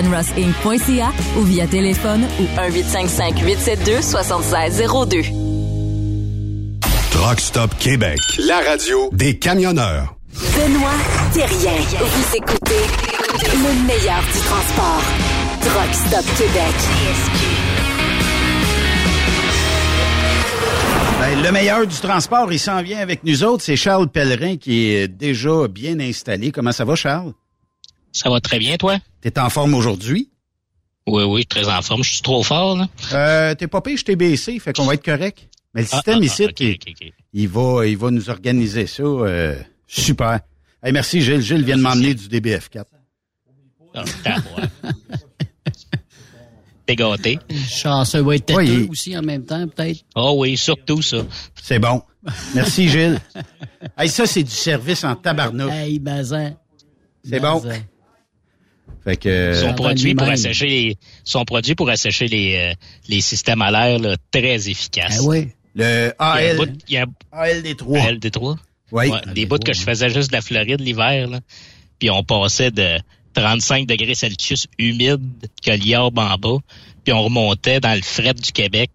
recruiting@dnrossinc.ca 0.08 1.12
ou 1.38 1.43
via 1.43 1.68
téléphone 1.68 2.26
ou 2.39 2.60
1 2.60 2.70
872 2.72 4.01
7602. 4.01 5.22
Truck 7.12 7.39
Stop 7.39 7.72
Québec, 7.80 8.20
la 8.39 8.60
radio 8.60 9.10
des 9.12 9.38
camionneurs. 9.38 10.16
Benoît 10.34 10.91
Thérien. 11.34 11.82
Vous 11.99 12.36
écoutez 12.36 12.84
le 13.53 13.88
meilleur 13.88 14.22
du 14.22 14.39
transport. 14.39 15.01
Truck 15.62 15.93
Stop 15.93 16.26
Québec. 16.38 16.76
Ben, 21.20 21.41
le 21.41 21.51
meilleur 21.51 21.88
du 21.88 21.95
transport, 21.95 22.53
il 22.53 22.60
s'en 22.60 22.84
vient 22.84 22.99
avec 22.99 23.24
nous 23.24 23.43
autres. 23.43 23.64
C'est 23.64 23.76
Charles 23.76 24.08
Pellerin 24.08 24.58
qui 24.58 24.91
est 24.91 25.08
déjà 25.08 25.68
bien 25.68 25.99
installé. 25.99 26.51
Comment 26.51 26.72
ça 26.72 26.86
va, 26.86 26.95
Charles? 26.95 27.34
Ça 28.12 28.30
va 28.30 28.39
très 28.39 28.60
bien, 28.60 28.78
toi? 28.78 28.97
T'es 29.22 29.38
en 29.39 29.49
forme 29.49 29.74
aujourd'hui? 29.76 30.30
Oui, 31.08 31.24
oui, 31.24 31.45
très 31.45 31.68
en 31.70 31.82
forme. 31.82 32.03
Je 32.03 32.14
suis 32.14 32.22
trop 32.22 32.43
fort, 32.43 32.76
là. 32.78 32.88
Euh, 33.14 33.55
t'es 33.55 33.68
pas 33.68 33.82
pire, 33.82 33.97
je 33.97 34.03
t'ai 34.03 34.16
baissé, 34.16 34.60
fait 34.60 34.74
qu'on 34.76 34.86
va 34.86 34.95
être 34.95 35.05
correct. 35.05 35.47
Mais 35.74 35.82
le 35.82 35.88
Ah, 35.91 35.95
système 35.97 36.20
ah, 36.22 36.26
ici, 36.26 36.45
ah, 36.47 36.93
il, 37.34 37.47
va, 37.47 37.86
il 37.86 37.97
va 37.97 38.12
nous 38.12 38.30
organiser 38.30 38.88
ça. 38.88 39.03
euh, 39.03 39.55
super. 39.86 40.39
Hey, 40.84 40.91
merci, 40.91 41.22
Gilles. 41.22 41.41
Gilles 41.41 41.64
vient 41.64 41.78
de 41.78 41.82
m'emmener 41.82 42.14
du 42.14 42.28
DBF4. 42.28 42.84
Ah, 43.93 44.03
tabarouette. 44.24 44.70
T'es 46.86 46.95
gâté. 46.95 47.38
Chanceux 47.70 48.22
va 48.22 48.36
être 48.36 48.55
Oui, 48.55 48.88
aussi 48.89 49.18
en 49.18 49.22
même 49.22 49.43
temps, 49.45 49.68
peut-être. 49.68 49.99
Oh 50.16 50.36
oui, 50.38 50.55
surtout 50.55 51.01
ça. 51.01 51.18
C'est 51.62 51.80
bon. 51.80 52.01
Merci, 52.55 52.88
Gilles. 52.89 53.20
hey, 53.97 54.08
ça, 54.10 54.26
c'est 54.26 54.43
du 54.43 54.51
service 54.51 55.03
en 55.03 55.16
tabarnouche. 55.16 55.72
Hey, 55.74 55.99
Bazin. 55.99 56.53
C'est 57.28 57.39
bon. 57.41 57.62
Fait 59.04 59.18
que... 59.18 59.54
Son 59.54 59.68
va 59.68 59.74
produit 59.74 60.16
pour 60.16 60.28
assécher 60.28 60.68
les, 60.68 60.96
son 61.24 61.46
produit 61.46 61.76
pour 61.76 61.90
assécher 61.90 62.28
les, 62.28 62.56
euh, 62.56 62.74
les 63.08 63.22
systèmes 63.22 63.62
à 63.62 63.72
l'air, 63.72 64.00
là, 64.00 64.16
très 64.32 64.70
efficace. 64.70 65.20
Ah 65.22 65.24
oui. 65.24 65.50
Le 65.76 66.12
Il 66.20 66.24
y 66.24 66.24
a 66.24 66.32
un 66.32 66.36
AL, 66.36 66.58
bout- 66.58 66.80
il 66.88 66.94
y 66.94 66.98
a 66.98 67.04
un 67.04 67.38
ALD3. 67.44 68.18
LD3. 68.20 68.58
Oui. 68.92 69.10
Ouais, 69.10 69.20
des 69.34 69.46
bouts 69.46 69.60
que 69.60 69.74
je 69.74 69.82
faisais 69.82 70.10
juste 70.10 70.32
de 70.32 70.36
la 70.36 70.42
Floride 70.42 70.82
l'hiver, 70.82 71.28
là. 71.28 71.40
Puis 72.00 72.10
on 72.10 72.24
passait 72.24 72.72
de 72.72 72.98
35 73.34 73.86
degrés 73.86 74.16
Celsius 74.16 74.68
humide 74.80 75.22
que 75.64 75.72
l'iorbe 75.72 76.20
en 76.20 76.36
bas, 76.38 76.58
puis 77.04 77.14
on 77.14 77.22
remontait 77.24 77.80
dans 77.80 77.94
le 77.96 78.02
fret 78.02 78.34
du 78.34 78.52
Québec. 78.52 78.92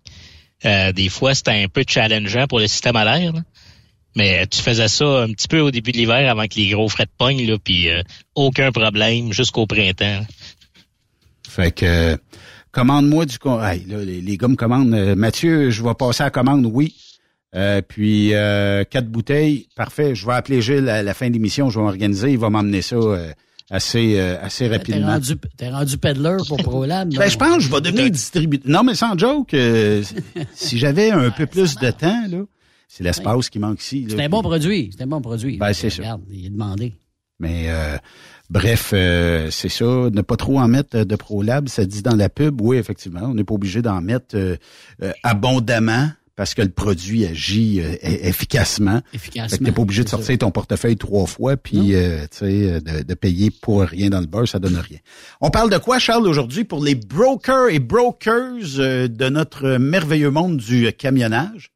Euh, 0.64 0.92
des 0.92 1.08
fois, 1.08 1.34
c'était 1.34 1.50
un 1.62 1.68
peu 1.68 1.84
challengeant 1.86 2.46
pour 2.46 2.58
le 2.60 2.66
système 2.68 2.96
à 2.96 3.04
l'air, 3.04 3.32
là. 3.32 3.40
Mais 4.16 4.46
tu 4.46 4.60
faisais 4.60 4.88
ça 4.88 5.22
un 5.22 5.28
petit 5.32 5.48
peu 5.48 5.60
au 5.60 5.70
début 5.70 5.92
de 5.92 5.96
l'hiver 5.98 6.30
avant 6.30 6.44
que 6.46 6.54
les 6.56 6.68
gros 6.70 6.88
frets 6.88 7.06
pognent, 7.18 7.46
là, 7.46 7.56
puis 7.62 7.88
euh, 7.88 8.02
aucun 8.34 8.70
problème 8.72 9.32
jusqu'au 9.32 9.66
printemps. 9.66 10.24
Fait 11.48 11.72
que 11.72 11.84
euh, 11.86 12.16
commande-moi 12.70 13.26
du 13.26 13.38
con- 13.38 13.62
hey, 13.62 13.84
là, 13.86 13.98
les, 14.04 14.20
les 14.20 14.36
gars 14.36 14.48
me 14.48 14.56
commandent 14.56 14.94
euh, 14.94 15.14
Mathieu, 15.14 15.70
je 15.70 15.82
vais 15.82 15.94
passer 15.94 16.22
à 16.22 16.26
la 16.26 16.30
commande, 16.30 16.66
oui. 16.66 16.94
Euh, 17.54 17.82
puis 17.86 18.32
euh, 18.32 18.82
quatre 18.84 19.08
bouteilles, 19.08 19.68
parfait. 19.76 20.14
Je 20.14 20.24
vais 20.26 20.32
appeler 20.32 20.62
Gilles 20.62 20.88
à 20.88 21.02
la 21.02 21.12
fin 21.12 21.28
de 21.28 21.34
l'émission, 21.34 21.68
je 21.68 21.78
vais 21.78 21.84
m'organiser, 21.84 22.32
il 22.32 22.38
va 22.38 22.48
m'emmener 22.48 22.80
ça 22.80 22.96
euh, 22.96 23.30
assez 23.70 24.14
euh, 24.18 24.38
assez 24.40 24.68
T'es 24.70 24.76
rapidement. 24.76 25.06
rendu, 25.08 25.34
t'es 25.58 25.68
rendu 25.68 25.98
peddler 25.98 26.38
pour 26.48 26.56
ProLab. 26.62 27.12
Ben, 27.14 27.28
je 27.28 27.36
pense 27.36 27.56
que 27.56 27.62
je 27.64 27.70
vais 27.70 27.80
devenir 27.82 28.10
distributeur. 28.10 28.70
Non, 28.70 28.82
mais 28.84 28.94
sans 28.94 29.18
joke, 29.18 29.52
euh, 29.52 30.02
si 30.54 30.78
j'avais 30.78 31.10
un 31.10 31.30
peu 31.30 31.44
plus 31.44 31.76
de 31.76 31.90
temps, 31.90 32.24
là, 32.30 32.38
c'est 32.94 33.04
l'espace 33.04 33.48
qui 33.48 33.58
manque 33.58 33.82
ici. 33.82 34.06
C'est 34.06 34.20
un 34.22 34.28
bon 34.28 34.42
produit. 34.42 34.90
C'est 34.94 35.02
un 35.02 35.06
bon 35.06 35.22
produit. 35.22 35.56
Ben, 35.56 35.72
c'est 35.72 35.88
ça. 35.88 36.02
Regarde, 36.02 36.22
il 36.30 36.44
est 36.44 36.50
demandé. 36.50 36.92
Mais 37.40 37.64
euh, 37.68 37.96
bref, 38.50 38.90
euh, 38.92 39.48
c'est 39.50 39.70
ça. 39.70 40.10
Ne 40.12 40.20
pas 40.20 40.36
trop 40.36 40.60
en 40.60 40.68
mettre 40.68 40.98
euh, 40.98 41.04
de 41.06 41.16
ProLab, 41.16 41.70
ça 41.70 41.86
dit 41.86 42.02
dans 42.02 42.14
la 42.14 42.28
pub. 42.28 42.60
Oui, 42.60 42.76
effectivement, 42.76 43.22
on 43.22 43.34
n'est 43.34 43.44
pas 43.44 43.54
obligé 43.54 43.80
d'en 43.80 44.02
mettre 44.02 44.36
euh, 44.36 44.56
euh, 45.02 45.10
abondamment 45.22 46.10
parce 46.36 46.52
que 46.52 46.60
le 46.60 46.68
produit 46.68 47.24
agit 47.24 47.80
euh, 47.80 47.94
e- 47.94 48.26
efficacement. 48.28 49.00
Efficacement, 49.14 49.48
Fait 49.48 49.58
que 49.58 49.64
t'es 49.64 49.72
pas 49.72 49.82
obligé 49.82 50.04
de 50.04 50.10
sortir 50.10 50.36
ton 50.36 50.50
portefeuille 50.50 50.98
trois 50.98 51.24
fois 51.26 51.56
puis 51.56 51.94
euh, 51.94 52.20
tu 52.30 52.38
sais 52.40 52.72
euh, 52.72 52.80
de, 52.80 53.02
de 53.04 53.14
payer 53.14 53.50
pour 53.50 53.80
rien 53.80 54.10
dans 54.10 54.20
le 54.20 54.26
beurre, 54.26 54.46
ça 54.46 54.58
donne 54.58 54.76
rien. 54.76 54.98
On 55.40 55.48
parle 55.48 55.70
de 55.70 55.78
quoi, 55.78 55.98
Charles, 55.98 56.28
aujourd'hui 56.28 56.64
pour 56.64 56.84
les 56.84 56.94
brokers 56.94 57.70
et 57.70 57.78
brokers 57.78 58.78
euh, 58.78 59.08
de 59.08 59.28
notre 59.30 59.78
merveilleux 59.78 60.30
monde 60.30 60.58
du 60.58 60.92
camionnage? 60.92 61.71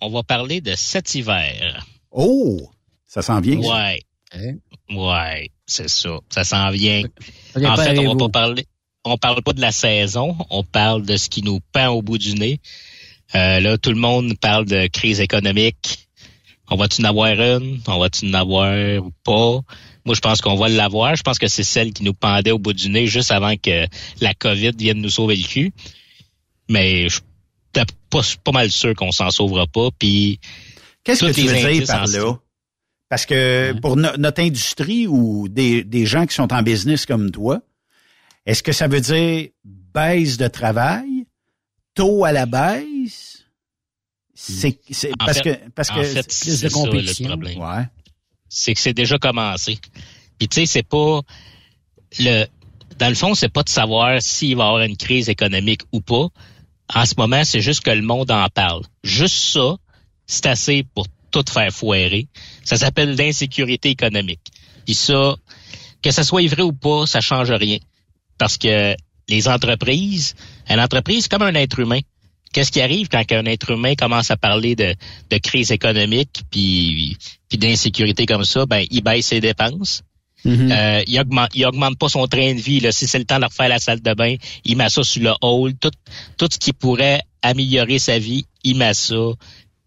On 0.00 0.10
va 0.10 0.22
parler 0.22 0.60
de 0.60 0.74
cet 0.76 1.14
hiver. 1.14 1.86
Oh, 2.10 2.70
ça 3.06 3.22
s'en 3.22 3.40
vient. 3.40 3.58
Ouais. 3.58 4.02
Hein? 4.32 4.54
Ouais, 4.90 5.50
c'est 5.66 5.88
ça. 5.88 6.18
Ça 6.28 6.44
s'en 6.44 6.70
vient. 6.70 7.02
En 7.56 7.76
fait, 7.76 7.98
on 7.98 8.14
va 8.14 8.16
pas 8.16 8.28
parler. 8.28 8.66
On 9.04 9.18
parle 9.18 9.42
pas 9.42 9.52
de 9.52 9.60
la 9.60 9.70
saison, 9.70 10.34
on 10.48 10.64
parle 10.64 11.04
de 11.04 11.18
ce 11.18 11.28
qui 11.28 11.42
nous 11.42 11.60
pend 11.72 11.88
au 11.88 12.00
bout 12.00 12.16
du 12.16 12.34
nez. 12.34 12.58
Euh, 13.34 13.60
là, 13.60 13.76
tout 13.76 13.90
le 13.90 13.96
monde 13.96 14.38
parle 14.38 14.64
de 14.64 14.86
crise 14.86 15.20
économique. 15.20 16.08
On 16.70 16.76
va-tu 16.76 17.02
en 17.02 17.04
avoir 17.04 17.32
une? 17.32 17.80
On 17.86 17.98
va-tu 17.98 18.26
en 18.30 18.32
avoir 18.32 19.04
ou 19.04 19.12
pas? 19.22 19.60
Moi, 20.06 20.14
je 20.14 20.20
pense 20.20 20.40
qu'on 20.40 20.54
va 20.56 20.68
l'avoir. 20.68 21.16
Je 21.16 21.22
pense 21.22 21.38
que 21.38 21.48
c'est 21.48 21.64
celle 21.64 21.92
qui 21.92 22.02
nous 22.02 22.14
pendait 22.14 22.50
au 22.50 22.58
bout 22.58 22.72
du 22.72 22.88
nez 22.88 23.06
juste 23.06 23.30
avant 23.30 23.56
que 23.56 23.86
la 24.20 24.32
COVID 24.32 24.72
vienne 24.78 25.02
nous 25.02 25.10
sauver 25.10 25.36
le 25.36 25.44
cul. 25.44 25.72
Mais 26.70 27.08
je 27.08 27.16
suis 27.16 27.22
pas, 28.20 28.22
pas 28.44 28.52
mal 28.52 28.70
sûr 28.70 28.94
qu'on 28.94 29.12
s'en 29.12 29.30
sauvera 29.30 29.66
pas. 29.66 29.88
Puis 29.98 30.40
Qu'est-ce 31.02 31.24
que 31.26 31.32
tu 31.32 31.42
veux 31.42 31.70
dire 31.72 31.86
par 31.86 32.06
là? 32.06 32.34
Parce 33.08 33.26
que 33.26 33.72
pour 33.80 33.96
no- 33.96 34.16
notre 34.18 34.40
industrie 34.42 35.06
ou 35.06 35.48
des, 35.48 35.84
des 35.84 36.06
gens 36.06 36.26
qui 36.26 36.34
sont 36.34 36.52
en 36.52 36.62
business 36.62 37.06
comme 37.06 37.30
toi, 37.30 37.60
Est-ce 38.46 38.62
que 38.62 38.72
ça 38.72 38.88
veut 38.88 39.00
dire 39.00 39.48
baisse 39.64 40.36
de 40.36 40.48
travail, 40.48 41.26
taux 41.94 42.24
à 42.24 42.32
la 42.32 42.46
baisse? 42.46 43.44
C'est, 44.34 44.78
parce 45.18 45.38
fait- 45.40 45.42
que 45.64 45.70
parce 45.70 45.90
en 45.90 45.94
que 45.96 46.02
fait, 46.02 46.30
c'est 46.30 46.50
c'est 46.56 46.68
ça, 46.68 46.78
le 46.80 46.88
problème. 47.30 47.58
Ouais. 47.58 47.84
c'est 48.48 48.74
que 48.74 48.80
c'est 48.80 48.92
déjà 48.92 49.16
commencé. 49.18 49.78
Puis 50.38 50.48
tu 50.48 50.60
sais, 50.60 50.66
c'est 50.66 50.82
pas 50.82 51.20
le 52.18 52.44
dans 52.98 53.08
le 53.08 53.14
fond, 53.14 53.34
c'est 53.34 53.48
pas 53.48 53.62
de 53.62 53.68
savoir 53.68 54.20
s'il 54.20 54.56
va 54.56 54.64
y 54.64 54.66
avoir 54.66 54.82
une 54.82 54.96
crise 54.96 55.28
économique 55.28 55.82
ou 55.92 56.00
pas. 56.00 56.28
En 56.92 57.06
ce 57.06 57.14
moment, 57.16 57.44
c'est 57.44 57.60
juste 57.60 57.82
que 57.82 57.90
le 57.90 58.02
monde 58.02 58.30
en 58.30 58.48
parle. 58.48 58.82
Juste 59.02 59.36
ça, 59.36 59.76
c'est 60.26 60.46
assez 60.46 60.84
pour 60.94 61.06
tout 61.30 61.44
faire 61.48 61.72
foirer. 61.72 62.28
Ça 62.62 62.76
s'appelle 62.76 63.16
l'insécurité 63.16 63.90
économique. 63.90 64.52
Puis 64.84 64.94
ça, 64.94 65.36
que 66.02 66.10
ça 66.10 66.22
soit 66.22 66.46
vrai 66.48 66.62
ou 66.62 66.72
pas, 66.72 67.06
ça 67.06 67.20
change 67.20 67.50
rien. 67.50 67.78
Parce 68.38 68.58
que 68.58 68.94
les 69.28 69.48
entreprises, 69.48 70.34
une 70.68 70.80
entreprise, 70.80 71.28
comme 71.28 71.42
un 71.42 71.54
être 71.54 71.78
humain. 71.78 72.00
Qu'est-ce 72.52 72.70
qui 72.70 72.80
arrive 72.80 73.08
quand 73.08 73.24
un 73.32 73.46
être 73.46 73.70
humain 73.70 73.94
commence 73.96 74.30
à 74.30 74.36
parler 74.36 74.76
de, 74.76 74.94
crise 75.38 75.72
économique 75.72 76.42
puis, 76.50 77.16
puis 77.48 77.58
d'insécurité 77.58 78.26
comme 78.26 78.44
ça? 78.44 78.64
Ben, 78.66 78.86
il 78.90 79.02
baisse 79.02 79.26
ses 79.26 79.40
dépenses. 79.40 80.02
Euh, 80.72 81.02
il, 81.06 81.18
augmente, 81.20 81.48
il 81.54 81.64
augmente 81.66 81.98
pas 81.98 82.08
son 82.08 82.26
train 82.26 82.54
de 82.54 82.60
vie. 82.60 82.80
Là. 82.80 82.92
Si 82.92 83.06
c'est 83.06 83.18
le 83.18 83.24
temps 83.24 83.38
de 83.38 83.44
refaire 83.46 83.68
la 83.68 83.78
salle 83.78 84.00
de 84.02 84.14
bain, 84.14 84.34
il 84.64 84.76
met 84.76 84.88
ça 84.88 85.02
sur 85.02 85.22
le 85.22 85.32
hall. 85.40 85.74
Tout, 85.80 85.90
tout 86.36 86.48
ce 86.52 86.58
qui 86.58 86.72
pourrait 86.72 87.22
améliorer 87.42 87.98
sa 87.98 88.18
vie, 88.18 88.44
il 88.62 88.76
met 88.76 88.94
ça 88.94 89.14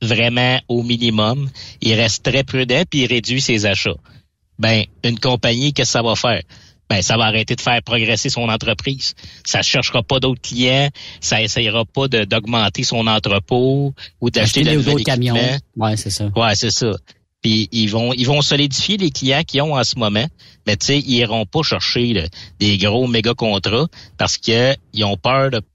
vraiment 0.01 0.59
au 0.67 0.83
minimum. 0.83 1.49
Il 1.81 1.93
reste 1.93 2.23
très 2.23 2.43
prudent 2.43 2.83
puis 2.89 3.01
il 3.01 3.07
réduit 3.07 3.41
ses 3.41 3.65
achats. 3.65 3.95
Ben, 4.59 4.83
une 5.03 5.19
compagnie, 5.19 5.73
qu'est-ce 5.73 5.89
que 5.89 5.93
ça 5.93 6.01
va 6.01 6.15
faire? 6.15 6.41
Ben, 6.89 7.01
ça 7.01 7.17
va 7.17 7.25
arrêter 7.25 7.55
de 7.55 7.61
faire 7.61 7.81
progresser 7.83 8.29
son 8.29 8.47
entreprise. 8.47 9.13
Ça 9.45 9.61
cherchera 9.61 10.03
pas 10.03 10.19
d'autres 10.21 10.41
clients, 10.41 10.89
ça 11.19 11.41
essayera 11.41 11.83
pas 11.83 12.07
de- 12.07 12.23
d'augmenter 12.23 12.83
son 12.83 13.05
entrepôt 13.07 13.93
ou 14.21 14.29
d'acheter 14.29 14.61
de 14.63 14.69
nouveaux 14.77 14.91
camions. 15.03 15.33
Ouais, 15.75 15.97
c'est 15.97 16.09
ça. 16.09 16.31
Ouais, 16.35 16.55
c'est 16.55 16.71
ça. 16.71 16.91
Puis 17.41 17.69
ils 17.71 17.87
vont 17.87 18.13
ils 18.13 18.25
vont 18.25 18.41
solidifier 18.41 18.97
les 18.97 19.11
clients 19.11 19.43
qu'ils 19.43 19.61
ont 19.61 19.75
en 19.75 19.83
ce 19.83 19.97
moment, 19.97 20.25
mais 20.65 20.75
tu 20.75 20.87
sais, 20.87 20.99
ils 20.99 21.17
iront 21.17 21.45
pas 21.45 21.61
chercher 21.61 22.13
là, 22.13 22.23
des 22.59 22.77
gros 22.77 23.07
méga 23.07 23.33
contrats 23.33 23.87
parce 24.17 24.37
que 24.37 24.75
ils 24.93 25.03
ont 25.03 25.17
peur 25.17 25.51
de 25.51 25.59
tu 25.59 25.65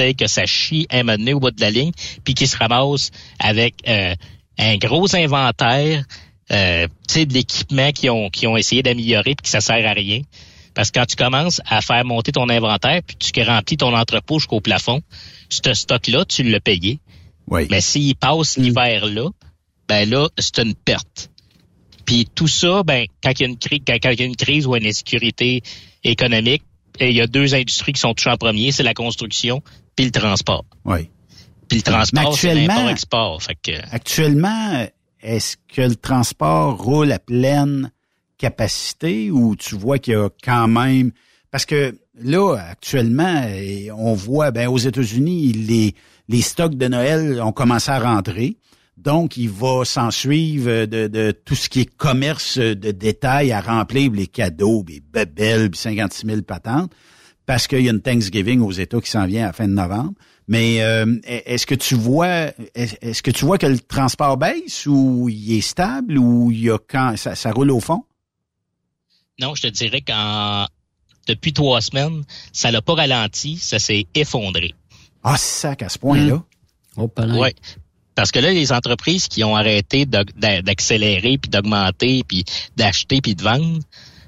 sais 0.00 0.14
que 0.14 0.26
ça 0.26 0.46
chie 0.46 0.86
un 0.90 1.02
moment 1.02 1.18
donné 1.18 1.34
au 1.34 1.40
bout 1.40 1.50
de 1.50 1.60
la 1.60 1.70
ligne, 1.70 1.92
puis 2.24 2.34
qu'ils 2.34 2.48
se 2.48 2.56
ramassent 2.56 3.10
avec 3.38 3.74
euh, 3.88 4.14
un 4.58 4.76
gros 4.76 5.14
inventaire, 5.16 6.04
euh, 6.52 6.86
tu 7.08 7.14
sais, 7.14 7.26
de 7.26 7.34
l'équipement 7.34 7.90
qu'ils 7.90 8.10
ont 8.10 8.30
qu'ils 8.30 8.48
ont 8.48 8.56
essayé 8.56 8.82
d'améliorer 8.82 9.34
puis 9.34 9.42
que 9.42 9.48
ça 9.48 9.60
sert 9.60 9.86
à 9.86 9.92
rien. 9.92 10.22
Parce 10.74 10.90
que 10.90 11.00
quand 11.00 11.06
tu 11.06 11.16
commences 11.16 11.60
à 11.66 11.80
faire 11.80 12.04
monter 12.04 12.32
ton 12.32 12.48
inventaire 12.48 13.02
puis 13.04 13.16
tu 13.16 13.42
remplis 13.42 13.76
ton 13.76 13.94
entrepôt 13.94 14.38
jusqu'au 14.38 14.60
plafond, 14.60 15.02
ce 15.48 15.74
stock-là, 15.74 16.24
tu 16.24 16.44
l'as 16.44 16.60
payé. 16.60 17.00
Oui. 17.48 17.66
Mais 17.70 17.80
s'il 17.80 18.14
passe 18.14 18.56
l'hiver 18.56 19.06
là, 19.06 19.28
ben 19.90 20.08
là, 20.08 20.28
c'est 20.38 20.58
une 20.60 20.74
perte. 20.74 21.30
Puis 22.06 22.28
tout 22.32 22.46
ça, 22.46 22.84
ben, 22.84 23.06
quand 23.22 23.32
il 23.32 23.40
y 23.40 23.44
a 23.44 23.48
une 23.48 23.58
crise, 23.58 23.80
quand, 23.84 23.96
quand 24.00 24.10
il 24.10 24.20
y 24.20 24.22
a 24.22 24.26
une 24.26 24.36
crise 24.36 24.64
ou 24.66 24.76
une 24.76 24.86
insécurité 24.86 25.62
économique, 26.04 26.62
il 27.00 27.12
y 27.12 27.20
a 27.20 27.26
deux 27.26 27.56
industries 27.56 27.92
qui 27.92 28.00
sont 28.00 28.14
touchées 28.14 28.30
en 28.30 28.36
premier, 28.36 28.70
c'est 28.70 28.84
la 28.84 28.94
construction 28.94 29.62
puis 29.96 30.04
le 30.04 30.12
transport. 30.12 30.64
Oui. 30.84 31.10
Puis 31.68 31.78
le 31.78 31.82
transport, 31.82 32.36
c'est 32.36 32.50
actuellement- 32.50 32.74
l'import-export. 32.74 33.42
Fait 33.42 33.56
que, 33.60 33.72
Actuellement, 33.90 34.86
est-ce 35.22 35.56
que 35.74 35.82
le 35.82 35.96
transport 35.96 36.80
roule 36.80 37.10
à 37.10 37.18
pleine 37.18 37.90
capacité 38.38 39.30
ou 39.32 39.56
tu 39.56 39.74
vois 39.74 39.98
qu'il 39.98 40.14
y 40.14 40.16
a 40.16 40.28
quand 40.42 40.66
même 40.68 41.10
parce 41.50 41.66
que 41.66 41.98
là 42.22 42.56
actuellement 42.56 43.44
on 43.98 44.14
voit 44.14 44.50
ben 44.50 44.66
aux 44.68 44.78
États-Unis 44.78 45.52
les 45.52 45.94
les 46.28 46.40
stocks 46.40 46.74
de 46.74 46.88
Noël 46.88 47.42
ont 47.42 47.52
commencé 47.52 47.90
à 47.90 47.98
rentrer. 47.98 48.56
Donc, 49.02 49.36
il 49.36 49.48
va 49.50 49.84
s'en 49.84 50.10
suivre 50.10 50.84
de, 50.86 51.06
de 51.06 51.30
tout 51.32 51.54
ce 51.54 51.68
qui 51.68 51.80
est 51.80 51.96
commerce 51.96 52.58
de 52.58 52.90
détail 52.90 53.50
à 53.52 53.60
remplir 53.60 54.12
les 54.12 54.26
cadeaux, 54.26 54.84
les 54.86 55.00
bebelles, 55.00 55.70
puis 55.70 55.80
56 55.80 56.26
000 56.26 56.42
patentes, 56.42 56.92
parce 57.46 57.66
qu'il 57.66 57.80
y 57.80 57.88
a 57.88 57.92
une 57.92 58.02
Thanksgiving 58.02 58.60
aux 58.60 58.72
États 58.72 59.00
qui 59.00 59.10
s'en 59.10 59.26
vient 59.26 59.44
à 59.44 59.46
la 59.48 59.52
fin 59.52 59.66
de 59.66 59.72
novembre. 59.72 60.12
Mais 60.48 60.82
euh, 60.82 61.16
est-ce 61.24 61.64
que 61.66 61.74
tu 61.76 61.94
vois 61.94 62.48
est- 62.74 62.98
est-ce 63.02 63.22
que 63.22 63.30
tu 63.30 63.44
vois 63.44 63.56
que 63.56 63.66
le 63.66 63.78
transport 63.78 64.36
baisse 64.36 64.84
ou 64.86 65.28
il 65.28 65.56
est 65.56 65.60
stable 65.60 66.18
ou 66.18 66.50
il 66.50 66.60
y 66.64 66.70
a 66.70 66.78
quand 66.78 67.16
ça, 67.16 67.34
ça 67.36 67.52
roule 67.52 67.70
au 67.70 67.80
fond? 67.80 68.04
non, 69.38 69.54
je 69.54 69.62
te 69.62 69.66
dirais 69.68 70.02
qu'en 70.02 70.66
depuis 71.26 71.52
trois 71.54 71.80
semaines, 71.80 72.22
ça 72.52 72.70
l'a 72.70 72.82
pas 72.82 72.94
ralenti, 72.94 73.56
ça 73.56 73.78
s'est 73.78 74.06
effondré. 74.14 74.74
Ah, 75.22 75.36
sac 75.38 75.82
à 75.82 75.88
ce 75.88 75.98
point-là. 75.98 76.42
Oh, 76.96 77.10
Oui. 77.18 77.54
Parce 78.20 78.32
que 78.32 78.38
là, 78.38 78.52
les 78.52 78.70
entreprises 78.70 79.28
qui 79.28 79.42
ont 79.44 79.56
arrêté 79.56 80.04
d'accélérer, 80.04 81.38
puis 81.38 81.48
d'augmenter, 81.48 82.22
puis 82.28 82.44
d'acheter, 82.76 83.22
puis 83.22 83.34
de 83.34 83.42
vendre, 83.42 83.78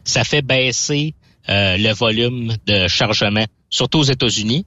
ça 0.02 0.24
fait 0.24 0.40
baisser 0.40 1.12
euh, 1.50 1.76
le 1.76 1.92
volume 1.92 2.56
de 2.66 2.88
chargement, 2.88 3.44
surtout 3.68 3.98
aux 3.98 4.04
États-Unis. 4.04 4.64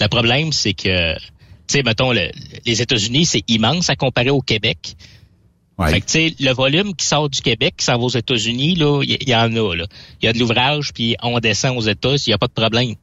Le 0.00 0.06
problème, 0.08 0.50
c'est 0.50 0.72
que, 0.72 1.12
tu 1.14 1.20
sais, 1.66 1.82
mettons, 1.82 2.10
le- 2.10 2.30
les 2.64 2.80
États-Unis, 2.80 3.26
c'est 3.26 3.44
immense 3.48 3.90
à 3.90 3.96
comparer 3.96 4.30
au 4.30 4.40
Québec. 4.40 4.94
Fait 5.90 6.00
que, 6.00 6.06
tu 6.06 6.12
sais, 6.12 6.34
le 6.40 6.52
volume 6.54 6.94
qui 6.94 7.04
sort 7.04 7.28
du 7.28 7.42
Québec, 7.42 7.74
qui 7.76 7.84
s'en 7.84 7.98
va 7.98 8.04
aux 8.04 8.08
États-Unis, 8.08 8.76
là, 8.76 9.02
il 9.02 9.28
y, 9.28 9.34
en 9.36 9.54
a. 9.54 9.74
Il 9.74 10.24
y 10.24 10.28
a 10.28 10.32
de 10.32 10.38
l'ouvrage, 10.38 10.94
puis 10.94 11.16
on 11.22 11.38
descend 11.38 11.76
aux 11.76 11.82
États, 11.86 12.14
il 12.14 12.30
n'y 12.30 12.32
a 12.32 12.38
pas 12.38 12.46
de 12.48 12.52
problème. 12.54 12.94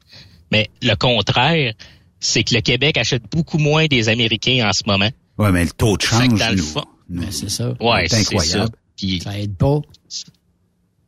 Mais 0.50 0.70
le 0.82 0.96
contraire, 0.96 1.72
c'est 2.18 2.42
que 2.42 2.54
le 2.54 2.60
Québec 2.62 2.98
achète 2.98 3.22
beaucoup 3.30 3.58
moins 3.58 3.86
des 3.86 4.08
Américains 4.08 4.68
en 4.68 4.72
ce 4.72 4.82
moment. 4.86 5.08
Ouais, 5.40 5.52
mais 5.52 5.64
le 5.64 5.70
taux 5.70 5.96
de 5.96 6.02
change, 6.02 6.28
nous, 6.28 6.82
nous, 7.08 7.32
c'est 7.32 7.48
ça. 7.48 7.74
Ouais, 7.80 8.06
c'est 8.08 8.18
incroyable. 8.18 8.66
ça. 8.66 8.78
Puis, 8.94 9.20
ça 9.22 9.38
aide 9.38 9.56
pas. 9.56 9.80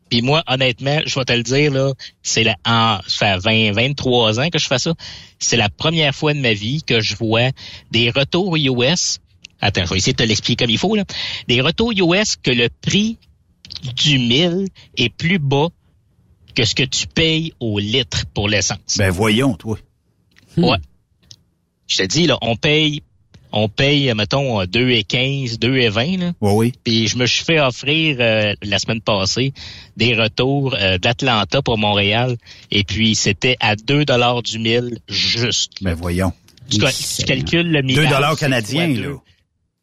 Puis 0.08 0.22
moi, 0.22 0.42
honnêtement, 0.46 1.00
je 1.04 1.18
vais 1.18 1.24
te 1.26 1.32
le 1.34 1.42
dire, 1.42 1.70
là, 1.70 1.92
c'est 2.22 2.42
la, 2.42 2.56
en, 2.66 3.00
ça 3.06 3.38
fait 3.38 3.72
20, 3.72 3.72
23 3.72 4.40
ans 4.40 4.48
que 4.48 4.58
je 4.58 4.66
fais 4.66 4.78
ça. 4.78 4.94
C'est 5.38 5.58
la 5.58 5.68
première 5.68 6.14
fois 6.14 6.32
de 6.32 6.38
ma 6.38 6.54
vie 6.54 6.82
que 6.82 7.00
je 7.00 7.14
vois 7.14 7.50
des 7.90 8.08
retours 8.08 8.56
US. 8.56 9.18
Attends, 9.60 9.84
je 9.84 9.90
vais 9.90 9.98
essayer 9.98 10.14
de 10.14 10.22
te 10.22 10.26
l'expliquer 10.26 10.64
comme 10.64 10.70
il 10.70 10.78
faut, 10.78 10.96
là. 10.96 11.04
Des 11.48 11.60
retours 11.60 11.92
US 11.92 12.36
que 12.36 12.50
le 12.50 12.70
prix 12.80 13.18
du 13.96 14.18
mille 14.18 14.66
est 14.96 15.14
plus 15.14 15.38
bas 15.38 15.68
que 16.54 16.64
ce 16.64 16.74
que 16.74 16.84
tu 16.84 17.06
payes 17.06 17.52
au 17.60 17.78
litre 17.78 18.24
pour 18.32 18.48
l'essence. 18.48 18.96
Ben 18.96 19.10
voyons, 19.10 19.54
toi. 19.54 19.78
Ouais. 20.56 20.78
Je 21.86 21.98
te 21.98 22.02
dis, 22.04 22.26
là, 22.26 22.38
on 22.40 22.56
paye, 22.56 23.02
on 23.52 23.68
paye, 23.68 24.12
mettons, 24.14 24.62
2,15, 24.64 25.58
2,20, 25.58 26.18
là. 26.18 26.32
Oui, 26.40 26.52
oui. 26.54 26.72
Puis 26.84 27.08
je 27.08 27.16
me 27.18 27.26
suis 27.26 27.44
fait 27.44 27.60
offrir 27.60 28.16
euh, 28.20 28.54
la 28.62 28.78
semaine 28.78 29.00
passée 29.00 29.52
des 29.96 30.14
retours 30.14 30.74
euh, 30.80 30.98
d'Atlanta 30.98 31.60
pour 31.62 31.76
Montréal. 31.78 32.36
Et 32.70 32.82
puis 32.84 33.14
c'était 33.14 33.56
à 33.60 33.76
2 33.76 34.04
dollars 34.04 34.42
du 34.42 34.58
mille 34.58 34.98
juste. 35.08 35.72
Ben 35.82 35.94
voyons. 35.94 36.32
Tu, 36.70 36.80
ca- 36.80 36.92
tu 36.92 37.24
calcules 37.24 37.70
le 37.70 37.82
2 37.82 37.86
millage. 37.86 38.08
dollars 38.08 38.32
c'est 38.38 38.46
canadiens, 38.46 38.88
là? 38.88 39.08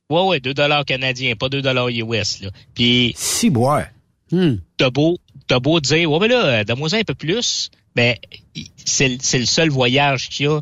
Ouais, 0.10 0.22
ouais, 0.28 0.40
2 0.40 0.54
dollars 0.56 0.86
canadiens, 0.86 1.36
pas 1.36 1.50
2 1.50 1.62
dollars 1.62 1.90
US, 1.90 2.42
là. 2.42 2.50
Puis. 2.74 3.14
Si, 3.16 3.50
boire. 3.52 3.86
T'as 4.78 4.90
beau, 4.90 5.18
t'as 5.48 5.60
beau 5.60 5.80
dire, 5.80 6.10
ouais, 6.12 6.20
mais 6.20 6.28
là, 6.28 6.64
donne-moi 6.64 6.94
un 6.96 7.04
peu 7.04 7.14
plus. 7.14 7.70
Ben, 7.96 8.16
c'est 8.86 9.08
le 9.38 9.46
seul 9.46 9.70
voyage 9.70 10.30
qu'il 10.30 10.46
y 10.46 10.50
a 10.50 10.62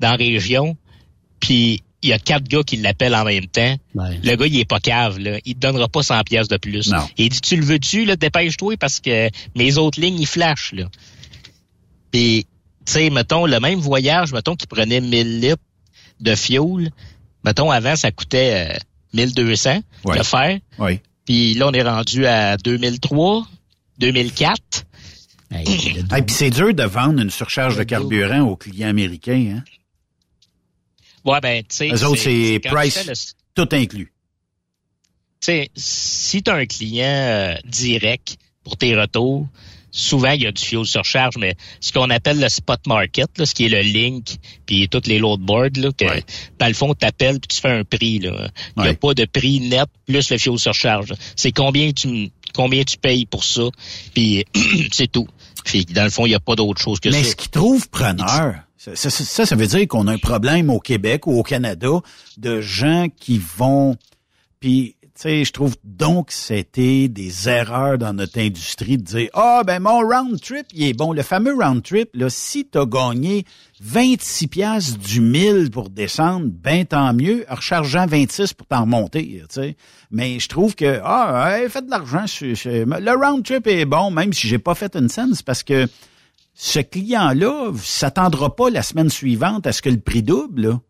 dans 0.00 0.10
la 0.10 0.16
région. 0.16 0.76
Puis, 1.40 1.82
il 2.02 2.08
y 2.08 2.12
a 2.12 2.18
quatre 2.18 2.44
gars 2.48 2.62
qui 2.64 2.76
l'appellent 2.76 3.14
en 3.14 3.24
même 3.24 3.46
temps. 3.46 3.76
Le 3.94 4.34
gars, 4.36 4.46
il 4.46 4.58
est 4.58 4.64
pas 4.64 4.80
cave, 4.80 5.18
là. 5.18 5.38
Il 5.44 5.54
te 5.54 5.60
donnera 5.60 5.88
pas 5.88 6.02
100 6.02 6.22
pièces 6.24 6.48
de 6.48 6.56
plus. 6.56 6.90
Non. 6.90 7.08
Il 7.16 7.28
dit, 7.28 7.40
tu 7.40 7.56
le 7.56 7.64
veux-tu, 7.64 8.04
là, 8.04 8.16
dépêche-toi 8.16 8.76
parce 8.76 9.00
que 9.00 9.28
mes 9.54 9.76
autres 9.78 10.00
lignes, 10.00 10.18
ils 10.20 10.26
flashent, 10.26 10.72
là. 10.72 10.84
Puis, 12.10 12.46
tu 12.84 12.92
sais, 12.92 13.10
mettons, 13.10 13.46
le 13.46 13.60
même 13.60 13.78
voyage, 13.78 14.32
mettons, 14.32 14.56
qui 14.56 14.66
prenait 14.66 15.00
1000 15.00 15.40
litres 15.40 15.62
de 16.20 16.34
fuel. 16.34 16.90
Mettons, 17.44 17.70
avant, 17.70 17.96
ça 17.96 18.10
coûtait 18.10 18.72
euh, 18.74 18.78
1200 19.14 19.80
Ouais. 20.04 20.18
de 20.18 20.22
faire. 20.22 20.58
Oui. 20.78 21.00
Puis 21.24 21.54
là, 21.54 21.68
on 21.68 21.72
est 21.72 21.82
rendu 21.82 22.26
à 22.26 22.56
2003, 22.56 23.46
2004. 23.98 24.84
Et 25.54 26.22
puis 26.22 26.34
c'est 26.34 26.50
dur 26.50 26.72
de 26.74 26.82
vendre 26.82 27.20
une 27.20 27.30
surcharge 27.30 27.76
de 27.76 27.82
carburant 27.84 28.40
aux 28.40 28.56
clients 28.56 28.88
américains. 28.88 29.56
Hein? 29.58 29.64
Ouais, 31.24 31.40
ben, 31.40 31.62
tu 31.62 31.76
sais. 31.76 31.88
Eux 31.92 32.04
autres, 32.06 32.20
c'est 32.20 32.60
price 32.64 33.06
le- 33.06 33.12
tout 33.54 33.68
inclus. 33.74 34.12
tu 35.40 35.46
sais, 35.46 35.70
si 35.74 36.42
tu 36.42 36.50
as 36.50 36.54
un 36.54 36.66
client 36.66 37.06
euh, 37.06 37.54
direct 37.64 38.36
pour 38.64 38.76
tes 38.76 38.94
retours, 38.96 39.46
souvent 39.90 40.30
il 40.30 40.42
y 40.42 40.46
a 40.46 40.52
du 40.52 40.62
fuel 40.62 40.84
surcharge, 40.86 41.36
mais 41.36 41.54
ce 41.80 41.92
qu'on 41.92 42.08
appelle 42.10 42.40
le 42.40 42.48
spot 42.48 42.86
market, 42.86 43.28
là, 43.38 43.44
ce 43.46 43.54
qui 43.54 43.66
est 43.66 43.68
le 43.68 43.80
link, 43.82 44.36
puis 44.66 44.88
toutes 44.88 45.06
les 45.06 45.18
load 45.18 45.40
boards, 45.40 45.76
là, 45.76 45.90
que 45.92 46.04
dans 46.58 46.66
le 46.68 46.74
fond, 46.74 46.94
tu 46.94 47.04
appelles 47.06 47.40
puis 47.40 47.48
tu 47.56 47.60
fais 47.60 47.70
un 47.70 47.84
prix. 47.84 48.18
là. 48.20 48.48
Il 48.76 48.82
n'y 48.84 48.88
a 48.88 48.94
pas 48.94 49.14
de 49.14 49.24
prix 49.26 49.60
net 49.60 49.88
plus 50.06 50.30
le 50.30 50.38
fuel 50.38 50.58
surcharge. 50.58 51.12
C'est 51.36 51.52
combien 51.52 51.92
tu 51.92 52.30
combien 52.54 52.84
tu 52.84 52.98
payes 52.98 53.26
pour 53.26 53.44
ça, 53.44 53.62
puis 54.14 54.44
c'est 54.92 55.10
tout. 55.10 55.26
Puis 55.64 55.84
dans 55.86 56.04
le 56.04 56.10
fond, 56.10 56.26
il 56.26 56.30
n'y 56.30 56.34
a 56.34 56.40
pas 56.40 56.54
d'autre 56.56 56.80
chose 56.80 57.00
que 57.00 57.08
Mais 57.08 57.22
ça. 57.24 57.30
ce 57.30 57.36
qu'ils 57.36 57.50
trouvent 57.50 57.88
preneur, 57.88 58.56
ça, 58.82 59.10
ça, 59.10 59.46
ça, 59.46 59.54
veut 59.54 59.66
dire 59.66 59.86
qu'on 59.86 60.08
a 60.08 60.12
un 60.12 60.18
problème 60.18 60.68
au 60.68 60.80
Québec 60.80 61.28
ou 61.28 61.38
au 61.38 61.44
Canada 61.44 62.00
de 62.36 62.60
gens 62.60 63.06
qui 63.16 63.40
vont... 63.56 63.96
Puis, 64.58 64.96
tu 65.02 65.10
sais, 65.14 65.44
je 65.44 65.52
trouve 65.52 65.76
donc 65.84 66.28
que 66.28 66.32
c'était 66.32 67.06
des 67.06 67.48
erreurs 67.48 67.96
dans 67.96 68.12
notre 68.12 68.40
industrie 68.40 68.98
de 68.98 69.02
dire 69.02 69.28
«Ah, 69.34 69.62
ben 69.64 69.80
mon 69.80 70.00
round 70.00 70.40
trip, 70.40 70.66
il 70.74 70.84
est 70.84 70.94
bon.» 70.94 71.12
Le 71.14 71.22
fameux 71.22 71.54
round 71.54 71.82
trip, 71.82 72.10
là, 72.14 72.28
si 72.28 72.64
t'as 72.64 72.86
gagné 72.86 73.44
26 73.80 74.48
piastres 74.48 74.98
du 74.98 75.20
1000 75.20 75.70
pour 75.70 75.88
descendre, 75.88 76.46
ben 76.46 76.84
tant 76.84 77.12
mieux, 77.14 77.44
rechargeant 77.48 78.06
26 78.06 78.52
pour 78.54 78.66
t'en 78.66 78.82
remonter, 78.82 79.42
tu 79.42 79.60
sais. 79.60 79.76
Mais 80.10 80.40
je 80.40 80.48
trouve 80.48 80.74
que, 80.74 81.00
ah, 81.04 81.56
faites 81.68 81.86
de 81.86 81.90
l'argent. 81.90 82.24
Le 82.44 83.12
round 83.12 83.44
trip 83.44 83.66
est 83.68 83.84
bon, 83.84 84.10
même 84.10 84.32
si 84.32 84.48
j'ai 84.48 84.58
pas 84.58 84.74
fait 84.74 84.96
une 84.96 85.08
scène, 85.08 85.34
c'est 85.34 85.46
parce 85.46 85.62
que 85.62 85.86
ce 86.54 86.80
client-là 86.80 87.72
s'attendra 87.82 88.54
pas 88.54 88.70
la 88.70 88.82
semaine 88.82 89.10
suivante 89.10 89.66
à 89.66 89.72
ce 89.72 89.82
que 89.82 89.88
le 89.90 90.00
prix 90.00 90.22
double. 90.22 90.62
là. 90.68 90.80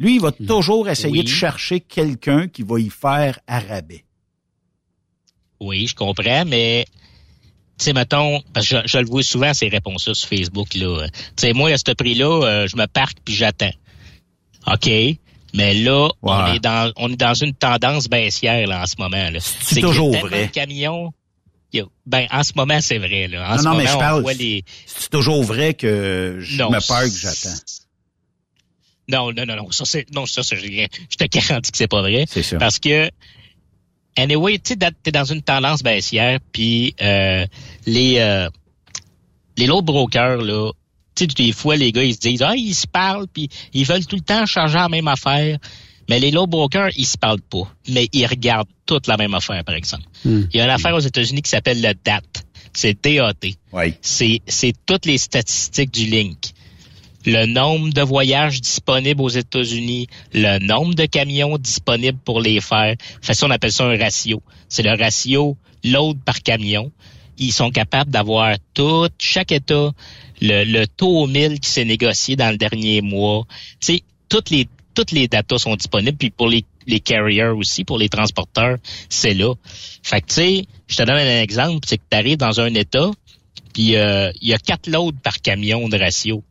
Lui, 0.00 0.14
il 0.16 0.20
va 0.20 0.30
toujours 0.32 0.88
essayer 0.88 1.18
Oui. 1.18 1.24
de 1.24 1.28
chercher 1.28 1.80
quelqu'un 1.80 2.46
qui 2.48 2.62
va 2.62 2.78
y 2.80 2.88
faire 2.88 3.40
à 3.46 3.58
rabais. 3.60 4.04
Oui, 5.60 5.86
je 5.88 5.94
comprends, 5.94 6.44
mais 6.44 6.86
tu 7.78 7.84
sais, 7.86 7.92
mettons, 7.92 8.40
parce 8.52 8.68
que 8.68 8.76
je, 8.82 8.86
je 8.86 8.98
le 8.98 9.06
vois 9.06 9.22
souvent 9.22 9.52
ces 9.54 9.68
réponses-là 9.68 10.14
sur 10.14 10.28
Facebook 10.28 10.74
là. 10.74 11.06
Tu 11.08 11.20
sais, 11.36 11.52
moi 11.52 11.70
à 11.72 11.76
ce 11.78 11.92
prix-là, 11.92 12.42
euh, 12.44 12.66
je 12.68 12.76
me 12.76 12.86
parque 12.86 13.18
puis 13.24 13.34
j'attends. 13.34 13.72
OK? 14.66 14.88
Mais 15.54 15.74
là, 15.74 16.08
on 16.22 16.46
est 16.54 16.60
dans 16.60 16.92
on 16.96 17.10
est 17.10 17.16
dans 17.16 17.34
une 17.34 17.54
tendance 17.54 18.06
baissière 18.08 18.66
là 18.68 18.82
en 18.82 18.86
ce 18.86 18.94
moment. 18.98 19.28
C'est 19.40 19.80
toujours 19.80 20.14
vrai. 20.16 20.46
de 20.46 20.52
camions. 20.52 21.12
Ben 22.06 22.26
en 22.30 22.42
ce 22.42 22.52
moment 22.56 22.80
c'est 22.80 22.98
vrai 22.98 23.28
là. 23.28 23.46
En 23.50 23.52
non, 23.52 23.58
ce 23.58 23.64
non, 23.64 23.70
moment 23.70 23.82
mais 23.82 23.86
je 23.90 23.96
parle. 23.98 24.32
les 24.38 24.64
C'est 24.86 25.10
toujours 25.10 25.42
vrai 25.44 25.74
que 25.74 26.38
je 26.40 26.56
Non, 26.56 26.70
me 26.70 26.86
parque, 26.86 27.10
j'attends. 27.10 27.56
Non, 29.08 29.32
non, 29.32 29.46
non, 29.46 29.56
non, 29.56 29.70
ça 29.70 29.84
c'est 29.84 30.06
non, 30.14 30.26
ça 30.26 30.42
c'est. 30.42 30.56
Je 30.56 31.16
te 31.16 31.24
garantis 31.24 31.70
que 31.72 31.78
c'est 31.78 31.88
pas 31.88 32.00
vrai. 32.02 32.24
C'est 32.28 32.42
ça. 32.42 32.58
Parce 32.58 32.78
que 32.78 33.10
anyway, 34.16 34.58
tu 34.58 34.76
t'es 34.76 35.12
dans 35.12 35.24
une 35.24 35.42
tendance 35.42 35.82
baissière, 35.82 36.38
puis 36.52 36.94
euh, 37.00 37.46
les 37.86 38.18
euh, 38.18 38.48
les 39.56 39.68
autres 39.70 39.86
brokers 39.86 40.42
là, 40.42 40.72
tu 41.14 41.24
sais, 41.24 41.26
des 41.26 41.52
fois 41.52 41.76
les 41.76 41.92
gars 41.92 42.02
ils 42.04 42.14
se 42.14 42.20
disent 42.20 42.42
ah 42.42 42.54
ils 42.56 42.74
se 42.74 42.86
parlent, 42.86 43.28
puis 43.28 43.48
ils 43.72 43.84
veulent 43.84 44.06
tout 44.06 44.16
le 44.16 44.22
temps 44.22 44.44
changer 44.46 44.76
la 44.76 44.88
même 44.88 45.08
affaire. 45.08 45.58
Mais 46.08 46.18
les 46.18 46.30
low 46.30 46.46
brokers, 46.46 46.90
ils 46.96 47.06
se 47.06 47.18
parlent 47.18 47.40
pas, 47.40 47.70
mais 47.88 48.08
ils 48.12 48.26
regardent 48.26 48.68
toute 48.86 49.06
la 49.06 49.16
même 49.16 49.34
affaire, 49.34 49.62
par 49.64 49.74
exemple. 49.74 50.04
Il 50.24 50.48
y 50.54 50.60
a 50.60 50.64
une 50.64 50.70
affaire 50.70 50.94
aux 50.94 51.00
États-Unis 51.00 51.42
qui 51.42 51.50
s'appelle 51.50 51.82
le 51.82 51.92
DAT. 51.92 52.22
C'est 52.72 52.96
DAT. 53.02 53.56
Oui. 53.72 53.94
C'est, 54.00 54.40
c'est 54.46 54.72
toutes 54.86 55.04
les 55.04 55.18
statistiques 55.18 55.90
du 55.92 56.06
link. 56.06 56.38
Le 57.26 57.44
nombre 57.44 57.92
de 57.92 58.00
voyages 58.00 58.60
disponibles 58.60 59.20
aux 59.20 59.28
États-Unis, 59.28 60.06
le 60.32 60.58
nombre 60.60 60.94
de 60.94 61.04
camions 61.04 61.58
disponibles 61.58 62.18
pour 62.24 62.40
les 62.40 62.60
faire. 62.60 62.94
Fait 63.20 63.34
ça, 63.34 63.46
on 63.46 63.50
appelle 63.50 63.72
ça 63.72 63.84
un 63.84 63.98
ratio. 63.98 64.42
C'est 64.68 64.82
le 64.82 64.96
ratio 64.96 65.56
load 65.84 66.18
par 66.24 66.42
camion. 66.42 66.90
Ils 67.36 67.52
sont 67.52 67.70
capables 67.70 68.10
d'avoir 68.10 68.56
tout, 68.72 69.08
chaque 69.18 69.52
État, 69.52 69.92
le, 70.40 70.64
le 70.64 70.86
taux 70.86 71.22
au 71.22 71.26
mille 71.26 71.60
qui 71.60 71.70
s'est 71.70 71.84
négocié 71.84 72.34
dans 72.34 72.50
le 72.50 72.56
dernier 72.56 73.02
mois. 73.02 73.46
Tu 73.80 73.94
sais, 73.94 74.02
toutes 74.28 74.50
les 74.50 74.66
toutes 74.98 75.12
les 75.12 75.28
datas 75.28 75.58
sont 75.58 75.76
disponibles. 75.76 76.18
Puis 76.18 76.30
pour 76.30 76.48
les, 76.48 76.64
les 76.86 76.98
carriers 76.98 77.44
aussi, 77.44 77.84
pour 77.84 77.98
les 77.98 78.08
transporteurs, 78.08 78.78
c'est 79.08 79.34
là. 79.34 79.54
Fait 80.02 80.20
que 80.20 80.26
tu 80.26 80.34
sais, 80.34 80.66
je 80.88 80.96
te 80.96 81.02
donne 81.04 81.16
un 81.16 81.40
exemple, 81.40 81.86
c'est 81.86 81.98
que 81.98 82.02
tu 82.10 82.16
arrives 82.16 82.36
dans 82.36 82.60
un 82.60 82.74
État, 82.74 83.10
puis 83.72 83.94
euh, 83.94 84.32
il 84.42 84.48
y 84.48 84.54
a 84.54 84.58
quatre 84.58 84.88
loads 84.88 85.12
par 85.22 85.40
camion 85.40 85.88
de 85.88 85.96
ratio. 85.96 86.42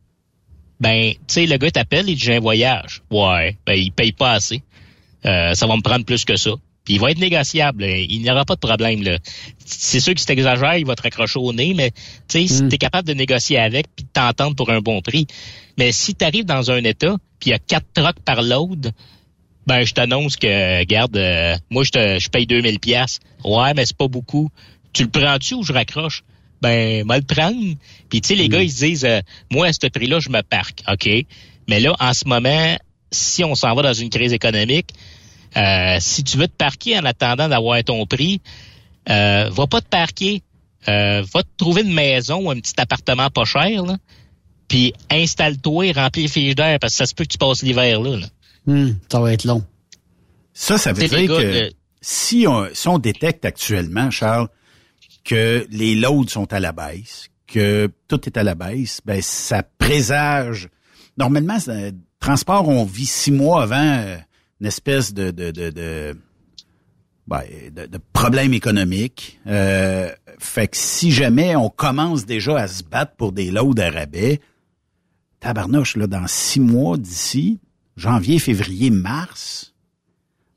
Ben, 0.80 1.12
tu 1.12 1.18
sais, 1.26 1.46
le 1.46 1.58
gars 1.58 1.70
t'appelle, 1.70 2.08
il 2.08 2.14
dit 2.14 2.24
j'ai 2.24 2.36
un 2.36 2.40
voyage. 2.40 3.02
Ouais, 3.10 3.58
ben 3.66 3.74
il 3.74 3.92
paye 3.92 4.12
pas 4.12 4.32
assez. 4.32 4.62
Euh, 5.26 5.52
ça 5.52 5.66
va 5.66 5.76
me 5.76 5.82
prendre 5.82 6.06
plus 6.06 6.24
que 6.24 6.36
ça. 6.36 6.52
Puis 6.84 6.94
il 6.94 7.00
va 7.00 7.10
être 7.10 7.18
négociable. 7.18 7.84
Il 7.84 8.22
n'y 8.22 8.30
aura 8.30 8.46
pas 8.46 8.54
de 8.54 8.60
problème. 8.60 9.02
là. 9.02 9.18
C'est 9.66 10.00
sûr 10.00 10.14
que 10.14 10.20
si 10.20 10.26
t'exagères, 10.26 10.76
il 10.76 10.86
va 10.86 10.94
te 10.94 11.02
raccrocher 11.02 11.38
au 11.38 11.52
nez, 11.52 11.74
mais 11.74 11.90
tu 11.90 11.98
sais, 12.28 12.46
si 12.46 12.68
t'es 12.68 12.78
capable 12.78 13.06
de 13.06 13.12
négocier 13.12 13.58
avec 13.58 13.88
puis 13.94 14.04
de 14.06 14.10
t'entendre 14.10 14.56
pour 14.56 14.70
un 14.70 14.80
bon 14.80 15.02
prix. 15.02 15.26
Mais 15.78 15.92
si 15.92 16.14
tu 16.14 16.24
arrives 16.24 16.44
dans 16.44 16.70
un 16.70 16.84
état 16.84 17.16
puis 17.40 17.50
il 17.50 17.52
y 17.52 17.54
a 17.54 17.58
quatre 17.58 17.86
trucks 17.94 18.20
par 18.24 18.42
load, 18.42 18.92
ben 19.66 19.84
je 19.84 19.94
t'annonce 19.94 20.36
que, 20.36 20.80
regarde, 20.80 21.16
euh, 21.16 21.56
moi 21.70 21.84
je 21.84 21.90
te 21.90 22.18
je 22.18 22.28
paye 22.28 22.46
2000 22.46 22.80
pièces. 22.80 23.20
Ouais, 23.44 23.72
mais 23.74 23.86
c'est 23.86 23.96
pas 23.96 24.08
beaucoup. 24.08 24.50
Tu 24.92 25.04
le 25.04 25.08
prends-tu 25.10 25.54
ou 25.54 25.62
je 25.62 25.72
raccroche? 25.72 26.24
Ben, 26.60 27.06
mal 27.06 27.20
le 27.20 27.34
prendre. 27.34 27.76
Puis 28.10 28.20
tu 28.20 28.28
sais, 28.28 28.34
les 28.34 28.48
gars, 28.48 28.62
ils 28.62 28.72
se 28.72 28.84
disent, 28.84 29.04
euh, 29.04 29.20
moi 29.50 29.68
à 29.68 29.72
ce 29.72 29.86
prix-là, 29.86 30.18
je 30.18 30.30
me 30.30 30.42
parque. 30.42 30.82
OK? 30.90 31.08
Mais 31.68 31.80
là, 31.80 31.94
en 32.00 32.12
ce 32.12 32.26
moment, 32.26 32.76
si 33.12 33.44
on 33.44 33.54
s'en 33.54 33.74
va 33.74 33.82
dans 33.82 33.92
une 33.92 34.10
crise 34.10 34.32
économique, 34.32 34.92
euh, 35.56 35.96
si 36.00 36.24
tu 36.24 36.36
veux 36.36 36.48
te 36.48 36.56
parquer 36.56 36.98
en 36.98 37.04
attendant 37.04 37.48
d'avoir 37.48 37.82
ton 37.84 38.04
prix, 38.06 38.40
euh, 39.08 39.48
va 39.50 39.66
pas 39.66 39.80
te 39.80 39.88
parquer. 39.88 40.42
Euh, 40.88 41.22
va 41.34 41.42
te 41.42 41.48
trouver 41.56 41.82
une 41.82 41.92
maison 41.92 42.46
ou 42.46 42.50
un 42.50 42.56
petit 42.58 42.74
appartement 42.78 43.28
pas 43.30 43.44
cher, 43.44 43.84
là. 43.84 43.96
Puis 44.68 44.92
installe-toi 45.10 45.86
et 45.86 45.92
remplis 45.92 46.22
les 46.22 46.28
fiches 46.28 46.54
d'air 46.54 46.78
parce 46.78 46.92
que 46.92 46.98
ça 46.98 47.06
se 47.06 47.14
peut 47.14 47.24
que 47.24 47.30
tu 47.30 47.38
passes 47.38 47.62
l'hiver 47.62 48.00
là. 48.00 48.16
là. 48.18 48.26
Hum, 48.66 48.96
ça 49.10 49.20
va 49.20 49.32
être 49.32 49.44
long. 49.44 49.64
Ça, 50.52 50.76
ça 50.78 50.92
veut 50.92 51.00
dire 51.08 51.28
que 51.38 51.70
si, 52.00 52.46
on, 52.46 52.68
si 52.72 52.88
on 52.88 52.98
détecte 52.98 53.44
actuellement, 53.44 54.10
Charles, 54.10 54.48
que 55.24 55.66
les 55.70 55.94
loads 55.94 56.28
sont 56.28 56.52
à 56.52 56.60
la 56.60 56.72
baisse, 56.72 57.28
que 57.46 57.90
tout 58.08 58.20
est 58.26 58.36
à 58.36 58.42
la 58.42 58.54
baisse, 58.54 59.00
ben 59.04 59.20
ça 59.22 59.62
présage. 59.62 60.68
Normalement, 61.16 61.58
c'est- 61.58 61.94
transport, 62.20 62.68
on 62.68 62.84
vit 62.84 63.06
six 63.06 63.30
mois 63.30 63.62
avant 63.62 63.76
euh, 64.04 64.16
une 64.60 64.66
espèce 64.66 65.14
de 65.14 65.30
de 65.30 65.50
de, 65.50 65.70
de, 65.70 66.16
ben, 67.26 67.42
de- 67.74 67.86
de 67.86 67.98
problème 68.12 68.52
économique. 68.54 69.38
Euh, 69.46 70.10
fait 70.38 70.68
que 70.68 70.76
si 70.76 71.10
jamais 71.12 71.56
on 71.56 71.68
commence 71.70 72.26
déjà 72.26 72.58
à 72.58 72.68
se 72.68 72.82
battre 72.82 73.12
pour 73.16 73.32
des 73.32 73.50
loads 73.50 73.80
à 73.80 73.90
rabais, 73.90 74.40
tabarnouche, 75.40 75.96
là, 75.96 76.06
dans 76.06 76.26
six 76.26 76.60
mois 76.60 76.96
d'ici, 76.96 77.60
janvier, 77.96 78.38
février, 78.38 78.90
mars, 78.90 79.74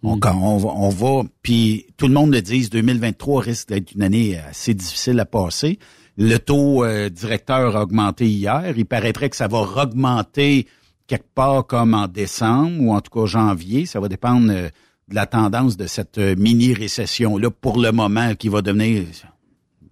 on, 0.03 0.18
quand 0.18 0.36
on 0.36 0.58
va, 0.58 0.70
on 0.70 0.90
va, 0.90 1.24
puis 1.44 1.86
tout 1.98 2.08
le 2.08 2.14
monde 2.14 2.34
le 2.34 2.41
dit, 2.41 2.70
2023 2.70 3.41
risque 3.41 3.70
d'être 3.70 3.91
une 3.94 4.02
année 4.02 4.38
assez 4.38 4.74
difficile 4.74 5.20
à 5.20 5.26
passer. 5.26 5.78
Le 6.18 6.38
taux 6.38 6.84
euh, 6.84 7.10
directeur 7.10 7.76
a 7.76 7.84
augmenté 7.84 8.28
hier. 8.28 8.74
Il 8.76 8.86
paraîtrait 8.86 9.30
que 9.30 9.36
ça 9.36 9.48
va 9.48 9.60
augmenter 9.60 10.68
quelque 11.08 11.34
part 11.36 11.68
comme 11.68 11.94
en 11.94 12.08
décembre 12.08 12.82
ou 12.82 12.94
en 12.94 13.02
tout 13.02 13.12
cas 13.12 13.26
janvier. 13.26 13.86
Ça 13.86 13.99
va 13.99 14.08
dépendre 14.08 14.52
euh, 14.52 14.70
de 15.12 15.16
la 15.16 15.26
tendance 15.26 15.78
de 15.78 15.88
cette 15.88 16.18
euh, 16.18 16.36
mini-récession-là 16.38 17.52
pour 17.52 17.80
le 17.80 17.91
moment 17.91 18.34
qui 18.36 18.49
va 18.49 18.62
devenir 18.62 19.03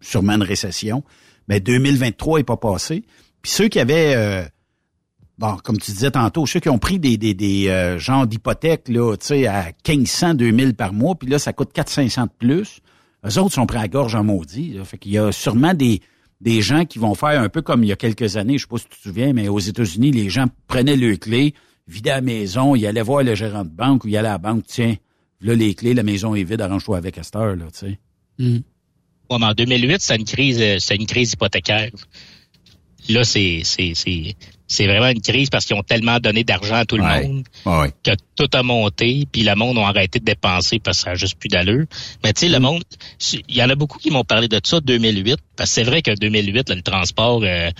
sûrement 0.01 0.33
une 0.33 0.43
récession. 0.43 1.03
Mais 1.47 1.59
2023 1.59 2.39
est 2.39 2.43
pas 2.43 2.57
passé. 2.57 3.03
Puis 3.41 3.51
ceux 3.51 3.67
qui 3.67 3.79
avaient 3.79 4.13
euh, 4.15 4.43
bon, 5.39 5.55
comme 5.63 5.79
tu 5.79 5.91
disais 5.91 6.11
tantôt, 6.11 6.45
ceux 6.45 6.59
qui 6.59 6.69
ont 6.69 6.77
pris 6.77 6.99
des, 6.99 7.17
des, 7.17 7.33
des 7.33 7.69
euh, 7.69 7.97
genres 7.97 8.27
d'hypothèques, 8.27 8.89
là, 8.89 9.15
tu 9.15 9.27
sais, 9.27 9.47
à 9.47 9.71
1500, 9.87 10.35
2000 10.35 10.75
par 10.75 10.93
mois, 10.93 11.15
puis 11.15 11.29
là, 11.29 11.39
ça 11.39 11.53
coûte 11.53 11.71
400-500 11.73 12.23
de 12.23 12.29
plus. 12.37 12.81
Eux 13.25 13.39
autres 13.39 13.55
sont 13.55 13.65
pris 13.65 13.77
à 13.79 13.87
gorge 13.87 14.15
en 14.15 14.23
maudit. 14.23 14.73
Là. 14.73 14.83
Fait 14.83 14.97
qu'il 14.97 15.13
y 15.13 15.17
a 15.17 15.31
sûrement 15.31 15.73
des, 15.73 16.01
des 16.41 16.61
gens 16.61 16.85
qui 16.85 16.99
vont 16.99 17.15
faire 17.15 17.41
un 17.41 17.49
peu 17.49 17.61
comme 17.61 17.83
il 17.83 17.87
y 17.87 17.91
a 17.91 17.95
quelques 17.95 18.37
années, 18.37 18.57
je 18.57 18.63
sais 18.63 18.69
pas 18.69 18.77
si 18.77 18.85
tu 18.89 18.97
te 18.97 19.01
souviens, 19.01 19.33
mais 19.33 19.47
aux 19.47 19.59
États-Unis, 19.59 20.11
les 20.11 20.29
gens 20.29 20.45
prenaient 20.67 20.97
leurs 20.97 21.19
clés, 21.19 21.53
vidaient 21.87 22.11
la 22.11 22.21
maison, 22.21 22.75
ils 22.75 22.85
allaient 22.85 23.01
voir 23.01 23.23
le 23.23 23.33
gérant 23.33 23.63
de 23.63 23.69
banque 23.69 24.03
ou 24.03 24.09
ils 24.09 24.17
allaient 24.17 24.27
à 24.27 24.33
la 24.33 24.37
banque, 24.37 24.65
tiens, 24.67 24.95
là, 25.41 25.55
les 25.55 25.73
clés, 25.73 25.93
la 25.93 26.03
maison 26.03 26.35
est 26.35 26.43
vide, 26.43 26.61
arrange-toi 26.61 26.97
avec 26.97 27.17
à 27.17 27.23
cette 27.23 27.35
heure, 27.37 27.55
là, 27.55 27.65
tu 27.71 27.79
sais. 27.79 27.99
Ouais, 29.29 29.37
mais 29.39 29.45
en 29.45 29.53
2008, 29.53 30.01
c'est 30.01 30.15
une 30.15 30.25
crise, 30.25 30.59
euh, 30.61 30.77
c'est 30.79 30.95
une 30.95 31.05
crise 31.05 31.33
hypothécaire. 31.33 31.91
Là, 33.09 33.23
c'est, 33.23 33.61
c'est, 33.63 33.93
c'est, 33.95 34.35
c'est 34.69 34.85
vraiment 34.85 35.09
une 35.09 35.19
crise 35.21 35.49
parce 35.49 35.65
qu'ils 35.65 35.75
ont 35.75 35.83
tellement 35.83 36.19
donné 36.19 36.45
d'argent 36.45 36.75
à 36.75 36.85
tout 36.85 36.95
le 36.95 37.03
Ouais. 37.03 37.27
monde 37.27 37.43
Ouais. 37.65 37.91
que 38.03 38.11
tout 38.37 38.47
a 38.53 38.63
monté, 38.63 39.27
puis 39.29 39.41
le 39.41 39.55
monde 39.55 39.77
a 39.79 39.87
arrêté 39.87 40.19
de 40.19 40.25
dépenser 40.25 40.79
parce 40.79 40.99
que 40.99 41.03
ça 41.03 41.09
n'a 41.09 41.15
juste 41.15 41.37
plus 41.37 41.49
d'allure. 41.49 41.85
Mais 42.23 42.31
tu 42.31 42.41
sais, 42.41 42.49
le 42.49 42.59
monde, 42.59 42.83
il 43.49 43.55
y 43.55 43.61
en 43.63 43.69
a 43.69 43.75
beaucoup 43.75 43.97
qui 43.97 44.11
m'ont 44.11 44.23
parlé 44.23 44.47
de 44.47 44.61
ça 44.63 44.79
2008, 44.79 45.37
parce 45.57 45.71
que 45.71 45.73
c'est 45.73 45.83
vrai 45.83 46.01
que 46.01 46.11
2008, 46.17 46.69
là, 46.69 46.75
le 46.75 46.81
transport, 46.83 47.41
euh, 47.43 47.71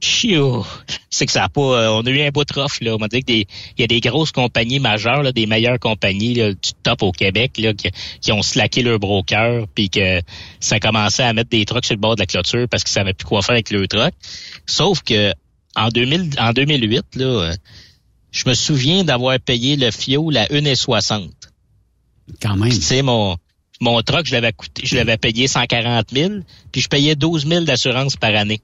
c'est 0.00 1.24
que 1.26 1.32
ça 1.32 1.44
a 1.44 1.48
pas, 1.48 1.60
euh, 1.62 1.88
on 1.88 2.02
a 2.02 2.10
eu 2.10 2.20
un 2.20 2.30
beau 2.30 2.44
trophée 2.44 2.84
là. 2.84 2.94
On 2.94 2.98
m'a 2.98 3.08
dit 3.08 3.20
que 3.20 3.26
des, 3.26 3.46
il 3.78 3.80
y 3.80 3.84
a 3.84 3.86
des 3.86 4.00
grosses 4.00 4.32
compagnies 4.32 4.80
majeures, 4.80 5.22
là, 5.22 5.32
des 5.32 5.46
meilleures 5.46 5.78
compagnies 5.78 6.34
là, 6.34 6.50
du 6.50 6.70
top 6.82 7.02
au 7.02 7.12
Québec, 7.12 7.52
là, 7.58 7.72
qui, 7.72 7.88
qui 8.20 8.32
ont 8.32 8.42
slacké 8.42 8.82
leur 8.82 8.98
broker, 8.98 9.66
puis 9.74 9.88
que 9.88 10.20
ça 10.60 10.78
commençait 10.80 11.22
à 11.22 11.32
mettre 11.32 11.50
des 11.50 11.64
trucks 11.64 11.86
sur 11.86 11.94
le 11.94 12.00
bord 12.00 12.16
de 12.16 12.20
la 12.22 12.26
clôture 12.26 12.66
parce 12.70 12.82
qu'ils 12.84 12.92
savaient 12.92 13.14
plus 13.14 13.24
quoi 13.26 13.40
faire 13.42 13.52
avec 13.54 13.70
le 13.70 13.86
truck. 13.88 14.12
Sauf 14.66 15.02
que 15.02 15.32
en 15.76 15.88
2000, 15.88 16.30
en 16.38 16.52
2008, 16.52 17.04
là, 17.16 17.24
euh, 17.24 17.54
je 18.32 18.48
me 18.48 18.54
souviens 18.54 19.04
d'avoir 19.04 19.38
payé 19.40 19.76
le 19.76 19.90
fioul 19.90 20.36
à 20.36 20.46
1,60. 20.46 21.30
Quand 22.40 22.56
même. 22.56 22.70
Tu 22.70 22.80
sais, 22.80 23.02
mon, 23.02 23.36
mon 23.80 24.00
truck, 24.02 24.26
je 24.26 24.32
l'avais 24.32 24.52
coûté, 24.52 24.82
je 24.84 24.96
l'avais 24.96 25.16
payé 25.16 25.46
140 25.46 26.10
000, 26.12 26.32
puis 26.72 26.80
je 26.80 26.88
payais 26.88 27.14
12 27.16 27.46
000 27.46 27.64
d'assurance 27.64 28.16
par 28.16 28.34
année. 28.34 28.60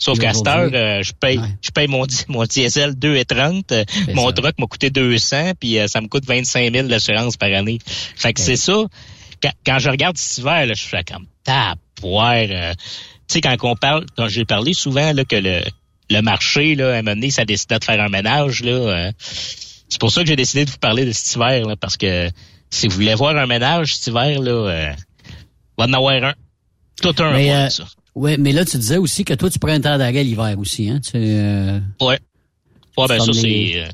Sauf 0.00 0.20
qu'à 0.20 0.32
cette 0.32 0.46
heure, 0.46 0.70
euh, 0.72 1.02
je 1.02 1.12
paye, 1.12 1.40
je 1.60 1.70
paye 1.70 1.88
mon, 1.88 2.06
mon 2.28 2.44
diesel 2.44 2.92
2,30. 2.92 3.64
euh, 3.72 3.84
mon 4.14 4.26
ça. 4.28 4.32
truck 4.32 4.54
m'a 4.58 4.66
coûté 4.66 4.90
200, 4.90 5.52
puis 5.58 5.78
euh, 5.78 5.88
ça 5.88 6.00
me 6.00 6.06
coûte 6.06 6.24
25 6.24 6.72
000 6.72 6.86
d'assurance 6.86 7.36
par 7.36 7.52
année. 7.52 7.80
Fait 7.84 8.32
que 8.32 8.40
c'est 8.40 8.56
ça. 8.56 8.84
Quand, 9.42 9.50
quand 9.66 9.78
je 9.80 9.90
regarde 9.90 10.16
cet 10.16 10.38
hiver, 10.38 10.66
là, 10.66 10.74
je 10.74 10.82
fais 10.84 11.02
comme 11.02 11.26
tapoire. 11.42 12.46
Tu 13.28 13.34
sais, 13.34 13.40
quand 13.40 13.56
on 13.62 13.76
parle, 13.76 14.06
quand 14.16 14.28
j'ai 14.28 14.44
parlé 14.44 14.72
souvent 14.72 15.12
là, 15.12 15.24
que 15.24 15.36
le, 15.36 15.60
le 16.10 16.20
marché, 16.22 16.74
là, 16.74 16.94
à 16.94 16.98
un 16.98 17.02
moment 17.02 17.14
donné, 17.14 17.30
ça 17.30 17.44
décidait 17.44 17.78
de 17.78 17.84
faire 17.84 18.00
un 18.00 18.08
ménage, 18.08 18.62
là. 18.62 18.72
euh, 18.72 19.12
c'est 19.90 20.00
pour 20.00 20.10
ça 20.10 20.22
que 20.22 20.28
j'ai 20.28 20.36
décidé 20.36 20.64
de 20.64 20.70
vous 20.70 20.78
parler 20.78 21.04
de 21.06 21.12
cet 21.12 21.34
hiver, 21.34 21.66
là, 21.66 21.76
parce 21.76 21.96
que 21.96 22.30
si 22.70 22.88
vous 22.88 22.94
voulez 22.94 23.14
voir 23.14 23.36
un 23.36 23.46
ménage 23.46 23.96
cet 23.96 24.08
hiver, 24.08 24.40
là, 24.40 24.50
euh, 24.50 24.92
va 25.78 25.84
en 25.86 25.92
avoir 25.92 26.22
un. 26.24 26.34
Tout 27.02 27.14
un, 27.18 27.32
Mais, 27.32 27.46
mois, 27.46 27.54
euh, 27.56 27.68
ça. 27.70 27.84
ouais, 28.14 28.36
mais 28.38 28.52
là, 28.52 28.64
tu 28.64 28.76
disais 28.78 28.96
aussi 28.96 29.24
que 29.24 29.34
toi, 29.34 29.48
tu 29.50 29.58
prends 29.58 29.70
un 29.70 29.80
temps 29.80 29.96
d'arrêt 29.98 30.24
l'hiver 30.24 30.54
aussi, 30.58 30.90
hein? 30.90 31.00
Tu, 31.00 31.12
euh, 31.16 31.78
Ouais. 32.00 32.18
Ouais, 32.96 33.06
ben 33.08 33.20
ça, 33.20 33.32
c'est... 33.32 33.72
euh, 33.76 33.88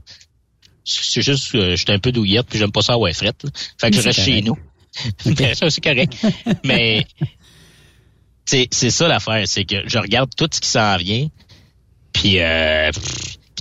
c'est 0.85 1.23
juste 1.23 1.53
que 1.53 1.77
j'étais 1.77 1.93
un 1.93 1.99
peu 1.99 2.13
douillette, 2.13 2.47
puis 2.49 2.59
j'aime 2.59 2.73
pas 2.73 2.83
ça 2.83 2.95
à 2.95 2.97
ouais 2.99 3.13
frette. 3.13 3.45
Fait 3.79 3.91
que 3.91 3.97
je 4.01 4.03
reste 4.03 4.21
chez 4.23 4.43
nous. 4.43 4.57
Ben, 5.27 5.55
ça, 5.57 5.69
c'est 5.71 5.83
correct. 5.83 6.15
Mais 6.65 7.05
c'est 8.47 8.69
c'est 8.71 8.91
ça 8.91 9.09
l'affaire, 9.09 9.43
c'est 9.47 9.65
que 9.65 9.77
je 9.87 9.99
regarde 9.99 10.31
tout 10.37 10.49
ce 10.53 10.61
qui 10.61 10.69
s'en 10.69 10.97
vient, 10.97 11.29
puis 12.13 12.41
euh, 12.41 12.91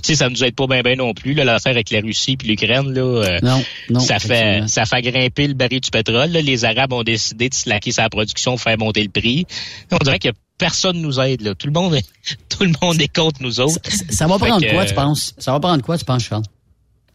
sais, 0.04 0.14
ça 0.16 0.28
nous 0.28 0.44
aide 0.44 0.54
pas 0.54 0.66
bien 0.66 0.82
ben 0.82 0.98
non 0.98 1.14
plus, 1.14 1.34
là, 1.34 1.44
l'affaire 1.44 1.72
avec 1.72 1.90
la 1.90 2.00
Russie 2.00 2.36
puis 2.36 2.48
l'Ukraine, 2.48 2.92
là. 2.92 3.00
euh, 3.00 3.38
non, 3.42 3.62
non. 3.90 4.00
ça 4.00 4.18
fait 4.18 4.68
ça 4.68 4.84
fait 4.84 5.02
grimper 5.02 5.48
le 5.48 5.54
baril 5.54 5.80
du 5.80 5.90
pétrole. 5.90 6.30
là. 6.30 6.40
Les 6.42 6.64
Arabes 6.64 6.92
ont 6.92 7.02
décidé 7.02 7.48
de 7.48 7.54
slacker 7.54 7.92
sa 7.92 8.08
production, 8.08 8.56
faire 8.56 8.78
monter 8.78 9.02
le 9.02 9.08
prix. 9.08 9.46
On 9.90 9.96
dirait 9.98 10.18
que 10.18 10.28
personne 10.58 11.00
nous 11.00 11.18
aide. 11.20 11.40
Là. 11.40 11.54
Tout 11.54 11.66
le 11.66 11.72
monde 11.72 11.94
est, 11.94 12.06
tout 12.48 12.64
le 12.64 12.72
monde 12.82 13.00
est 13.00 13.14
contre 13.14 13.42
nous 13.42 13.60
autres. 13.60 13.78
Ça 14.10 14.26
va 14.26 14.38
prendre 14.38 14.60
que, 14.64 14.70
quoi, 14.70 14.82
euh, 14.82 14.86
tu 14.86 14.94
penses? 14.94 15.34
Ça 15.38 15.52
va 15.52 15.60
prendre 15.60 15.82
quoi, 15.82 15.96
tu 15.98 16.04
penses, 16.04 16.24
Charles? 16.24 16.44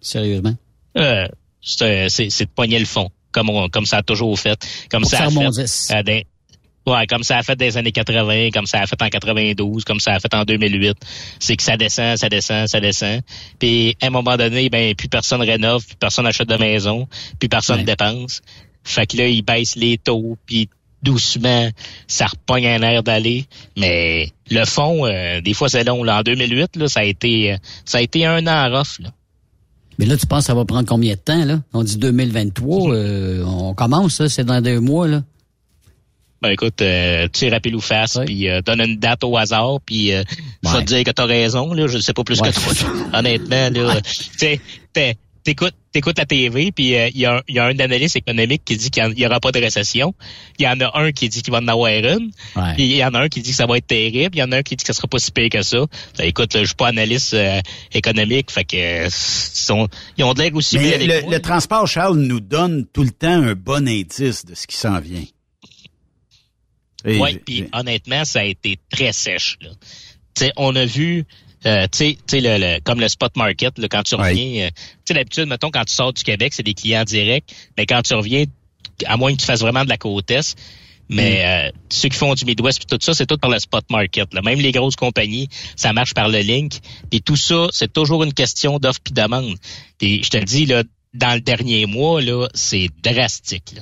Sérieusement? 0.01 0.55
Euh, 0.97 1.27
c'est 1.61 2.45
de 2.45 2.49
pogner 2.55 2.79
le 2.79 2.85
fond, 2.85 3.09
comme 3.31 3.49
on, 3.49 3.69
comme 3.69 3.85
ça 3.85 3.97
a 3.97 4.03
toujours 4.03 4.37
fait, 4.39 4.59
comme 4.89 5.03
Pour 5.03 5.11
ça 5.11 5.25
a 5.25 5.29
fait. 5.29 6.09
euh, 6.09 6.21
ouais, 6.89 7.07
comme 7.07 7.23
ça 7.23 7.37
a 7.37 7.43
fait 7.43 7.55
des 7.55 7.77
années 7.77 7.91
80, 7.91 8.49
comme 8.53 8.65
ça 8.65 8.81
a 8.81 8.87
fait 8.87 9.01
en 9.01 9.07
92, 9.09 9.83
comme 9.83 9.99
ça 9.99 10.13
a 10.15 10.19
fait 10.19 10.33
en 10.33 10.43
2008. 10.43 10.97
C'est 11.39 11.55
que 11.55 11.63
ça 11.63 11.77
descend, 11.77 12.17
ça 12.17 12.29
descend, 12.29 12.67
ça 12.67 12.79
descend. 12.79 13.21
Puis 13.59 13.95
à 14.01 14.07
un 14.07 14.09
moment 14.09 14.37
donné, 14.37 14.69
ben 14.69 14.95
plus 14.95 15.07
personne 15.09 15.41
rénove, 15.41 15.85
plus 15.85 15.95
personne 15.95 16.25
achète 16.25 16.49
de 16.49 16.55
maison, 16.57 17.07
plus 17.39 17.49
personne 17.49 17.79
Ouais. 17.79 17.83
dépense. 17.85 18.41
Fait 18.83 19.05
que 19.05 19.17
là, 19.17 19.27
ils 19.27 19.41
baissent 19.41 19.75
les 19.75 19.97
taux, 19.97 20.37
puis 20.45 20.69
doucement, 21.03 21.69
ça 22.07 22.25
repogne 22.27 22.67
un 22.67 22.81
air 22.81 23.03
d'aller. 23.03 23.45
Mais 23.77 24.31
le 24.49 24.65
fond, 24.65 25.05
euh, 25.05 25.39
des 25.41 25.53
fois 25.53 25.69
c'est 25.69 25.83
long. 25.83 26.03
Là, 26.03 26.19
en 26.19 26.21
2008, 26.23 26.75
là, 26.75 26.87
ça 26.87 27.01
a 27.01 27.03
été, 27.03 27.53
euh, 27.53 27.57
ça 27.85 27.99
a 27.99 28.01
été 28.01 28.25
un 28.25 28.45
an 28.47 28.69
rough. 28.75 28.99
Là. 28.99 29.09
Mais 29.97 30.05
là, 30.05 30.15
tu 30.17 30.25
penses 30.27 30.41
que 30.43 30.47
ça 30.47 30.53
va 30.55 30.63
prendre 30.65 30.87
combien 30.87 31.13
de 31.13 31.19
temps, 31.19 31.43
là? 31.45 31.61
On 31.73 31.83
dit 31.83 31.97
2023, 31.97 32.93
euh, 32.93 33.43
on 33.45 33.73
commence, 33.73 34.25
c'est 34.27 34.45
dans 34.45 34.61
deux 34.61 34.79
mois, 34.79 35.07
là. 35.07 35.23
Ben 36.41 36.49
écoute, 36.51 36.81
euh, 36.81 37.27
tire 37.27 37.53
à 37.53 37.59
pile 37.59 37.75
ou 37.75 37.81
face, 37.81 38.17
puis 38.25 38.47
euh, 38.49 38.61
donne 38.61 38.79
une 38.81 38.97
date 38.97 39.23
au 39.23 39.35
hasard, 39.37 39.79
puis 39.85 40.13
euh, 40.13 40.23
je 40.63 40.69
vais 40.69 40.79
te 40.79 40.85
dire 40.85 41.03
que 41.03 41.11
t'as 41.11 41.25
raison, 41.25 41.73
là, 41.73 41.87
je 41.87 41.97
ne 41.97 42.01
sais 42.01 42.13
pas 42.13 42.23
plus 42.23 42.39
Ouais. 42.41 42.51
que 42.51 42.55
toi. 42.55 42.89
Honnêtement, 43.19 43.69
là, 43.69 44.01
tu 44.01 44.13
sais, 44.37 44.61
t'es- 44.93 45.17
t'écoutes, 45.43 45.73
t'écoutes 45.91 46.17
la 46.17 46.25
TV, 46.25 46.71
puis 46.71 46.95
euh, 46.95 47.09
il 47.13 47.19
y, 47.21 47.25
a 47.25 47.41
y 47.49 47.59
a 47.59 47.65
un 47.65 47.77
analyste 47.79 48.15
économique 48.15 48.61
qui 48.63 48.77
dit 48.77 48.89
qu'il 48.89 49.05
n'y 49.15 49.25
aura 49.25 49.39
pas 49.41 49.51
de 49.51 49.59
récession. 49.59 50.13
Il 50.59 50.63
y 50.63 50.67
en 50.67 50.79
a 50.79 50.91
un 50.99 51.11
qui 51.11 51.27
dit 51.27 51.41
qu'il 51.41 51.51
va 51.51 51.59
en 51.59 51.67
avoir 51.67 51.91
une. 51.91 52.31
Puis 52.75 52.85
il 52.85 52.95
y 52.95 53.03
en 53.03 53.13
a 53.15 53.19
un 53.21 53.27
qui 53.29 53.41
dit 53.41 53.49
que 53.49 53.55
ça 53.55 53.65
va 53.65 53.77
être 53.77 53.87
terrible. 53.87 54.35
Il 54.35 54.39
y 54.39 54.43
en 54.43 54.51
a 54.53 54.57
un 54.57 54.61
qui 54.63 54.75
dit 54.75 54.83
que 54.83 54.87
ça 54.87 54.93
sera 54.93 55.07
pas 55.07 55.17
si 55.19 55.31
pire 55.31 55.49
que 55.49 55.61
ça. 55.61 55.79
Ben, 56.17 56.25
écoute, 56.25 56.51
je 56.57 56.63
suis 56.65 56.75
pas 56.75 56.87
analyste 56.89 57.33
euh, 57.33 57.59
économique, 57.93 58.51
fait 58.51 58.63
que 58.63 58.77
euh, 58.77 59.05
ils, 59.07 59.11
sont, 59.11 59.87
ils 60.17 60.23
ont 60.23 60.33
de 60.33 60.39
l'air 60.41 60.53
aussi 60.55 60.77
bien 60.77 60.87
Mais 60.89 60.93
avec 60.95 61.07
le, 61.07 61.21
moi. 61.23 61.31
le 61.31 61.41
transport, 61.41 61.87
Charles, 61.87 62.17
nous 62.17 62.39
donne 62.39 62.85
tout 62.93 63.03
le 63.03 63.11
temps 63.11 63.27
un 63.43 63.55
bon 63.55 63.87
indice 63.87 64.45
de 64.45 64.53
ce 64.55 64.67
qui 64.67 64.77
s'en 64.77 64.99
vient. 64.99 65.23
Oui, 67.05 67.37
puis 67.45 67.65
honnêtement, 67.73 68.25
ça 68.25 68.41
a 68.41 68.43
été 68.43 68.77
très 68.91 69.13
sèche. 69.13 69.57
Là. 69.61 69.69
Tu 70.35 70.45
sais, 70.45 70.51
on 70.57 70.75
a 70.75 70.85
vu, 70.85 71.25
euh, 71.65 71.83
tu 71.91 71.97
sais, 71.97 72.17
tu 72.27 72.39
sais, 72.39 72.41
le, 72.41 72.57
le- 72.57 72.79
comme 72.81 72.99
le 72.99 73.07
spot 73.07 73.35
market, 73.35 73.77
là, 73.77 73.87
quand 73.87 74.03
tu 74.03 74.15
Ouais. 74.15 74.29
reviens, 74.29 74.65
euh, 74.65 74.69
tu 74.69 74.83
sais, 75.07 75.13
d'habitude, 75.13 75.45
mettons, 75.45 75.71
quand 75.71 75.85
tu 75.85 75.93
sors 75.93 76.13
du 76.13 76.23
Québec, 76.23 76.53
c'est 76.53 76.63
des 76.63 76.73
clients 76.73 77.03
directs, 77.03 77.45
mais 77.77 77.85
quand 77.85 78.01
tu 78.01 78.13
reviens, 78.13 78.45
à 79.05 79.17
moins 79.17 79.33
que 79.33 79.39
tu 79.39 79.45
fasses 79.45 79.61
vraiment 79.61 79.83
de 79.83 79.89
la 79.89 79.97
côte 79.97 80.29
est, 80.31 80.55
mais 81.11 81.43
euh, 81.43 81.71
ceux 81.89 82.09
qui 82.09 82.17
font 82.17 82.35
du 82.35 82.45
Midwest 82.45 82.77
puis 82.79 82.85
tout 82.85 83.03
ça, 83.03 83.13
c'est 83.15 83.25
tout 83.25 83.37
par 83.37 83.49
le 83.49 83.57
spot 83.59 83.83
market. 83.89 84.31
Là. 84.33 84.41
Même 84.43 84.59
les 84.59 84.71
grosses 84.71 84.95
compagnies, 84.95 85.49
ça 85.75 85.91
marche 85.91 86.13
par 86.13 86.29
le 86.29 86.39
link. 86.39 86.73
Puis 87.09 87.21
tout 87.21 87.35
ça, 87.35 87.67
c'est 87.71 87.91
toujours 87.91 88.23
une 88.23 88.33
question 88.33 88.77
d'offre 88.77 88.99
puis 89.03 89.13
demande. 89.13 89.55
Puis 89.97 90.21
je 90.23 90.29
te 90.29 90.37
le 90.37 90.43
dis, 90.43 90.67
là, 90.67 90.83
dans 91.15 91.33
le 91.33 91.41
dernier 91.41 91.87
mois, 91.87 92.21
là, 92.21 92.47
c'est 92.53 92.89
drastique. 93.01 93.71
Là 93.75 93.81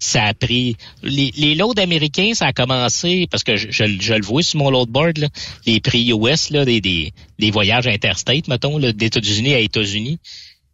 ça 0.00 0.24
a 0.24 0.34
pris 0.34 0.76
les, 1.02 1.30
les 1.36 1.54
loads 1.54 1.78
américains, 1.78 2.32
ça 2.34 2.46
a 2.46 2.52
commencé 2.52 3.28
parce 3.30 3.44
que 3.44 3.56
je, 3.56 3.70
je, 3.70 3.84
je 4.00 4.14
le 4.14 4.24
vois 4.24 4.42
sur 4.42 4.58
mon 4.58 4.70
loadboard, 4.70 5.18
là, 5.18 5.28
les 5.66 5.80
prix 5.80 6.10
US 6.10 6.50
là, 6.50 6.64
des, 6.64 6.80
des, 6.80 7.12
des 7.38 7.50
voyages 7.50 7.86
interstate, 7.86 8.48
mettons, 8.48 8.78
là, 8.78 8.92
d'États-Unis 8.92 9.54
à 9.54 9.60
États-Unis. 9.60 10.18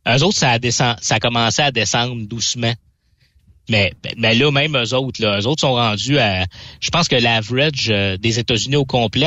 Eux 0.08 0.22
autres, 0.22 0.38
ça 0.38 0.50
a 0.52 0.58
descend, 0.58 0.96
ça 1.02 1.16
a 1.16 1.18
commencé 1.18 1.60
à 1.60 1.72
descendre 1.72 2.26
doucement. 2.26 2.72
Mais, 3.68 3.92
mais 4.16 4.36
là, 4.36 4.52
même 4.52 4.76
eux 4.76 4.94
autres, 4.94 5.20
là, 5.20 5.40
eux 5.40 5.46
autres 5.48 5.62
sont 5.62 5.74
rendus 5.74 6.20
à. 6.20 6.46
Je 6.80 6.90
pense 6.90 7.08
que 7.08 7.16
l'average 7.16 7.88
euh, 7.90 8.16
des 8.16 8.38
États-Unis 8.38 8.76
au 8.76 8.84
complet, 8.84 9.26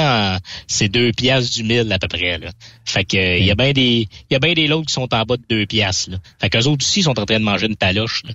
c'est 0.65 0.87
deux 0.87 1.11
piastres 1.11 1.53
du 1.53 1.63
mille 1.63 1.91
à 1.91 1.99
peu 1.99 2.07
près. 2.07 2.37
Là. 2.37 2.49
Fait 2.85 3.03
que 3.03 3.37
il 3.37 3.45
y 3.45 3.51
a 3.51 3.55
bien 3.55 3.73
des. 3.73 4.07
Il 4.29 4.33
y 4.33 4.35
a 4.35 4.39
bien 4.39 4.53
des 4.53 4.67
lots 4.67 4.83
qui 4.83 4.93
sont 4.93 5.13
en 5.13 5.23
bas 5.23 5.35
de 5.35 5.43
deux 5.49 5.65
piastres. 5.65 6.11
Là. 6.11 6.17
Fait 6.39 6.49
qu'eux 6.49 6.67
autres 6.67 6.85
aussi 6.85 7.03
sont 7.03 7.19
en 7.19 7.25
train 7.25 7.39
de 7.39 7.43
manger 7.43 7.67
une 7.67 7.75
taloche. 7.75 8.23
Là. 8.23 8.31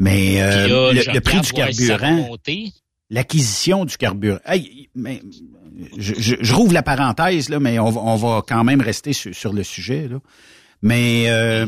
Mais 0.00 0.40
euh, 0.40 0.92
là, 0.94 1.02
le, 1.12 1.20
prix 1.20 1.40
du 1.40 1.52
carburant, 1.52 2.36
l'acquisition 3.10 3.84
du 3.84 3.98
carburant. 3.98 4.38
Hey, 4.46 4.88
mais, 4.94 5.20
je, 5.98 6.14
je, 6.18 6.36
je 6.40 6.54
rouvre 6.54 6.72
la 6.72 6.82
parenthèse, 6.82 7.50
là, 7.50 7.60
mais 7.60 7.78
on 7.78 7.90
va, 7.90 8.00
on 8.00 8.16
va 8.16 8.42
quand 8.46 8.64
même 8.64 8.80
rester 8.80 9.12
sur, 9.12 9.34
sur 9.34 9.52
le 9.52 9.62
sujet. 9.62 10.08
Là. 10.08 10.18
Mais 10.80 11.24
euh, 11.28 11.66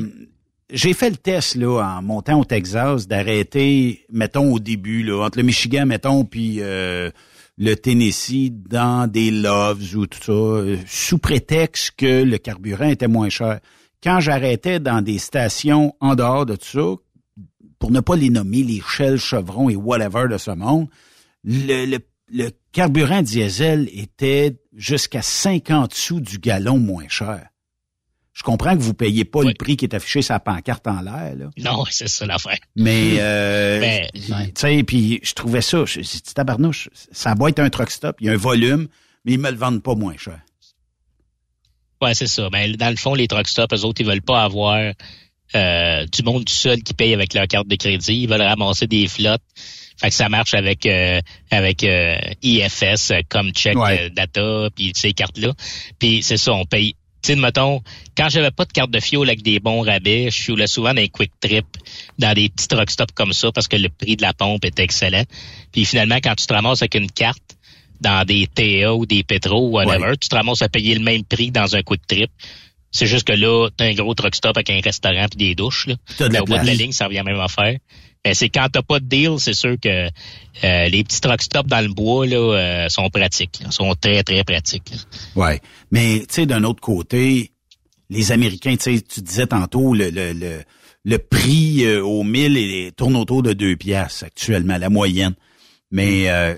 j'ai 0.71 0.95
fait 0.95 1.11
le 1.11 1.17
test 1.17 1.57
là, 1.57 1.83
en 1.83 2.03
montant 2.03 2.41
au 2.41 2.45
Texas 2.47 3.07
d'arrêter, 3.07 4.07
mettons 4.11 4.51
au 4.51 4.59
début, 4.59 5.03
là, 5.03 5.27
entre 5.27 5.37
le 5.37 5.45
Michigan, 5.45 5.85
mettons, 5.85 6.25
puis 6.25 6.57
euh, 6.61 7.11
le 7.59 7.75
Tennessee, 7.75 8.51
dans 8.51 9.11
des 9.11 9.31
loves 9.31 9.95
ou 9.95 10.07
tout 10.07 10.23
ça, 10.23 10.33
euh, 10.33 10.79
sous 10.87 11.19
prétexte 11.19 11.93
que 11.99 12.23
le 12.23 12.39
carburant 12.39 12.89
était 12.89 13.09
moins 13.09 13.29
cher. 13.29 13.61
Quand 14.03 14.21
j'arrêtais 14.21 14.81
dans 14.81 15.03
des 15.03 15.19
stations 15.19 15.95
en 16.01 16.15
dehors 16.15 16.47
de 16.47 16.57
tout 16.57 16.65
ça, 16.65 16.95
pour 17.83 17.91
ne 17.91 17.99
pas 17.99 18.15
les 18.15 18.31
nommer, 18.31 18.63
les 18.63 18.81
Shell, 18.81 19.19
Chevron 19.19 19.69
et 19.69 19.75
whatever 19.75 20.29
de 20.31 20.39
ce 20.39 20.53
monde, 20.53 20.87
le, 21.43 21.85
le, 21.85 21.99
le 22.33 22.51
carburant 22.71 23.23
diesel 23.23 23.89
était 23.93 24.57
jusqu'à 24.73 25.21
50 25.21 25.93
sous 25.93 26.21
du 26.21 26.39
gallon 26.39 26.79
moins 26.79 27.09
cher. 27.09 27.45
Je 28.35 28.45
comprends 28.45 28.77
que 28.77 28.83
vous 28.83 28.95
payez 28.95 29.25
pas 29.25 29.43
le 29.43 29.53
prix 29.55 29.77
qui 29.77 29.85
est 29.85 29.97
affiché 29.97 30.23
sur 30.23 30.33
la 30.33 30.39
pancarte 30.39 30.87
en 30.87 31.01
l'air, 31.01 31.35
là. 31.35 31.51
Non, 31.59 31.85
c'est 31.91 32.07
ça 32.07 32.25
l'affaire. 32.25 32.59
Mais, 32.77 33.15
euh, 33.19 33.81
Ben, 33.81 34.07
tu 34.15 34.53
sais, 34.55 34.85
puis 34.85 35.19
je 35.25 35.33
trouvais 35.33 35.61
ça, 35.61 35.85
je 35.85 36.03
dit, 36.03 36.23
tabarnouche, 36.23 36.89
ça 37.11 37.35
doit 37.35 37.49
être 37.49 37.59
un 37.59 37.69
truck 37.69 37.91
stop, 37.91 38.15
il 38.21 38.29
y 38.29 38.31
a 38.31 38.33
un 38.35 38.37
volume, 38.37 38.87
mais 39.25 39.33
ils 39.33 39.41
me 39.41 39.51
le 39.51 39.57
vendent 39.57 39.83
pas 39.83 39.97
moins 39.97 40.17
cher. 40.17 40.39
Ouais, 42.01 42.15
c'est 42.15 42.29
ça. 42.29 42.49
Mais 42.53 42.77
dans 42.77 42.91
le 42.91 42.97
fond, 42.97 43.17
les 43.17 43.27
truck 43.27 43.49
stops, 43.49 43.75
eux 43.75 43.85
autres, 43.85 44.01
ils 44.03 44.07
veulent 44.07 44.23
pas 44.23 44.45
avoir 44.45 44.95
euh, 45.55 46.07
du 46.07 46.23
monde 46.23 46.45
du 46.45 46.53
seul 46.55 46.83
qui 46.83 46.95
paye 46.95 47.15
avec 47.15 47.35
leur 47.35 47.47
carte 47.47 47.69
de 47.69 47.77
crédit. 47.77 48.15
Ils 48.23 48.29
veulent 48.29 48.43
ramasser 48.43 48.87
des 48.87 49.07
flottes. 49.09 49.43
Fait 50.01 50.09
que 50.09 50.15
ça 50.15 50.29
marche 50.29 50.55
avec 50.55 50.87
euh, 50.87 51.21
avec 51.51 51.85
euh, 51.85 52.17
IFS, 52.43 53.13
comme 53.29 53.53
check 53.53 53.77
Ouais. 53.77 54.01
euh, 54.05 54.09
data, 54.09 54.69
puis 54.75 54.93
ces 54.95 55.13
cartes-là. 55.13 55.53
Puis 55.99 56.23
c'est 56.23 56.37
ça, 56.39 56.53
on 56.53 56.65
paye. 56.65 56.95
Tu 57.23 57.35
sais, 57.35 57.37
mettons, 57.37 57.83
quand 58.17 58.29
j'avais 58.29 58.51
pas 58.51 58.65
de 58.65 58.73
carte 58.73 58.91
de 58.91 58.99
fuel 58.99 59.29
avec 59.29 59.43
des 59.43 59.61
bons 59.61 59.83
rabais, 59.83 60.29
je 60.33 60.43
fuelais 60.43 60.67
souvent 60.67 60.89
dans 60.93 61.01
les 61.01 61.09
quick 61.09 61.31
trip, 61.41 61.67
dans 62.19 62.35
des 62.35 62.49
petits 62.49 62.67
truck 62.67 62.91
stops 62.91 63.13
comme 63.15 63.33
ça, 63.33 63.53
parce 63.53 63.69
que 63.69 63.77
le 63.77 63.91
prix 63.91 64.17
de 64.17 64.23
la 64.23 64.33
pompe 64.33 64.65
était 64.65 64.83
excellent. 64.83 65.23
Puis 65.71 65.85
finalement, 65.85 66.17
quand 66.17 66.35
tu 66.35 66.47
te 66.47 66.53
ramasses 66.53 66.83
avec 66.83 66.97
une 66.97 67.09
carte 67.11 67.57
dans 68.01 68.27
des 68.27 68.49
TA 68.49 68.93
ou 68.93 69.07
des 69.07 69.23
pétro 69.23 69.69
ou 69.69 69.71
whatever, 69.75 70.17
tu 70.21 70.29
te 70.29 70.35
ramasses 70.35 70.63
à 70.63 70.69
payer 70.69 70.97
le 70.97 71.05
même 71.05 71.23
prix 71.23 71.53
dans 71.53 71.77
un 71.77 71.83
quick 71.83 72.05
trip. 72.09 72.31
C'est 72.93 73.07
juste 73.07 73.27
que 73.27 73.33
là, 73.33 73.69
t'as 73.77 73.87
un 73.87 73.95
gros 73.95 74.15
truck 74.15 74.35
stop 74.35 74.57
avec 74.57 74.71
un 74.71 74.81
restaurant 74.81 75.27
puis 75.29 75.49
des 75.49 75.55
douches. 75.55 75.87
Là. 75.87 75.97
T'as 76.19 76.29
de 76.29 76.35
la 76.35 76.43
au 76.43 76.45
bout 76.45 76.59
de 76.59 76.67
la 76.67 76.75
ligne, 76.75 76.93
ça 76.93 77.07
revient 77.07 77.19
à 77.19 77.25
même 77.25 77.41
affaire. 77.41 77.77
Mais 78.25 78.35
c'est 78.35 78.51
quand 78.51 78.69
t'as 78.71 78.83
pas 78.83 79.01
de 79.01 79.07
deal, 79.07 79.37
c'est 79.39 79.55
sûr 79.55 79.77
que 79.83 80.07
euh, 80.09 80.89
les 80.89 81.03
petits 81.03 81.21
truck 81.21 81.43
stops 81.43 81.69
dans 81.69 81.81
le 81.81 81.93
bois 81.93 82.25
là, 82.27 82.37
euh, 82.37 82.89
sont 82.89 83.11
pratiques. 83.11 83.59
là, 83.65 83.71
sont 83.73 83.95
très, 83.95 84.23
très 84.23 84.45
pratiques. 84.45 84.91
là. 84.91 84.97
Ouais. 85.35 85.61
Mais, 85.91 86.21
tu 86.21 86.27
sais, 86.35 86.47
d'un 86.47 86.63
autre 86.63 86.81
côté, 86.81 87.51
les 88.11 88.31
Américains, 88.31 88.77
tu 88.77 88.97
sais, 88.97 89.01
tu 89.01 89.23
disais 89.23 89.47
tantôt, 89.49 89.95
le, 89.95 90.11
le, 90.11 90.33
le, 90.35 90.63
le 91.05 91.19
prix 91.19 91.85
euh, 91.85 92.05
au 92.05 92.23
1000 92.23 92.57
est, 92.59 92.97
tourne 92.97 93.17
autour 93.17 93.43
de 93.43 93.55
2 93.55 93.75
piastres 93.77 94.25
actuellement, 94.25 94.79
la 94.79 94.91
moyenne. 94.91 95.35
Mais 95.91 96.31
euh, 96.31 96.55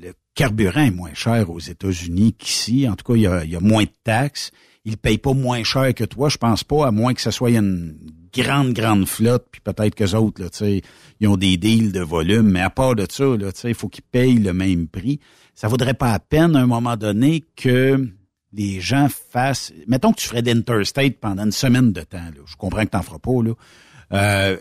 le 0.00 0.12
carburant 0.34 0.82
est 0.84 0.90
moins 0.90 1.14
cher 1.14 1.50
aux 1.50 1.58
États-Unis 1.58 2.34
qu'ici. 2.38 2.88
En 2.88 2.94
tout 2.94 3.04
cas, 3.12 3.16
il 3.16 3.22
y, 3.22 3.26
a, 3.26 3.44
il 3.44 3.50
y 3.50 3.56
a 3.56 3.60
moins 3.60 3.84
de 3.84 3.92
taxes. 4.04 4.52
Ils 4.84 4.98
payent 4.98 5.18
pas 5.18 5.32
moins 5.32 5.62
cher 5.64 5.94
que 5.94 6.04
toi, 6.04 6.28
je 6.28 6.36
pense 6.36 6.62
pas, 6.62 6.86
à 6.86 6.90
moins 6.90 7.14
que 7.14 7.20
ce 7.20 7.30
soit 7.30 7.50
une 7.50 7.96
grande, 8.34 8.72
grande 8.72 9.06
flotte, 9.06 9.46
puis 9.50 9.60
peut-être 9.60 9.94
que 9.94 10.14
autres, 10.14 10.42
là, 10.42 10.48
ils 11.20 11.28
ont 11.28 11.36
des 11.36 11.56
deals 11.56 11.92
de 11.92 12.00
volume, 12.00 12.50
mais 12.50 12.60
à 12.60 12.70
part 12.70 12.94
de 12.94 13.06
ça, 13.08 13.24
là, 13.24 13.50
il 13.64 13.74
faut 13.74 13.88
qu'ils 13.88 14.04
payent 14.04 14.38
le 14.38 14.52
même 14.52 14.88
prix. 14.88 15.20
Ça 15.54 15.68
vaudrait 15.68 15.94
pas 15.94 16.12
la 16.12 16.18
peine, 16.18 16.56
à 16.56 16.60
un 16.60 16.66
moment 16.66 16.96
donné, 16.96 17.44
que 17.56 18.08
les 18.52 18.80
gens 18.80 19.08
fassent... 19.08 19.72
Mettons 19.86 20.12
que 20.12 20.20
tu 20.20 20.28
ferais 20.28 20.42
d'Interstate 20.42 21.18
pendant 21.20 21.44
une 21.44 21.52
semaine 21.52 21.92
de 21.92 22.02
temps, 22.02 22.18
là. 22.18 22.42
je 22.44 22.56
comprends 22.56 22.84
que 22.84 22.90
t'en 22.90 23.02
feras 23.02 23.18
pas, 23.18 23.42
là. 23.42 23.52
Euh, 24.12 24.56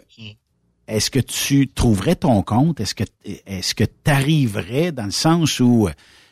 est-ce 0.87 1.09
que 1.09 1.19
tu 1.19 1.67
trouverais 1.67 2.15
ton 2.15 2.41
compte? 2.41 2.79
Est-ce 2.79 2.95
que 2.95 3.03
est-ce 3.23 3.73
que 3.73 3.83
tu 3.83 4.11
arriverais 4.11 4.91
dans 4.91 5.05
le 5.05 5.11
sens 5.11 5.59
où 5.59 5.87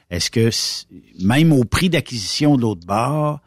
est-ce 0.10 0.30
que 0.30 0.50
même 1.24 1.54
au 1.54 1.64
prix 1.64 1.90
d'acquisition 1.90 2.58
de 2.58 2.62
l'autre 2.62 2.86
bar, 2.86 3.42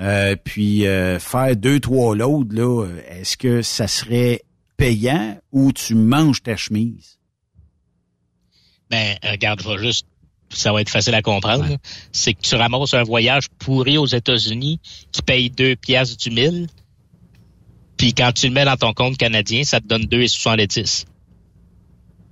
euh, 0.00 0.36
puis 0.42 0.86
euh, 0.86 1.18
faire 1.18 1.56
deux, 1.56 1.80
trois 1.80 2.16
loads, 2.16 2.48
là, 2.50 2.86
est-ce 3.08 3.36
que 3.36 3.62
ça 3.62 3.86
serait 3.86 4.42
payant 4.76 5.38
ou 5.52 5.72
tu 5.72 5.94
manges 5.94 6.42
ta 6.42 6.56
chemise? 6.56 7.18
Ben, 8.90 9.16
regarde, 9.22 9.62
je 9.62 9.78
juste, 9.78 10.06
ça 10.50 10.72
va 10.72 10.80
être 10.80 10.90
facile 10.90 11.14
à 11.14 11.22
comprendre. 11.22 11.66
C'est 12.12 12.34
que 12.34 12.40
tu 12.40 12.54
ramasses 12.56 12.94
un 12.94 13.02
voyage 13.02 13.44
pourri 13.58 13.98
aux 13.98 14.06
États-Unis 14.06 14.80
qui 15.12 15.22
paye 15.22 15.50
deux 15.50 15.76
pièces 15.76 16.16
du 16.16 16.30
mille, 16.30 16.66
puis 18.00 18.14
quand 18.14 18.32
tu 18.32 18.48
le 18.48 18.54
mets 18.54 18.64
dans 18.64 18.78
ton 18.78 18.94
compte 18.94 19.18
canadien, 19.18 19.62
ça 19.62 19.78
te 19.78 19.86
donne 19.86 20.04
2,70. 20.04 21.04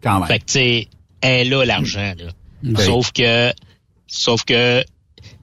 Quand 0.03 0.21
même. 0.21 0.27
Fait 0.27 0.39
que, 0.39 0.45
tu 0.47 0.53
sais, 0.53 0.89
elle 1.21 1.53
a 1.53 1.65
l'argent, 1.67 2.15
là. 2.17 2.75
Sauf 2.83 3.13
que, 3.13 3.53
sauf 4.07 4.45
que, 4.45 4.83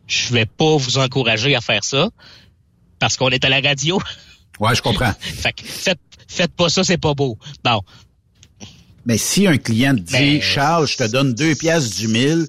je 0.08 0.34
vais 0.34 0.46
pas 0.46 0.78
vous 0.78 0.98
encourager 0.98 1.56
à 1.56 1.62
faire 1.62 1.84
ça 1.84 2.10
parce 3.00 3.18
qu'on 3.18 3.30
est 3.30 3.44
à 3.46 3.50
la 3.50 3.62
radio. 3.62 4.00
Ouais, 4.58 4.74
je 4.74 4.82
comprends. 4.82 5.12
fait 5.20 5.52
que 5.52 5.64
faites, 5.66 6.00
faites 6.30 6.54
pas 6.54 6.70
ça, 6.70 6.86
c'est 6.86 6.98
pas 6.98 7.14
beau. 7.14 7.38
Bon. 7.62 7.82
Mais 9.06 9.18
si 9.18 9.48
un 9.48 9.58
client 9.58 9.94
te 9.94 10.00
dit, 10.00 10.14
Ben, 10.14 10.42
Charles, 10.42 10.88
je 10.88 10.96
te 10.96 11.04
donne 11.04 11.34
deux 11.34 11.56
pièces 11.56 11.98
du 11.98 12.08
mille, 12.08 12.48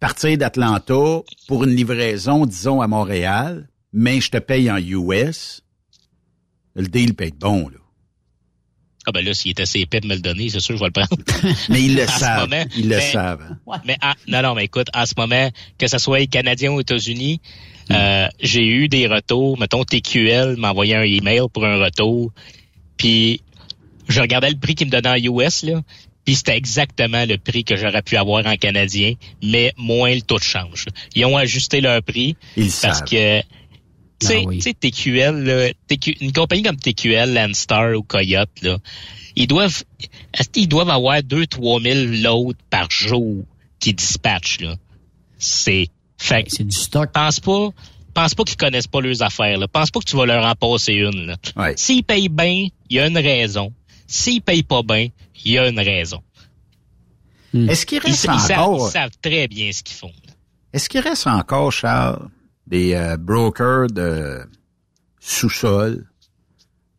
partir 0.00 0.38
d'Atlanta 0.38 1.20
pour 1.48 1.64
une 1.64 1.76
livraison, 1.76 2.46
disons, 2.46 2.80
à 2.80 2.86
Montréal, 2.86 3.68
mais 3.92 4.22
je 4.22 4.30
te 4.30 4.38
paye 4.38 4.70
en 4.70 4.78
US, 4.78 5.60
le 6.74 6.88
deal 6.88 7.14
peut 7.14 7.24
être 7.24 7.38
bon, 7.38 7.68
là. 7.68 7.81
Ah 9.06 9.12
ben 9.12 9.24
là, 9.24 9.34
s'il 9.34 9.50
est 9.50 9.60
assez 9.60 9.80
épais 9.80 10.00
de 10.00 10.06
me 10.06 10.14
le 10.14 10.20
donner, 10.20 10.48
c'est 10.48 10.60
sûr 10.60 10.74
que 10.74 10.78
je 10.78 10.84
vais 10.84 10.90
le 10.90 10.92
prendre. 10.92 11.56
Mais 11.68 11.82
ils 11.82 11.96
le 11.96 12.06
savent. 12.06 12.48
moment, 12.48 12.64
ils 12.76 12.88
le 12.88 12.96
mais- 12.96 13.10
savent. 13.12 13.56
Mais 13.84 13.96
ah, 14.00 14.14
non, 14.28 14.42
non, 14.42 14.54
mais 14.54 14.64
écoute, 14.64 14.86
en 14.94 15.04
ce 15.06 15.14
moment, 15.16 15.50
que 15.78 15.88
ce 15.88 15.98
soit 15.98 16.24
Canadien 16.26 16.70
ou 16.72 16.80
États-Unis, 16.80 17.40
euh, 17.90 18.28
j'ai 18.40 18.64
eu 18.66 18.88
des 18.88 19.08
retours. 19.08 19.58
Mettons, 19.58 19.82
TQL 19.84 20.56
m'a 20.56 20.70
envoyé 20.70 20.94
un 20.94 21.02
email 21.02 21.40
pour 21.52 21.64
un 21.66 21.78
retour. 21.82 22.30
Puis, 22.96 23.40
je 24.08 24.20
regardais 24.20 24.50
le 24.50 24.56
prix 24.58 24.74
qu'ils 24.74 24.86
me 24.86 24.92
donnaient 24.92 25.08
en 25.28 25.38
US, 25.40 25.62
là. 25.64 25.80
Puis 26.24 26.36
c'était 26.36 26.56
exactement 26.56 27.24
le 27.26 27.36
prix 27.36 27.64
que 27.64 27.74
j'aurais 27.76 28.02
pu 28.02 28.16
avoir 28.16 28.46
en 28.46 28.54
Canadien, 28.56 29.14
mais 29.42 29.72
moins 29.76 30.14
le 30.14 30.20
taux 30.22 30.38
de 30.38 30.44
change. 30.44 30.84
Ils 31.16 31.24
ont 31.24 31.36
ajusté 31.36 31.80
leur 31.80 32.00
prix 32.02 32.36
Ils 32.56 32.66
parce 32.66 32.98
savent. 32.98 33.04
que 33.08 33.40
tu 34.22 34.26
sais, 34.28 34.42
Ah 34.44 34.48
oui. 34.48 34.56
tu 34.58 34.62
sais, 34.62 34.74
TQL, 34.74 35.44
là, 35.44 35.68
TQ 35.88 36.16
une 36.20 36.32
compagnie 36.32 36.62
comme 36.62 36.76
TQL, 36.76 37.32
Landstar 37.34 37.96
ou 37.96 38.02
Coyote, 38.02 38.50
là, 38.62 38.78
ils 39.36 39.46
doivent, 39.46 39.82
qu'ils 40.52 40.68
doivent 40.68 40.90
avoir 40.90 41.22
2 41.22 41.46
trois 41.46 41.80
mille 41.80 42.22
loads 42.22 42.54
par 42.70 42.90
jour 42.90 43.44
qui 43.80 43.94
dispatchent, 43.94 44.60
là? 44.60 44.76
C'est, 45.38 45.88
fait, 46.18 46.44
C'est 46.48 46.64
du 46.66 46.76
stock. 46.76 47.10
pense 47.12 47.40
pas, 47.40 47.70
pense 48.14 48.34
pas 48.34 48.44
qu'ils 48.44 48.56
connaissent 48.56 48.86
pas 48.86 49.00
leurs 49.00 49.22
affaires, 49.22 49.58
là. 49.58 49.66
Pense 49.68 49.90
pas 49.90 50.00
que 50.00 50.04
tu 50.04 50.16
vas 50.16 50.26
leur 50.26 50.44
en 50.44 50.54
passer 50.54 50.92
une, 50.94 51.26
là. 51.26 51.36
Ouais. 51.56 51.74
S'ils 51.76 52.04
payent 52.04 52.28
bien, 52.28 52.66
il 52.90 52.96
y 52.96 53.00
a 53.00 53.06
une 53.06 53.18
raison. 53.18 53.72
S'ils 54.06 54.42
payent 54.42 54.62
pas 54.62 54.82
bien, 54.82 55.08
il 55.44 55.52
y 55.52 55.58
a 55.58 55.68
une 55.68 55.80
raison. 55.80 56.20
Est-ce 57.54 57.84
qu'il 57.84 57.98
Ils, 58.04 58.08
reste 58.10 58.24
ils 58.32 58.38
savent, 58.40 58.58
encore, 58.60 58.88
ils 58.88 58.92
savent 58.92 59.10
très 59.20 59.46
bien 59.48 59.70
ce 59.72 59.82
qu'ils 59.82 59.96
font. 59.96 60.12
est-ce 60.72 60.88
qu'il 60.88 61.00
reste 61.00 61.26
encore, 61.26 61.70
Charles, 61.72 62.28
des 62.72 62.94
euh, 62.94 63.18
brokers 63.18 63.88
de 63.88 64.40
sous-sol, 65.20 66.06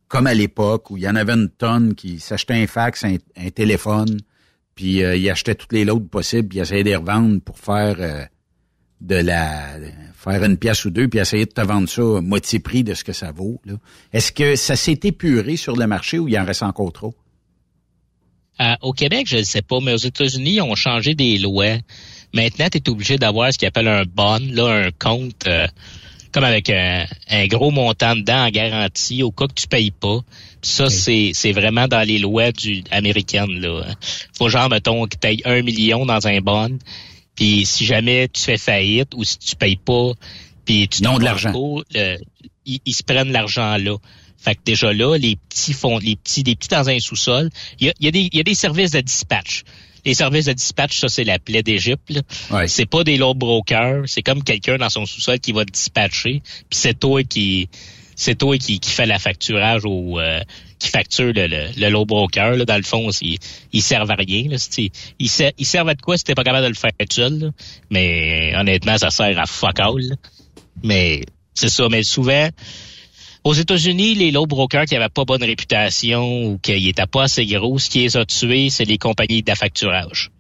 comme 0.07 0.27
à 0.27 0.35
l'époque 0.35 0.91
où 0.91 0.97
il 0.97 1.03
y 1.03 1.09
en 1.09 1.15
avait 1.15 1.33
une 1.33 1.49
tonne 1.49 1.95
qui 1.95 2.19
s'achetait 2.19 2.53
un 2.53 2.67
fax, 2.67 3.03
un, 3.03 3.49
téléphone, 3.49 4.19
puis 4.75 5.03
euh, 5.03 5.15
ils 5.15 5.29
achetaient 5.31 5.55
toutes 5.55 5.73
les 5.73 5.83
lots 5.83 5.99
possibles, 5.99 6.47
puis 6.47 6.59
ils 6.59 6.61
essayaient 6.61 6.83
de 6.83 6.89
les 6.89 6.95
revendre 6.95 7.41
pour 7.41 7.57
faire 7.57 7.95
euh, 7.99 8.23
de 9.01 9.15
la 9.15 9.79
faire 10.13 10.43
une 10.43 10.57
pièce 10.57 10.85
ou 10.85 10.91
deux, 10.91 11.07
puis 11.07 11.19
essayer 11.19 11.45
de 11.45 11.51
te 11.51 11.61
vendre 11.61 11.89
ça 11.89 12.03
à 12.03 12.21
moitié 12.21 12.59
prix 12.59 12.83
de 12.83 12.93
ce 12.93 13.03
que 13.03 13.11
ça 13.11 13.31
vaut. 13.31 13.59
Est-ce 14.13 14.31
que 14.31 14.55
ça 14.55 14.75
s'est 14.75 14.99
épuré 15.03 15.57
sur 15.57 15.75
le 15.75 15.87
marché 15.87 16.19
ou 16.19 16.27
il 16.27 16.37
en 16.37 16.45
reste 16.45 16.63
encore 16.63 16.93
trop? 16.93 17.15
Au 18.81 18.93
Québec, 18.93 19.25
je 19.27 19.37
ne 19.37 19.43
sais 19.43 19.63
pas, 19.63 19.79
mais 19.81 19.93
aux 19.93 19.97
États-Unis, 19.97 20.53
ils 20.53 20.61
ont 20.61 20.75
changé 20.75 21.15
des 21.15 21.39
lois. 21.39 21.79
Maintenant, 22.33 22.67
tu 22.71 22.79
es 22.79 22.89
obligé 22.89 23.17
d'avoir 23.17 23.53
ce 23.53 23.57
qu'ils 23.57 23.67
appelle 23.67 23.87
un 23.87 24.05
bond, 24.05 24.39
là, 24.51 24.87
un 24.87 24.91
compte 24.91 25.47
euh, 25.47 25.67
comme 26.31 26.43
avec 26.43 26.69
un, 26.69 27.05
un 27.29 27.47
gros 27.47 27.69
montant 27.71 28.15
dedans 28.15 28.45
en 28.47 28.49
garantie 28.49 29.21
au 29.21 29.31
cas 29.31 29.47
que 29.47 29.53
tu 29.53 29.67
payes 29.67 29.91
pas. 29.91 30.19
Ça, 30.63 30.89
c'est, 30.89 31.31
c'est 31.33 31.51
vraiment 31.51 31.87
dans 31.87 32.01
les 32.07 32.17
lois 32.19 32.51
du, 32.51 32.83
américaines. 32.89 33.59
Là. 33.59 33.85
Faut 34.37 34.49
genre, 34.49 34.69
mettons, 34.69 35.05
que 35.07 35.15
tu 35.19 35.27
aies 35.27 35.41
un 35.45 35.61
million 35.61 36.05
dans 36.05 36.25
un 36.27 36.39
bond. 36.39 36.79
Puis 37.35 37.65
si 37.65 37.85
jamais 37.85 38.27
tu 38.29 38.41
fais 38.41 38.57
faillite 38.57 39.13
ou 39.15 39.23
si 39.23 39.37
tu 39.37 39.55
payes 39.55 39.75
pas, 39.75 40.11
puis 40.65 40.87
tu 40.87 41.01
tombes 41.01 41.19
de 41.19 41.23
en 41.23 41.25
l'argent. 41.25 41.53
euh, 41.95 42.17
ils, 42.65 42.79
ils 42.85 42.93
se 42.93 43.03
prennent 43.03 43.31
l'argent 43.31 43.77
là. 43.77 43.97
Fait 44.37 44.55
que 44.55 44.61
déjà 44.65 44.91
là, 44.91 45.17
les 45.17 45.35
petits 45.35 45.73
font, 45.73 45.99
les 45.99 46.15
petits, 46.15 46.43
des 46.43 46.55
petits 46.55 46.69
dans 46.69 46.89
un 46.89 46.99
sous-sol. 46.99 47.49
Il 47.79 47.87
y 47.87 47.89
a, 47.89 47.93
il 47.99 48.05
y 48.05 48.07
a 48.07 48.11
des, 48.11 48.29
il 48.31 48.37
y 48.37 48.39
a 48.39 48.43
des 48.43 48.55
services 48.55 48.91
de 48.91 49.01
dispatch. 49.01 49.63
Les 50.05 50.13
services 50.13 50.45
de 50.45 50.53
dispatch, 50.53 50.99
ça 50.99 51.07
c'est 51.07 51.23
la 51.23 51.39
plaie 51.39 51.63
d'Égypte. 51.63 52.11
Ouais. 52.51 52.67
C'est 52.67 52.85
pas 52.85 53.03
des 53.03 53.17
low 53.17 53.33
brokers, 53.33 54.03
c'est 54.07 54.21
comme 54.21 54.43
quelqu'un 54.43 54.77
dans 54.77 54.89
son 54.89 55.05
sous-sol 55.05 55.39
qui 55.39 55.51
va 55.51 55.63
te 55.65 55.71
dispatcher. 55.71 56.41
Puis 56.69 56.79
c'est 56.79 56.99
toi 56.99 57.23
qui, 57.23 57.69
c'est 58.15 58.35
toi 58.35 58.57
qui, 58.57 58.79
qui 58.79 58.89
fait 58.89 59.05
la 59.05 59.17
facturage 59.19 59.83
au, 59.85 60.19
euh, 60.19 60.41
qui 60.79 60.89
facture 60.89 61.31
le, 61.33 61.47
le, 61.47 61.67
le 61.77 61.89
low 61.89 62.05
broker. 62.05 62.57
Là. 62.57 62.65
Dans 62.65 62.75
le 62.77 62.83
fond, 62.83 63.09
ils, 63.21 63.37
ils 63.71 63.81
servent 63.81 64.11
à 64.11 64.15
rien. 64.15 64.49
Là. 64.49 64.57
Ils, 64.77 64.91
ils 65.19 65.65
servent 65.65 65.89
à 65.89 65.93
de 65.95 66.01
quoi 66.01 66.17
si 66.17 66.25
t'es 66.25 66.35
pas 66.35 66.43
capable 66.43 66.63
de 66.65 66.69
le 66.69 66.75
faire 66.75 66.91
tout 66.99 67.05
seul. 67.09 67.39
là? 67.39 67.49
Mais 67.89 68.53
honnêtement, 68.57 68.97
ça 68.97 69.09
sert 69.09 69.39
à 69.39 69.45
fuck 69.45 69.79
all. 69.79 69.99
là. 69.99 70.15
Mais 70.83 71.21
c'est 71.53 71.69
ça. 71.69 71.87
Mais 71.89 72.03
souvent, 72.03 72.49
aux 73.43 73.53
États-Unis, 73.53 74.15
les 74.15 74.31
low 74.31 74.45
brokers 74.45 74.85
qui 74.85 74.95
avaient 74.95 75.09
pas 75.09 75.25
bonne 75.25 75.43
réputation 75.43 76.45
ou 76.45 76.57
qui 76.59 76.87
étaient 76.89 77.05
pas 77.05 77.23
assez 77.23 77.45
gros, 77.45 77.77
ce 77.79 77.89
qui 77.89 77.99
les 77.99 78.17
a 78.17 78.25
tués, 78.25 78.69
c'est 78.69 78.85
les 78.85 78.97
compagnies 78.97 79.43
d'affacturage. 79.43 80.31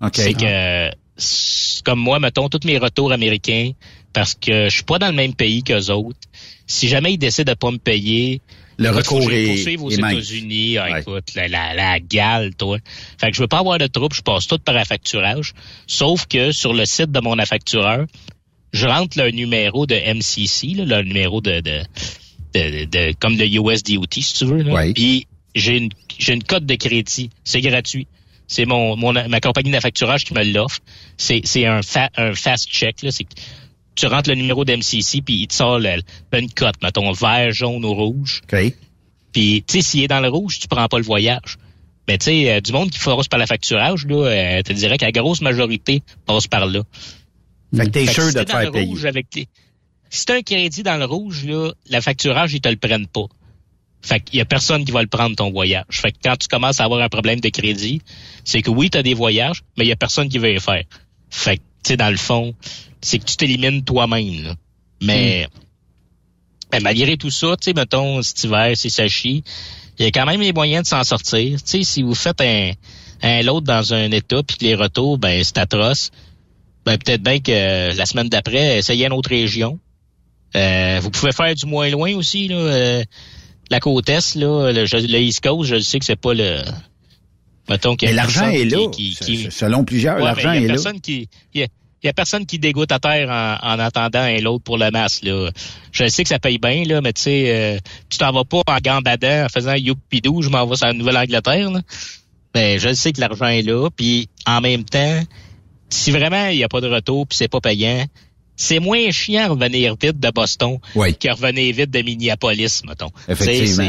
OK. 0.00 0.12
C'est 0.16 0.34
que, 0.34 0.90
c'est 1.16 1.82
comme 1.84 2.00
moi, 2.00 2.18
mettons, 2.20 2.48
tous 2.48 2.66
mes 2.66 2.78
retours 2.78 3.12
américains, 3.12 3.70
parce 4.12 4.34
que 4.34 4.64
je 4.68 4.74
suis 4.74 4.84
pas 4.84 4.98
dans 4.98 5.08
le 5.08 5.12
même 5.14 5.34
pays 5.34 5.62
qu'eux 5.62 5.90
autres. 5.90 6.18
Si 6.66 6.88
jamais 6.88 7.12
ils 7.14 7.18
décident 7.18 7.52
de 7.52 7.58
pas 7.58 7.70
me 7.70 7.76
payer, 7.78 8.40
Le 8.78 8.90
recours 8.90 9.30
est- 9.30 9.46
poursuive 9.46 9.82
aux. 9.82 9.90
États-Unis. 9.90 10.78
Ah, 10.78 10.90
Ouais. 10.90 11.00
écoute, 11.02 11.34
la, 11.34 11.46
la, 11.48 11.74
la 11.74 12.00
gale, 12.00 12.54
toi. 12.56 12.78
Fait 13.18 13.30
que 13.30 13.36
je 13.36 13.40
veux 13.42 13.46
pas 13.48 13.58
avoir 13.58 13.78
de 13.78 13.86
trouble, 13.86 14.14
je 14.16 14.22
passe 14.22 14.46
tout 14.46 14.58
par 14.58 14.76
affacturage. 14.76 15.52
Sauf 15.86 16.26
que 16.26 16.52
sur 16.52 16.72
le 16.72 16.84
site 16.86 17.12
de 17.12 17.20
mon 17.20 17.38
affactureur, 17.38 18.06
je 18.74 18.86
rentre 18.86 19.16
le 19.18 19.30
numéro 19.30 19.86
de 19.86 19.94
MCC, 19.94 20.74
là, 20.84 20.84
le 21.00 21.02
numéro 21.08 21.40
de, 21.40 21.60
de, 21.60 21.80
de, 22.54 22.84
de- 22.84 23.14
comme 23.18 23.36
le 23.38 23.46
USDOT, 23.46 24.06
si 24.12 24.34
tu 24.34 24.44
veux. 24.44 24.62
là. 24.62 24.72
Ouais. 24.74 24.92
Puis 24.92 25.26
j'ai 25.54 25.78
une, 25.78 25.88
j'ai 26.18 26.34
une 26.34 26.42
cote 26.44 26.66
de 26.66 26.74
crédit. 26.74 27.30
C'est 27.44 27.60
gratuit. 27.60 28.06
C'est 28.46 28.66
mon, 28.66 28.94
mon 28.96 29.12
ma 29.12 29.40
compagnie 29.40 29.70
d'affacturage 29.70 30.24
qui 30.24 30.34
me 30.34 30.44
l'offre. 30.44 30.80
C'est, 31.16 31.40
c'est 31.44 31.64
un, 31.66 31.80
fa- 31.82 32.10
un 32.16 32.34
fast 32.34 32.68
check. 32.68 33.00
Là. 33.02 33.10
C'est 33.10 33.26
tu 33.96 34.06
rentres 34.06 34.28
le 34.28 34.34
numéro 34.34 34.64
d'MCC 34.64 35.22
puis 35.24 35.34
il 35.42 35.46
te 35.46 35.54
sort 35.54 35.78
le- 35.78 36.02
une 36.32 36.50
cote, 36.50 36.74
mettons 36.82 37.12
vert, 37.12 37.52
jaune 37.52 37.84
ou 37.84 37.94
rouge. 37.94 38.42
OK. 38.52 38.74
Puis 39.32 39.64
tu 39.66 39.74
sais, 39.80 39.82
s'il 39.82 40.02
est 40.02 40.08
dans 40.08 40.20
le 40.20 40.28
rouge, 40.28 40.58
tu 40.60 40.68
prends 40.68 40.86
pas 40.88 40.98
le 40.98 41.04
voyage. 41.04 41.56
Mais 42.06 42.18
tu 42.18 42.24
sais, 42.26 42.52
euh, 42.52 42.60
du 42.60 42.72
monde 42.72 42.90
qui 42.90 42.98
passe 42.98 43.28
par 43.28 43.38
l'affacturage, 43.38 44.04
là, 44.06 44.16
euh, 44.26 44.62
te 44.62 44.72
dirais 44.72 44.98
que 44.98 45.04
la 45.06 45.12
grosse 45.12 45.40
majorité 45.40 46.02
passe 46.26 46.46
par 46.48 46.66
là. 46.66 46.82
Fait 47.76 47.86
que 47.86 47.90
t'es 47.90 48.06
sûr 48.06 48.24
de 48.26 48.42
te 48.44 48.50
faire 48.62 48.72
payer. 48.72 49.06
avec 49.06 49.30
tes- 49.30 49.48
Si 50.10 50.26
t'as 50.26 50.36
un 50.36 50.42
crédit 50.42 50.82
dans 50.82 50.96
le 50.96 51.04
rouge, 51.06 51.44
là, 51.44 51.72
la 51.88 52.00
facturage, 52.00 52.52
ils 52.54 52.60
te 52.60 52.68
le 52.68 52.76
prennent 52.76 53.06
pas. 53.06 53.26
Fait 54.02 54.20
qu'il 54.20 54.38
y 54.38 54.40
a 54.40 54.44
personne 54.44 54.84
qui 54.84 54.92
va 54.92 55.00
le 55.02 55.08
prendre 55.08 55.34
ton 55.34 55.50
voyage. 55.50 55.84
Fait 55.90 56.12
que 56.12 56.18
quand 56.22 56.36
tu 56.36 56.46
commences 56.46 56.78
à 56.80 56.84
avoir 56.84 57.00
un 57.00 57.08
problème 57.08 57.40
de 57.40 57.48
crédit, 57.48 58.02
c'est 58.44 58.60
que 58.62 58.70
oui, 58.70 58.90
tu 58.90 58.98
as 58.98 59.02
des 59.02 59.14
voyages, 59.14 59.62
mais 59.78 59.84
il 59.84 59.88
y 59.88 59.92
a 59.92 59.96
personne 59.96 60.28
qui 60.28 60.38
veut 60.38 60.50
les 60.52 60.60
faire. 60.60 60.84
Fait 61.30 61.56
que, 61.56 61.62
tu 61.82 61.88
sais, 61.88 61.96
dans 61.96 62.10
le 62.10 62.16
fond, 62.18 62.54
c'est 63.00 63.18
que 63.18 63.24
tu 63.24 63.36
t'élimines 63.36 63.82
toi-même. 63.82 64.44
là. 64.44 64.54
Mais, 65.02 65.48
mais 66.72 66.80
malgré 66.80 67.16
tout 67.16 67.30
ça, 67.30 67.56
tu 67.60 67.64
sais, 67.64 67.72
mettons, 67.72 68.20
cet 68.22 68.44
hiver, 68.44 68.72
c'est 68.76 68.90
ça 68.90 69.08
chie, 69.08 69.42
il 69.98 70.04
y 70.04 70.08
a 70.08 70.10
quand 70.10 70.26
même 70.26 70.40
les 70.40 70.52
moyens 70.52 70.82
de 70.84 70.88
s'en 70.88 71.02
sortir. 71.02 71.62
Tu 71.62 71.68
sais, 71.68 71.82
si 71.82 72.02
vous 72.02 72.14
faites 72.14 72.40
un, 72.40 72.72
un 73.22 73.42
lot 73.42 73.60
dans 73.62 73.94
un 73.94 74.10
état 74.12 74.42
puis 74.42 74.58
que 74.58 74.64
les 74.64 74.74
retours, 74.74 75.18
ben, 75.18 75.42
c'est 75.42 75.56
atroce, 75.58 76.10
ben, 76.86 76.98
peut-être 76.98 77.22
bien 77.22 77.38
que 77.40 77.50
euh, 77.52 77.92
la 77.94 78.06
semaine 78.06 78.28
d'après, 78.28 78.78
essayez 78.78 79.06
une 79.06 79.12
autre 79.12 79.30
région. 79.30 79.78
Euh, 80.56 80.98
vous 81.02 81.10
pouvez 81.10 81.32
faire 81.32 81.54
du 81.54 81.66
moins 81.66 81.88
loin 81.90 82.14
aussi, 82.14 82.48
là. 82.48 82.56
euh, 82.56 83.04
la 83.70 83.80
côte 83.80 84.08
Est, 84.08 84.34
là, 84.36 84.70
le, 84.72 84.82
le 84.84 85.18
East 85.20 85.40
Coast, 85.42 85.68
je 85.70 85.80
sais 85.80 85.98
que 85.98 86.04
c'est 86.04 86.16
pas 86.20 86.34
le... 86.34 86.62
Mettons 87.68 87.96
qu'il 87.96 88.08
y 88.08 88.10
a 88.10 88.12
Mais 88.12 88.16
l'argent 88.16 88.40
personne 88.50 88.60
est 88.60 88.64
là. 88.66 88.78
qui- 88.92 89.14
qui- 89.16 89.24
qui- 89.24 89.50
Selon 89.50 89.84
plusieurs, 89.84 90.16
Ouais, 90.16 90.24
l'argent 90.24 90.50
mais 90.50 90.58
il 90.58 90.62
y 90.62 90.64
est 90.64 90.66
a 90.66 90.68
là. 90.68 90.74
personne 90.74 91.00
qui 91.00 91.28
il 91.54 91.60
y 91.62 91.64
a, 91.64 91.66
il 92.02 92.06
y 92.06 92.10
a 92.10 92.12
personne 92.12 92.44
qui 92.44 92.58
dégoûte 92.58 92.92
à 92.92 92.98
terre 92.98 93.30
en, 93.30 93.66
en 93.66 93.78
attendant 93.78 94.18
un 94.20 94.36
l'autre 94.40 94.62
pour 94.64 94.76
le 94.76 94.90
masque 94.90 95.24
là. 95.24 95.48
Je 95.90 96.06
sais 96.06 96.22
que 96.24 96.28
ça 96.28 96.38
paye 96.38 96.58
bien 96.58 96.84
là, 96.84 97.00
mais 97.00 97.14
tu 97.14 97.22
sais 97.22 97.44
euh, 97.48 97.78
tu 98.10 98.18
t'en 98.18 98.32
vas 98.32 98.44
pas 98.44 98.60
en 98.66 98.76
gambadant 98.84 99.46
en 99.46 99.48
faisant 99.48 99.74
youpidou, 99.74 100.42
je 100.42 100.50
m'en 100.50 100.66
vais 100.66 100.76
sur 100.76 100.86
la 100.86 100.92
Nouvelle-Angleterre 100.92 101.70
là. 101.70 101.80
Ben 102.52 102.78
je 102.78 102.92
sais 102.92 103.14
que 103.14 103.20
l'argent 103.22 103.46
est 103.46 103.62
là, 103.62 103.88
puis 103.96 104.28
en 104.46 104.60
même 104.60 104.84
temps 104.84 105.22
si 105.94 106.10
vraiment 106.10 106.46
il 106.48 106.58
y 106.58 106.64
a 106.64 106.68
pas 106.68 106.80
de 106.80 106.88
retour 106.88 107.26
puis 107.26 107.36
c'est 107.36 107.48
pas 107.48 107.60
payant, 107.60 108.04
c'est 108.56 108.78
moins 108.78 109.10
chiant 109.10 109.48
revenir 109.54 109.96
vite 110.00 110.18
de 110.20 110.30
Boston 110.30 110.78
Oui. 110.94 111.14
que 111.16 111.28
revenir 111.30 111.74
vite 111.74 111.90
de 111.90 112.02
Minneapolis, 112.02 112.82
mettons. 112.86 113.10
Effectivement. 113.28 113.88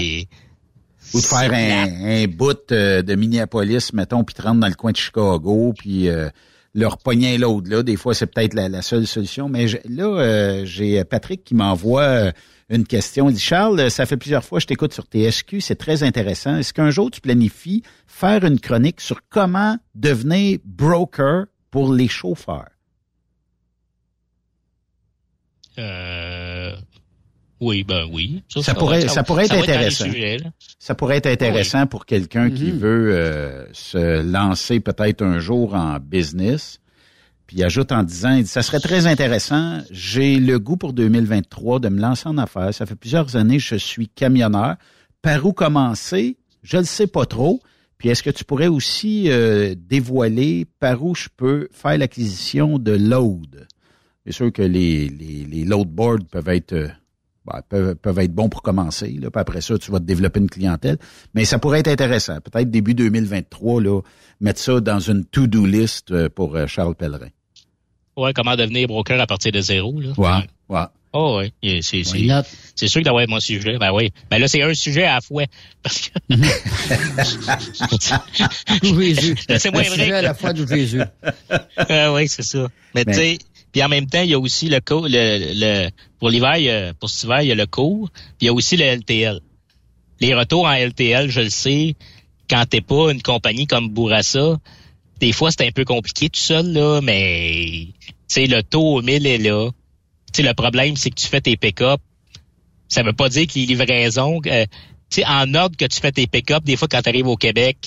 Ou 1.14 1.22
de 1.22 1.26
faire 1.26 1.54
un, 1.54 2.24
un 2.24 2.28
bout 2.28 2.72
euh, 2.72 3.02
de 3.04 3.16
Minneapolis, 3.16 3.94
mettons, 3.94 4.24
puis 4.24 4.34
te 4.34 4.42
rendre 4.42 4.60
dans 4.62 4.68
le 4.68 4.74
coin 4.74 4.92
de 4.92 4.98
Chicago, 4.98 5.74
puis 5.78 6.10
euh, 6.10 6.30
leur 6.74 6.98
pogner 6.98 7.38
l'autre. 7.38 7.70
Là, 7.70 7.84
des 7.84 7.96
fois, 7.96 8.14
c'est 8.16 8.26
peut-être 8.26 8.56
la, 8.56 8.68
la 8.70 8.82
seule 8.82 9.06
solution. 9.06 9.48
Mais 9.48 9.68
je- 9.68 9.78
là, 9.88 10.06
euh, 10.20 10.66
j'ai 10.66 11.04
Patrick 11.06 11.44
qui 11.44 11.54
m'envoie 11.54 12.02
euh, 12.02 12.32
une 12.70 12.86
question. 12.86 13.30
Il 13.30 13.36
dit 13.36 13.40
Charles, 13.42 13.92
ça 13.92 14.08
fait 14.08 14.18
plusieurs 14.18 14.44
fois 14.44 14.58
que 14.58 14.64
je 14.64 14.68
t'écoute 14.68 14.94
sur 14.94 15.04
TSQ, 15.06 15.62
c'est 15.62 15.76
très 15.76 16.02
intéressant. 16.02 16.58
Est-ce 16.58 16.74
qu'un 16.74 16.90
jour 16.90 17.12
tu 17.12 17.22
planifies 17.22 17.84
faire 18.08 18.44
une 18.44 18.60
chronique 18.60 19.00
sur 19.00 19.20
comment 19.30 19.78
devenir 19.94 20.58
broker 20.66 21.46
pour 21.76 21.92
les 21.94 22.08
chauffeurs? 22.08 22.70
euh, 25.78 26.74
oui, 27.60 27.84
ben 27.84 28.06
oui. 28.10 28.44
Ça 28.62 28.74
pourrait, 28.74 29.08
ça 29.10 29.24
pourrait 29.24 29.44
être 29.44 29.56
intéressant. 29.56 30.06
sujets. 30.06 30.38
Ça 30.80 30.96
pourrait 30.96 31.18
être 31.18 31.26
intéressant 31.28 31.86
pour 31.86 32.06
quelqu'un 32.06 32.50
qui 32.50 32.72
Mhm. 32.72 32.78
veut 32.78 33.14
euh, 33.14 33.66
se 33.74 34.22
lancer 34.22 34.80
peut-être 34.80 35.22
un 35.22 35.40
jour 35.40 35.74
en 35.76 36.00
business. 36.00 36.80
Puis 37.46 37.58
il 37.58 37.64
ajoute 37.66 37.92
en 37.92 38.04
disant, 38.04 38.36
il 38.36 38.44
dit, 38.44 38.50
ça 38.50 38.62
serait 38.64 38.80
très 38.80 39.06
intéressant. 39.06 39.80
J'ai 39.92 40.38
le 40.40 40.60
goût 40.60 40.78
pour 40.78 40.94
2023 40.94 41.80
de 41.82 41.90
me 41.90 42.00
lancer 42.00 42.30
en 42.30 42.38
affaires. 42.38 42.74
Ça 42.74 42.86
fait 42.86 42.96
plusieurs 42.96 43.36
années 43.36 43.58
que 43.58 43.64
je 43.64 43.76
suis 43.76 44.08
camionneur. 44.08 44.76
Par 45.22 45.46
où 45.46 45.52
commencer? 45.52 46.38
Je 46.64 46.78
ne 46.78 46.84
sais 46.84 47.08
pas 47.08 47.26
trop. 47.26 47.60
Puis 48.06 48.12
est-ce 48.12 48.22
que 48.22 48.30
tu 48.30 48.44
pourrais 48.44 48.68
aussi 48.68 49.32
euh, 49.32 49.74
dévoiler 49.76 50.68
par 50.80 51.04
où 51.04 51.16
je 51.16 51.28
peux 51.36 51.68
faire 51.72 51.98
l'acquisition 51.98 52.78
de 52.78 52.92
load? 52.92 53.66
C'est 54.24 54.32
sûr 54.32 54.54
que 54.54 54.62
les, 54.62 55.10
les, 55.10 55.44
les 55.44 55.66
load 55.66 55.88
boards 55.88 56.24
peuvent 56.32 56.50
être 56.50 56.74
euh, 56.74 56.88
ben, 57.48 57.62
peuvent, 57.68 57.96
peuvent 57.96 58.20
être 58.20 58.32
bons 58.32 58.48
pour 58.48 58.62
commencer. 58.62 59.18
Là. 59.20 59.32
Puis 59.32 59.42
après 59.42 59.60
ça, 59.62 59.80
tu 59.80 59.90
vas 59.90 60.00
te 60.00 60.04
développer 60.04 60.40
une 60.40 60.52
clientèle. 60.52 61.00
Mais 61.34 61.46
ça 61.46 61.58
pourrait 61.58 61.80
être 61.80 61.88
intéressant. 61.88 62.40
Peut-être 62.42 62.70
début 62.70 62.94
2023, 62.94 63.82
là, 63.82 64.02
mettre 64.40 64.60
ça 64.60 64.80
dans 64.82 65.00
une 65.00 65.26
to-do 65.26 65.66
list 65.66 66.12
euh, 66.12 66.30
pour 66.30 66.56
Charles 66.68 66.94
Pellerin. 66.94 67.30
Ouais, 68.16 68.34
comment 68.34 68.56
devenir 68.56 68.88
broker 68.88 69.20
à 69.20 69.26
partir 69.26 69.52
de 69.52 69.62
zéro, 69.62 70.00
là. 70.00 70.10
Ouais, 70.16 70.48
ouais. 70.70 70.86
Oh, 71.18 71.40
oui. 71.40 71.54
Et 71.64 71.82
C'est, 71.82 72.04
c'est, 72.04 72.88
sûr 72.90 73.00
que 73.00 73.06
d'avoir 73.06 73.26
mon 73.30 73.40
sujet. 73.40 73.78
Ben 73.78 73.94
oui. 73.94 74.12
Ben 74.30 74.38
là, 74.38 74.50
c'est 74.50 74.62
un 74.62 74.74
sujet 74.74 75.06
à 75.06 75.16
la 75.16 75.22
fois. 75.22 75.46
Parce 75.82 76.10
que. 76.10 76.10
Jésus. 78.84 79.36
c'est 79.58 79.72
moins 79.72 79.84
vrai. 79.84 79.90
sujet 79.92 80.12
à 80.12 80.22
la 80.22 80.34
fois 80.34 80.54
Jésus. 80.54 81.02
Ah 81.78 82.12
oui, 82.12 82.28
c'est 82.28 82.44
ça. 82.44 82.68
Mais, 82.94 83.06
Mais- 83.08 83.14
tu 83.14 83.20
sais, 83.20 83.38
puis 83.72 83.82
en 83.82 83.88
même 83.88 84.08
temps, 84.08 84.24
il 84.24 84.30
y 84.30 84.34
a 84.34 84.40
aussi 84.40 84.68
le 84.68 84.82
cours, 84.82 85.08
le, 85.08 85.54
le, 85.54 85.90
pour 86.20 86.30
l'hiver, 86.30 86.58
il 86.58 86.64
y 86.64 86.70
a- 86.70 86.94
pour 86.94 87.10
cet 87.10 87.24
hiver, 87.24 87.42
il 87.44 87.48
y 87.48 87.52
a 87.54 87.56
le 87.56 87.66
cours, 87.66 88.10
puis 88.12 88.24
il 88.42 88.46
y 88.48 88.50
a 88.50 88.54
aussi 88.54 88.76
le 88.76 88.84
LTL. 88.84 89.40
Les 90.20 90.34
retours 90.34 90.66
en 90.66 90.74
LTL, 90.74 91.30
je 91.30 91.42
le 91.42 91.50
sais, 91.50 91.96
quand 92.50 92.66
t'es 92.70 92.82
pas 92.82 93.12
une 93.12 93.22
compagnie 93.22 93.68
comme 93.68 93.88
Bourassa, 93.90 94.58
des 95.22 95.32
fois, 95.32 95.50
c'est 95.52 95.66
un 95.66 95.72
peu 95.72 95.86
compliqué 95.86 96.30
tout 96.30 96.40
seul, 96.42 96.74
là, 96.74 97.00
mais, 97.02 97.88
tu 98.00 98.14
sais, 98.28 98.48
le 98.48 98.64
taux 98.64 98.96
au 98.98 99.02
1000 99.02 99.26
est 99.28 99.38
là. 99.38 99.70
Sais, 100.36 100.44
le 100.44 100.54
problème, 100.54 100.98
c'est 100.98 101.12
que 101.12 101.16
tu 101.16 101.28
fais 101.28 101.40
tes 101.40 101.56
pick-up. 101.56 102.02
Ça 102.90 103.04
veut 103.04 103.14
pas 103.14 103.30
dire 103.30 103.48
que 103.48 103.54
les 103.56 103.66
livraisons, 103.66 104.42
euh, 104.46 104.66
tu 105.10 105.22
sais, 105.22 105.26
en 105.26 105.54
ordre 105.54 105.78
que 105.78 105.86
tu 105.86 106.02
fais 106.02 106.12
tes 106.12 106.28
pick-up, 106.28 106.62
des 106.66 106.76
fois, 106.76 106.90
quand 106.90 107.02
tu 107.02 107.08
arrives 107.08 107.28
au 107.28 107.38
Québec, 107.38 107.78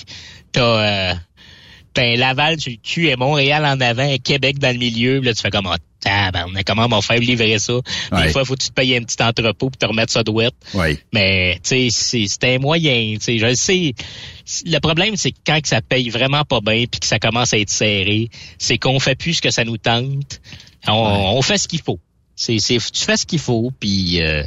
t'as, 0.51 1.11
euh, 1.11 1.13
t'as 1.93 2.01
un 2.01 2.15
Laval 2.15 2.59
sur 2.59 2.71
le 2.71 2.77
cul 2.77 3.07
et 3.09 3.15
Montréal 3.15 3.63
en 3.65 3.79
avant 3.79 4.09
et 4.09 4.17
Québec 4.17 4.57
dans 4.57 4.71
le 4.71 4.79
milieu. 4.79 5.19
Là, 5.19 5.35
tu 5.35 5.43
fais 5.43 5.51
comme, 5.51 5.67
ah, 5.67 6.31
comment 6.65 6.85
on 6.85 6.87
va 6.87 7.01
faire 7.03 7.19
livrer 7.19 7.59
ça? 7.59 7.75
Ouais. 8.11 8.23
Des 8.23 8.29
fois, 8.31 8.43
faut 8.45 8.55
que 8.55 8.63
tu 8.63 8.69
te 8.69 8.73
payes 8.73 8.95
un 8.95 9.03
petit 9.03 9.21
entrepôt 9.21 9.69
pour 9.69 9.77
te 9.77 9.85
remettre 9.85 10.11
ça 10.11 10.23
douette. 10.23 10.55
Oui. 10.73 10.97
Mais, 11.13 11.59
tu 11.63 11.91
sais, 11.91 12.25
c'est 12.27 12.55
un 12.55 12.57
moyen, 12.57 13.13
tu 13.19 13.25
sais, 13.25 13.37
je 13.37 13.45
le 13.45 13.53
sais. 13.53 13.93
Le 14.65 14.79
problème, 14.79 15.17
c'est 15.17 15.33
que 15.33 15.39
quand 15.45 15.61
que 15.61 15.67
ça 15.67 15.83
paye 15.83 16.09
vraiment 16.09 16.45
pas 16.45 16.61
bien 16.61 16.85
puis 16.89 16.99
que 16.99 17.05
ça 17.05 17.19
commence 17.19 17.53
à 17.53 17.59
être 17.59 17.69
serré, 17.69 18.29
c'est 18.57 18.79
qu'on 18.79 18.99
fait 18.99 19.13
plus 19.13 19.35
ce 19.35 19.41
que 19.43 19.51
ça 19.51 19.63
nous 19.63 19.77
tente. 19.77 20.41
On, 20.87 20.93
on 21.37 21.41
fait 21.43 21.59
ce 21.59 21.67
qu'il 21.67 21.81
faut. 21.81 21.99
C'est, 22.39 22.57
c'est, 22.59 22.77
tu 22.77 23.03
fais 23.03 23.17
ce 23.17 23.25
qu'il 23.25 23.37
faut, 23.39 23.69
puis... 23.81 24.23
Euh, 24.23 24.43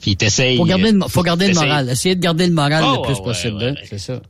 puis 0.00 0.16
t'essayes... 0.16 0.56
Faut 0.56 0.64
garder 0.64 0.90
le, 0.90 1.00
faut 1.08 1.22
garder 1.22 1.46
le 1.46 1.54
moral. 1.54 1.88
Essayer 1.88 2.16
de 2.16 2.20
garder 2.20 2.48
le 2.48 2.52
moral 2.52 2.82
Oh, 2.84 2.96
le 2.96 3.02
plus 3.02 3.18
ouais, 3.20 3.24
possible. 3.24 3.56
ouais, 3.58 3.64
hein. 3.68 3.74
ouais. 3.74 3.86
C'est 3.88 3.98
ça. 3.98 4.20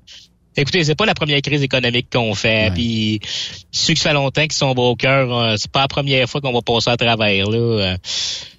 Écoutez, 0.57 0.83
c'est 0.83 0.97
pas 0.97 1.07
la 1.07 1.15
première 1.15 1.41
crise 1.41 1.63
économique 1.63 2.09
qu'on 2.13 2.35
fait. 2.35 2.73
Puis 2.75 3.21
ceux 3.71 3.95
qui 3.95 4.01
fait 4.01 4.13
longtemps 4.13 4.43
qu'ils 4.43 4.53
sont 4.53 4.75
brokers, 4.75 5.33
euh, 5.33 5.55
c'est 5.57 5.71
pas 5.71 5.83
la 5.83 5.89
première 5.89 6.29
fois 6.29 6.41
qu'on 6.41 6.53
va 6.53 6.63
passer 6.63 6.91
à 6.91 6.97
travers. 6.97 7.49
Là, 7.49 7.59
Euh, 7.59 7.97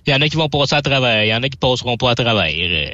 il 0.07 0.11
y 0.11 0.15
en 0.15 0.21
a 0.21 0.29
qui 0.29 0.37
vont 0.37 0.47
passer 0.49 0.75
à 0.75 0.81
travers, 0.81 1.23
il 1.25 1.27
y 1.27 1.33
en 1.35 1.43
a 1.43 1.49
qui 1.49 1.57
passeront 1.57 1.97
pas 1.97 2.11
à 2.11 2.15
travers. 2.15 2.45
Euh, 2.47 2.87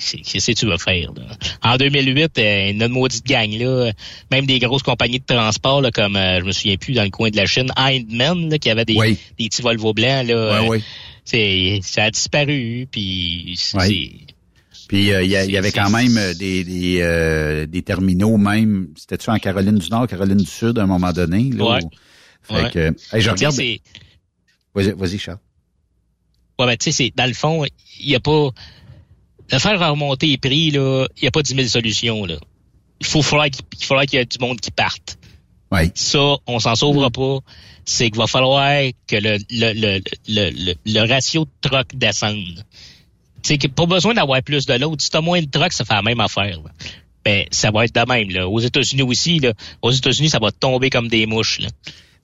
c'est- 0.00 0.18
Qu'est-ce 0.18 0.50
que 0.52 0.56
tu 0.58 0.66
vas 0.66 0.76
faire 0.76 1.12
là? 1.14 1.22
En 1.62 1.76
2008, 1.76 2.36
euh, 2.38 2.72
notre 2.74 2.92
maudite 2.92 3.24
gang 3.26 3.50
là, 3.52 3.92
même 4.30 4.44
des 4.44 4.58
grosses 4.58 4.82
compagnies 4.82 5.20
de 5.20 5.24
transport 5.24 5.80
là, 5.80 5.90
comme 5.92 6.16
euh, 6.16 6.40
je 6.40 6.44
me 6.44 6.52
souviens 6.52 6.76
plus 6.76 6.94
dans 6.94 7.04
le 7.04 7.10
coin 7.10 7.30
de 7.30 7.36
la 7.36 7.46
Chine, 7.46 7.70
Hindman 7.76 8.50
là, 8.50 8.58
qui 8.58 8.68
avait 8.70 8.84
des, 8.84 8.96
Oui. 8.96 9.16
des 9.38 9.48
petits 9.48 9.62
Volvo 9.62 9.94
blancs 9.94 10.26
là. 10.26 10.60
Ouais, 10.60 10.66
euh, 10.66 10.68
oui. 10.68 10.82
c'est 11.24 11.78
ça 11.82 12.04
a 12.04 12.10
disparu. 12.10 12.86
Puis 12.90 13.54
c'est 13.56 14.10
Puis 14.88 15.12
euh, 15.12 15.22
il 15.22 15.30
y, 15.30 15.36
a- 15.36 15.44
il 15.44 15.50
y 15.50 15.56
avait 15.56 15.70
quand 15.72 15.90
même 15.90 16.16
euh, 16.16 16.34
des, 16.34 16.64
des, 16.64 16.98
euh, 17.02 17.66
des 17.66 17.82
terminaux 17.82 18.36
même. 18.38 18.88
C'était-tu 18.96 19.30
en 19.30 19.38
Caroline 19.38 19.78
du 19.78 19.88
Nord, 19.90 20.06
Caroline 20.08 20.38
du 20.38 20.46
Sud 20.50 20.78
à 20.78 20.82
un 20.82 20.86
moment 20.86 21.12
donné? 21.12 21.50
Là, 21.50 21.64
Ouais. 21.64 21.84
où- 21.84 21.90
Fait 22.42 22.54
Ouais. 22.62 22.70
que, 22.70 22.78
hey, 23.14 23.20
je 23.20 23.30
regarde. 23.30 23.54
c'est- 23.54 23.80
Vas-y, 24.74 24.92
vas-y, 24.92 25.18
Charles. 25.18 25.38
Ouais, 26.58 26.66
ben, 26.66 26.76
tu 26.76 26.84
sais, 26.84 26.92
c'est, 26.92 27.12
dans 27.14 27.26
le 27.26 27.34
fond, 27.34 27.64
il 28.00 28.08
y 28.08 28.14
a 28.14 28.20
pas, 28.20 28.48
de 29.50 29.58
faire 29.58 29.78
remonter 29.90 30.26
les 30.26 30.38
prix, 30.38 30.70
là, 30.70 31.06
il 31.18 31.24
y 31.24 31.26
a 31.26 31.30
pas 31.30 31.42
10 31.42 31.54
000 31.54 31.68
solutions, 31.68 32.24
là. 32.24 32.36
Il 33.00 33.06
faut, 33.06 33.22
falloir 33.22 33.48
qu'il, 33.50 33.64
qu'il 33.66 34.18
y 34.18 34.22
ait 34.22 34.24
du 34.24 34.38
monde 34.40 34.58
qui 34.60 34.70
parte. 34.70 35.18
Oui. 35.70 35.90
Ça, 35.94 36.36
on 36.46 36.58
s'en 36.58 36.74
sauvera 36.74 37.10
pas. 37.10 37.38
C'est 37.84 38.10
qu'il 38.10 38.18
va 38.18 38.26
falloir 38.26 38.82
que 39.06 39.16
le, 39.16 39.36
le, 39.50 39.72
le, 39.74 40.00
le, 40.28 40.50
le, 40.50 40.74
le 40.86 41.00
ratio 41.08 41.44
de 41.44 41.50
troc 41.68 41.86
descende. 41.94 42.64
Que 43.42 43.68
pas 43.68 43.86
besoin 43.86 44.14
d'avoir 44.14 44.42
plus 44.42 44.66
de 44.66 44.74
l'autre. 44.74 45.02
Si 45.02 45.10
t'as 45.10 45.20
moins 45.20 45.40
de 45.40 45.46
troc, 45.46 45.72
ça 45.72 45.84
fait 45.84 45.94
la 45.94 46.02
même 46.02 46.20
affaire, 46.20 46.60
là. 46.62 46.70
Ben, 47.24 47.44
ça 47.50 47.70
va 47.70 47.84
être 47.84 47.94
de 47.94 48.12
même, 48.12 48.30
là. 48.30 48.48
Aux 48.48 48.60
États-Unis 48.60 49.02
aussi, 49.02 49.38
là. 49.38 49.52
Aux 49.82 49.90
États-Unis, 49.90 50.30
ça 50.30 50.38
va 50.38 50.50
tomber 50.50 50.90
comme 50.90 51.08
des 51.08 51.26
mouches, 51.26 51.60
là. 51.60 51.68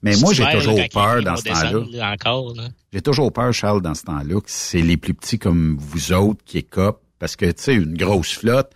Mais 0.02 0.16
moi, 0.16 0.34
j'ai 0.34 0.44
toujours 0.52 0.76
là, 0.76 0.86
peur 0.92 1.22
dans 1.22 1.36
ce 1.36 1.44
temps-là. 1.44 2.12
Encore. 2.12 2.54
J'ai 2.92 3.00
toujours 3.00 3.32
peur, 3.32 3.52
Charles, 3.54 3.80
dans 3.80 3.94
ce 3.94 4.02
temps-là, 4.02 4.40
que 4.40 4.48
c'est 4.48 4.82
les 4.82 4.98
plus 4.98 5.14
petits 5.14 5.38
comme 5.38 5.76
vous 5.80 6.12
autres 6.12 6.40
qui 6.44 6.58
écopent. 6.58 7.00
Parce 7.18 7.36
que, 7.36 7.46
tu 7.46 7.52
sais, 7.56 7.74
une 7.74 7.96
grosse 7.96 8.32
flotte, 8.32 8.70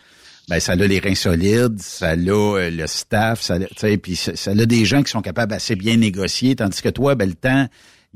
ben, 0.48 0.58
ça 0.58 0.72
a 0.72 0.76
les 0.76 0.98
reins 0.98 1.14
solides, 1.14 1.78
ça 1.80 2.10
a 2.10 2.16
euh, 2.16 2.70
le 2.70 2.86
staff, 2.86 3.42
ça 3.42 3.56
a, 3.56 3.96
puis 3.98 4.16
ça, 4.16 4.34
ça 4.36 4.52
a 4.52 4.66
des 4.66 4.86
gens 4.86 5.02
qui 5.02 5.10
sont 5.10 5.20
capables 5.20 5.52
assez 5.52 5.76
bien 5.76 5.98
négocier, 5.98 6.56
tandis 6.56 6.80
que 6.80 6.88
toi, 6.88 7.14
ben, 7.14 7.28
le 7.28 7.34
temps, 7.34 7.68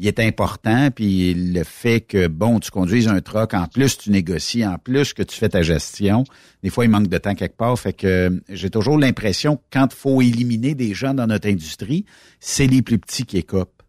il 0.02 0.08
est 0.08 0.18
important, 0.18 0.90
puis 0.90 1.32
le 1.32 1.62
fait 1.62 2.00
que, 2.00 2.26
bon, 2.26 2.58
tu 2.58 2.72
conduises 2.72 3.06
un 3.06 3.20
truck, 3.20 3.54
en 3.54 3.68
plus 3.68 3.96
tu 3.96 4.10
négocies, 4.10 4.66
en 4.66 4.76
plus 4.76 5.12
que 5.12 5.22
tu 5.22 5.36
fais 5.36 5.48
ta 5.48 5.62
gestion, 5.62 6.24
des 6.64 6.70
fois, 6.70 6.84
il 6.84 6.90
manque 6.90 7.06
de 7.06 7.18
temps 7.18 7.36
quelque 7.36 7.56
part, 7.56 7.78
fait 7.78 7.92
que 7.92 8.06
euh, 8.06 8.30
j'ai 8.48 8.68
toujours 8.68 8.98
l'impression 8.98 9.56
que 9.56 9.62
quand 9.70 9.86
il 9.92 9.96
faut 9.96 10.20
éliminer 10.20 10.74
des 10.74 10.92
gens 10.92 11.14
dans 11.14 11.28
notre 11.28 11.48
industrie, 11.48 12.04
c'est 12.40 12.66
les 12.66 12.82
plus 12.82 12.98
petits 12.98 13.24
qui 13.24 13.38
écopent. 13.38 13.80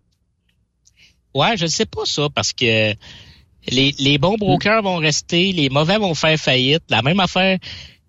Ouais, 1.34 1.58
je 1.58 1.66
sais 1.66 1.88
pas 1.88 2.06
ça, 2.06 2.28
parce 2.30 2.54
que 2.54 2.94
les, 3.72 3.96
les 3.98 4.18
bons 4.20 4.38
brokers 4.38 4.84
vont 4.84 4.98
rester, 4.98 5.52
les 5.52 5.70
mauvais 5.70 5.98
vont 5.98 6.14
faire 6.14 6.38
faillite. 6.38 6.84
La 6.90 7.02
même 7.02 7.20
affaire, 7.20 7.58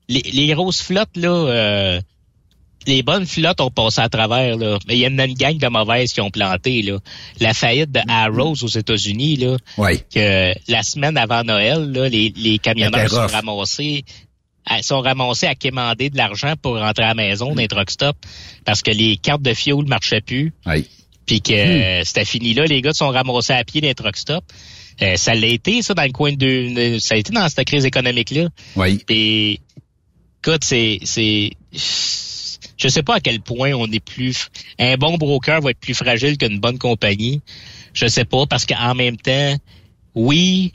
les, 0.09 0.20
les 0.20 0.48
grosses 0.48 0.82
flottes, 0.82 1.16
là, 1.16 1.31
euh, 1.31 2.01
les 2.86 3.02
bonnes 3.02 3.27
flottes 3.27 3.61
ont 3.61 3.70
passé 3.70 4.01
à 4.01 4.09
travers, 4.09 4.56
là. 4.56 4.78
Mais 4.86 4.97
il 4.97 5.01
y 5.01 5.06
en 5.06 5.19
a 5.19 5.24
une 5.24 5.35
gang 5.35 5.56
de 5.56 5.69
mauvaises 5.69 6.12
qui 6.12 6.20
ont 6.20 6.31
planté, 6.31 6.82
là. 6.82 6.98
La 7.40 7.55
faillite 7.55 7.93
de 7.93 8.01
Arrows 8.09 8.62
aux 8.62 8.69
États-Unis, 8.69 9.36
là. 9.36 9.56
Oui. 9.78 10.01
Que 10.15 10.52
la 10.69 10.82
semaine 10.82 11.16
avant 11.16 11.44
Noël, 11.44 11.90
là, 11.93 12.09
les, 12.09 12.32
les 12.36 12.59
camionneurs 12.59 13.11
sont 13.11 13.27
ramassés. 13.27 14.05
sont 14.82 15.01
ramassés 15.01 15.47
à 15.47 15.55
quémander 15.55 16.11
de 16.11 16.16
l'argent 16.16 16.55
pour 16.61 16.78
rentrer 16.78 17.05
à 17.05 17.09
la 17.09 17.15
maison 17.15 17.55
d'un 17.55 17.66
truck 17.66 17.90
stop 17.90 18.16
parce 18.65 18.82
que 18.82 18.90
les 18.90 19.16
cartes 19.16 19.43
de 19.43 19.55
fioul 19.55 19.86
marchaient 19.86 20.23
plus. 20.23 20.52
Oui. 20.66 20.86
Puis 21.27 21.40
que 21.40 21.52
euh, 21.52 22.05
c'était 22.05 22.24
fini 22.24 22.55
là, 22.55 22.65
les 22.65 22.82
gars 22.82 22.93
sont 22.93 23.09
ramassés 23.09 23.52
à 23.52 23.65
pied 23.65 23.81
d'un 23.81 23.94
truck 23.94 24.16
stop. 24.16 24.44
Euh, 25.02 25.16
ça 25.16 25.35
l'a 25.35 25.47
été, 25.48 25.82
ça, 25.82 25.94
dans 25.94 26.05
le 26.05 26.12
coin 26.12 26.32
de... 26.32 26.98
Ça 27.01 27.15
a 27.15 27.19
été 27.19 27.32
dans 27.32 27.48
cette 27.48 27.66
crise 27.66 27.85
économique-là. 27.85 28.48
Oui. 28.77 29.02
Puis, 29.06 29.61
écoute, 30.43 30.65
c'est... 30.65 31.01
c'est 31.02 31.51
je 32.76 32.88
sais 32.88 33.02
pas 33.02 33.16
à 33.16 33.20
quel 33.20 33.40
point 33.40 33.72
on 33.72 33.86
est 33.90 34.05
plus... 34.05 34.48
Un 34.78 34.96
bon 34.96 35.16
broker 35.16 35.60
va 35.60 35.70
être 35.70 35.80
plus 35.80 35.94
fragile 35.94 36.36
qu'une 36.36 36.59
bonne 36.59 36.78
compagnie. 36.78 37.40
Je 37.92 38.06
sais 38.06 38.24
pas, 38.24 38.46
parce 38.46 38.66
qu'en 38.66 38.94
même 38.94 39.16
temps, 39.16 39.56
oui, 40.14 40.72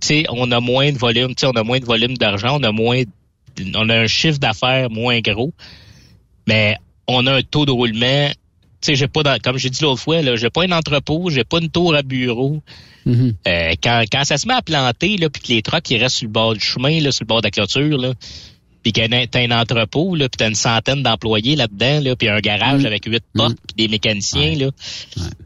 tu 0.00 0.08
sais, 0.08 0.24
on 0.28 0.50
a 0.52 0.60
moins 0.60 0.92
de 0.92 0.98
volume, 0.98 1.34
tu 1.34 1.40
sais, 1.40 1.46
on 1.46 1.56
a 1.56 1.62
moins 1.62 1.80
de 1.80 1.84
volume 1.84 2.16
d'argent, 2.16 2.58
on 2.60 2.62
a 2.62 2.72
moins... 2.72 3.02
On 3.74 3.88
a 3.88 3.98
un 3.98 4.06
chiffre 4.06 4.38
d'affaires 4.38 4.90
moins 4.90 5.20
gros, 5.20 5.52
mais 6.46 6.76
on 7.06 7.26
a 7.26 7.34
un 7.34 7.42
taux 7.42 7.66
de 7.66 7.72
roulement... 7.72 8.30
Tu 8.80 8.86
sais, 8.86 8.94
j'ai 8.96 9.06
pas, 9.06 9.22
dans- 9.22 9.38
comme 9.40 9.58
j'ai 9.58 9.70
dit 9.70 9.80
l'autre 9.80 10.00
fois, 10.00 10.22
là, 10.22 10.34
j'ai 10.34 10.50
pas 10.50 10.64
un 10.64 10.72
entrepôt, 10.72 11.30
j'ai 11.30 11.44
pas 11.44 11.58
une 11.60 11.70
tour 11.70 11.94
à 11.94 12.02
bureau. 12.02 12.60
Mhm. 13.06 13.34
Euh, 13.46 13.74
quand, 13.80 14.02
quand 14.10 14.24
ça 14.24 14.38
se 14.38 14.48
met 14.48 14.54
à 14.54 14.62
planter, 14.62 15.16
là, 15.18 15.30
puis 15.30 15.40
que 15.40 15.52
les 15.52 15.62
trucks 15.62 15.88
ils 15.90 15.98
restent 15.98 16.16
sur 16.16 16.26
le 16.26 16.32
bord 16.32 16.54
du 16.54 16.60
chemin, 16.60 17.00
là, 17.00 17.12
sur 17.12 17.22
le 17.22 17.28
bord 17.28 17.42
de 17.42 17.46
la 17.46 17.52
clôture, 17.52 17.96
là, 17.96 18.12
puis 18.82 18.92
que 18.92 19.24
t'as 19.26 19.40
un 19.40 19.50
entrepôt, 19.50 20.14
là, 20.14 20.28
puis 20.28 20.36
t'as 20.38 20.48
une 20.48 20.54
centaine 20.54 21.02
d'employés 21.02 21.56
là-dedans, 21.56 22.00
là, 22.00 22.16
puis 22.16 22.28
un 22.28 22.40
garage 22.40 22.84
avec 22.84 23.04
huit 23.06 23.24
portes, 23.34 23.56
puis 23.66 23.86
des 23.86 23.88
mécaniciens, 23.88 24.54
là. 24.56 24.70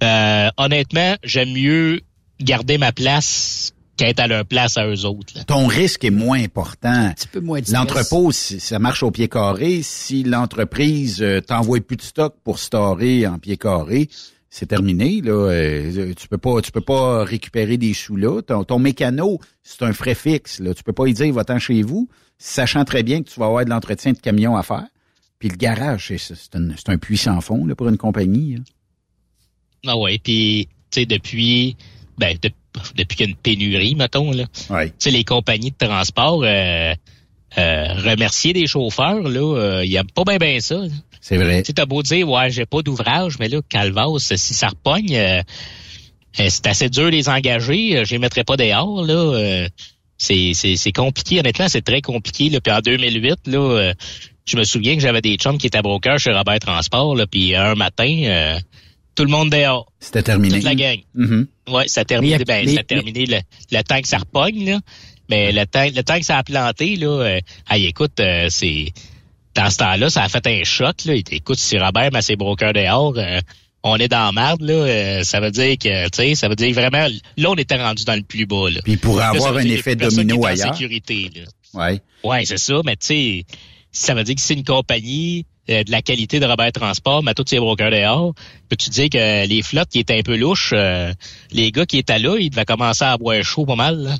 Euh, 0.02 0.50
honnêtement, 0.56 1.16
j'aime 1.22 1.52
mieux 1.52 2.00
garder 2.40 2.78
ma 2.78 2.92
place 2.92 3.72
qu'être 3.96 4.20
à 4.20 4.26
leur 4.26 4.44
place 4.44 4.76
à 4.76 4.86
eux 4.86 5.06
autres. 5.06 5.32
là. 5.36 5.44
Ton 5.44 5.66
risque 5.66 6.04
est 6.04 6.10
moins 6.10 6.42
important. 6.42 6.90
Un 6.90 7.12
petit 7.12 7.28
peu 7.28 7.40
moins. 7.40 7.60
L'entrepôt, 7.72 8.30
si- 8.30 8.60
ça 8.60 8.78
marche 8.78 9.02
au 9.02 9.10
pied 9.10 9.26
carré. 9.28 9.80
Si 9.82 10.22
l'entreprise 10.22 11.22
euh, 11.22 11.40
t'envoie 11.40 11.80
plus 11.80 11.96
de 11.96 12.02
stock 12.02 12.34
pour 12.44 12.58
storer 12.58 13.26
en 13.26 13.38
pied 13.38 13.56
carré, 13.56 14.08
c'est 14.50 14.66
terminé. 14.66 15.22
Là, 15.22 15.32
Euh, 15.50 16.12
tu 16.14 16.28
peux 16.28 16.36
pas, 16.38 16.60
tu 16.60 16.72
peux 16.72 16.82
pas 16.82 17.24
récupérer 17.24 17.78
des 17.78 17.94
sous 17.94 18.16
là. 18.16 18.42
Ton, 18.42 18.64
ton 18.64 18.78
mécano, 18.78 19.38
c'est 19.62 19.82
un 19.82 19.94
frais 19.94 20.14
fixe. 20.14 20.60
Là. 20.60 20.74
Tu 20.74 20.82
peux 20.82 20.92
pas 20.92 21.06
y 21.06 21.14
dire 21.14 21.32
va-t'en 21.32 21.58
chez 21.58 21.80
vous, 21.82 22.06
sachant 22.38 22.84
très 22.84 23.02
bien 23.02 23.22
que 23.22 23.30
tu 23.30 23.38
vas 23.40 23.46
avoir 23.46 23.64
de 23.64 23.70
l'entretien 23.70 24.12
de 24.12 24.18
camion 24.18 24.56
à 24.56 24.62
faire. 24.62 24.86
Puis 25.38 25.48
le 25.50 25.56
garage, 25.56 26.12
c'est, 26.16 26.56
un, 26.56 26.68
un 26.86 26.98
puits 26.98 27.18
sans 27.18 27.40
fond 27.40 27.66
là, 27.66 27.74
pour 27.74 27.88
une 27.88 27.98
compagnie. 27.98 28.56
hein. 28.58 28.62
Ah 29.86 29.96
ouais, 29.96 30.18
puis 30.18 30.68
tu 30.90 31.00
sais 31.00 31.06
depuis 31.06 31.76
ben 32.18 32.36
de- 32.40 32.50
depuis 32.96 33.16
qu'il 33.16 33.26
y 33.26 33.28
a 33.28 33.30
une 33.30 33.36
pénurie 33.36 33.94
mettons 33.94 34.32
là. 34.32 34.44
Ouais. 34.70 34.88
Tu 34.90 34.94
sais 34.98 35.10
les 35.10 35.24
compagnies 35.24 35.70
de 35.70 35.76
transport 35.86 36.42
euh, 36.42 36.94
euh, 37.58 37.92
remercier 37.94 38.52
des 38.52 38.66
chauffeurs 38.66 39.22
là, 39.28 39.40
euh, 39.58 39.84
ils 39.84 39.94
aiment 39.96 40.10
pas 40.10 40.24
bien 40.24 40.38
bien 40.38 40.60
ça. 40.60 40.76
là. 40.76 40.88
C'est 41.20 41.36
vrai. 41.36 41.62
Tu 41.62 41.74
t'as 41.74 41.86
beau 41.86 42.02
dire 42.02 42.28
ouais, 42.28 42.50
j'ai 42.50 42.66
pas 42.66 42.82
d'ouvrage, 42.82 43.38
mais 43.38 43.48
là 43.48 43.60
Calvas 43.68 44.18
si 44.18 44.54
ça 44.54 44.68
repogne 44.68 45.14
euh, 45.14 45.42
euh, 46.40 46.46
c'est 46.48 46.66
assez 46.66 46.88
dur 46.90 47.04
de 47.04 47.10
les 47.10 47.28
engager, 47.28 47.98
euh, 47.98 48.04
je 48.04 48.12
les 48.12 48.18
mettrai 48.18 48.44
pas 48.44 48.56
dehors 48.56 49.04
là. 49.04 49.66
C'est 50.18 50.52
c'est 50.54 50.76
c'est 50.76 50.92
compliqué 50.92 51.40
honnêtement, 51.40 51.68
c'est 51.68 51.82
très 51.82 52.00
compliqué 52.00 52.48
là. 52.50 52.60
Puis 52.60 52.72
en 52.72 52.80
2008 52.80 53.46
là 53.46 53.58
euh, 53.58 53.94
je 54.46 54.56
me 54.56 54.64
souviens 54.64 54.94
que 54.94 55.00
j'avais 55.00 55.20
des 55.20 55.36
chums 55.36 55.58
qui 55.58 55.66
étaient 55.66 55.82
brokers 55.82 56.18
chez 56.18 56.32
Robert 56.32 56.60
Transport 56.60 57.14
là, 57.16 57.26
puis 57.26 57.54
un 57.54 57.74
matin 57.74 58.22
euh, 58.24 58.58
tout 59.14 59.24
le 59.24 59.30
monde 59.30 59.50
dehors. 59.50 59.90
C'était 59.98 60.22
terminé. 60.22 60.54
Toute 60.56 60.64
la 60.64 60.74
gang. 60.74 60.98
Mhm. 61.14 61.46
Ouais, 61.68 61.88
ça 61.88 62.02
a 62.02 62.04
terminé, 62.04 62.36
Mais- 62.38 62.44
ben, 62.44 62.66
mais- 62.66 62.74
ça 62.74 62.80
a 62.80 62.84
terminé 62.84 63.24
le, 63.26 63.38
le 63.72 63.82
temps 63.82 64.00
que 64.00 64.06
ça 64.08 64.18
repogne, 64.18 64.64
là. 64.66 64.80
Mais 65.30 65.50
le 65.52 65.64
temps, 65.66 65.86
le 65.92 66.02
temps 66.02 66.18
que 66.18 66.24
ça 66.26 66.36
a 66.36 66.44
planté, 66.44 66.96
là, 66.96 67.08
euh, 67.08 67.40
hey, 67.70 67.86
écoute, 67.86 68.20
euh, 68.20 68.46
c'est, 68.50 68.92
dans 69.54 69.70
ce 69.70 69.78
temps-là, 69.78 70.10
ça 70.10 70.22
a 70.22 70.28
fait 70.28 70.46
un 70.46 70.62
choc, 70.64 71.04
là. 71.06 71.14
Écoute, 71.14 71.58
si 71.58 71.78
Robert 71.78 72.12
met 72.12 72.20
ses 72.22 72.36
brokers 72.36 72.74
dehors, 72.74 73.14
euh, 73.16 73.40
on 73.88 73.96
est 73.96 74.08
dans 74.08 74.26
la 74.26 74.32
marde, 74.32 74.62
là. 74.62 74.72
euh, 74.74 75.22
ça 75.24 75.40
veut 75.40 75.50
dire 75.50 75.76
que, 75.78 76.04
tu 76.08 76.10
sais, 76.16 76.34
ça 76.34 76.48
veut 76.48 76.56
dire 76.56 76.74
vraiment, 76.74 77.06
là, 77.36 77.50
on 77.50 77.54
était 77.54 77.76
rendu 77.76 78.04
dans 78.04 78.14
le 78.16 78.22
plus 78.22 78.46
bas, 78.46 78.68
là. 78.70 78.80
Puis 78.82 78.92
il 78.94 78.98
pourrait 78.98 79.24
Là, 79.24 79.28
avoir 79.30 79.56
un 79.56 79.64
effet 79.64 79.94
domino 79.96 80.34
qui 80.38 80.40
est 80.42 80.44
en 80.44 80.52
ailleurs. 80.52 80.74
sécurité, 80.76 81.30
là. 81.34 81.42
Ouais. 81.74 82.00
Ouais, 82.24 82.44
c'est 82.44 82.58
ça, 82.58 82.80
mais 82.84 82.96
tu 82.96 83.06
sais, 83.06 83.44
ça 83.92 84.14
veut 84.14 84.24
dire 84.24 84.34
que 84.34 84.40
c'est 84.40 84.54
une 84.54 84.64
compagnie 84.64 85.46
euh, 85.70 85.84
de 85.84 85.90
la 85.90 86.00
qualité 86.02 86.40
de 86.40 86.46
Robert 86.46 86.72
Transport, 86.72 87.22
mais 87.22 87.34
tous 87.34 87.44
ses 87.46 87.58
brokers 87.58 87.90
dehors, 87.90 88.34
peux-tu 88.68 88.90
dire 88.90 89.08
que 89.10 89.46
les 89.46 89.62
flottes 89.62 89.88
qui 89.90 89.98
étaient 90.00 90.18
un 90.18 90.22
peu 90.22 90.36
louches, 90.36 90.72
euh, 90.74 91.12
les 91.52 91.70
gars 91.72 91.86
qui 91.86 91.98
étaient 91.98 92.18
là, 92.18 92.36
ils 92.38 92.50
devaient 92.50 92.64
commencer 92.64 93.04
à 93.04 93.16
boire 93.16 93.42
chaud 93.44 93.66
pas 93.66 93.76
mal. 93.76 93.98
là? 94.02 94.16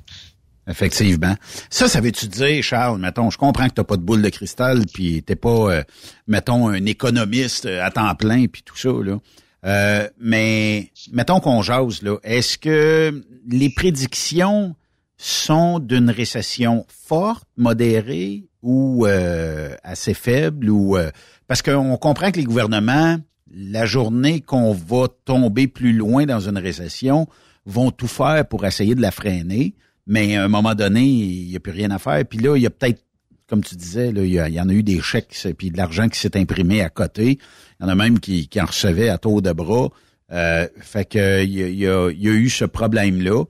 Effectivement. 0.68 1.34
Ça, 1.70 1.88
ça 1.88 2.00
veut-tu 2.00 2.26
dire, 2.26 2.62
Charles, 2.62 2.98
mettons, 3.00 3.30
je 3.30 3.38
comprends 3.38 3.68
que 3.68 3.74
t'as 3.74 3.84
pas 3.84 3.96
de 3.96 4.02
boule 4.02 4.22
de 4.22 4.28
cristal, 4.30 4.82
puis 4.92 5.22
t'es 5.22 5.36
pas, 5.36 5.82
mettons, 6.26 6.68
un 6.68 6.84
économiste 6.86 7.66
à 7.66 7.90
temps 7.90 8.12
plein, 8.16 8.46
puis 8.46 8.62
tout 8.64 8.76
ça, 8.76 8.88
là. 8.88 9.18
Euh, 9.66 10.08
mais 10.20 10.90
mettons 11.12 11.40
qu'on 11.40 11.62
jase, 11.62 12.02
là. 12.02 12.18
Est-ce 12.22 12.56
que 12.56 13.24
les 13.48 13.68
prédictions 13.68 14.74
sont 15.16 15.78
d'une 15.78 16.10
récession 16.10 16.86
forte, 16.88 17.48
modérée 17.56 18.44
ou 18.62 19.06
euh, 19.06 19.74
assez 19.82 20.14
faible 20.14 20.70
ou 20.70 20.96
euh, 20.96 21.10
parce 21.46 21.62
qu'on 21.62 21.96
comprend 21.96 22.30
que 22.30 22.36
les 22.36 22.44
gouvernements, 22.44 23.16
la 23.52 23.86
journée 23.86 24.40
qu'on 24.40 24.72
va 24.72 25.08
tomber 25.24 25.68
plus 25.68 25.92
loin 25.92 26.26
dans 26.26 26.40
une 26.40 26.58
récession, 26.58 27.26
vont 27.64 27.90
tout 27.90 28.08
faire 28.08 28.46
pour 28.46 28.64
essayer 28.64 28.94
de 28.94 29.00
la 29.00 29.10
freiner, 29.10 29.74
mais 30.06 30.36
à 30.36 30.44
un 30.44 30.48
moment 30.48 30.74
donné, 30.74 31.02
il 31.02 31.48
n'y 31.48 31.56
a 31.56 31.60
plus 31.60 31.72
rien 31.72 31.90
à 31.90 31.98
faire. 31.98 32.24
Puis 32.24 32.38
là, 32.38 32.56
il 32.56 32.62
y 32.62 32.66
a 32.66 32.70
peut-être, 32.70 33.02
comme 33.48 33.62
tu 33.62 33.76
disais, 33.76 34.10
il, 34.10 34.26
y, 34.26 34.60
en 34.60 34.68
a 34.68 34.72
eu 34.72 34.82
des 34.82 35.00
chèques 35.00 35.36
puis 35.56 35.70
de 35.70 35.76
l'argent 35.76 36.08
qui 36.08 36.18
s'est 36.18 36.36
imprimé 36.36 36.82
à 36.82 36.88
côté. 36.88 37.38
Il 37.78 37.82
y 37.82 37.86
en 37.86 37.88
a 37.88 37.94
même 37.94 38.18
qui, 38.18 38.48
qui 38.48 38.60
en 38.60 38.66
recevaient 38.66 39.08
à 39.08 39.18
tour 39.18 39.40
de 39.40 39.52
bras. 39.52 39.88
Euh, 40.32 40.66
fait 40.80 41.04
que 41.04 41.44
il 41.44 41.78
y 41.78 41.86
a, 41.86 42.10
eu 42.10 42.50
ce 42.50 42.64
problème-là. 42.64 43.44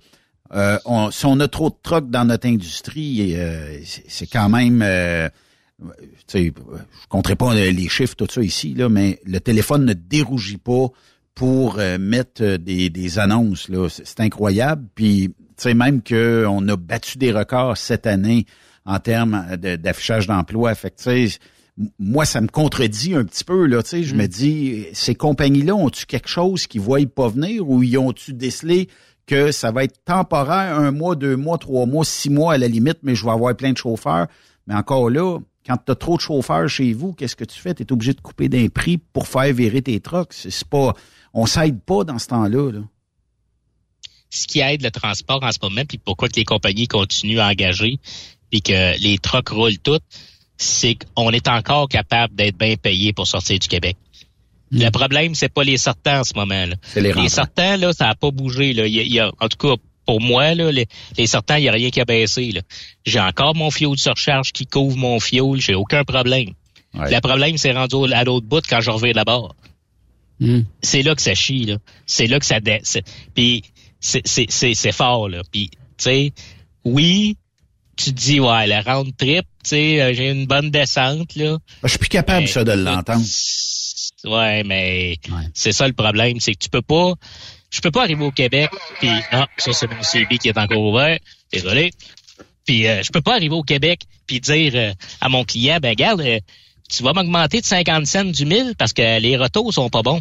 Euh, 0.54 0.78
on, 0.84 1.10
si 1.10 1.26
on 1.26 1.40
a 1.40 1.48
trop 1.48 1.70
de 1.70 1.76
trocs 1.82 2.10
dans 2.10 2.24
notre 2.24 2.46
industrie, 2.46 3.34
euh, 3.36 3.80
c'est 3.84 4.26
quand 4.26 4.48
même, 4.48 4.82
euh, 4.82 5.28
je 6.32 6.50
compterai 7.08 7.34
pas 7.34 7.54
les 7.54 7.88
chiffres 7.88 8.14
tout 8.14 8.28
ça 8.30 8.42
ici 8.42 8.76
mais 8.88 9.18
le 9.24 9.40
téléphone 9.40 9.84
ne 9.84 9.92
dérougit 9.92 10.58
pas 10.58 10.88
pour 11.34 11.76
mettre 11.98 12.56
des, 12.56 12.88
des 12.90 13.18
annonces 13.18 13.70
c'est 13.88 14.20
incroyable. 14.20 14.86
Puis, 14.94 15.28
tu 15.28 15.44
sais 15.56 15.74
même 15.74 16.02
que 16.02 16.46
on 16.48 16.66
a 16.68 16.76
battu 16.76 17.18
des 17.18 17.32
records 17.32 17.76
cette 17.76 18.06
année 18.06 18.46
en 18.86 18.98
termes 18.98 19.56
de- 19.56 19.76
d'affichage 19.76 20.26
d'emploi. 20.26 20.74
Fait 20.74 20.90
que, 20.90 20.96
tu 20.96 21.28
sais, 21.28 21.38
m- 21.78 21.90
moi, 21.98 22.24
ça 22.24 22.40
me 22.40 22.46
contredit 22.48 23.14
un 23.14 23.24
petit 23.24 23.44
peu, 23.44 23.66
là, 23.66 23.82
tu 23.82 23.90
sais. 23.90 24.02
Je 24.04 24.14
me 24.14 24.26
dis, 24.26 24.86
ces 24.92 25.14
compagnies-là 25.14 25.74
ont-tu 25.74 26.06
quelque 26.06 26.28
chose 26.28 26.66
qu'ils 26.66 26.80
voient 26.80 27.00
pas 27.06 27.28
venir 27.28 27.68
ou 27.68 27.82
ils 27.82 27.98
ont-tu 27.98 28.32
décelé 28.32 28.88
que 29.26 29.50
ça 29.50 29.72
va 29.72 29.82
être 29.84 30.04
temporaire, 30.04 30.78
un 30.78 30.92
mois, 30.92 31.16
deux 31.16 31.36
mois, 31.36 31.58
trois 31.58 31.84
mois, 31.84 32.04
six 32.04 32.30
mois 32.30 32.54
à 32.54 32.58
la 32.58 32.68
limite, 32.68 32.98
mais 33.02 33.14
je 33.16 33.24
vais 33.24 33.32
avoir 33.32 33.56
plein 33.56 33.72
de 33.72 33.76
chauffeurs. 33.76 34.28
Mais 34.68 34.74
encore 34.74 35.10
là, 35.10 35.38
quand 35.66 35.76
tu 35.84 35.90
as 35.90 35.96
trop 35.96 36.16
de 36.16 36.20
chauffeurs 36.20 36.68
chez 36.68 36.92
vous, 36.92 37.12
qu'est-ce 37.12 37.34
que 37.34 37.44
tu 37.44 37.58
fais? 37.58 37.74
Tu 37.74 37.82
es 37.82 37.92
obligé 37.92 38.14
de 38.14 38.20
couper 38.20 38.48
d'un 38.48 38.68
prix 38.68 38.98
pour 38.98 39.26
faire 39.26 39.52
virer 39.52 39.82
tes 39.82 39.98
trucks. 39.98 40.32
C'est 40.32 40.50
c'est 40.50 40.68
pas. 40.68 40.94
On 41.34 41.44
s'aide 41.46 41.80
pas 41.82 42.04
dans 42.04 42.20
ce 42.20 42.28
temps-là. 42.28 42.70
Là. 42.70 42.80
Ce 44.30 44.46
qui 44.46 44.60
aide 44.60 44.82
le 44.82 44.90
transport 44.90 45.42
en 45.42 45.50
ce 45.52 45.58
moment, 45.62 45.82
puis 45.88 45.98
pourquoi 45.98 46.28
que 46.28 46.36
les 46.36 46.44
compagnies 46.44 46.88
continuent 46.88 47.38
à 47.40 47.48
engager, 47.48 47.98
puis 48.50 48.62
que 48.62 48.98
les 49.00 49.18
trucks 49.18 49.48
roulent 49.48 49.78
toutes, 49.78 50.02
c'est 50.56 50.96
qu'on 51.14 51.30
est 51.30 51.48
encore 51.48 51.88
capable 51.88 52.34
d'être 52.34 52.56
bien 52.56 52.76
payé 52.76 53.12
pour 53.12 53.26
sortir 53.26 53.58
du 53.58 53.68
Québec. 53.68 53.96
Le 54.72 54.88
problème, 54.90 55.34
c'est 55.34 55.48
pas 55.52 55.62
les 55.62 55.76
sortants 55.76 56.20
en 56.20 56.24
ce 56.24 56.34
moment. 56.34 56.66
Là. 56.66 56.74
Les 56.96 57.12
rentrants. 57.12 57.28
sortants, 57.28 57.76
là, 57.76 57.92
ça 57.92 58.08
a 58.08 58.14
pas 58.14 58.30
bougé. 58.32 58.72
Là. 58.72 58.86
Il 58.86 58.94
y 58.94 58.98
a, 58.98 59.02
il 59.02 59.12
y 59.12 59.20
a- 59.20 59.30
en 59.40 59.48
tout 59.48 59.58
cas, 59.58 59.74
pour 60.06 60.20
moi, 60.20 60.54
là, 60.54 60.72
les, 60.72 60.86
les 61.16 61.26
sortants, 61.26 61.54
il 61.56 61.62
n'y 61.62 61.68
a 61.68 61.72
rien 61.72 61.90
qui 61.90 62.00
a 62.00 62.04
baissé. 62.04 62.50
là. 62.50 62.62
J'ai 63.04 63.20
encore 63.20 63.54
mon 63.54 63.70
fioul 63.70 63.94
de 63.96 64.00
surcharge 64.00 64.52
qui 64.52 64.66
couvre 64.66 64.96
mon 64.96 65.20
fioul. 65.20 65.60
J'ai 65.60 65.74
aucun 65.74 66.02
problème. 66.04 66.50
Ouais. 66.94 67.14
Le 67.14 67.20
problème, 67.20 67.56
c'est 67.58 67.72
rendu 67.72 68.12
à 68.12 68.24
l'autre 68.24 68.46
bout 68.46 68.62
quand 68.68 68.80
je 68.80 68.90
reviens 68.90 69.12
là-bas. 69.12 69.48
Hmm. 70.40 70.62
C'est 70.82 71.02
là 71.02 71.14
que 71.14 71.22
ça 71.22 71.34
chie, 71.34 71.64
là. 71.66 71.76
C'est 72.06 72.26
là 72.26 72.38
que 72.40 72.46
ça... 72.46 72.58
Puis 73.34 73.62
c'est- 74.00 74.22
c'est 74.26 74.46
c'est- 74.50 74.74
c'est 74.74 74.92
fort, 74.92 75.28
là. 75.28 75.42
Puis, 75.52 75.70
tu 75.70 75.78
sais, 75.98 76.32
oui, 76.84 77.36
tu 77.96 78.06
te 78.06 78.10
dis, 78.10 78.40
ouais, 78.40 78.66
le 78.66 78.82
round 78.84 79.16
trip, 79.16 79.44
tu 79.64 79.70
sais, 79.70 80.00
euh, 80.02 80.12
j'ai 80.14 80.30
une 80.30 80.46
bonne 80.46 80.70
descente, 80.70 81.34
là. 81.34 81.58
Je 81.82 81.88
suis 81.88 81.98
plus 81.98 82.08
capable, 82.08 82.42
Mais, 82.42 82.46
ça, 82.46 82.62
de 82.64 82.72
l'entendre. 82.72 83.24
Ouais, 84.24 84.62
mais 84.64 85.16
Ouais. 85.30 85.44
c'est 85.54 85.72
ça 85.72 85.86
le 85.86 85.92
problème, 85.94 86.40
c'est 86.40 86.52
que 86.54 86.58
tu 86.58 86.68
peux 86.68 86.82
pas... 86.82 87.14
Je 87.70 87.80
peux 87.80 87.90
pas 87.90 88.02
arriver 88.02 88.24
au 88.24 88.30
Québec, 88.30 88.70
puis... 89.00 89.10
Ah, 89.32 89.48
ça, 89.58 89.72
c'est 89.72 89.88
mon 89.90 90.02
CB 90.02 90.38
qui 90.38 90.48
est 90.48 90.58
encore 90.58 90.80
ouvert. 90.82 91.18
Désolé. 91.52 91.90
Puis 92.64 92.86
euh, 92.86 93.02
je 93.02 93.10
peux 93.12 93.20
pas 93.20 93.34
arriver 93.34 93.54
au 93.54 93.62
Québec 93.62 94.02
puis 94.26 94.40
dire 94.40 94.72
euh, 94.74 94.92
à 95.20 95.28
mon 95.28 95.44
client, 95.44 95.78
ben 95.80 95.90
regarde, 95.90 96.20
euh, 96.20 96.40
tu 96.88 97.02
vas 97.04 97.12
m'augmenter 97.12 97.60
de 97.60 97.66
50 97.66 98.06
cents 98.06 98.24
du 98.24 98.44
mille 98.44 98.74
parce 98.76 98.92
que 98.92 99.20
les 99.20 99.36
retours 99.36 99.72
sont 99.72 99.88
pas 99.88 100.02
bons. 100.02 100.20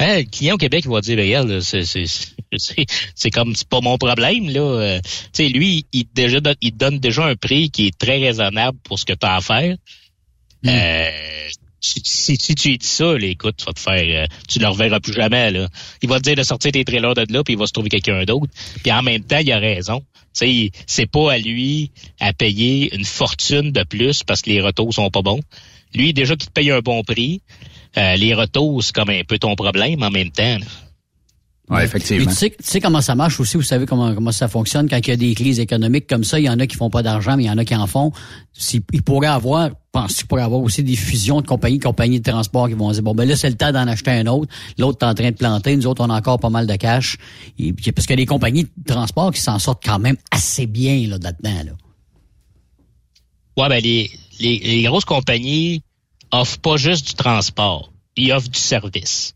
Hein, 0.00 0.18
le 0.18 0.24
client 0.24 0.56
au 0.56 0.58
Québec, 0.58 0.82
il 0.84 0.90
va 0.90 1.00
dire, 1.00 1.16
ben, 1.16 1.24
regarde, 1.24 1.60
c'est, 1.60 1.84
c'est, 3.14 3.30
comme, 3.30 3.54
c'est 3.54 3.68
pas 3.68 3.80
mon 3.80 3.98
problème, 3.98 4.48
là. 4.50 4.60
Euh, 4.60 5.00
tu 5.02 5.10
sais, 5.32 5.48
lui, 5.48 5.86
il, 5.92 6.06
déjà, 6.14 6.40
donne- 6.40 6.56
il 6.60 6.72
te 6.72 6.76
donne 6.76 6.98
déjà 6.98 7.24
un 7.24 7.36
prix 7.36 7.70
qui 7.70 7.86
est 7.86 7.98
très 7.98 8.18
raisonnable 8.18 8.78
pour 8.84 8.98
ce 8.98 9.04
que 9.04 9.12
tu 9.12 9.26
as 9.26 9.36
à 9.36 9.40
faire. 9.40 9.76
Euh, 10.66 11.10
si, 11.80 12.00
si, 12.04 12.36
si 12.40 12.54
tu 12.54 12.68
lui 12.70 12.78
dis 12.78 12.86
ça, 12.86 13.12
là, 13.18 13.26
écoute, 13.26 13.56
tu 13.58 13.64
vas 13.66 13.72
te 13.74 13.80
faire, 13.80 14.24
euh, 14.24 14.26
tu 14.48 14.58
le 14.58 14.66
reverras 14.68 15.00
plus 15.00 15.12
jamais, 15.12 15.50
là. 15.50 15.68
Il 16.02 16.08
va 16.08 16.18
te 16.18 16.22
dire 16.22 16.34
de 16.36 16.42
sortir 16.42 16.72
tes 16.72 16.84
trailers 16.84 17.14
de 17.14 17.26
là, 17.30 17.44
puis 17.44 17.54
il 17.54 17.58
va 17.58 17.66
se 17.66 17.72
trouver 17.72 17.90
quelqu'un 17.90 18.24
d'autre. 18.24 18.50
Puis 18.82 18.90
en 18.90 19.02
même 19.02 19.22
temps, 19.22 19.38
il 19.38 19.52
a 19.52 19.58
raison. 19.58 20.00
Tu 20.00 20.46
sais, 20.46 20.70
c'est 20.86 21.06
pas 21.06 21.32
à 21.34 21.38
lui 21.38 21.90
à 22.20 22.32
payer 22.32 22.94
une 22.94 23.04
fortune 23.04 23.70
de 23.70 23.84
plus 23.84 24.22
parce 24.24 24.40
que 24.42 24.50
les 24.50 24.60
retours 24.60 24.92
sont 24.92 25.10
pas 25.10 25.22
bons. 25.22 25.40
Lui, 25.94 26.12
déjà 26.12 26.34
qu'il 26.34 26.48
te 26.48 26.52
paye 26.52 26.70
un 26.70 26.80
bon 26.80 27.04
prix, 27.04 27.42
euh, 27.96 28.16
les 28.16 28.34
retours, 28.34 28.82
c'est 28.82 28.92
comme 28.94 29.10
un 29.10 29.22
peu 29.22 29.38
ton 29.38 29.54
problème 29.54 30.02
en 30.02 30.10
même 30.10 30.30
temps. 30.30 30.58
là. 30.58 30.66
Oui, 31.70 31.80
effectivement. 31.82 32.30
tu 32.30 32.36
sais, 32.36 32.50
tu 32.50 32.56
sais 32.62 32.78
comment 32.80 33.00
ça 33.00 33.14
marche 33.14 33.40
aussi, 33.40 33.56
vous 33.56 33.62
savez 33.62 33.86
comment, 33.86 34.14
comment 34.14 34.32
ça 34.32 34.48
fonctionne 34.48 34.86
quand 34.86 34.98
il 34.98 35.08
y 35.08 35.12
a 35.12 35.16
des 35.16 35.34
crises 35.34 35.58
économiques 35.60 36.06
comme 36.06 36.22
ça, 36.22 36.38
il 36.38 36.44
y 36.44 36.50
en 36.50 36.58
a 36.60 36.66
qui 36.66 36.76
font 36.76 36.90
pas 36.90 37.02
d'argent, 37.02 37.38
mais 37.38 37.44
il 37.44 37.46
y 37.46 37.50
en 37.50 37.56
a 37.56 37.64
qui 37.64 37.74
en 37.74 37.86
font. 37.86 38.12
S'il- 38.52 38.82
Il 38.92 39.02
pourrait 39.02 39.28
avoir, 39.28 39.70
pense 39.90 40.14
qu'il 40.16 40.26
pourrait 40.26 40.42
avoir 40.42 40.60
aussi 40.60 40.82
des 40.82 40.94
fusions 40.94 41.40
de 41.40 41.46
compagnies, 41.46 41.78
compagnies 41.80 42.20
de 42.20 42.30
transport 42.30 42.68
qui 42.68 42.74
vont 42.74 42.92
dire, 42.92 43.02
bon, 43.02 43.14
ben 43.14 43.26
là, 43.26 43.34
c'est 43.34 43.48
le 43.48 43.56
temps 43.56 43.72
d'en 43.72 43.86
acheter 43.88 44.10
un 44.10 44.26
autre. 44.26 44.52
L'autre 44.76 44.98
est 45.00 45.08
en 45.08 45.14
train 45.14 45.30
de 45.30 45.36
planter. 45.36 45.74
Nous 45.74 45.86
autres, 45.86 46.04
on 46.04 46.10
a 46.10 46.16
encore 46.18 46.38
pas 46.38 46.50
mal 46.50 46.66
de 46.66 46.76
cash. 46.76 47.16
Et, 47.58 47.72
puis, 47.72 47.92
parce 47.92 48.06
qu'il 48.06 48.12
y 48.18 48.20
a 48.20 48.22
des 48.22 48.26
compagnies 48.26 48.64
de 48.64 48.68
transport 48.86 49.32
qui 49.32 49.40
s'en 49.40 49.58
sortent 49.58 49.82
quand 49.82 49.98
même 49.98 50.16
assez 50.30 50.66
bien, 50.66 51.06
là, 51.08 51.16
là-dedans, 51.22 51.62
là. 51.64 51.72
Ouais, 53.56 53.68
ben 53.70 53.82
les, 53.82 54.10
les, 54.40 54.58
les 54.58 54.82
grosses 54.82 55.04
compagnies 55.06 55.82
offrent 56.32 56.58
pas 56.58 56.76
juste 56.76 57.06
du 57.08 57.14
transport, 57.14 57.92
ils 58.16 58.32
offrent 58.32 58.50
du 58.50 58.58
service. 58.58 59.32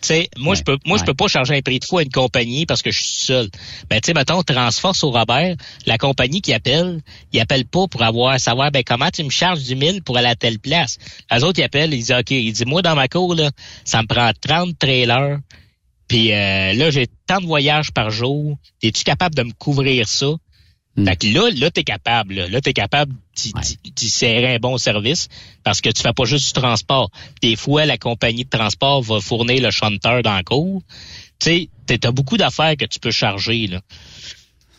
Sais, 0.00 0.28
moi 0.36 0.54
je 0.54 0.62
peux 0.62 0.76
moi 0.84 0.98
je 0.98 1.04
peux 1.04 1.14
pas 1.14 1.28
charger 1.28 1.56
un 1.56 1.60
prix 1.60 1.78
de 1.78 1.84
fou 1.84 1.98
à 1.98 2.02
une 2.02 2.10
compagnie 2.10 2.66
parce 2.66 2.82
que 2.82 2.90
je 2.90 3.00
suis 3.00 3.24
seul. 3.24 3.48
Ben 3.88 4.00
tu 4.00 4.06
sais 4.06 4.14
mettons 4.14 4.42
Transforce 4.42 5.04
au 5.04 5.10
Robert, 5.10 5.56
la 5.86 5.96
compagnie 5.98 6.40
qui 6.40 6.52
appelle, 6.52 7.00
il 7.32 7.40
appelle 7.40 7.64
pas 7.64 7.86
pour 7.86 8.02
avoir 8.02 8.38
savoir 8.40 8.72
ben 8.72 8.82
comment 8.84 9.10
tu 9.10 9.22
me 9.22 9.30
charges 9.30 9.62
du 9.62 9.76
1000 9.76 10.02
pour 10.02 10.16
aller 10.18 10.28
à 10.28 10.34
telle 10.34 10.58
place. 10.58 10.98
Les 11.30 11.44
autres 11.44 11.60
ils 11.60 11.64
appellent, 11.64 11.94
ils 11.94 11.98
disent 11.98 12.12
OK, 12.12 12.32
ils 12.32 12.52
disent 12.52 12.66
moi 12.66 12.82
dans 12.82 12.96
ma 12.96 13.06
cour 13.06 13.34
là, 13.34 13.50
ça 13.84 14.02
me 14.02 14.06
prend 14.06 14.30
30 14.40 14.76
trailers. 14.78 15.38
Puis 16.08 16.32
euh, 16.32 16.72
là 16.72 16.90
j'ai 16.90 17.06
tant 17.26 17.40
de 17.40 17.46
voyages 17.46 17.92
par 17.92 18.10
jour, 18.10 18.58
es-tu 18.82 19.04
capable 19.04 19.34
de 19.36 19.44
me 19.44 19.52
couvrir 19.52 20.08
ça? 20.08 20.34
Fait 20.96 21.16
que 21.16 21.26
là, 21.26 21.50
là, 21.56 21.70
t'es 21.72 21.82
capable, 21.82 22.34
là, 22.34 22.48
là 22.48 22.60
t'es 22.60 22.72
capable 22.72 23.12
d'y 23.34 24.08
serrer 24.08 24.54
un 24.54 24.58
bon 24.58 24.78
service 24.78 25.28
parce 25.64 25.80
que 25.80 25.90
tu 25.90 26.00
fais 26.02 26.12
pas 26.12 26.24
juste 26.24 26.46
du 26.54 26.60
transport. 26.60 27.10
Des 27.42 27.56
fois, 27.56 27.84
la 27.84 27.98
compagnie 27.98 28.44
de 28.44 28.48
transport 28.50 29.02
va 29.02 29.20
fournir 29.20 29.60
le 29.60 29.72
chanteur 29.72 30.22
dans 30.22 30.36
le 30.36 30.44
cours. 30.44 30.82
Tu 31.40 31.50
sais, 31.50 31.68
t'as- 31.86 31.98
t'as 31.98 32.12
beaucoup 32.12 32.36
d'affaires 32.36 32.76
que 32.76 32.84
tu 32.84 33.00
peux 33.00 33.10
charger, 33.10 33.66
là. 33.66 33.80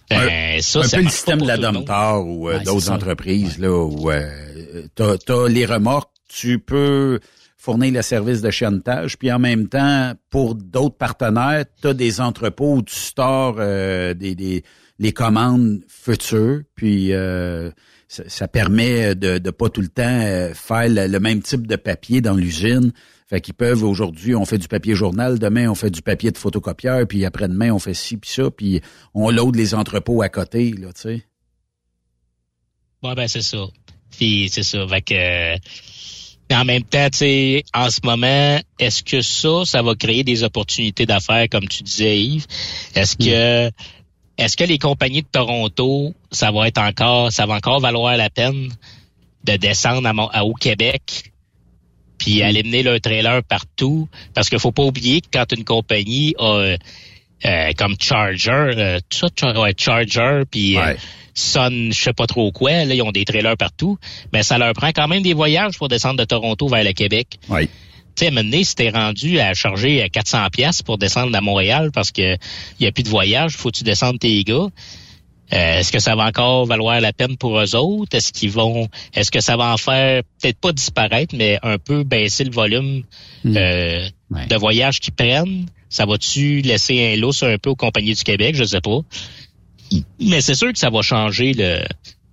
Ben, 0.10 0.62
ça, 0.62 0.80
un 0.80 0.84
ça 0.84 0.98
peu 0.98 1.04
le 1.04 1.10
système 1.10 1.42
de 1.42 1.48
la. 1.48 1.58
Domtar 1.58 2.26
ou 2.26 2.48
euh, 2.48 2.58
Ouais, 2.60 2.64
d'autres 2.64 2.92
entreprises 2.92 3.58
là 3.58 3.72
où 3.76 4.12
euh, 4.12 4.84
t'as, 4.94 5.18
t'as 5.18 5.48
les 5.48 5.66
remorques, 5.66 6.12
tu 6.30 6.60
peux 6.60 7.20
fournir 7.58 7.92
le 7.92 8.04
service 8.04 8.42
de 8.42 8.52
chiantage, 8.52 9.18
puis 9.18 9.32
en 9.32 9.40
même 9.40 9.68
temps, 9.68 10.14
pour 10.30 10.54
d'autres 10.54 10.96
partenaires, 10.98 11.66
tu 11.82 11.88
as 11.88 11.94
des 11.96 12.22
entrepôts 12.22 12.76
où 12.76 12.82
tu 12.84 12.94
stores 12.94 13.56
euh, 13.58 14.14
des, 14.14 14.36
des 14.36 14.64
les 15.00 15.12
commandes 15.12 15.82
futures, 15.88 16.62
puis 16.76 17.14
euh, 17.14 17.72
ça, 18.08 18.24
ça 18.28 18.48
permet 18.48 19.16
de 19.16 19.40
ne 19.40 19.52
pas 19.52 19.70
tout 19.70 19.82
le 19.82 19.90
temps 19.90 20.04
euh, 20.04 20.54
faire 20.54 20.88
le, 20.90 21.08
le 21.08 21.20
même 21.20 21.42
type 21.42 21.68
de 21.68 21.76
papier 21.76 22.22
dans 22.22 22.36
l'usine. 22.36 22.94
Fait 23.28 23.42
qu'ils 23.42 23.56
peuvent 23.56 23.84
aujourd'hui, 23.84 24.36
on 24.36 24.46
fait 24.46 24.60
du 24.60 24.68
papier 24.68 24.96
journal, 24.96 25.40
demain 25.40 25.68
on 25.70 25.76
fait 25.76 25.90
du 25.90 26.02
papier 26.02 26.32
de 26.32 26.38
photocopieur, 26.38 27.08
puis 27.08 27.26
après-demain 27.26 27.72
on 27.72 27.80
fait 27.80 27.96
ci 27.96 28.18
puis 28.18 28.30
ça, 28.30 28.52
puis 28.52 28.82
on 29.14 29.32
load 29.32 29.56
les 29.56 29.74
entrepôts 29.74 30.22
à 30.22 30.30
côté, 30.30 30.72
là, 30.72 30.94
tu 30.94 31.02
sais. 31.02 31.26
Ouais, 33.04 33.16
ben 33.16 33.28
c'est 33.28 33.42
ça. 33.42 33.66
Puis 34.18 34.50
c'est 34.50 34.64
ça. 34.64 34.88
Fait 34.88 35.02
que 35.02 35.58
mais 36.50 36.56
en 36.56 36.66
même 36.66 36.84
temps, 36.84 37.10
tu 37.10 37.18
sais, 37.20 37.64
en 37.74 37.90
ce 37.90 38.00
moment, 38.04 38.60
est-ce 38.78 39.04
que 39.04 39.22
ça, 39.22 39.66
ça 39.66 39.82
va 39.82 39.96
créer 39.96 40.24
des 40.24 40.44
opportunités 40.44 41.08
d'affaires, 41.08 41.48
comme 41.50 41.68
tu 41.68 41.82
disais, 41.82 42.20
Yves? 42.20 42.46
Est-ce 42.94 43.18
que 43.18 43.72
est-ce 44.38 44.58
que 44.58 44.64
les 44.64 44.78
compagnies 44.78 45.22
de 45.22 45.28
Toronto, 45.32 46.14
ça 46.32 46.52
va 46.52 46.68
être 46.68 46.78
encore, 46.80 47.32
ça 47.32 47.46
va 47.46 47.56
encore 47.56 47.80
valoir 47.80 48.18
la 48.18 48.30
peine 48.30 48.70
de 49.44 49.56
descendre 49.58 50.08
à, 50.08 50.14
Mon- 50.14 50.28
à- 50.28 50.44
au 50.44 50.54
Québec 50.54 51.32
puis 52.18 52.42
aller 52.42 52.64
mener 52.64 52.84
leur 52.84 53.00
trailer 53.00 53.44
partout? 53.44 54.08
Parce 54.34 54.50
qu'il 54.50 54.60
faut 54.60 54.72
pas 54.72 54.84
oublier 54.84 55.22
que 55.22 55.28
quand 55.32 55.52
une 55.56 55.64
compagnie 55.64 56.36
a 56.40 56.44
euh, 56.58 56.78
euh, 57.46 57.72
comme 57.78 57.96
Charger, 58.00 58.50
euh, 58.52 59.00
tout 59.10 59.20
ça, 59.20 59.28
Char- 59.40 59.60
ouais, 59.62 59.74
Charger, 59.78 60.42
puis 60.50 60.78
euh, 60.78 60.96
Sun, 61.34 61.92
je 61.94 62.02
sais 62.02 62.14
pas 62.14 62.28
trop 62.28 62.52
quoi, 62.54 62.86
là, 62.86 62.94
ils 62.96 63.02
ont 63.02 63.12
des 63.12 63.26
trailers 63.26 63.58
partout, 63.58 63.98
mais 64.32 64.42
ça 64.42 64.58
leur 64.58 64.72
prend 64.74 64.88
quand 64.94 65.08
même 65.10 65.22
des 65.22 65.34
voyages 65.34 65.78
pour 65.78 65.90
descendre 65.90 66.18
de 66.18 66.24
Toronto 66.24 66.68
vers 66.70 66.84
le 66.84 66.94
Québec. 66.94 67.38
Oui. 67.50 67.68
Tu 68.16 68.22
sais, 68.22 68.26
à 68.26 68.28
un 68.30 68.32
moment 68.32 68.50
donné, 68.50 68.64
si 68.64 68.76
t'es 68.76 68.90
rendu 68.90 69.40
à 69.40 69.54
charger 69.54 70.02
à 70.02 70.10
400 70.10 70.48
pièces 70.52 70.82
pour 70.82 70.98
descendre 70.98 71.36
à 71.36 71.42
Montréal 71.42 71.92
parce 71.94 72.12
que 72.12 72.38
y 72.80 72.86
a 72.86 72.92
plus 72.92 73.04
de 73.04 73.10
voyage, 73.10 73.56
faut 73.58 73.70
que 73.72 73.78
tu 73.78 73.84
descendes 73.84 74.20
tes 74.20 74.44
gars. 74.44 74.68
Euh, 75.54 75.80
est-ce 75.80 75.92
que 75.92 76.00
ça 76.00 76.16
va 76.16 76.26
encore 76.26 76.66
valoir 76.66 77.00
la 77.02 77.14
peine 77.14 77.38
pour 77.38 77.60
eux 77.60 77.76
autres? 77.76 78.16
Est-ce 78.18 78.34
qu'ils 78.34 78.50
vont, 78.52 78.88
est-ce 79.14 79.30
que 79.30 79.42
ça 79.42 79.56
va 79.58 79.74
en 79.74 79.78
faire 79.78 80.24
peut-être 80.42 80.58
pas 80.60 80.72
disparaître, 80.72 81.36
mais 81.38 81.60
un 81.62 81.78
peu 81.78 82.04
baisser 82.04 82.46
le 82.46 82.52
volume 82.52 83.04
euh, 83.46 84.08
de 84.32 84.56
voyages 84.56 85.00
qu'ils 85.00 85.14
prennent? 85.14 85.68
Ça 85.90 86.06
va-tu 86.06 86.62
laisser 86.62 87.14
un 87.14 87.18
lousse 87.18 87.44
un 87.44 87.58
peu 87.58 87.70
aux 87.70 87.76
compagnies 87.76 88.16
du 88.16 88.24
Québec? 88.24 88.56
Je 88.56 88.64
sais 88.64 88.82
pas. 88.82 89.00
Mais 90.20 90.42
c'est 90.42 90.56
sûr 90.56 90.74
que 90.74 90.80
ça 90.80 90.90
va 90.90 91.02
changer 91.04 91.54
le. 91.54 91.82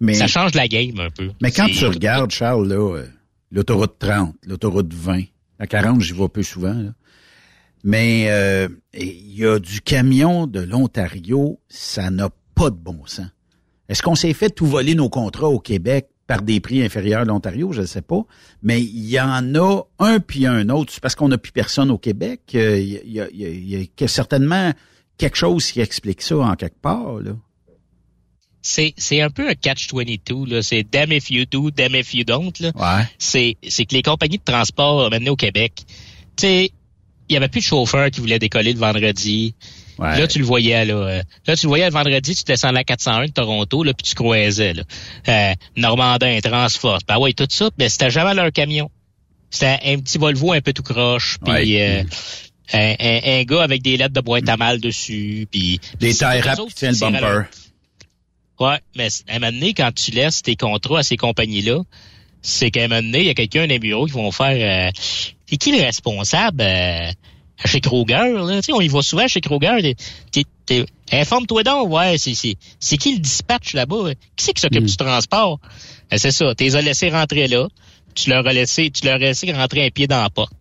Mais- 0.01 0.15
ça 0.15 0.27
change 0.27 0.55
la 0.55 0.67
game 0.67 0.99
un 0.99 1.11
peu. 1.11 1.31
Mais 1.41 1.51
quand 1.53 1.67
tu 1.67 1.85
regardes, 1.87 2.31
Charles, 2.31 2.67
là, 2.67 2.97
euh, 2.97 3.07
l'autoroute 3.51 3.99
30, 3.99 4.35
l'autoroute 4.47 4.93
20, 4.93 5.25
la 5.63 5.69
40, 5.69 6.01
j'y 6.01 6.13
vais 6.13 6.29
peu 6.29 6.43
souvent. 6.43 6.77
Mais 7.85 8.27
euh, 8.31 8.67
il 8.95 9.39
y 9.39 9.47
a 9.47 9.61
du 9.61 9.81
camion 9.81 10.49
de 10.49 10.59
l'Ontario, 10.59 11.61
ça 11.69 12.11
n'a 12.11 12.31
pas 12.57 12.71
de 12.71 12.77
bon 12.77 13.07
sens. 13.07 13.29
Est-ce 13.89 14.03
qu'on 14.03 14.17
s'est 14.17 14.33
fait 14.33 14.51
tout 14.51 14.67
voler 14.67 14.97
nos 14.97 15.09
contrats 15.09 15.49
au 15.49 15.61
Québec 15.61 16.09
par 16.27 16.43
des 16.43 16.59
prix 16.59 16.83
inférieurs 16.83 17.21
à 17.21 17.25
l'Ontario? 17.25 17.71
Je 17.71 17.83
ne 17.83 17.87
sais 17.87 18.03
pas. 18.03 18.23
Mais 18.63 18.83
il 18.83 19.09
y 19.09 19.21
en 19.21 19.55
a 19.55 19.83
un 20.01 20.19
puis 20.19 20.47
un 20.47 20.69
autre. 20.69 20.95
Parce 21.01 21.15
qu'on 21.15 21.29
n'a 21.29 21.39
plus 21.39 21.53
personne 21.53 21.93
au 21.93 21.99
Québec. 21.99 22.41
Euh, 22.57 22.81
Il 22.81 23.13
y, 23.13 24.03
a, 24.05 24.09
certainement 24.09 24.73
quelque 25.17 25.37
chose 25.37 25.71
qui 25.71 25.81
explique 25.81 26.23
ça 26.23 26.39
en 26.39 26.57
quelque 26.57 26.81
part. 26.81 27.21
C'est 28.63 28.95
c'est 28.97 29.21
un 29.21 29.29
peu 29.31 29.49
un 29.49 29.55
catch-22 29.55 30.49
là, 30.49 30.63
c'est 30.63 30.85
damn 30.85 31.13
if 31.13 31.31
you 31.31 31.45
do, 31.51 31.71
damn 31.71 31.95
if 31.95 32.15
you 32.15 32.25
don't 32.25 32.53
là. 32.61 32.71
Ouais. 32.75 33.05
C'est 33.19 33.57
c'est 33.69 33.85
que 33.85 33.95
les 33.95 34.03
compagnies 34.03 34.39
de 34.39 34.45
transport 34.45 35.11
maintenant 35.11 35.33
au 35.33 35.37
Québec, 35.37 35.73
tu 36.37 36.47
sais, 36.47 36.71
il 37.29 37.35
y 37.35 37.37
avait 37.37 37.49
plus 37.49 37.61
de 37.61 37.65
chauffeurs 37.67 38.11
qui 38.11 38.21
voulaient 38.21 38.39
décoller 38.39 38.73
le 38.73 38.79
vendredi. 38.79 39.55
Ouais. 39.99 40.19
Là, 40.19 40.27
tu 40.27 40.39
le 40.39 40.45
voyais, 40.45 40.85
là. 40.87 40.95
euh, 40.95 41.23
Là, 41.47 41.57
tu 41.57 41.67
le 41.67 41.69
voyais 41.69 41.85
le 41.85 41.93
vendredi, 41.93 42.35
tu 42.35 42.45
descendais 42.45 42.81
à 42.81 42.85
401 42.85 43.27
de 43.27 43.33
Toronto, 43.33 43.85
là, 43.85 43.93
puis 43.95 44.05
tu 44.09 44.15
croisais, 44.15 44.73
là. 44.73 44.83
Euh, 45.29 45.53
Normandin, 45.77 46.39
Transforce, 46.41 47.03
ben 47.07 47.19
ouais, 47.19 47.33
tout 47.35 47.47
ça, 47.51 47.69
mais 47.79 47.89
c'était 47.89 48.11
jamais 48.11 48.35
leur 48.35 48.51
camion. 48.53 48.91
C'était 49.51 49.79
un 49.85 49.99
petit 49.99 50.17
Volvo 50.19 50.53
un 50.53 50.61
peu 50.63 50.73
tout 50.73 50.83
croche, 50.83 51.37
puis 51.45 51.53
Ouais. 51.53 51.81
euh, 51.81 52.05
un, 52.73 52.95
un- 52.99 53.41
un 53.41 53.45
gars 53.45 53.63
avec 53.63 53.83
des 53.83 53.97
lettres 53.99 54.15
de 54.15 54.21
boîte 54.23 54.49
à 54.49 54.57
mal 54.57 54.81
dessus, 54.81 55.47
puis... 55.51 55.79
Des 56.01 56.15
qui 56.69 56.75
tiennent 56.75 56.93
le 56.93 56.99
bumper. 57.21 57.45
Ouais, 58.63 58.79
mais 58.95 59.09
à 59.27 59.35
un 59.35 59.39
moment 59.41 59.51
donné, 59.51 59.75
quand 59.75 59.91
tu 59.93 60.13
laisses 60.13 60.41
tes 60.41 60.55
contrats 60.55 61.01
à 61.01 61.03
ces 61.03 61.17
compagnies-là, 61.17 61.81
c'est 62.43 62.71
qu'à 62.71 62.85
un 62.85 62.89
moment 62.89 63.03
donné, 63.03 63.19
il 63.19 63.27
y 63.27 63.31
a 63.31 63.35
quelqu'un 63.35 63.63
dans 63.63 63.71
les 63.71 63.81
bureaux 63.81 64.07
qui 64.07 64.13
vont 64.13 64.31
faire... 64.31 64.87
euh, 64.87 64.91
c'est 65.47 65.57
qui 65.57 65.77
le 65.77 65.83
responsable 65.83 66.63
euh, 66.63 67.11
chez 67.65 67.81
Kroger? 67.81 68.33
Là? 68.33 68.57
Tu 68.59 68.67
sais, 68.67 68.73
on 68.73 68.81
y 68.81 68.87
va 68.87 69.03
souvent 69.03 69.27
chez 69.27 69.41
Kroger. 69.41 69.97
Informe-toi 71.11 71.65
donc, 71.65 71.91
ouais, 71.91 72.19
c'est, 72.19 72.97
qui 72.97 73.15
le 73.15 73.19
dispatch 73.19 73.75
là-bas? 73.75 74.15
Qui 74.37 74.45
c'est 74.45 74.53
qui 74.53 74.61
s'occupe 74.61 74.85
du 74.85 74.97
transport? 74.97 75.59
Ben, 76.09 76.19
c'est 76.19 76.31
ça, 76.31 76.55
tu 76.55 76.63
les 76.63 76.77
as 76.77 76.83
laissés 76.83 77.11
rentrer 77.11 77.49
là, 77.49 77.67
tu 78.15 78.31
leur 78.31 78.47
as 78.47 78.53
laissé, 78.53 78.93
tu 78.93 79.05
leur 79.07 79.17
as 79.17 79.19
laissé 79.19 79.51
rentrer 79.51 79.85
un 79.85 79.91
pied 79.91 80.07
dans 80.07 80.23
la 80.23 80.31
porte. 80.31 80.53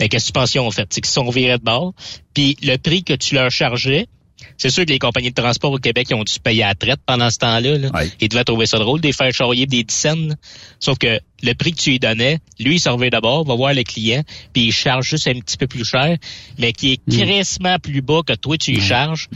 Ben, 0.00 0.08
qu'est-ce 0.08 0.24
que 0.24 0.32
tu 0.32 0.32
penses 0.32 0.50
qu'ils 0.50 0.62
ont 0.62 0.70
fait? 0.72 0.88
C'est 0.90 1.00
qu'ils 1.00 1.12
sont 1.12 1.30
virés 1.30 1.58
de 1.58 1.62
bord. 1.62 1.92
Puis 2.34 2.56
le 2.60 2.76
prix 2.76 3.04
que 3.04 3.12
tu 3.12 3.36
leur 3.36 3.52
chargeais, 3.52 4.08
c'est 4.56 4.70
sûr 4.70 4.84
que 4.84 4.90
les 4.90 4.98
compagnies 4.98 5.30
de 5.30 5.34
transport 5.34 5.72
au 5.72 5.78
Québec 5.78 6.08
ils 6.10 6.14
ont 6.14 6.24
dû 6.24 6.32
se 6.32 6.40
payer 6.40 6.62
à 6.62 6.68
la 6.68 6.74
traite 6.74 7.00
pendant 7.06 7.30
ce 7.30 7.38
temps-là. 7.38 7.78
Là. 7.78 7.90
Ils 8.20 8.28
devaient 8.28 8.44
trouver 8.44 8.66
ça 8.66 8.78
drôle, 8.78 9.00
de 9.00 9.06
les 9.06 9.12
faire 9.12 9.32
charrier 9.32 9.66
des 9.66 9.84
dizaines. 9.84 10.36
Sauf 10.78 10.98
que 10.98 11.20
le 11.42 11.52
prix 11.54 11.72
que 11.72 11.80
tu 11.80 11.90
lui 11.90 11.98
donnais, 11.98 12.38
lui, 12.58 12.76
il 12.76 12.80
s'en 12.80 12.96
revient 12.96 13.10
d'abord, 13.10 13.44
va 13.44 13.54
voir 13.54 13.74
le 13.74 13.82
client, 13.82 14.22
puis 14.52 14.66
il 14.66 14.72
charge 14.72 15.08
juste 15.08 15.26
un 15.28 15.38
petit 15.40 15.56
peu 15.56 15.66
plus 15.66 15.84
cher, 15.84 16.16
mais 16.58 16.72
qui 16.72 16.92
est 16.92 17.10
crissement 17.10 17.78
plus 17.78 18.02
bas 18.02 18.20
que 18.26 18.34
toi, 18.34 18.56
tu 18.56 18.72
y 18.72 18.80
charges. 18.80 19.28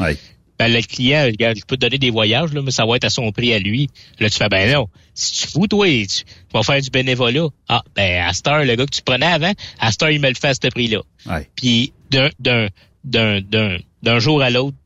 Ben, 0.59 0.73
le 0.73 0.81
client, 0.83 1.25
regarde, 1.25 1.57
je 1.57 1.65
peux 1.67 1.77
te 1.77 1.81
donner 1.81 1.99
des 1.99 2.11
voyages, 2.11 2.53
là, 2.53 2.63
mais 2.63 2.71
ça 2.71 2.87
va 2.87 2.95
être 2.97 3.05
à 3.05 3.11
son 3.11 3.33
prix 3.33 3.53
à 3.53 3.59
lui. 3.59 3.89
Là, 4.21 4.31
tu 4.31 4.37
fais, 4.37 4.49
ben 4.49 4.73
non, 4.73 4.89
si 5.13 5.33
tu 5.33 5.49
fous, 5.49 5.67
toi, 5.67 5.87
tu, 5.87 6.25
vas 6.53 6.63
faire 6.63 6.81
du 6.81 6.91
bénévolat. 6.91 7.49
Ah, 7.69 7.83
ben, 7.97 8.23
à 8.23 8.33
cette 8.33 8.47
heure, 8.47 8.65
le 8.65 8.77
gars 8.77 8.87
que 8.87 8.95
tu 8.95 9.03
prenais 9.03 9.27
avant, 9.27 9.53
à 9.81 9.91
cette 9.91 10.03
heure, 10.05 10.11
il 10.11 10.21
me 10.21 10.29
le 10.29 10.35
fait 10.35 10.49
à 10.49 10.55
ce 10.55 10.69
prix-là. 10.69 11.01
Ouais. 11.27 11.49
Puis, 11.57 11.93
d'un, 12.11 12.31
d'un, 12.39 12.69
d'un, 13.03 13.41
d'un, 13.41 13.79
d'un 14.03 14.19
jour 14.21 14.43
à 14.43 14.51
l'autre, 14.51 14.77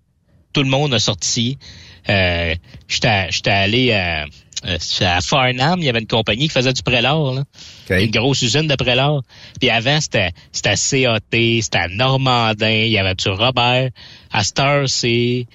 tout 0.59 0.65
le 0.65 0.71
monde 0.71 0.93
a 0.93 0.99
sorti. 0.99 1.57
Euh, 2.09 2.55
j'étais, 2.89 3.29
allé 3.49 3.93
à, 3.93 4.25
euh, 4.67 4.79
à 5.03 5.21
Farnham, 5.21 5.79
il 5.79 5.85
y 5.85 5.89
avait 5.89 6.01
une 6.01 6.09
compagnie 6.09 6.49
qui 6.49 6.55
faisait 6.55 6.73
du 6.73 6.83
prélard, 6.83 7.33
là. 7.33 7.45
Une 7.91 8.11
grosse 8.11 8.43
usine 8.43 8.67
de 8.67 8.75
prélard. 8.75 9.23
Puis 9.61 9.71
avant, 9.71 10.01
c'était, 10.01 10.33
CAT, 10.53 11.21
c'était 11.31 11.79
à 11.79 11.87
Normandin, 11.87 12.71
il 12.71 12.91
y 12.91 12.99
avait 12.99 13.15
du 13.15 13.29
Robert. 13.29 13.91
À 14.33 14.43
heure, 14.59 14.89
c'est, 14.89 15.47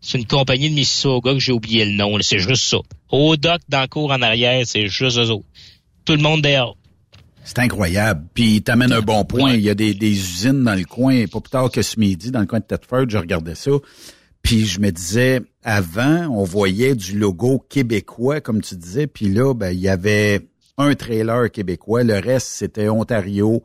c'est 0.00 0.16
une 0.16 0.26
compagnie 0.26 0.70
de 0.70 0.74
Mississauga 0.74 1.34
que 1.34 1.38
j'ai 1.38 1.52
oublié 1.52 1.84
le 1.84 1.92
nom, 1.92 2.16
c'est 2.22 2.38
juste 2.38 2.64
ça. 2.64 2.78
Au 3.10 3.36
doc, 3.36 3.60
dans 3.68 3.82
le 3.82 3.88
cours 3.88 4.10
en 4.10 4.22
arrière, 4.22 4.62
c'est 4.64 4.86
juste 4.86 5.18
eux 5.18 5.30
autres. 5.30 5.44
Tout 6.06 6.14
le 6.14 6.22
monde 6.22 6.40
dehors. 6.40 6.78
C'est 7.44 7.58
incroyable. 7.58 8.24
Puis 8.32 8.62
t'amènes 8.62 8.92
un 8.92 9.02
bon 9.02 9.24
point. 9.24 9.52
Il 9.52 9.60
y 9.60 9.70
a 9.70 9.74
des, 9.74 9.92
des 9.92 10.10
usines 10.10 10.64
dans 10.64 10.74
le 10.74 10.84
coin, 10.84 11.26
pas 11.26 11.40
plus 11.40 11.50
tard 11.50 11.70
que 11.70 11.82
ce 11.82 12.00
midi, 12.00 12.30
dans 12.30 12.40
le 12.40 12.46
coin 12.46 12.60
de 12.60 12.64
Thetford, 12.64 13.04
je 13.08 13.18
regardais 13.18 13.54
ça. 13.54 13.70
Puis 14.46 14.64
je 14.64 14.78
me 14.78 14.92
disais, 14.92 15.42
avant, 15.64 16.28
on 16.28 16.44
voyait 16.44 16.94
du 16.94 17.18
logo 17.18 17.58
québécois, 17.68 18.40
comme 18.40 18.60
tu 18.62 18.76
disais, 18.76 19.08
puis 19.08 19.28
là, 19.28 19.52
ben, 19.54 19.72
il 19.72 19.80
y 19.80 19.88
avait 19.88 20.46
un 20.78 20.94
trailer 20.94 21.50
québécois, 21.50 22.04
le 22.04 22.14
reste, 22.20 22.46
c'était 22.46 22.88
Ontario, 22.88 23.64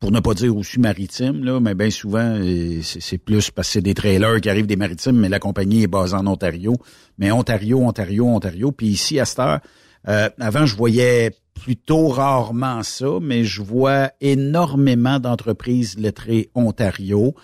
pour 0.00 0.10
ne 0.10 0.18
pas 0.18 0.34
dire 0.34 0.56
aussi 0.56 0.80
maritime, 0.80 1.44
là, 1.44 1.60
mais 1.60 1.76
bien 1.76 1.90
souvent, 1.90 2.34
euh, 2.34 2.80
c'est 2.82 3.18
plus 3.18 3.52
parce 3.52 3.68
que 3.68 3.72
c'est 3.74 3.80
des 3.80 3.94
trailers 3.94 4.40
qui 4.40 4.50
arrivent 4.50 4.66
des 4.66 4.74
maritimes, 4.74 5.18
mais 5.20 5.28
la 5.28 5.38
compagnie 5.38 5.84
est 5.84 5.86
basée 5.86 6.16
en 6.16 6.26
Ontario. 6.26 6.74
Mais 7.18 7.30
Ontario, 7.30 7.78
Ontario, 7.78 8.26
Ontario. 8.26 8.72
Puis 8.72 8.88
ici, 8.88 9.20
à 9.20 9.24
cette 9.24 9.38
heure, 9.38 9.60
euh, 10.08 10.28
avant, 10.40 10.66
je 10.66 10.74
voyais 10.74 11.30
plutôt 11.54 12.08
rarement 12.08 12.82
ça, 12.82 13.20
mais 13.22 13.44
je 13.44 13.62
vois 13.62 14.10
énormément 14.20 15.20
d'entreprises 15.20 15.96
lettrées 15.96 16.50
Ontario. 16.56 17.36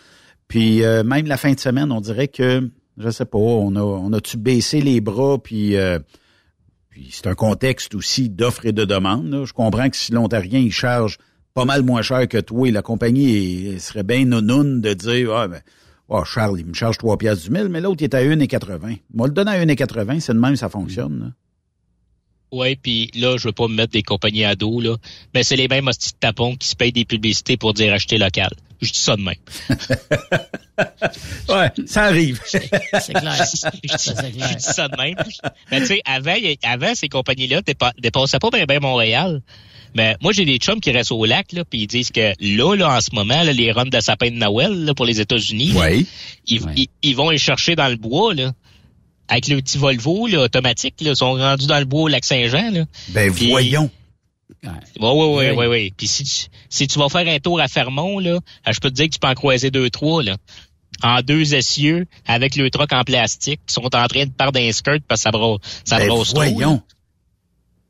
Puis 0.55 0.85
euh, 0.85 1.03
même 1.03 1.27
la 1.27 1.37
fin 1.37 1.53
de 1.53 1.59
semaine, 1.59 1.91
on 1.91 2.01
dirait 2.01 2.29
que, 2.29 2.71
je 2.97 3.11
sais 3.11 3.25
pas, 3.25 3.39
on 3.39 3.75
a, 3.75 3.81
on 3.81 4.13
a-tu 4.13 4.37
baissé 4.37 4.81
les 4.81 5.01
bras, 5.01 5.37
puis, 5.43 5.75
euh, 5.75 5.99
c'est 7.11 7.27
un 7.27 7.35
contexte 7.35 7.97
aussi 7.97 8.29
d'offre 8.29 8.65
et 8.65 8.71
de 8.71 8.85
demande. 8.85 9.29
là. 9.33 9.45
Je 9.45 9.53
comprends 9.53 9.91
que 9.91 9.97
si 9.97 10.13
l'Ontarien, 10.13 10.61
il 10.61 10.71
charge 10.71 11.19
pas 11.55 11.65
mal 11.65 11.83
moins 11.83 12.03
cher 12.03 12.29
que 12.29 12.39
toi 12.39 12.69
et 12.69 12.71
la 12.71 12.83
compagnie 12.83 13.81
serait 13.81 14.05
bien 14.05 14.27
nounoune 14.27 14.81
de 14.81 14.95
dire, 14.95 15.35
ah, 15.35 15.49
ben, 15.49 15.61
oh, 16.09 16.23
Charles, 16.25 16.61
il 16.61 16.67
me 16.67 16.75
charge 16.75 16.99
3 16.99 17.19
piastres 17.19 17.47
du 17.47 17.51
mille, 17.51 17.69
mais 17.69 17.81
l'autre, 17.81 18.03
il 18.03 18.05
est 18.05 18.15
à 18.15 18.23
1,80. 18.23 19.01
Moi, 19.13 19.27
le 19.27 19.33
donner 19.33 19.51
à 19.51 19.67
1,80, 19.67 20.21
c'est 20.21 20.35
de 20.35 20.39
même, 20.39 20.55
ça 20.55 20.69
fonctionne. 20.69 21.19
là. 21.19 21.27
Ouais, 22.57 22.79
puis 22.81 23.11
là, 23.17 23.37
je 23.39 23.49
veux 23.49 23.53
pas 23.53 23.67
me 23.67 23.75
mettre 23.75 23.93
des 23.93 24.05
compagnies 24.05 24.45
à 24.45 24.55
dos, 24.55 24.81
là. 24.81 24.95
Mais 25.35 25.43
c'est 25.43 25.57
les 25.57 25.67
mêmes 25.67 25.89
hosties 25.89 26.13
de 26.13 26.19
tapons 26.21 26.55
qui 26.55 26.69
se 26.69 26.77
payent 26.77 26.93
des 26.93 27.05
publicités 27.05 27.57
pour 27.57 27.75
dire 27.75 27.93
acheter 27.93 28.19
local. 28.19 28.53
Je 28.81 28.93
dis 28.93 28.99
ça 28.99 29.17
de 29.17 29.23
même. 29.23 29.35
ouais, 31.49 31.71
ça 31.87 32.05
arrive. 32.05 32.41
C'est 32.45 33.13
clair. 33.13 33.45
je, 33.83 33.87
dis 33.87 34.63
ça 34.63 34.89
de 34.89 34.97
même. 34.97 35.17
Mais 35.71 35.81
tu 35.81 35.87
sais, 35.87 36.03
avant, 36.05 36.35
avant, 36.63 36.95
ces 36.95 37.09
compagnies-là 37.09 37.61
dépa- 37.63 37.93
dépassaient 37.99 38.39
pas 38.39 38.51
bien 38.51 38.81
Montréal. 38.81 39.43
Mais 39.95 40.17
moi, 40.21 40.33
j'ai 40.33 40.45
des 40.45 40.57
chums 40.59 40.81
qui 40.81 40.91
restent 40.91 41.13
au 41.13 41.25
lac, 41.25 41.53
là, 41.53 41.65
puis 41.65 41.83
ils 41.83 41.87
disent 41.87 42.11
que 42.11 42.33
là, 42.41 42.75
là, 42.75 42.97
en 42.97 43.01
ce 43.01 43.15
moment, 43.15 43.43
là, 43.45 43.53
les 43.53 43.71
runs 43.71 43.85
de 43.85 44.01
sapin 44.01 44.31
de 44.31 44.37
Noël, 44.37 44.85
là, 44.85 44.93
pour 44.93 45.07
les 45.07 45.21
États-Unis, 45.21 45.73
ils, 46.47 46.61
ils, 46.77 46.89
ils 47.03 47.15
vont 47.17 47.31
les 47.31 47.39
chercher 47.39 47.77
dans 47.77 47.89
le 47.89 47.97
bois, 47.97 48.35
là. 48.35 48.53
Avec 49.29 49.47
le 49.49 49.57
petit 49.57 49.79
Volvo, 49.79 50.27
là, 50.27 50.41
automatique, 50.41 50.97
là, 51.01 51.11
ils 51.13 51.17
sont 51.17 51.33
rendus 51.35 51.67
dans 51.67 51.79
le 51.79 51.85
bois 51.85 52.03
au 52.03 52.09
lac 52.09 52.25
Saint-Jean, 52.25 52.71
là. 52.73 52.85
Ben, 53.11 53.31
voyons. 53.51 53.89
Ouais, 54.63 54.71
ouais, 55.01 55.11
ouais, 55.11 55.51
Oui. 55.51 55.57
ouais, 55.57 55.67
ouais. 55.67 55.93
Puis 55.97 56.07
si 56.09 56.25
tu, 56.25 56.47
si 56.69 56.87
tu 56.87 56.99
vas 56.99 57.09
faire 57.09 57.27
un 57.27 57.39
tour 57.39 57.61
à 57.61 57.69
Fermont, 57.69 58.19
là, 58.19 58.33
euh, 58.33 58.73
je 58.73 58.79
peux 58.81 58.91
te 58.91 58.95
dire 58.95 59.07
que 59.07 59.13
tu 59.15 59.19
peux 59.19 59.29
en 59.29 59.35
croiser 59.35 59.71
deux, 59.71 59.89
trois, 59.91 60.23
là. 60.23 60.37
En 61.03 61.23
deux 61.23 61.55
essieux, 61.55 62.07
avec 62.27 62.55
le 62.57 62.71
truck 62.71 62.93
en 62.93 63.03
plastique, 63.03 63.61
qui 63.67 63.75
sont 63.75 63.85
en 63.95 64.07
train 64.07 64.27
de 64.27 64.31
perdre 64.31 64.61
un 64.61 64.71
skirt 64.73 65.03
parce 65.09 65.21
que 65.21 65.23
ça 65.25 65.31
brosse, 65.33 65.61
ça 65.85 65.99
Ben, 65.99 66.09
brosse 66.09 66.33
voyons. 66.35 66.83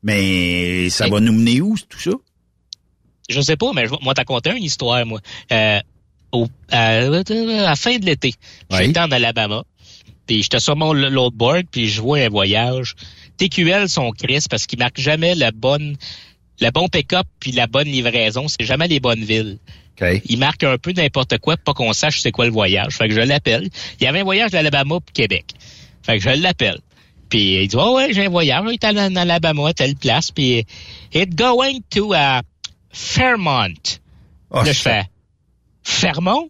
Mais 0.03 0.89
ça 0.89 1.07
va 1.07 1.19
nous 1.19 1.33
mener 1.33 1.61
où, 1.61 1.75
tout 1.89 1.99
ça? 1.99 2.11
Je 3.29 3.41
sais 3.41 3.57
pas, 3.57 3.71
mais 3.73 3.87
je- 3.87 3.93
moi, 4.01 4.13
t'as 4.13 4.23
conté 4.23 4.51
une 4.55 4.63
histoire, 4.63 5.05
moi. 5.05 5.19
Euh, 5.51 5.79
au, 6.31 6.47
à, 6.71 6.97
à 6.97 7.09
la 7.09 7.75
fin 7.75 7.97
de 7.97 8.05
l'été, 8.05 8.33
Oui. 8.71 8.77
j'étais 8.85 8.99
en 8.99 9.09
Alabama, 9.11 9.63
puis 10.27 10.43
j'étais 10.43 10.59
sur 10.59 10.75
mon 10.75 10.93
l'autre 10.93 11.35
board, 11.35 11.65
puis 11.71 11.87
je 11.87 12.01
vois 12.01 12.19
un 12.19 12.29
voyage. 12.29 12.95
TQL 13.37 13.89
sont 13.89 14.11
crisp 14.11 14.49
parce 14.51 14.65
qu'ils 14.67 14.79
marquent 14.79 14.99
jamais 15.01 15.33
la 15.35 15.51
bonne, 15.51 15.95
le 16.61 16.69
bon 16.71 16.87
pick-up 16.87 17.27
puis 17.39 17.51
la 17.51 17.67
bonne 17.67 17.87
livraison. 17.87 18.47
C'est 18.47 18.65
jamais 18.65 18.87
les 18.87 18.99
bonnes 18.99 19.23
villes. 19.23 19.59
OK. 20.01 20.21
Ils 20.25 20.37
marquent 20.37 20.63
un 20.63 20.77
peu 20.77 20.91
n'importe 20.91 21.37
quoi, 21.39 21.57
pour 21.57 21.63
pas 21.63 21.73
qu'on 21.73 21.93
sache 21.93 22.19
c'est 22.21 22.31
quoi 22.31 22.45
le 22.45 22.51
voyage. 22.51 22.93
Fait 22.93 23.07
que 23.07 23.13
je 23.13 23.21
l'appelle. 23.21 23.69
Il 23.99 24.03
y 24.03 24.07
avait 24.07 24.21
un 24.21 24.23
voyage 24.23 24.51
d'Alabama 24.51 24.99
pour 24.99 25.13
Québec. 25.13 25.45
Fait 26.03 26.17
que 26.17 26.23
je 26.23 26.41
l'appelle. 26.41 26.79
Puis 27.29 27.63
il 27.63 27.67
dit, 27.67 27.75
oh 27.77 27.95
ouais, 27.95 28.13
j'ai 28.13 28.25
un 28.25 28.29
voyage, 28.29 28.63
il 28.67 28.73
est 28.73 28.85
en 28.85 28.97
en 28.97 29.15
Alabama, 29.15 29.73
telle 29.73 29.95
place, 29.95 30.31
puis 30.31 30.65
it 31.13 31.35
going 31.35 31.79
to 31.89 32.13
uh, 32.13 32.41
Fairmont. 32.91 33.99
Oh, 34.51 34.61
là, 34.61 34.71
je 34.71 34.79
fais, 34.79 35.03
Fairmont? 35.83 36.49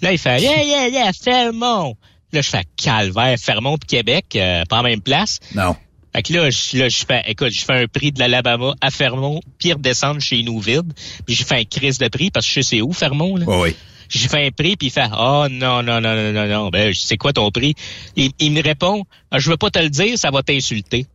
Là, 0.00 0.12
il 0.12 0.18
fait, 0.18 0.42
yeah, 0.42 0.62
yeah, 0.62 0.88
yeah, 0.88 1.12
Fairmont. 1.12 1.96
Là, 2.32 2.40
je 2.40 2.50
fais, 2.50 2.64
calvaire, 2.76 3.38
Fairmont 3.38 3.78
puis 3.78 3.86
Québec, 3.86 4.26
euh, 4.36 4.64
pas 4.64 4.80
en 4.80 4.82
même 4.82 5.00
place. 5.00 5.38
Non. 5.54 5.76
Fait 6.14 6.22
que 6.22 6.32
là, 6.32 6.48
je, 6.48 6.78
là, 6.78 6.88
je 6.88 7.04
fais, 7.04 7.22
écoute, 7.26 7.50
je 7.50 7.64
fais 7.64 7.82
un 7.82 7.86
prix 7.86 8.12
de 8.12 8.20
l'Alabama 8.20 8.74
à 8.80 8.90
Fermont, 8.90 9.40
pire 9.58 9.78
descendre 9.78 10.20
chez 10.20 10.42
nous 10.42 10.60
vide. 10.60 10.92
Puis 11.26 11.34
j'ai 11.34 11.44
fait 11.44 11.56
un 11.60 11.64
crise 11.64 11.98
de 11.98 12.06
prix 12.08 12.30
parce 12.30 12.46
que 12.46 12.52
je 12.52 12.60
sais 12.60 12.76
c'est 12.76 12.82
où, 12.82 12.92
Fermont, 12.92 13.36
là. 13.36 13.44
Oui, 13.48 13.56
oui. 13.62 13.76
J'ai 14.08 14.28
fait 14.28 14.46
un 14.46 14.50
prix, 14.50 14.76
puis 14.76 14.88
il 14.88 14.90
fait 14.90 15.08
Oh 15.12 15.46
non, 15.50 15.82
non, 15.82 16.00
non, 16.00 16.14
non, 16.14 16.32
non, 16.32 16.46
non. 16.46 16.68
Ben, 16.68 16.92
c'est 16.94 17.16
quoi 17.16 17.32
ton 17.32 17.50
prix? 17.50 17.74
Il, 18.14 18.30
il 18.38 18.52
me 18.52 18.62
répond 18.62 19.04
Ah, 19.30 19.38
Je 19.38 19.50
veux 19.50 19.56
pas 19.56 19.70
te 19.70 19.78
le 19.78 19.88
dire, 19.90 20.16
ça 20.18 20.30
va 20.30 20.42
t'insulter. 20.42 21.06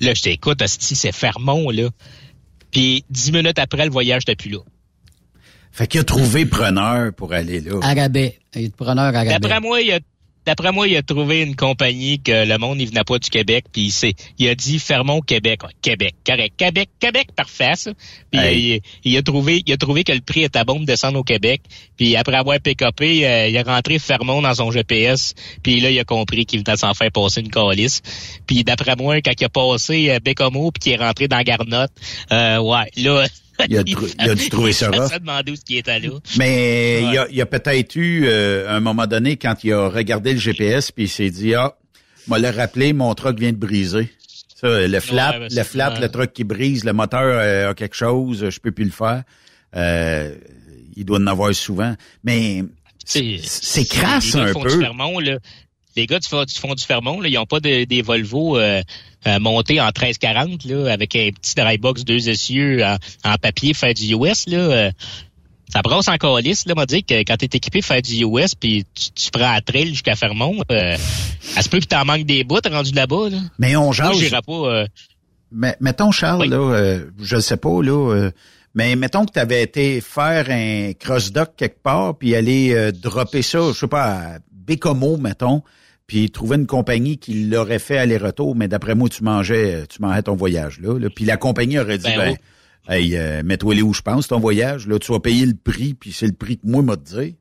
Là, 0.00 0.14
je 0.14 0.22
t'écoute, 0.22 0.62
hostie, 0.62 0.94
c'est 0.94 1.12
Fermont, 1.12 1.70
là. 1.70 1.90
Puis 2.70 3.04
dix 3.10 3.32
minutes 3.32 3.58
après, 3.58 3.84
le 3.84 3.90
voyage 3.90 4.22
n'était 4.26 4.36
plus 4.36 4.50
là. 4.50 4.60
Fait 5.70 5.86
qu'il 5.86 6.00
a 6.00 6.04
trouvé 6.04 6.46
preneur 6.46 7.12
pour 7.12 7.32
aller 7.32 7.60
là. 7.60 7.78
Arabais. 7.82 8.38
Il 8.54 8.64
est 8.64 8.76
preneur 8.76 9.04
arabais. 9.14 9.30
D'après 9.38 9.60
moi, 9.60 9.80
il 9.82 9.92
a 9.92 9.98
D'après 10.48 10.72
moi, 10.72 10.88
il 10.88 10.96
a 10.96 11.02
trouvé 11.02 11.42
une 11.42 11.54
compagnie 11.56 12.22
que 12.22 12.46
le 12.46 12.56
monde, 12.56 12.80
il 12.80 12.88
venait 12.88 13.04
pas 13.04 13.18
du 13.18 13.28
Québec, 13.28 13.66
puis 13.70 13.82
il, 13.82 13.90
s'est- 13.90 14.14
il 14.38 14.48
a 14.48 14.54
dit 14.54 14.78
Fermont, 14.78 15.20
Québec. 15.20 15.62
Ouais, 15.62 15.68
Québec, 15.82 16.14
correct. 16.26 16.54
Québec, 16.56 16.88
Québec, 16.98 17.28
parfait, 17.36 17.74
ça. 17.76 17.90
Puis 18.30 18.40
Hey. 18.40 18.80
il, 19.04 19.10
il 19.12 19.16
a 19.18 19.22
trouvé, 19.22 19.62
il 19.66 19.70
a 19.74 19.76
trouvé 19.76 20.04
que 20.04 20.12
le 20.12 20.22
prix 20.22 20.44
était 20.44 20.64
bon 20.64 20.80
de 20.80 20.86
descendre 20.86 21.18
au 21.18 21.22
Québec. 21.22 21.60
Puis 21.98 22.16
après 22.16 22.36
avoir 22.36 22.58
pick-upé, 22.60 23.26
euh, 23.26 23.48
il 23.48 23.58
a 23.58 23.62
rentré 23.62 23.98
Fermont 23.98 24.40
dans 24.40 24.54
son 24.54 24.70
GPS. 24.70 25.34
Puis 25.62 25.80
là, 25.80 25.90
il 25.90 25.98
a 25.98 26.04
compris 26.04 26.46
qu'il 26.46 26.60
venait 26.64 26.76
de 26.76 26.78
s'en 26.80 26.94
faire 26.94 27.12
passer 27.12 27.42
une 27.42 27.50
calice. 27.50 28.00
Puis 28.46 28.64
d'après 28.64 28.96
moi, 28.96 29.20
quand 29.20 29.38
il 29.38 29.44
a 29.44 29.48
passé 29.50 30.10
euh, 30.12 30.18
Bécomo, 30.18 30.70
puis 30.72 30.80
qu'il 30.80 30.92
est 30.94 31.04
rentré 31.04 31.28
dans 31.28 31.42
Garnotte, 31.42 31.92
euh, 32.32 32.56
ouais, 32.58 32.90
là... 32.96 33.26
Il 33.68 33.76
a, 33.78 33.82
tru- 33.84 34.14
il 34.20 34.30
a 34.30 34.34
dû 34.34 34.48
trouver 34.50 34.72
ça 34.72 34.90
rough. 34.90 35.08
Ça 35.08 35.18
demandé 35.18 35.52
où 35.52 35.56
ce 35.56 35.62
qui 35.64 35.78
était 35.78 35.98
là. 35.98 36.10
Mais 36.38 37.02
il 37.02 37.12
y 37.12 37.18
a, 37.18 37.26
il 37.30 37.40
a 37.40 37.46
peut-être 37.46 37.96
eu 37.96 38.24
euh, 38.26 38.68
un 38.68 38.80
moment 38.80 39.06
donné 39.06 39.36
quand 39.36 39.64
il 39.64 39.72
a 39.72 39.88
regardé 39.88 40.32
le 40.32 40.38
GPS 40.38 40.90
puis 40.92 41.04
il 41.04 41.08
s'est 41.08 41.30
dit 41.30 41.54
ah, 41.54 41.74
moi 42.26 42.38
le 42.38 42.50
rappeler, 42.50 42.92
mon 42.92 43.14
truck 43.14 43.38
vient 43.38 43.52
de 43.52 43.56
briser. 43.56 44.10
Ça, 44.60 44.86
le 44.86 45.00
flat, 45.00 45.38
ben, 45.38 45.48
le 45.50 45.62
ça. 45.62 46.00
le 46.00 46.08
truck 46.08 46.32
qui 46.32 46.42
brise, 46.44 46.84
le 46.84 46.92
moteur 46.92 47.22
euh, 47.22 47.70
a 47.70 47.74
quelque 47.74 47.94
chose, 47.96 48.48
je 48.50 48.58
peux 48.60 48.72
plus 48.72 48.84
le 48.86 48.90
faire. 48.90 49.22
Euh, 49.76 50.34
il 50.96 51.04
doit 51.04 51.18
en 51.18 51.26
avoir 51.28 51.54
souvent. 51.54 51.94
Mais 52.24 52.64
C'est 53.04 53.38
crasse 53.88 54.34
les 54.34 54.40
gars 54.40 54.46
un 54.50 54.52
peu. 54.54 54.68
Du 54.70 54.78
Fermont, 54.80 55.18
là, 55.20 55.38
les 55.96 56.06
gars 56.06 56.18
du, 56.18 56.28
fond- 56.28 56.44
du 56.44 56.54
fond 56.54 56.74
du 56.74 56.84
Fermont, 56.84 57.20
là, 57.20 57.28
ils 57.28 57.38
ont 57.38 57.46
pas 57.46 57.60
de- 57.60 57.84
des 57.84 58.02
Volvo 58.02 58.58
euh, 58.58 58.82
euh, 59.26 59.38
montés 59.40 59.80
en 59.80 59.86
1340 59.86 60.64
là, 60.64 60.92
avec 60.92 61.14
un 61.16 61.30
petit 61.30 61.54
drybox 61.54 62.04
deux 62.04 62.28
essieux 62.28 62.84
en, 62.84 62.96
en 63.24 63.34
papier 63.36 63.74
faire 63.74 63.94
du 63.94 64.14
US. 64.14 64.46
Là, 64.46 64.58
euh, 64.58 64.90
ça 65.72 65.82
brasse 65.82 66.08
en 66.08 66.16
calice, 66.16 66.64
là, 66.66 66.74
m'a 66.74 66.86
dit 66.86 67.02
que 67.04 67.14
quand 67.24 67.36
t'es 67.36 67.46
équipé 67.52 67.82
faire 67.82 68.00
du 68.00 68.24
US 68.24 68.54
puis 68.54 68.84
tu, 68.94 69.10
tu 69.10 69.30
prends 69.30 69.52
à 69.52 69.60
trail 69.60 69.88
jusqu'à 69.88 70.16
Fermont, 70.16 70.62
euh, 70.70 70.96
ça 71.42 71.62
se 71.62 71.68
peut 71.68 71.78
que 71.80 71.84
t'en 71.86 72.04
manques 72.04 72.24
des 72.24 72.42
bouts 72.44 72.60
rendu 72.70 72.92
là-bas. 72.92 73.28
Là. 73.30 73.38
Mais 73.58 73.76
on 73.76 73.84
Moi, 73.84 73.92
jase. 73.92 74.18
j'irai 74.18 74.40
pas. 74.46 74.52
euh, 74.52 74.86
Mais 75.52 75.76
mettons, 75.80 76.10
Charles, 76.10 76.42
Oui. 76.42 76.48
là, 76.48 76.56
euh, 76.56 77.04
je 77.20 77.38
sais 77.38 77.56
pas, 77.58 77.82
là, 77.82 78.14
euh, 78.14 78.30
mais 78.74 78.96
mettons 78.96 79.24
que 79.26 79.32
tu 79.32 79.38
avais 79.40 79.62
été 79.62 80.00
faire 80.00 80.46
un 80.50 80.92
cross-dock 80.98 81.50
quelque 81.56 81.82
part, 81.82 82.16
puis 82.16 82.34
aller 82.34 82.72
euh, 82.74 82.92
dropper 82.92 83.42
ça, 83.42 83.58
je 83.72 83.78
sais 83.78 83.88
pas, 83.88 84.04
à 84.04 84.38
Bécomo, 84.52 85.16
mettons, 85.18 85.62
puis 86.08 86.30
trouver 86.30 86.56
une 86.56 86.66
compagnie 86.66 87.18
qui 87.18 87.44
l'aurait 87.44 87.78
fait 87.78 87.98
aller-retour, 87.98 88.56
mais 88.56 88.66
d'après 88.66 88.94
moi, 88.96 89.08
tu 89.10 89.22
mangeais, 89.22 89.86
tu 89.88 90.02
mangeais 90.02 90.22
ton 90.22 90.34
voyage 90.34 90.80
là. 90.80 90.98
là. 90.98 91.08
Puis 91.14 91.24
la 91.26 91.36
compagnie 91.36 91.78
aurait 91.78 91.98
dit, 91.98 92.04
Ben 92.04 92.16
ben, 92.16 92.36
oui. 92.88 92.94
hey, 92.94 93.16
euh, 93.16 93.42
mets-toi 93.44 93.74
les 93.74 93.82
où 93.82 93.92
je 93.92 94.00
pense, 94.00 94.26
ton 94.26 94.40
voyage, 94.40 94.88
là, 94.88 94.98
tu 94.98 95.12
vas 95.12 95.20
payer 95.20 95.44
le 95.44 95.54
prix, 95.54 95.92
puis 95.92 96.10
c'est 96.10 96.26
le 96.26 96.32
prix 96.32 96.56
que 96.56 96.66
moi 96.66 96.82
m'a 96.82 96.96
dit. 96.96 97.36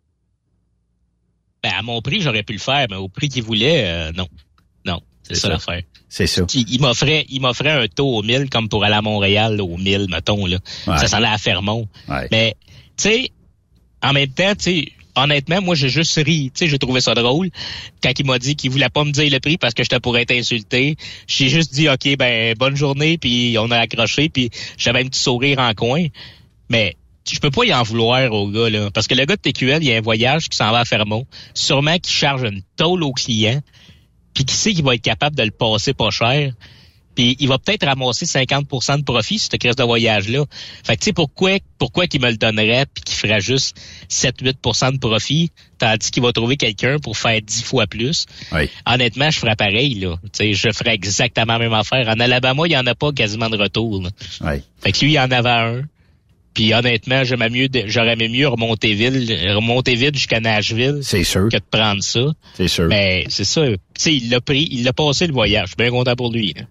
Ben, 1.63 1.71
à 1.79 1.81
mon 1.81 2.01
prix, 2.01 2.19
j'aurais 2.19 2.43
pu 2.43 2.53
le 2.53 2.59
faire, 2.59 2.87
mais 2.89 2.97
au 2.97 3.07
prix 3.07 3.29
qu'il 3.29 3.43
voulait, 3.43 3.85
euh, 3.87 4.11
non. 4.11 4.27
Non, 4.85 5.01
c'est 5.23 5.35
ça 5.35 5.41
ça. 5.43 5.49
l'affaire. 5.49 5.81
C'est 6.09 6.27
ça. 6.27 6.43
Il, 6.53 6.69
il 6.69 6.81
m'offrait, 6.81 7.25
il 7.29 7.39
m'offrait 7.39 7.71
un 7.71 7.87
taux 7.87 8.17
au 8.17 8.21
1000 8.21 8.49
comme 8.49 8.67
pour 8.67 8.83
aller 8.83 8.95
à 8.95 9.01
Montréal 9.01 9.55
là, 9.55 9.63
au 9.63 9.77
1000, 9.77 10.07
mettons 10.09 10.45
là. 10.45 10.57
Ouais. 10.87 10.97
Ça, 10.97 11.07
ça 11.07 11.17
allait 11.17 11.27
à 11.27 11.37
Fermont. 11.37 11.87
Ouais. 12.09 12.27
Mais 12.31 12.55
tu 12.97 13.09
sais, 13.09 13.31
en 14.03 14.11
même 14.11 14.29
temps, 14.29 14.53
tu 14.55 14.63
sais, 14.63 14.91
honnêtement, 15.17 15.61
moi 15.61 15.75
j'ai 15.75 15.89
juste 15.89 16.15
ri. 16.15 16.51
Tu 16.53 16.59
sais, 16.59 16.67
j'ai 16.67 16.79
trouvé 16.79 17.01
ça 17.01 17.13
drôle 17.13 17.49
quand 18.01 18.11
il 18.17 18.25
m'a 18.25 18.39
dit 18.39 18.55
qu'il 18.55 18.71
voulait 18.71 18.89
pas 18.89 19.03
me 19.03 19.11
dire 19.11 19.29
le 19.31 19.39
prix 19.39 19.57
parce 19.57 19.73
que 19.73 19.83
j'étais 19.83 19.99
pourrais 19.99 20.21
être 20.21 20.31
insulté. 20.31 20.95
J'ai 21.27 21.49
juste 21.49 21.73
dit 21.73 21.89
ok, 21.89 22.17
ben 22.17 22.55
bonne 22.55 22.75
journée, 22.75 23.17
puis 23.17 23.57
on 23.59 23.69
a 23.71 23.77
accroché, 23.77 24.29
puis 24.29 24.49
j'avais 24.77 25.01
un 25.01 25.07
petit 25.07 25.19
sourire 25.19 25.59
en 25.59 25.73
coin. 25.73 26.05
Mais 26.69 26.95
je 27.29 27.39
peux 27.39 27.51
pas 27.51 27.65
y 27.65 27.73
en 27.73 27.83
vouloir 27.83 28.31
au 28.31 28.47
gars 28.47 28.69
là, 28.69 28.89
parce 28.91 29.07
que 29.07 29.15
le 29.15 29.25
gars 29.25 29.35
de 29.35 29.41
TQL, 29.41 29.83
il 29.83 29.89
y 29.89 29.93
a 29.93 29.97
un 29.97 30.01
voyage 30.01 30.47
qui 30.49 30.55
s'en 30.55 30.71
va 30.71 30.79
à 30.79 30.85
Fermont, 30.85 31.25
sûrement 31.53 31.97
qu'il 31.97 32.13
charge 32.13 32.43
une 32.43 32.61
tôle 32.77 33.03
au 33.03 33.11
client 33.11 33.61
puis 34.37 34.45
qui 34.45 34.53
sait 34.53 34.71
qu'il 34.71 34.83
va 34.83 34.93
être 34.93 35.01
capable 35.01 35.35
de 35.35 35.41
le 35.41 35.49
passer 35.49 35.95
pas 35.95 36.11
cher. 36.11 36.53
Puis 37.17 37.35
il 37.39 37.47
va 37.47 37.57
peut-être 37.57 37.83
ramasser 37.87 38.25
50% 38.27 38.99
de 38.99 39.03
profit 39.03 39.39
sur 39.39 39.49
cette 39.51 39.59
crise 39.59 39.75
de 39.75 39.81
voyage-là. 39.83 40.45
Fait 40.83 40.95
que 40.95 41.01
tu 41.01 41.05
sais 41.05 41.13
pourquoi 41.13 41.57
pourquoi 41.79 42.05
qu'il 42.05 42.21
me 42.21 42.29
le 42.29 42.37
donnerait 42.37 42.85
puis 42.93 43.03
qu'il 43.03 43.15
ferait 43.15 43.41
juste 43.41 43.75
7-8% 44.07 44.93
de 44.93 44.97
profit, 44.99 45.49
tandis 45.79 46.11
qu'il 46.11 46.21
va 46.21 46.31
trouver 46.31 46.57
quelqu'un 46.57 46.99
pour 46.99 47.17
faire 47.17 47.41
10 47.41 47.63
fois 47.63 47.87
plus? 47.87 48.27
Oui. 48.51 48.69
Honnêtement, 48.85 49.31
je 49.31 49.39
ferais 49.39 49.55
pareil, 49.55 49.95
là. 49.95 50.17
Tu 50.25 50.29
sais, 50.33 50.53
je 50.53 50.69
ferais 50.71 50.93
exactement 50.93 51.53
la 51.53 51.59
même 51.59 51.73
affaire. 51.73 52.07
En 52.07 52.19
Alabama, 52.19 52.63
il 52.67 52.73
y 52.73 52.77
en 52.77 52.85
a 52.85 52.93
pas 52.93 53.11
quasiment 53.11 53.49
de 53.49 53.57
retour. 53.57 54.03
là. 54.03 54.09
Oui. 54.41 54.61
Fait 54.83 54.91
que 54.91 55.03
lui, 55.03 55.13
il 55.13 55.19
en 55.19 55.31
avait 55.31 55.49
un. 55.49 55.81
Puis 56.53 56.71
honnêtement, 56.73 57.23
j'aimais 57.23 57.49
mieux 57.49 57.67
j'aurais 57.87 58.13
aimé 58.13 58.29
mieux 58.29 58.47
remonter 58.47 58.93
vite, 58.93 59.13
remonter 59.55 59.95
vite 59.95 60.13
jusqu'à 60.15 60.39
Nashville 60.39 60.99
C'est 61.01 61.23
sûr. 61.23 61.49
que 61.51 61.57
de 61.57 61.63
prendre 61.69 62.03
ça. 62.03 62.21
C'est 62.55 62.67
sûr. 62.67 62.87
Mais 62.87 63.25
c'est 63.29 63.43
ça. 63.43 63.65
Tu 63.67 63.75
sais, 63.97 64.15
il 64.15 64.29
l'a 64.29 64.39
pris, 64.39 64.67
il 64.71 64.83
l'a 64.83 64.93
passé 64.93 65.25
le 65.25 65.33
voyage. 65.33 65.65
Je 65.65 65.69
suis 65.69 65.75
bien 65.77 65.89
content 65.89 66.15
pour 66.15 66.31
lui. 66.31 66.53
là. 66.55 66.63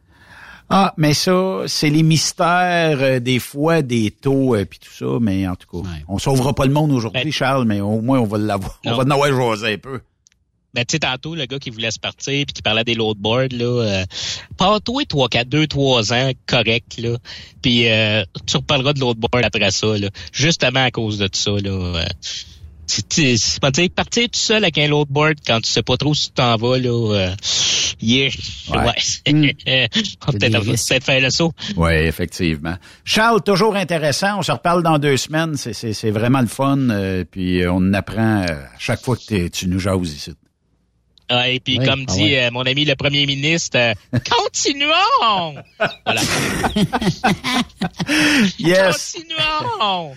Ah, 0.69 0.93
mais 0.97 1.15
ça, 1.15 1.63
c'est 1.67 1.91
les 1.91 2.03
mystères 2.03 2.99
euh, 3.01 3.21
des 3.21 3.39
fois 3.39 3.83
des 3.83 4.11
taux 4.11 4.55
euh, 4.57 4.65
puis 4.65 4.81
tout 4.81 4.91
ça, 4.93 5.19
mais 5.21 5.47
en 5.47 5.55
tout 5.55 5.69
cas, 5.83 5.89
Ouais. 5.89 6.05
on 6.09 6.19
sauvera 6.19 6.55
pas 6.55 6.67
le 6.67 6.73
monde 6.73 6.91
aujourd'hui, 6.93 7.23
Ben- 7.25 7.33
Charles, 7.33 7.65
mais 7.67 7.81
au 7.81 8.01
moins 8.01 8.19
on 8.19 8.27
va 8.27 8.39
l'avoir. 8.39 8.81
On 8.85 8.95
va 8.95 9.03
avoir 9.15 9.55
jasé 9.57 9.75
un 9.75 9.79
peu. 9.79 10.01
Ben, 10.75 10.85
tu 10.85 10.93
sais, 10.93 10.99
tantôt, 10.99 11.35
le 11.35 11.47
gars 11.47 11.59
qui 11.59 11.71
voulait 11.71 11.91
se 11.91 11.99
partir 11.99 12.45
puis 12.45 12.53
qui 12.53 12.61
parlait 12.61 12.85
des 12.85 12.95
loadboards, 12.95 13.49
là, 13.53 13.65
euh, 13.65 14.05
pas 14.59 14.79
toi, 14.81 15.03
trois, 15.09 15.29
quatre, 15.29 15.49
deux, 15.49 15.67
trois 15.67 16.13
ans, 16.13 16.33
correct, 16.47 16.99
là. 16.99 17.17
Puis 17.63 17.89
euh, 17.89 18.25
tu 18.47 18.57
reparleras 18.59 18.93
de 18.93 19.01
loadboard 19.01 19.43
après 19.45 19.71
ça, 19.71 19.97
là. 19.97 20.09
Justement 20.33 20.85
à 20.85 20.91
cause 20.91 21.17
de 21.19 21.29
tout 21.29 21.39
ça, 21.41 21.53
là. 21.53 22.05
C'est- 22.87 23.61
pas 23.61 23.71
dire 23.71 23.89
partir 23.95 24.25
tout 24.25 24.39
seul 24.39 24.65
avec 24.65 24.79
un 24.79 24.89
loadboard 24.89 25.37
quand 25.47 25.61
tu 25.61 25.71
sais 25.71 25.83
pas 25.83 25.97
trop 25.97 26.15
si 26.15 26.29
tu 26.29 26.35
t'en 26.35 26.57
vas, 26.57 26.79
là. 26.79 27.15
Euh, 27.15 27.35
yeah. 28.01 28.29
Ouais. 28.71 28.79
Ouais. 29.27 29.33
Mm. 29.33 29.51
On 30.27 30.33
va 30.33 30.39
peut-être 30.39 31.05
faire 31.05 31.21
le 31.21 31.31
saut. 31.31 31.53
Oui, 31.77 31.93
effectivement. 31.93 32.77
Charles, 33.05 33.43
toujours 33.43 33.77
intéressant. 33.77 34.39
On 34.39 34.43
se 34.43 34.53
reparle 34.53 34.83
dans 34.83 34.99
deux 34.99 35.17
semaines. 35.17 35.57
C'est, 35.57 35.73
c'est, 35.75 36.11
vraiment 36.11 36.41
le 36.41 36.47
fun. 36.47 36.79
euh, 36.91 37.25
puis 37.31 37.63
on 37.69 37.93
apprend 37.93 38.43
euh, 38.43 38.47
à 38.65 38.79
chaque 38.79 39.03
fois 39.03 39.17
que 39.17 39.49
tu 39.49 39.67
nous 39.69 39.79
jases 39.79 40.13
ici. 40.15 40.33
Ah, 41.29 41.49
et 41.49 41.59
puis, 41.61 41.79
Oui. 41.81 41.85
comme 41.87 42.05
Ah 42.09 42.13
dit 42.13 42.23
ouais. 42.23 42.45
euh, 42.47 42.51
mon 42.53 42.63
ami 42.63 42.85
le 42.85 42.95
premier 42.95 43.27
ministre, 43.27 43.77
euh, 43.79 43.95
continuons! 44.31 45.55
Voilà. 46.05 46.21
Yes! 48.59 49.15
Continuons! 49.17 50.15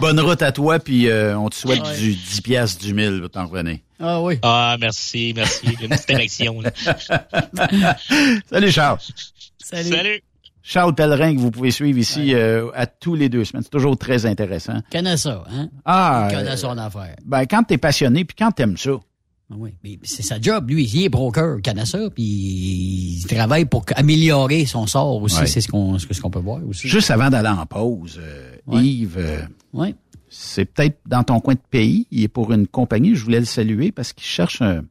Bonne 0.00 0.20
route 0.20 0.42
à 0.42 0.52
toi, 0.52 0.78
puis 0.78 1.08
euh, 1.08 1.38
on 1.38 1.48
te 1.48 1.54
souhaite 1.54 1.82
Ah 1.84 1.88
ouais. 1.90 1.96
du 1.98 2.14
10 2.14 2.40
piastres 2.42 2.84
du 2.84 2.94
1000, 2.94 3.20
va 3.20 3.28
t'en 3.28 3.46
revenir. 3.46 3.78
Ah 4.00 4.20
oui. 4.20 4.38
Ah, 4.42 4.76
merci, 4.80 5.32
merci. 5.34 5.66
Une 5.80 5.88
petite 5.88 6.10
érection. 6.10 6.60
Salut 8.50 8.70
Charles. 8.70 8.98
Salut. 9.58 9.88
Salut! 9.90 10.22
Charles 10.62 10.94
Pellerin, 10.94 11.34
que 11.34 11.40
vous 11.40 11.50
pouvez 11.50 11.70
suivre 11.70 11.98
ici 11.98 12.34
euh, 12.34 12.70
à 12.74 12.86
tous 12.86 13.14
les 13.14 13.28
deux 13.30 13.44
semaines. 13.44 13.62
C'est 13.62 13.70
toujours 13.70 13.96
très 13.96 14.26
intéressant. 14.26 14.80
Connais 14.92 15.16
ça, 15.16 15.44
hein? 15.50 15.68
Ah, 15.86 16.28
euh, 16.30 16.56
son 16.56 16.76
affaire. 16.76 17.16
ben, 17.24 17.46
quand 17.46 17.62
t'es 17.62 17.78
passionné, 17.78 18.24
puis 18.26 18.36
quand 18.38 18.50
t'aimes 18.50 18.76
ça, 18.76 18.90
Oui, 19.50 19.70
mais 19.82 19.98
c'est 20.02 20.22
sa 20.22 20.38
job, 20.40 20.68
lui. 20.68 20.84
Il 20.84 21.04
est 21.04 21.08
broker, 21.08 21.58
ça, 21.84 22.10
puis 22.10 22.22
il 22.24 23.26
travaille 23.26 23.64
pour 23.64 23.84
améliorer 23.96 24.66
son 24.66 24.86
sort 24.86 25.22
aussi. 25.22 25.40
Ouais. 25.40 25.46
C'est 25.46 25.62
ce 25.62 25.68
qu'on 25.68 25.98
ce 25.98 26.20
qu'on 26.20 26.30
peut 26.30 26.38
voir 26.38 26.60
aussi. 26.68 26.86
juste 26.86 27.10
avant 27.10 27.30
d'aller 27.30 27.48
en 27.48 27.64
pause, 27.64 28.20
euh, 28.22 28.54
Ouais. 28.66 28.84
Yves, 28.84 29.16
euh, 29.16 29.40
c'est 30.28 30.66
peut-être 30.66 30.98
dans 31.06 31.22
ton 31.22 31.40
coin 31.40 31.54
de 31.54 31.60
pays. 31.70 32.06
Il 32.10 32.22
est 32.22 32.28
pour 32.28 32.52
une 32.52 32.66
compagnie. 32.66 33.14
Je 33.14 33.24
voulais 33.24 33.40
le 33.40 33.46
saluer 33.46 33.90
parce 33.90 34.12
qu'il 34.12 34.26
cherche, 34.26 34.60
un, 34.60 34.84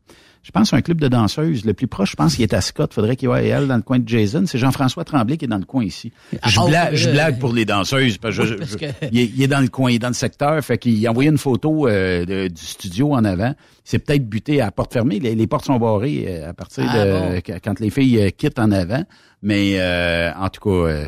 je 0.47 0.51
pense, 0.53 0.71
un 0.73 0.79
club 0.81 1.01
de 1.01 1.09
danseuses. 1.09 1.65
Le 1.65 1.73
plus 1.73 1.87
proche, 1.87 2.11
je 2.11 2.15
pense, 2.15 2.35
qu'il 2.35 2.43
est 2.43 2.53
à 2.53 2.61
Scott. 2.61 2.93
Faudrait 2.93 3.17
qu'il 3.17 3.27
y 3.27 3.31
ait 3.33 3.47
elle 3.47 3.67
dans 3.67 3.75
le 3.75 3.81
coin 3.81 3.99
de 3.99 4.07
Jason. 4.07 4.45
C'est 4.47 4.57
Jean-François 4.57 5.03
Tremblay 5.03 5.35
qui 5.35 5.43
est 5.43 5.49
dans 5.49 5.57
le 5.57 5.65
coin 5.65 5.83
ici. 5.83 6.13
Je, 6.31 6.37
Ah, 6.41 6.65
blague, 6.67 6.89
oh, 6.93 6.95
je 6.95 7.09
euh, 7.09 7.11
blague 7.11 7.37
pour 7.39 7.51
les 7.51 7.65
danseuses 7.65 8.17
parce 8.17 8.37
que, 8.37 8.45
je- 8.45 8.55
je- 8.63 9.07
il, 9.11 9.19
est, 9.19 9.25
il 9.35 9.43
est 9.43 9.47
dans 9.47 9.59
le 9.59 9.67
coin, 9.67 9.91
il 9.91 9.95
est 9.95 9.99
dans 9.99 10.07
le 10.07 10.13
secteur. 10.13 10.63
Fait 10.63 10.77
qu'il 10.77 11.05
a 11.05 11.09
envoyé 11.11 11.29
une 11.29 11.37
photo 11.37 11.85
euh, 11.89 12.23
de- 12.23 12.47
du 12.47 12.61
studio 12.61 13.13
en 13.13 13.25
avant. 13.25 13.53
C'est 13.83 13.99
peut-être 13.99 14.25
buté 14.27 14.61
à 14.61 14.71
porte 14.71 14.93
fermée. 14.93 15.19
Les, 15.19 15.35
les 15.35 15.47
portes 15.47 15.65
sont 15.65 15.77
barrées 15.79 16.25
euh, 16.29 16.49
à 16.49 16.53
partir 16.53 16.85
Ah, 16.89 17.05
de 17.05 17.11
bon. 17.41 17.41
quand- 17.61 17.79
les 17.81 17.89
filles 17.89 18.19
euh, 18.21 18.29
quittent 18.29 18.59
en 18.59 18.71
avant. 18.71 19.03
Mais 19.43 19.75
euh, 19.79 20.31
en 20.39 20.47
tout 20.49 20.61
cas, 20.61 20.87
euh, 20.89 21.05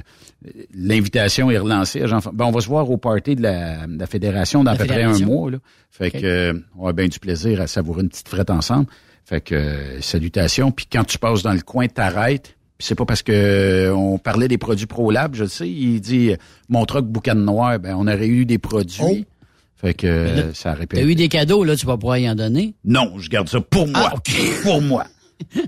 l'invitation 0.74 1.50
est 1.52 1.58
relancée 1.58 2.02
à 2.02 2.08
jean 2.08 2.20
ben, 2.34 2.46
On 2.46 2.52
va 2.52 2.62
se 2.62 2.68
voir 2.68 2.90
au 2.90 2.98
party 2.98 3.36
de 3.36 3.42
la, 3.44 3.88
de 3.88 3.98
la 4.00 4.08
fédération 4.08 4.64
dans 4.64 4.72
à 4.72 4.76
peu 4.76 4.86
près 4.86 5.04
un 5.04 5.18
mois. 5.20 5.52
Là. 5.52 5.58
Fait 5.90 6.08
Ok. 6.16 6.22
que 6.22 6.62
on 6.78 6.88
a 6.88 6.94
bien 6.94 7.08
du 7.08 7.20
plaisir 7.20 7.62
à 7.62 7.68
savourer 7.68 8.04
une 8.04 8.10
petite 8.10 8.30
frette 8.30 8.50
ensemble. 8.50 8.88
Fait 9.30 9.42
que 9.42 9.54
euh, 9.54 10.02
salutations. 10.02 10.72
Puis 10.72 10.88
quand 10.92 11.04
tu 11.04 11.20
passes 11.20 11.44
dans 11.44 11.54
le 11.54 11.62
coin, 11.62 11.88
t'arrêtes. 11.88 12.56
Puis 12.80 12.88
c'est 12.88 12.96
pas 12.96 13.06
parce 13.06 13.22
que 13.22 13.32
euh, 13.32 13.94
on 13.96 14.18
parlait 14.18 14.48
des 14.48 14.58
produits 14.58 14.88
ProLab, 14.88 15.36
je 15.36 15.44
le 15.44 15.50
sais. 15.50 15.70
Il 15.70 16.02
dit 16.02 16.32
euh, 16.32 16.38
mon 16.68 16.84
truc 16.88 17.06
boucan 17.06 17.36
noir, 17.36 17.78
ben 17.78 17.94
on 17.96 18.08
aurait 18.08 18.26
eu 18.28 18.46
des 18.46 18.58
produits. 18.58 19.28
Oh. 19.28 19.34
Fait 19.76 19.94
que 19.94 20.08
euh, 20.08 20.36
là, 20.36 20.44
ça 20.56 20.76
pu 20.76 20.88
T'as 20.88 21.04
eu 21.04 21.14
des 21.14 21.28
cadeaux, 21.28 21.64
là, 21.64 21.76
tu 21.76 21.86
vas 21.86 21.96
pouvoir 21.96 22.18
y 22.18 22.28
en 22.28 22.34
donner? 22.34 22.74
Non, 22.84 23.20
je 23.20 23.30
garde 23.30 23.50
ça 23.50 23.62
pour 23.62 23.88
moi. 23.88 24.14
Ah. 24.16 24.20
Pour 24.64 24.82
moi. 24.82 25.06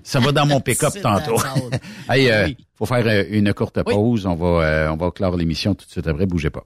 Ça 0.04 0.20
va 0.20 0.32
dans 0.32 0.48
mon 0.48 0.60
pick-up 0.62 0.94
tantôt. 1.00 1.38
hey, 2.10 2.32
euh, 2.32 2.50
faut 2.76 2.88
faire 2.88 3.26
une 3.30 3.54
courte 3.54 3.78
Oui. 3.86 3.94
pause. 3.94 4.26
On 4.26 4.34
va, 4.34 4.92
on 4.92 4.98
va 4.98 5.12
clore 5.12 5.38
l'émission 5.38 5.76
tout 5.76 5.86
de 5.86 5.92
suite 5.92 6.08
après. 6.08 6.26
Bougez 6.26 6.50
pas. 6.50 6.66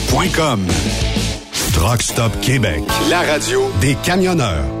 Truck 1.73 2.01
Stop 2.01 2.39
Québec, 2.41 2.83
la 3.09 3.21
radio 3.21 3.71
des 3.81 3.95
camionneurs. 4.03 4.80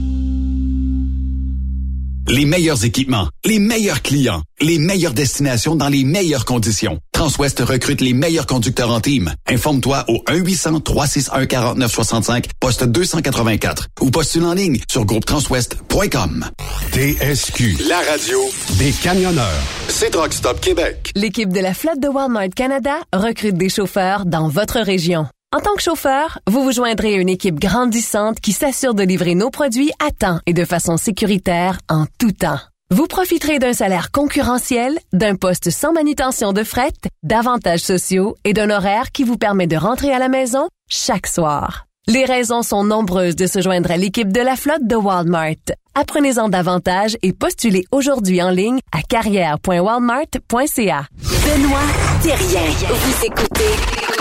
Les 2.27 2.45
meilleurs 2.45 2.85
équipements, 2.85 3.27
les 3.45 3.59
meilleurs 3.59 4.01
clients, 4.01 4.41
les 4.59 4.79
meilleures 4.79 5.13
destinations 5.13 5.75
dans 5.75 5.89
les 5.89 6.03
meilleures 6.03 6.45
conditions. 6.45 6.97
Transwest 7.11 7.59
recrute 7.59 8.01
les 8.01 8.13
meilleurs 8.13 8.45
conducteurs 8.45 8.91
en 8.91 9.01
team. 9.01 9.33
Informe-toi 9.47 10.05
au 10.07 10.17
1-800-361-4965, 10.27 12.45
poste 12.59 12.83
284 12.83 13.87
ou 14.01 14.11
postule 14.11 14.45
en 14.45 14.53
ligne 14.53 14.79
sur 14.89 15.05
groupetranswest.com. 15.05 16.45
TSQ, 16.91 17.77
la 17.87 17.99
radio 17.99 18.39
des 18.77 18.91
camionneurs. 18.91 19.63
C'est 19.87 20.11
Truck 20.11 20.33
Stop 20.33 20.59
Québec. 20.59 21.11
L'équipe 21.15 21.51
de 21.51 21.59
la 21.59 21.73
flotte 21.73 21.99
de 21.99 22.07
Walmart 22.07 22.49
Canada 22.55 22.97
recrute 23.13 23.55
des 23.55 23.69
chauffeurs 23.69 24.25
dans 24.25 24.47
votre 24.47 24.79
région. 24.79 25.25
En 25.53 25.59
tant 25.59 25.75
que 25.75 25.81
chauffeur, 25.81 26.39
vous 26.47 26.63
vous 26.63 26.71
joindrez 26.71 27.15
à 27.15 27.17
une 27.17 27.27
équipe 27.27 27.59
grandissante 27.59 28.39
qui 28.39 28.53
s'assure 28.53 28.93
de 28.93 29.03
livrer 29.03 29.35
nos 29.35 29.49
produits 29.49 29.91
à 29.99 30.09
temps 30.11 30.39
et 30.45 30.53
de 30.53 30.63
façon 30.63 30.95
sécuritaire 30.95 31.77
en 31.89 32.05
tout 32.17 32.31
temps. 32.31 32.61
Vous 32.89 33.07
profiterez 33.07 33.59
d'un 33.59 33.73
salaire 33.73 34.11
concurrentiel, 34.11 34.97
d'un 35.11 35.35
poste 35.35 35.69
sans 35.69 35.91
manutention 35.91 36.53
de 36.53 36.63
fret, 36.63 36.93
d'avantages 37.23 37.81
sociaux 37.81 38.37
et 38.45 38.53
d'un 38.53 38.69
horaire 38.69 39.11
qui 39.11 39.25
vous 39.25 39.35
permet 39.35 39.67
de 39.67 39.75
rentrer 39.75 40.13
à 40.13 40.19
la 40.19 40.29
maison 40.29 40.69
chaque 40.89 41.27
soir. 41.27 41.85
Les 42.07 42.23
raisons 42.23 42.63
sont 42.63 42.85
nombreuses 42.85 43.35
de 43.35 43.45
se 43.45 43.61
joindre 43.61 43.91
à 43.91 43.97
l'équipe 43.97 44.31
de 44.31 44.39
la 44.39 44.55
flotte 44.55 44.87
de 44.87 44.95
Walmart. 44.95 45.75
Apprenez-en 45.95 46.47
davantage 46.47 47.17
et 47.23 47.33
postulez 47.33 47.83
aujourd'hui 47.91 48.41
en 48.41 48.51
ligne 48.51 48.79
à 48.93 49.01
carrière.walmart.ca. 49.01 51.07
Benoît 51.19 52.10
Thérien. 52.23 52.61
Vous 52.87 53.25
écoutez 53.25 53.73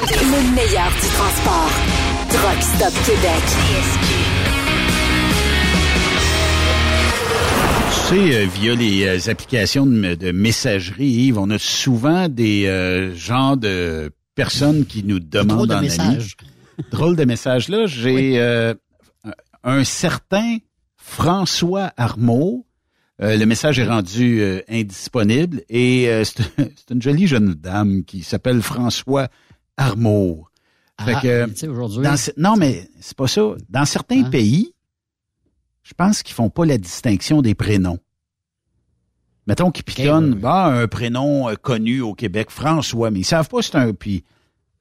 le 0.09 0.55
meilleur 0.55 0.89
du 0.91 1.09
transport. 1.09 1.71
Truck 2.31 2.63
Stop 2.63 2.95
Québec. 3.05 3.45
Tu 7.93 8.01
sais, 8.09 8.35
euh, 8.37 8.47
via 8.47 8.75
les 8.75 9.05
euh, 9.05 9.31
applications 9.31 9.85
de, 9.85 10.15
de 10.15 10.33
messagerie, 10.33 11.09
Yves, 11.09 11.39
on 11.39 11.51
a 11.51 11.59
souvent 11.59 12.29
des 12.29 12.67
euh, 12.67 13.15
genres 13.15 13.59
de 13.59 14.11
personnes 14.35 14.87
qui 14.87 15.05
nous 15.05 15.21
demandent 15.21 15.69
de 15.69 15.75
en 15.75 15.79
ami. 15.79 15.89
messages. 15.89 16.37
Drôle 16.91 17.17
de 17.17 17.25
message 17.25 17.69
là. 17.69 17.87
J'ai 17.87 18.41
euh, 18.41 18.73
un 19.63 19.85
certain 19.85 20.57
François 20.97 21.93
Armaud. 21.99 22.65
Euh, 23.23 23.37
le 23.37 23.45
message 23.45 23.79
est 23.79 23.87
rendu 23.87 24.41
euh, 24.41 24.63
indisponible 24.69 25.63
et 25.69 26.09
euh, 26.09 26.25
c'est 26.25 26.91
une 26.91 27.03
jolie 27.03 27.27
jeune 27.27 27.53
dame 27.55 28.03
qui 28.05 28.23
s'appelle 28.23 28.63
François. 28.63 29.29
Fait 31.05 31.15
Ah, 31.15 31.21
que, 31.23 31.69
aujourd'hui- 31.69 32.03
non, 32.37 32.57
mais 32.57 32.89
c'est 33.01 33.17
pas 33.17 33.27
ça. 33.29 33.55
Dans 33.69 33.85
certains 33.85 34.25
Hein? 34.25 34.31
pays, 34.31 34.75
je 35.83 35.93
pense 35.95 36.23
qu'ils 36.23 36.35
font 36.35 36.51
pas 36.51 36.65
la 36.65 36.79
distinction 36.79 37.43
des 37.43 37.55
prénoms. 37.55 37.99
Mettons 39.47 39.71
qu'ils 39.71 39.85
pitonnent, 39.85 40.35
bah, 40.35 40.67
un 40.67 40.87
prénom 40.87 41.49
connu 41.61 42.01
au 42.03 42.15
Québec, 42.15 42.51
François, 42.51 43.11
mais 43.11 43.21
ils 43.21 43.25
savent 43.25 43.49
pas 43.49 43.63
c'est 43.63 43.77
un... 43.77 43.93
Puis 43.95 44.25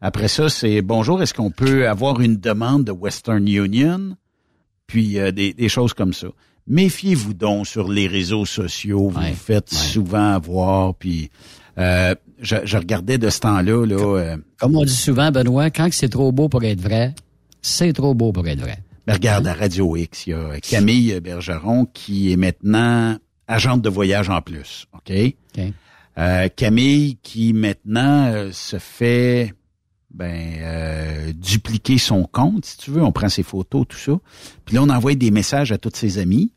après 0.01 0.27
ça, 0.27 0.49
c'est 0.49 0.81
bonjour, 0.81 1.21
est-ce 1.21 1.33
qu'on 1.33 1.51
peut 1.51 1.87
avoir 1.89 2.19
une 2.21 2.37
demande 2.37 2.83
de 2.85 2.91
Western 2.91 3.45
Union? 3.47 4.15
Puis 4.87 5.19
euh, 5.19 5.31
des, 5.31 5.53
des 5.53 5.69
choses 5.69 5.93
comme 5.93 6.13
ça. 6.13 6.27
Méfiez-vous 6.69 7.33
donc 7.33 7.67
sur 7.67 7.91
les 7.91 8.07
réseaux 8.07 8.45
sociaux, 8.45 9.09
vous 9.09 9.19
vous 9.19 9.33
faites 9.35 9.73
souvent 9.73 10.33
avoir, 10.33 10.93
puis 10.95 11.31
euh, 11.77 12.13
je, 12.39 12.57
je 12.63 12.77
regardais 12.77 13.17
de 13.17 13.29
ce 13.29 13.39
temps-là, 13.39 13.85
là... 13.85 13.95
euh, 13.97 14.37
Comme 14.59 14.75
on 14.77 14.83
dit 14.85 14.95
souvent, 14.95 15.31
Benoît, 15.31 15.71
quand 15.71 15.89
c'est 15.91 16.09
trop 16.09 16.31
beau 16.31 16.47
pour 16.47 16.63
être 16.63 16.81
vrai, 16.81 17.15
c'est 17.61 17.91
trop 17.93 18.13
beau 18.13 18.31
pour 18.31 18.47
être 18.47 18.59
vrai. 18.61 18.77
Ben, 19.07 19.13
regarde, 19.13 19.47
à 19.47 19.53
Radio 19.53 19.95
X, 19.97 20.27
il 20.27 20.29
y 20.29 20.33
a 20.33 20.59
Camille 20.59 21.19
Bergeron 21.19 21.85
qui 21.85 22.31
est 22.31 22.35
maintenant 22.37 23.17
agente 23.47 23.81
de 23.81 23.89
voyage 23.89 24.29
en 24.29 24.41
plus. 24.41 24.85
OK? 24.93 25.11
Euh, 26.19 26.47
Camille 26.55 27.17
qui 27.23 27.53
maintenant 27.53 28.27
euh, 28.27 28.51
se 28.51 28.77
fait 28.77 29.53
ben 30.11 30.53
euh, 30.59 31.31
dupliquer 31.33 31.97
son 31.97 32.23
compte, 32.23 32.65
si 32.65 32.77
tu 32.77 32.91
veux. 32.91 33.01
On 33.01 33.11
prend 33.11 33.29
ses 33.29 33.43
photos, 33.43 33.85
tout 33.87 33.97
ça. 33.97 34.19
Puis 34.65 34.75
là, 34.75 34.83
on 34.83 34.89
envoie 34.89 35.15
des 35.15 35.31
messages 35.31 35.71
à 35.71 35.77
tous 35.77 35.91
ses 35.95 36.17
amis. 36.17 36.51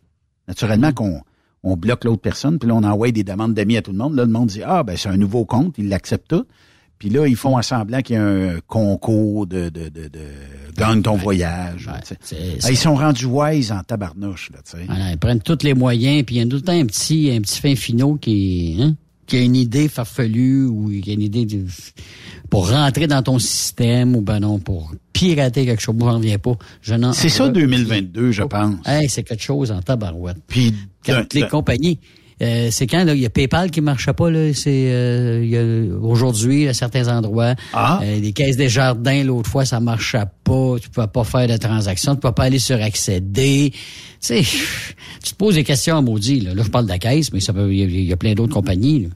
Naturellement 0.48 0.93
qu'on 0.93 1.20
on 1.62 1.77
bloque 1.77 2.05
l'autre 2.05 2.23
personne, 2.23 2.59
puis 2.59 2.69
là, 2.69 2.74
on 2.74 2.82
envoie 2.82 3.10
des 3.12 3.24
demandes 3.24 3.55
d'amis 3.55 3.77
à 3.77 3.82
tout 3.82 3.93
le 3.93 3.98
monde. 3.98 4.14
Là, 4.16 4.24
le 4.24 4.31
monde 4.31 4.48
dit 4.48 4.62
Ah, 4.64 4.82
ben 4.82 4.97
c'est 4.97 5.09
un 5.09 5.16
nouveau 5.16 5.44
compte, 5.44 5.74
il 5.78 5.89
l'accepte 5.89 6.28
tout. 6.28 6.44
Puis 6.98 7.10
là, 7.10 7.27
ils 7.27 7.35
font 7.35 7.56
en 7.56 7.62
semblant 7.62 8.01
qu'il 8.01 8.14
y 8.14 8.19
a 8.19 8.24
un 8.24 8.60
concours 8.69 9.48
de, 9.48 9.70
de, 9.70 9.89
de, 9.89 10.06
de 10.06 10.20
gagne 10.77 11.02
ton 11.02 11.16
voyage. 11.16 11.86
là, 11.86 12.01
tu 12.06 12.14
sais. 12.20 12.36
Ah, 12.62 12.70
ils 12.70 12.77
sont 12.77 12.94
rendus 12.94 13.27
wise 13.27 13.73
en 13.73 13.82
tabarnouche, 13.82 14.51
là, 14.52 14.59
tu 14.64 14.78
sais. 14.78 14.85
Voilà, 14.86 15.10
ils 15.10 15.19
prennent 15.19 15.40
tous 15.43 15.64
les 15.64 15.74
moyens, 15.74 16.24
puis 16.24 16.36
il 16.36 16.39
y 16.39 16.43
a 16.43 16.47
tout 16.47 16.56
le 16.56 16.62
temps 16.62 16.73
un 16.81 16.86
petit, 16.86 17.32
un 17.36 17.40
petit 17.40 17.60
fin 17.60 17.74
finot 17.74 18.14
qui, 18.16 18.78
hein, 18.81 18.94
qui 19.27 19.36
a 19.36 19.40
une 19.40 19.57
idée 19.57 19.89
farfelue 19.89 20.65
ou 20.66 20.90
qui 21.03 21.11
a 21.11 21.15
une 21.15 21.23
idée 21.23 21.47
de- 21.47 21.65
pour 22.51 22.69
rentrer 22.70 23.07
dans 23.07 23.23
ton 23.23 23.39
système 23.39 24.15
ou 24.16 24.20
ben 24.20 24.40
non, 24.40 24.59
pour 24.59 24.93
pirater 25.12 25.65
quelque 25.65 25.81
chose. 25.81 25.94
Moi, 25.97 26.11
j'en 26.11 26.16
reviens 26.19 26.39
pas. 26.39 26.55
Je 26.82 26.94
n'en- 26.94 27.12
C'est 27.12 27.28
ça 27.28 27.47
je- 27.47 27.53
2022, 27.53 28.32
je 28.32 28.43
pense. 28.43 28.77
Hey, 28.86 29.09
c'est 29.09 29.23
quelque 29.23 29.43
chose 29.43 29.70
en 29.70 29.81
tabarouette. 29.81 30.39
Puis 30.47 30.74
quand 31.07 31.32
les 31.35 31.47
compagnies, 31.49 31.99
euh, 32.43 32.69
c'est 32.70 32.86
quand 32.86 33.05
là, 33.05 33.14
il 33.14 33.20
y 33.20 33.27
a 33.27 33.31
PayPal 33.31 33.70
qui 33.70 33.81
marchait 33.81 34.12
pas 34.12 34.31
là, 34.31 34.52
c'est 34.55 34.86
euh, 34.93 35.97
aujourd'hui 36.01 36.69
à 36.69 36.74
certains 36.74 37.09
endroits. 37.09 37.55
Ah. 37.73 38.01
Euh, 38.02 38.19
les 38.20 38.32
caisses 38.32 38.56
des 38.56 38.69
jardins 38.69 39.23
l'autre 39.24 39.48
fois 39.48 39.64
ça 39.64 39.81
marchait 39.81 40.24
pas, 40.44 40.77
tu 40.81 40.89
pouvais 40.90 41.06
pas 41.06 41.24
faire 41.24 41.47
de 41.48 41.56
transactions, 41.56 42.14
tu 42.14 42.20
pouvais 42.20 42.32
pas 42.35 42.44
aller 42.44 42.59
sur 42.59 42.81
accéder. 42.82 43.70
Tu 43.73 43.78
sais, 44.20 44.43
tu 45.23 45.31
te 45.32 45.36
poses 45.36 45.55
des 45.55 45.64
questions 45.64 45.97
à 45.97 46.01
maudit 46.01 46.40
là. 46.40 46.55
Là, 46.55 46.62
je 46.64 46.70
parle 46.70 46.85
de 46.86 46.90
la 46.90 46.98
caisse, 46.98 47.32
mais 47.32 47.40
ça 47.40 47.52
peut 47.52 47.73
il 47.73 47.78
y 47.78 47.82
a- 47.82 47.86
il 47.86 48.05
y, 48.05 48.12
a 48.12 48.16
plein 48.16 48.35
d'autres 48.35 48.55
compagnies. 48.55 49.01
là. 49.05 49.09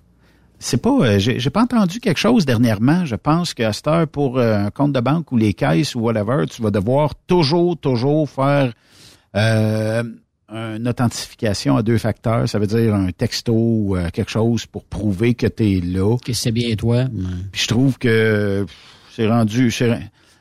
C'est 0.58 0.80
pas, 0.80 0.90
euh, 1.02 1.18
j'ai 1.18 1.38
j'ai 1.38 1.50
pas 1.50 1.62
entendu 1.62 2.00
quelque 2.00 2.18
chose 2.18 2.46
dernièrement. 2.46 3.04
Je 3.04 3.14
pense 3.16 3.52
qu'à 3.52 3.72
cette 3.74 3.86
heure, 3.88 4.08
pour 4.08 4.38
euh, 4.38 4.56
un 4.66 4.70
compte 4.70 4.92
de 4.92 5.00
banque 5.00 5.30
ou 5.32 5.36
les 5.36 5.52
caisses 5.52 5.94
ou 5.94 6.00
whatever, 6.00 6.44
tu 6.48 6.62
vas 6.62 6.70
devoir 6.70 7.14
toujours, 7.26 7.76
toujours 7.76 8.28
faire 8.30 8.72
euh, 9.36 10.02
une 10.48 10.86
authentification 10.88 11.76
à 11.76 11.82
deux 11.82 11.98
facteurs. 11.98 12.48
Ça 12.48 12.58
veut 12.58 12.66
dire 12.66 12.94
un 12.94 13.10
texto 13.10 13.52
ou 13.54 13.96
euh, 13.96 14.10
quelque 14.12 14.30
chose 14.30 14.66
pour 14.66 14.84
prouver 14.84 15.34
que 15.34 15.46
tu 15.46 15.76
es 15.76 15.80
là. 15.80 16.16
Que 16.24 16.32
c'est 16.32 16.52
bien 16.52 16.74
toi. 16.76 17.06
Puis 17.52 17.62
je 17.62 17.68
trouve 17.68 17.98
que 17.98 18.64
c'est 19.14 19.26
rendu. 19.28 19.72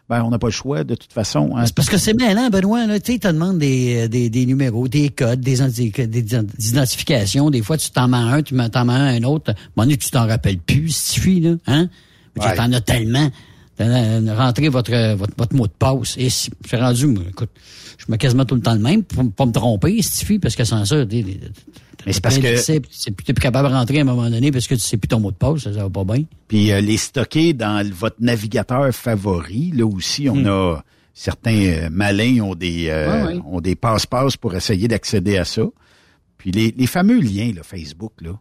Ben, 0.07 0.21
on 0.23 0.29
n'a 0.29 0.37
pas 0.37 0.45
le 0.47 0.53
choix 0.53 0.83
de 0.83 0.93
toute 0.93 1.11
façon. 1.11 1.57
hein. 1.57 1.65
C'est 1.65 1.73
parce 1.73 1.89
que 1.89 1.97
c'est 1.97 2.13
mêlant, 2.13 2.51
Benoît. 2.51 2.85
Là, 2.85 2.99
tu 2.99 3.13
sais, 3.13 3.17
te 3.17 3.27
demandes 3.27 3.57
des, 3.57 4.03
euh, 4.03 4.07
des, 4.07 4.29
des 4.29 4.45
numéros, 4.45 4.87
des 4.87 5.09
codes, 5.09 5.41
des, 5.41 5.55
des, 5.55 5.89
des- 6.05 6.37
identifications. 6.59 7.49
Des 7.49 7.63
fois, 7.63 7.75
tu 7.77 7.89
t'en 7.89 8.07
mets 8.07 8.17
un, 8.17 8.43
tu 8.43 8.53
m'en- 8.53 8.69
t'en 8.69 8.85
mets 8.85 8.93
un, 8.93 9.15
un 9.15 9.23
autre. 9.23 9.55
Donné, 9.75 9.97
tu 9.97 10.11
t'en 10.11 10.27
rappelles 10.27 10.59
plus, 10.59 10.89
si 10.95 11.13
tu 11.15 11.21
fuis, 11.21 11.39
là. 11.39 11.55
Hein? 11.65 11.89
Tu 12.39 12.45
Ouais. 12.45 12.55
T'en 12.55 12.71
as 12.73 12.81
tellement. 12.81 13.31
T'en 13.77 13.89
as 13.91 14.35
rentré 14.35 14.69
votre, 14.69 15.15
votre, 15.15 15.33
votre 15.37 15.55
mot 15.55 15.67
de 15.67 15.71
passe. 15.77 16.15
Et 16.17 16.29
si, 16.29 16.49
j'ai 16.69 16.77
rendu, 16.77 17.07
moi, 17.07 17.23
écoute, 17.29 17.49
je 17.97 18.05
mets 18.09 18.17
quasiment 18.17 18.45
tout 18.45 18.55
le 18.55 18.61
temps 18.61 18.73
le 18.73 18.79
même 18.79 19.03
pour 19.03 19.29
pas 19.31 19.45
me 19.45 19.51
tromper, 19.51 20.01
fuis, 20.01 20.39
parce 20.39 20.55
que 20.55 20.63
sans 20.63 20.85
ça, 20.85 21.05
t'es- 21.05 21.23
t'es- 21.23 21.39
Mais 22.05 22.13
c'est 22.13 22.21
parce 22.21 22.37
que- 22.37 22.55
c'est 22.55 22.79
plus, 22.79 23.33
capable 23.33 23.67
de 23.69 23.73
rentrer 23.73 23.97
à 23.97 24.01
un 24.01 24.05
moment 24.05 24.29
donné 24.29 24.51
parce 24.51 24.67
que 24.67 24.75
tu 24.75 24.81
sais 24.81 24.95
plus 24.97 25.07
ton 25.07 25.19
mot 25.19 25.31
de 25.31 25.35
passe, 25.35 25.61
ça, 25.63 25.73
ça 25.73 25.83
va 25.83 25.89
pas 25.89 26.03
bien. 26.03 26.23
Puis 26.47 26.71
euh, 26.71 26.79
les 26.79 26.97
stocker 26.97 27.53
dans 27.53 27.83
votre 27.93 28.17
navigateur 28.19 28.93
favori. 28.93 29.71
Là 29.73 29.85
aussi, 29.87 30.29
on 30.29 30.45
a 30.45 30.81
certains 31.13 31.57
euh, 31.65 31.89
malins 31.91 32.41
ont 32.41 32.55
des 32.55 32.87
euh, 32.89 33.25
Ouais, 33.25 33.33
ouais. 33.33 33.41
ont 33.45 33.59
des 33.59 33.75
passe-passe 33.75 34.37
pour 34.37 34.53
essayer 34.55 34.87
d'accéder 34.87 35.37
à 35.37 35.45
ça. 35.45 35.63
Puis 36.37 36.51
les, 36.51 36.73
les 36.77 36.87
fameux 36.87 37.19
liens, 37.19 37.51
là, 37.55 37.63
Facebook, 37.63 38.11
là. 38.21 38.39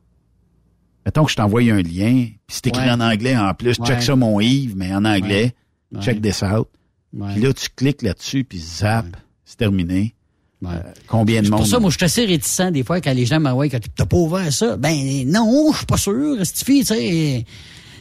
Mettons 1.06 1.24
que 1.24 1.30
je 1.30 1.36
t'envoie 1.36 1.60
un 1.62 1.82
lien, 1.82 2.24
puis 2.24 2.36
c'est 2.48 2.66
écrit 2.68 2.84
Ouais. 2.86 2.90
en 2.90 3.00
anglais 3.00 3.36
en 3.36 3.52
plus. 3.54 3.78
Ouais. 3.78 3.86
Check 3.86 4.02
ça, 4.02 4.16
mon 4.16 4.40
Yves, 4.40 4.74
mais 4.76 4.94
en 4.94 5.04
anglais. 5.04 5.54
Ouais. 5.92 6.00
Check 6.00 6.22
this 6.22 6.42
out. 6.42 6.68
Puis 7.32 7.42
là, 7.42 7.52
tu 7.52 7.68
cliques 7.76 8.02
là-dessus, 8.02 8.44
puis 8.44 8.58
zap, 8.58 9.06
c'est 9.44 9.56
terminé. 9.58 10.14
Euh, 10.64 10.80
combien 11.06 11.40
de 11.40 11.44
C'est 11.44 11.50
monde? 11.50 11.60
pour 11.60 11.68
ça, 11.68 11.78
moi, 11.78 11.90
je 11.90 11.96
suis 11.98 12.04
assez 12.06 12.24
réticent 12.24 12.72
des 12.72 12.82
fois 12.82 13.00
quand 13.02 13.12
les 13.12 13.26
gens 13.26 13.38
m'envoient 13.38 13.68
que 13.68 13.76
t'as 13.76 14.06
pas 14.06 14.16
ouvert 14.16 14.50
ça. 14.50 14.78
Ben 14.78 14.94
non, 15.26 15.70
je 15.72 15.76
suis 15.76 15.86
pas 15.86 15.98
sûr. 15.98 16.38
Stifi, 16.46 16.80
tu 16.80 16.84
sais. 16.86 17.44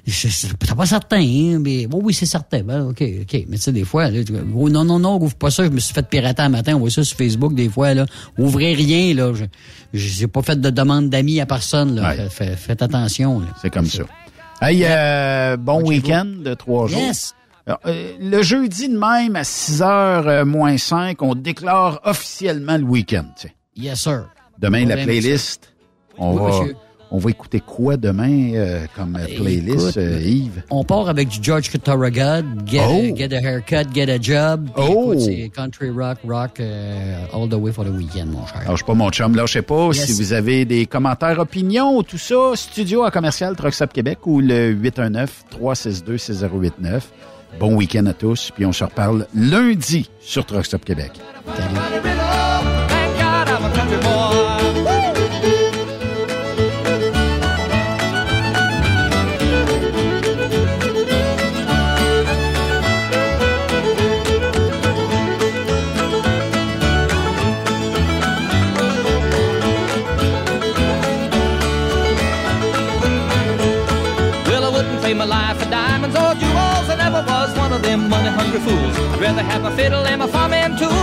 T'es 0.05 0.75
pas 0.75 0.85
certain, 0.85 1.21
hein, 1.21 1.59
mais 1.61 1.85
oui, 1.85 2.01
oui, 2.03 2.13
c'est 2.13 2.25
certain. 2.25 2.61
Ben, 2.61 2.87
OK, 2.89 3.01
OK. 3.21 3.45
Mais 3.47 3.55
tu 3.55 3.61
sais, 3.61 3.71
des 3.71 3.85
fois, 3.85 4.09
là, 4.09 4.19
oh, 4.55 4.69
non, 4.69 4.83
non, 4.83 4.99
non, 4.99 5.15
ouvre 5.21 5.35
pas 5.35 5.49
ça. 5.49 5.63
Je 5.63 5.69
me 5.69 5.79
suis 5.79 5.93
fait 5.93 6.05
pirater 6.07 6.41
un 6.41 6.49
matin. 6.49 6.75
On 6.75 6.79
voit 6.79 6.89
ça 6.89 7.03
sur 7.05 7.15
Facebook 7.17 7.53
des 7.55 7.69
fois. 7.69 7.93
Là. 7.93 8.05
Ouvrez 8.37 8.73
rien. 8.73 9.13
là. 9.13 9.33
Je 9.33 9.45
J'ai 9.93 10.27
pas 10.27 10.41
fait 10.41 10.59
de 10.59 10.69
demande 10.69 11.09
d'amis 11.09 11.39
à 11.39 11.45
personne. 11.45 11.95
Là. 11.95 12.11
Fait- 12.13 12.29
fait- 12.29 12.55
faites 12.57 12.81
attention. 12.81 13.41
C'est 13.61 13.69
comme 13.69 13.85
ça. 13.85 14.03
Hey, 14.61 14.83
euh, 14.85 15.55
bon 15.57 15.81
week-end 15.83 16.25
de 16.25 16.53
trois 16.53 16.87
jours. 16.87 16.99
Yes. 16.99 17.33
Alors, 17.65 17.79
euh, 17.85 18.11
le 18.19 18.41
jeudi 18.41 18.89
de 18.89 18.97
même, 18.97 19.37
à 19.37 19.43
6h 19.43 20.43
moins 20.43 20.77
5, 20.77 21.21
on 21.21 21.33
déclare 21.33 22.01
officiellement 22.03 22.75
le 22.77 22.83
week-end. 22.83 23.25
Yes, 23.77 24.01
sir. 24.01 24.25
Demain, 24.59 24.85
la 24.85 24.97
playlist. 24.97 25.73
On 26.17 26.33
Oui, 26.35 26.39
va, 26.51 26.59
monsieur. 26.59 26.75
On 27.15 27.19
va 27.19 27.29
écouter 27.29 27.59
quoi 27.59 27.95
demain 27.95 28.53
euh, 28.55 28.85
comme 28.97 29.15
euh, 29.15 29.25
playlist, 29.25 29.89
Écoute, 29.91 29.97
euh, 29.97 30.19
Yves? 30.19 30.63
On 30.71 30.83
part 30.83 31.07
avec 31.09 31.27
du 31.29 31.37
George 31.41 31.69
Thorogood, 31.83 32.43
get, 32.65 32.81
Oh. 32.89 33.15
get 33.15 33.31
a 33.33 33.39
haircut, 33.39 33.93
get 33.93 34.09
a 34.09 34.19
job. 34.19 34.67
Oh. 34.75 35.13
c'est 35.19 35.49
country 35.55 35.91
rock, 35.91 36.17
rock 36.27 36.59
all 36.59 37.47
the 37.47 37.53
way 37.53 37.71
for 37.71 37.85
the 37.85 37.91
weekend, 37.95 38.31
mon 38.31 38.43
cher. 38.47 38.61
Alors, 38.61 38.77
je 38.77 38.81
sais 38.81 38.87
pas 38.87 38.95
mon 38.95 39.11
chum, 39.11 39.35
là, 39.35 39.45
je 39.45 39.53
sais 39.53 39.61
pas 39.61 39.89
Yes. 39.93 40.05
si 40.07 40.13
vous 40.13 40.33
avez 40.33 40.65
des 40.65 40.87
commentaires, 40.87 41.37
opinions, 41.39 42.01
tout 42.01 42.17
ça, 42.17 42.53
studio 42.55 43.03
à 43.03 43.11
commercial 43.11 43.55
Truckstop 43.55 43.93
Québec 43.93 44.17
ou 44.25 44.39
le 44.41 44.73
819-362-6089. 44.73 47.01
Bon 47.59 47.75
week-end 47.75 48.07
à 48.07 48.13
tous, 48.13 48.49
puis 48.55 48.65
on 48.65 48.73
se 48.73 48.83
reparle 48.83 49.27
lundi 49.35 50.09
sur 50.19 50.43
Truckstop 50.47 50.83
Québec. 50.83 51.11
Well, 51.45 52.22
rather 79.35 79.49
have 79.49 79.61
my 79.63 79.75
fiddle 79.75 80.05
and 80.05 80.19
my 80.19 80.27
farming 80.27 80.77
tools. 80.77 81.02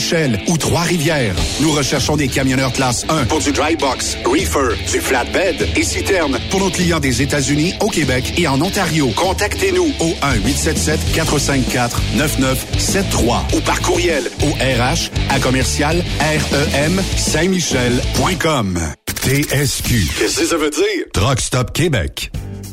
ou 0.47 0.57
Trois-Rivières. 0.57 1.35
Nous 1.61 1.71
recherchons 1.71 2.15
des 2.15 2.27
camionneurs 2.27 2.73
classe 2.73 3.05
1 3.07 3.25
pour 3.25 3.39
du 3.39 3.51
dry 3.51 3.75
box, 3.75 4.17
reefer, 4.25 4.75
du 4.91 4.99
flatbed 4.99 5.67
et 5.75 5.83
citerne 5.83 6.39
pour 6.49 6.59
nos 6.59 6.71
clients 6.71 6.99
des 6.99 7.21
États-Unis, 7.21 7.73
au 7.81 7.89
Québec 7.89 8.33
et 8.37 8.47
en 8.47 8.59
Ontario. 8.61 9.09
Contactez-nous 9.15 9.93
au 9.99 10.15
1-877-454-9973 12.17 13.55
ou 13.55 13.61
par 13.61 13.81
courriel 13.81 14.23
au 14.43 14.49
RH 14.49 15.11
à 15.29 15.39
commercial 15.39 16.03
REM 16.19 17.01
Saint-Michel.com. 17.17 18.79
TSQ. 19.23 20.07
Qu'est-ce 20.17 20.39
que 20.39 20.45
ça 20.47 20.57
veut 20.57 20.71
dire? 20.71 21.05
Truck 21.13 21.39
Stop 21.39 21.73
Québec. 21.73 22.31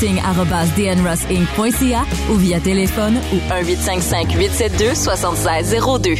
recruiting@dnrossinc.ca 0.00 2.06
ou 2.30 2.34
via 2.36 2.60
téléphone 2.60 3.18
ou 3.32 3.40
1 3.52 3.62
872 3.62 4.94
7602. 4.94 6.14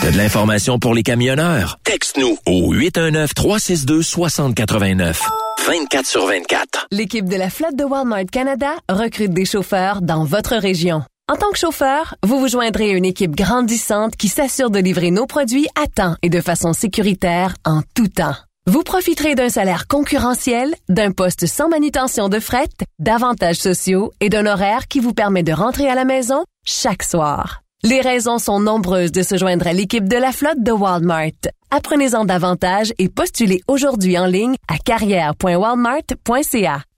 T'as 0.00 0.12
de 0.12 0.16
l'information 0.16 0.78
pour 0.78 0.94
les 0.94 1.02
camionneurs? 1.02 1.80
Texte-nous 1.84 2.38
au 2.46 2.72
819-362-6089. 2.74 5.20
24 5.66 6.06
sur 6.06 6.26
24. 6.26 6.86
L'équipe 6.92 7.28
de 7.28 7.34
la 7.36 7.50
flotte 7.50 7.76
de 7.76 7.84
Walmart 7.84 8.24
Canada 8.30 8.70
recrute 8.88 9.32
des 9.32 9.44
chauffeurs 9.44 10.00
dans 10.00 10.24
votre 10.24 10.56
région. 10.56 11.02
En 11.30 11.36
tant 11.36 11.50
que 11.50 11.58
chauffeur, 11.58 12.14
vous 12.22 12.38
vous 12.38 12.48
joindrez 12.48 12.90
à 12.90 12.94
une 12.94 13.04
équipe 13.04 13.36
grandissante 13.36 14.16
qui 14.16 14.28
s'assure 14.28 14.70
de 14.70 14.78
livrer 14.78 15.10
nos 15.10 15.26
produits 15.26 15.68
à 15.74 15.86
temps 15.86 16.16
et 16.22 16.30
de 16.30 16.40
façon 16.40 16.72
sécuritaire 16.72 17.54
en 17.66 17.82
tout 17.94 18.08
temps. 18.08 18.34
Vous 18.68 18.82
profiterez 18.82 19.34
d'un 19.34 19.48
salaire 19.48 19.86
concurrentiel, 19.86 20.74
d'un 20.90 21.10
poste 21.10 21.46
sans 21.46 21.70
manutention 21.70 22.28
de 22.28 22.38
fret, 22.38 22.68
d'avantages 22.98 23.56
sociaux 23.56 24.12
et 24.20 24.28
d'un 24.28 24.44
horaire 24.44 24.88
qui 24.88 25.00
vous 25.00 25.14
permet 25.14 25.42
de 25.42 25.54
rentrer 25.54 25.88
à 25.88 25.94
la 25.94 26.04
maison 26.04 26.44
chaque 26.66 27.02
soir. 27.02 27.62
Les 27.82 28.02
raisons 28.02 28.38
sont 28.38 28.60
nombreuses 28.60 29.10
de 29.10 29.22
se 29.22 29.38
joindre 29.38 29.66
à 29.66 29.72
l'équipe 29.72 30.06
de 30.06 30.18
la 30.18 30.32
flotte 30.32 30.62
de 30.62 30.70
Walmart. 30.70 31.48
Apprenez-en 31.70 32.26
davantage 32.26 32.92
et 32.98 33.08
postulez 33.08 33.62
aujourd'hui 33.68 34.18
en 34.18 34.26
ligne 34.26 34.56
à 34.68 34.76
carrière.walmart.ca. 34.76 36.82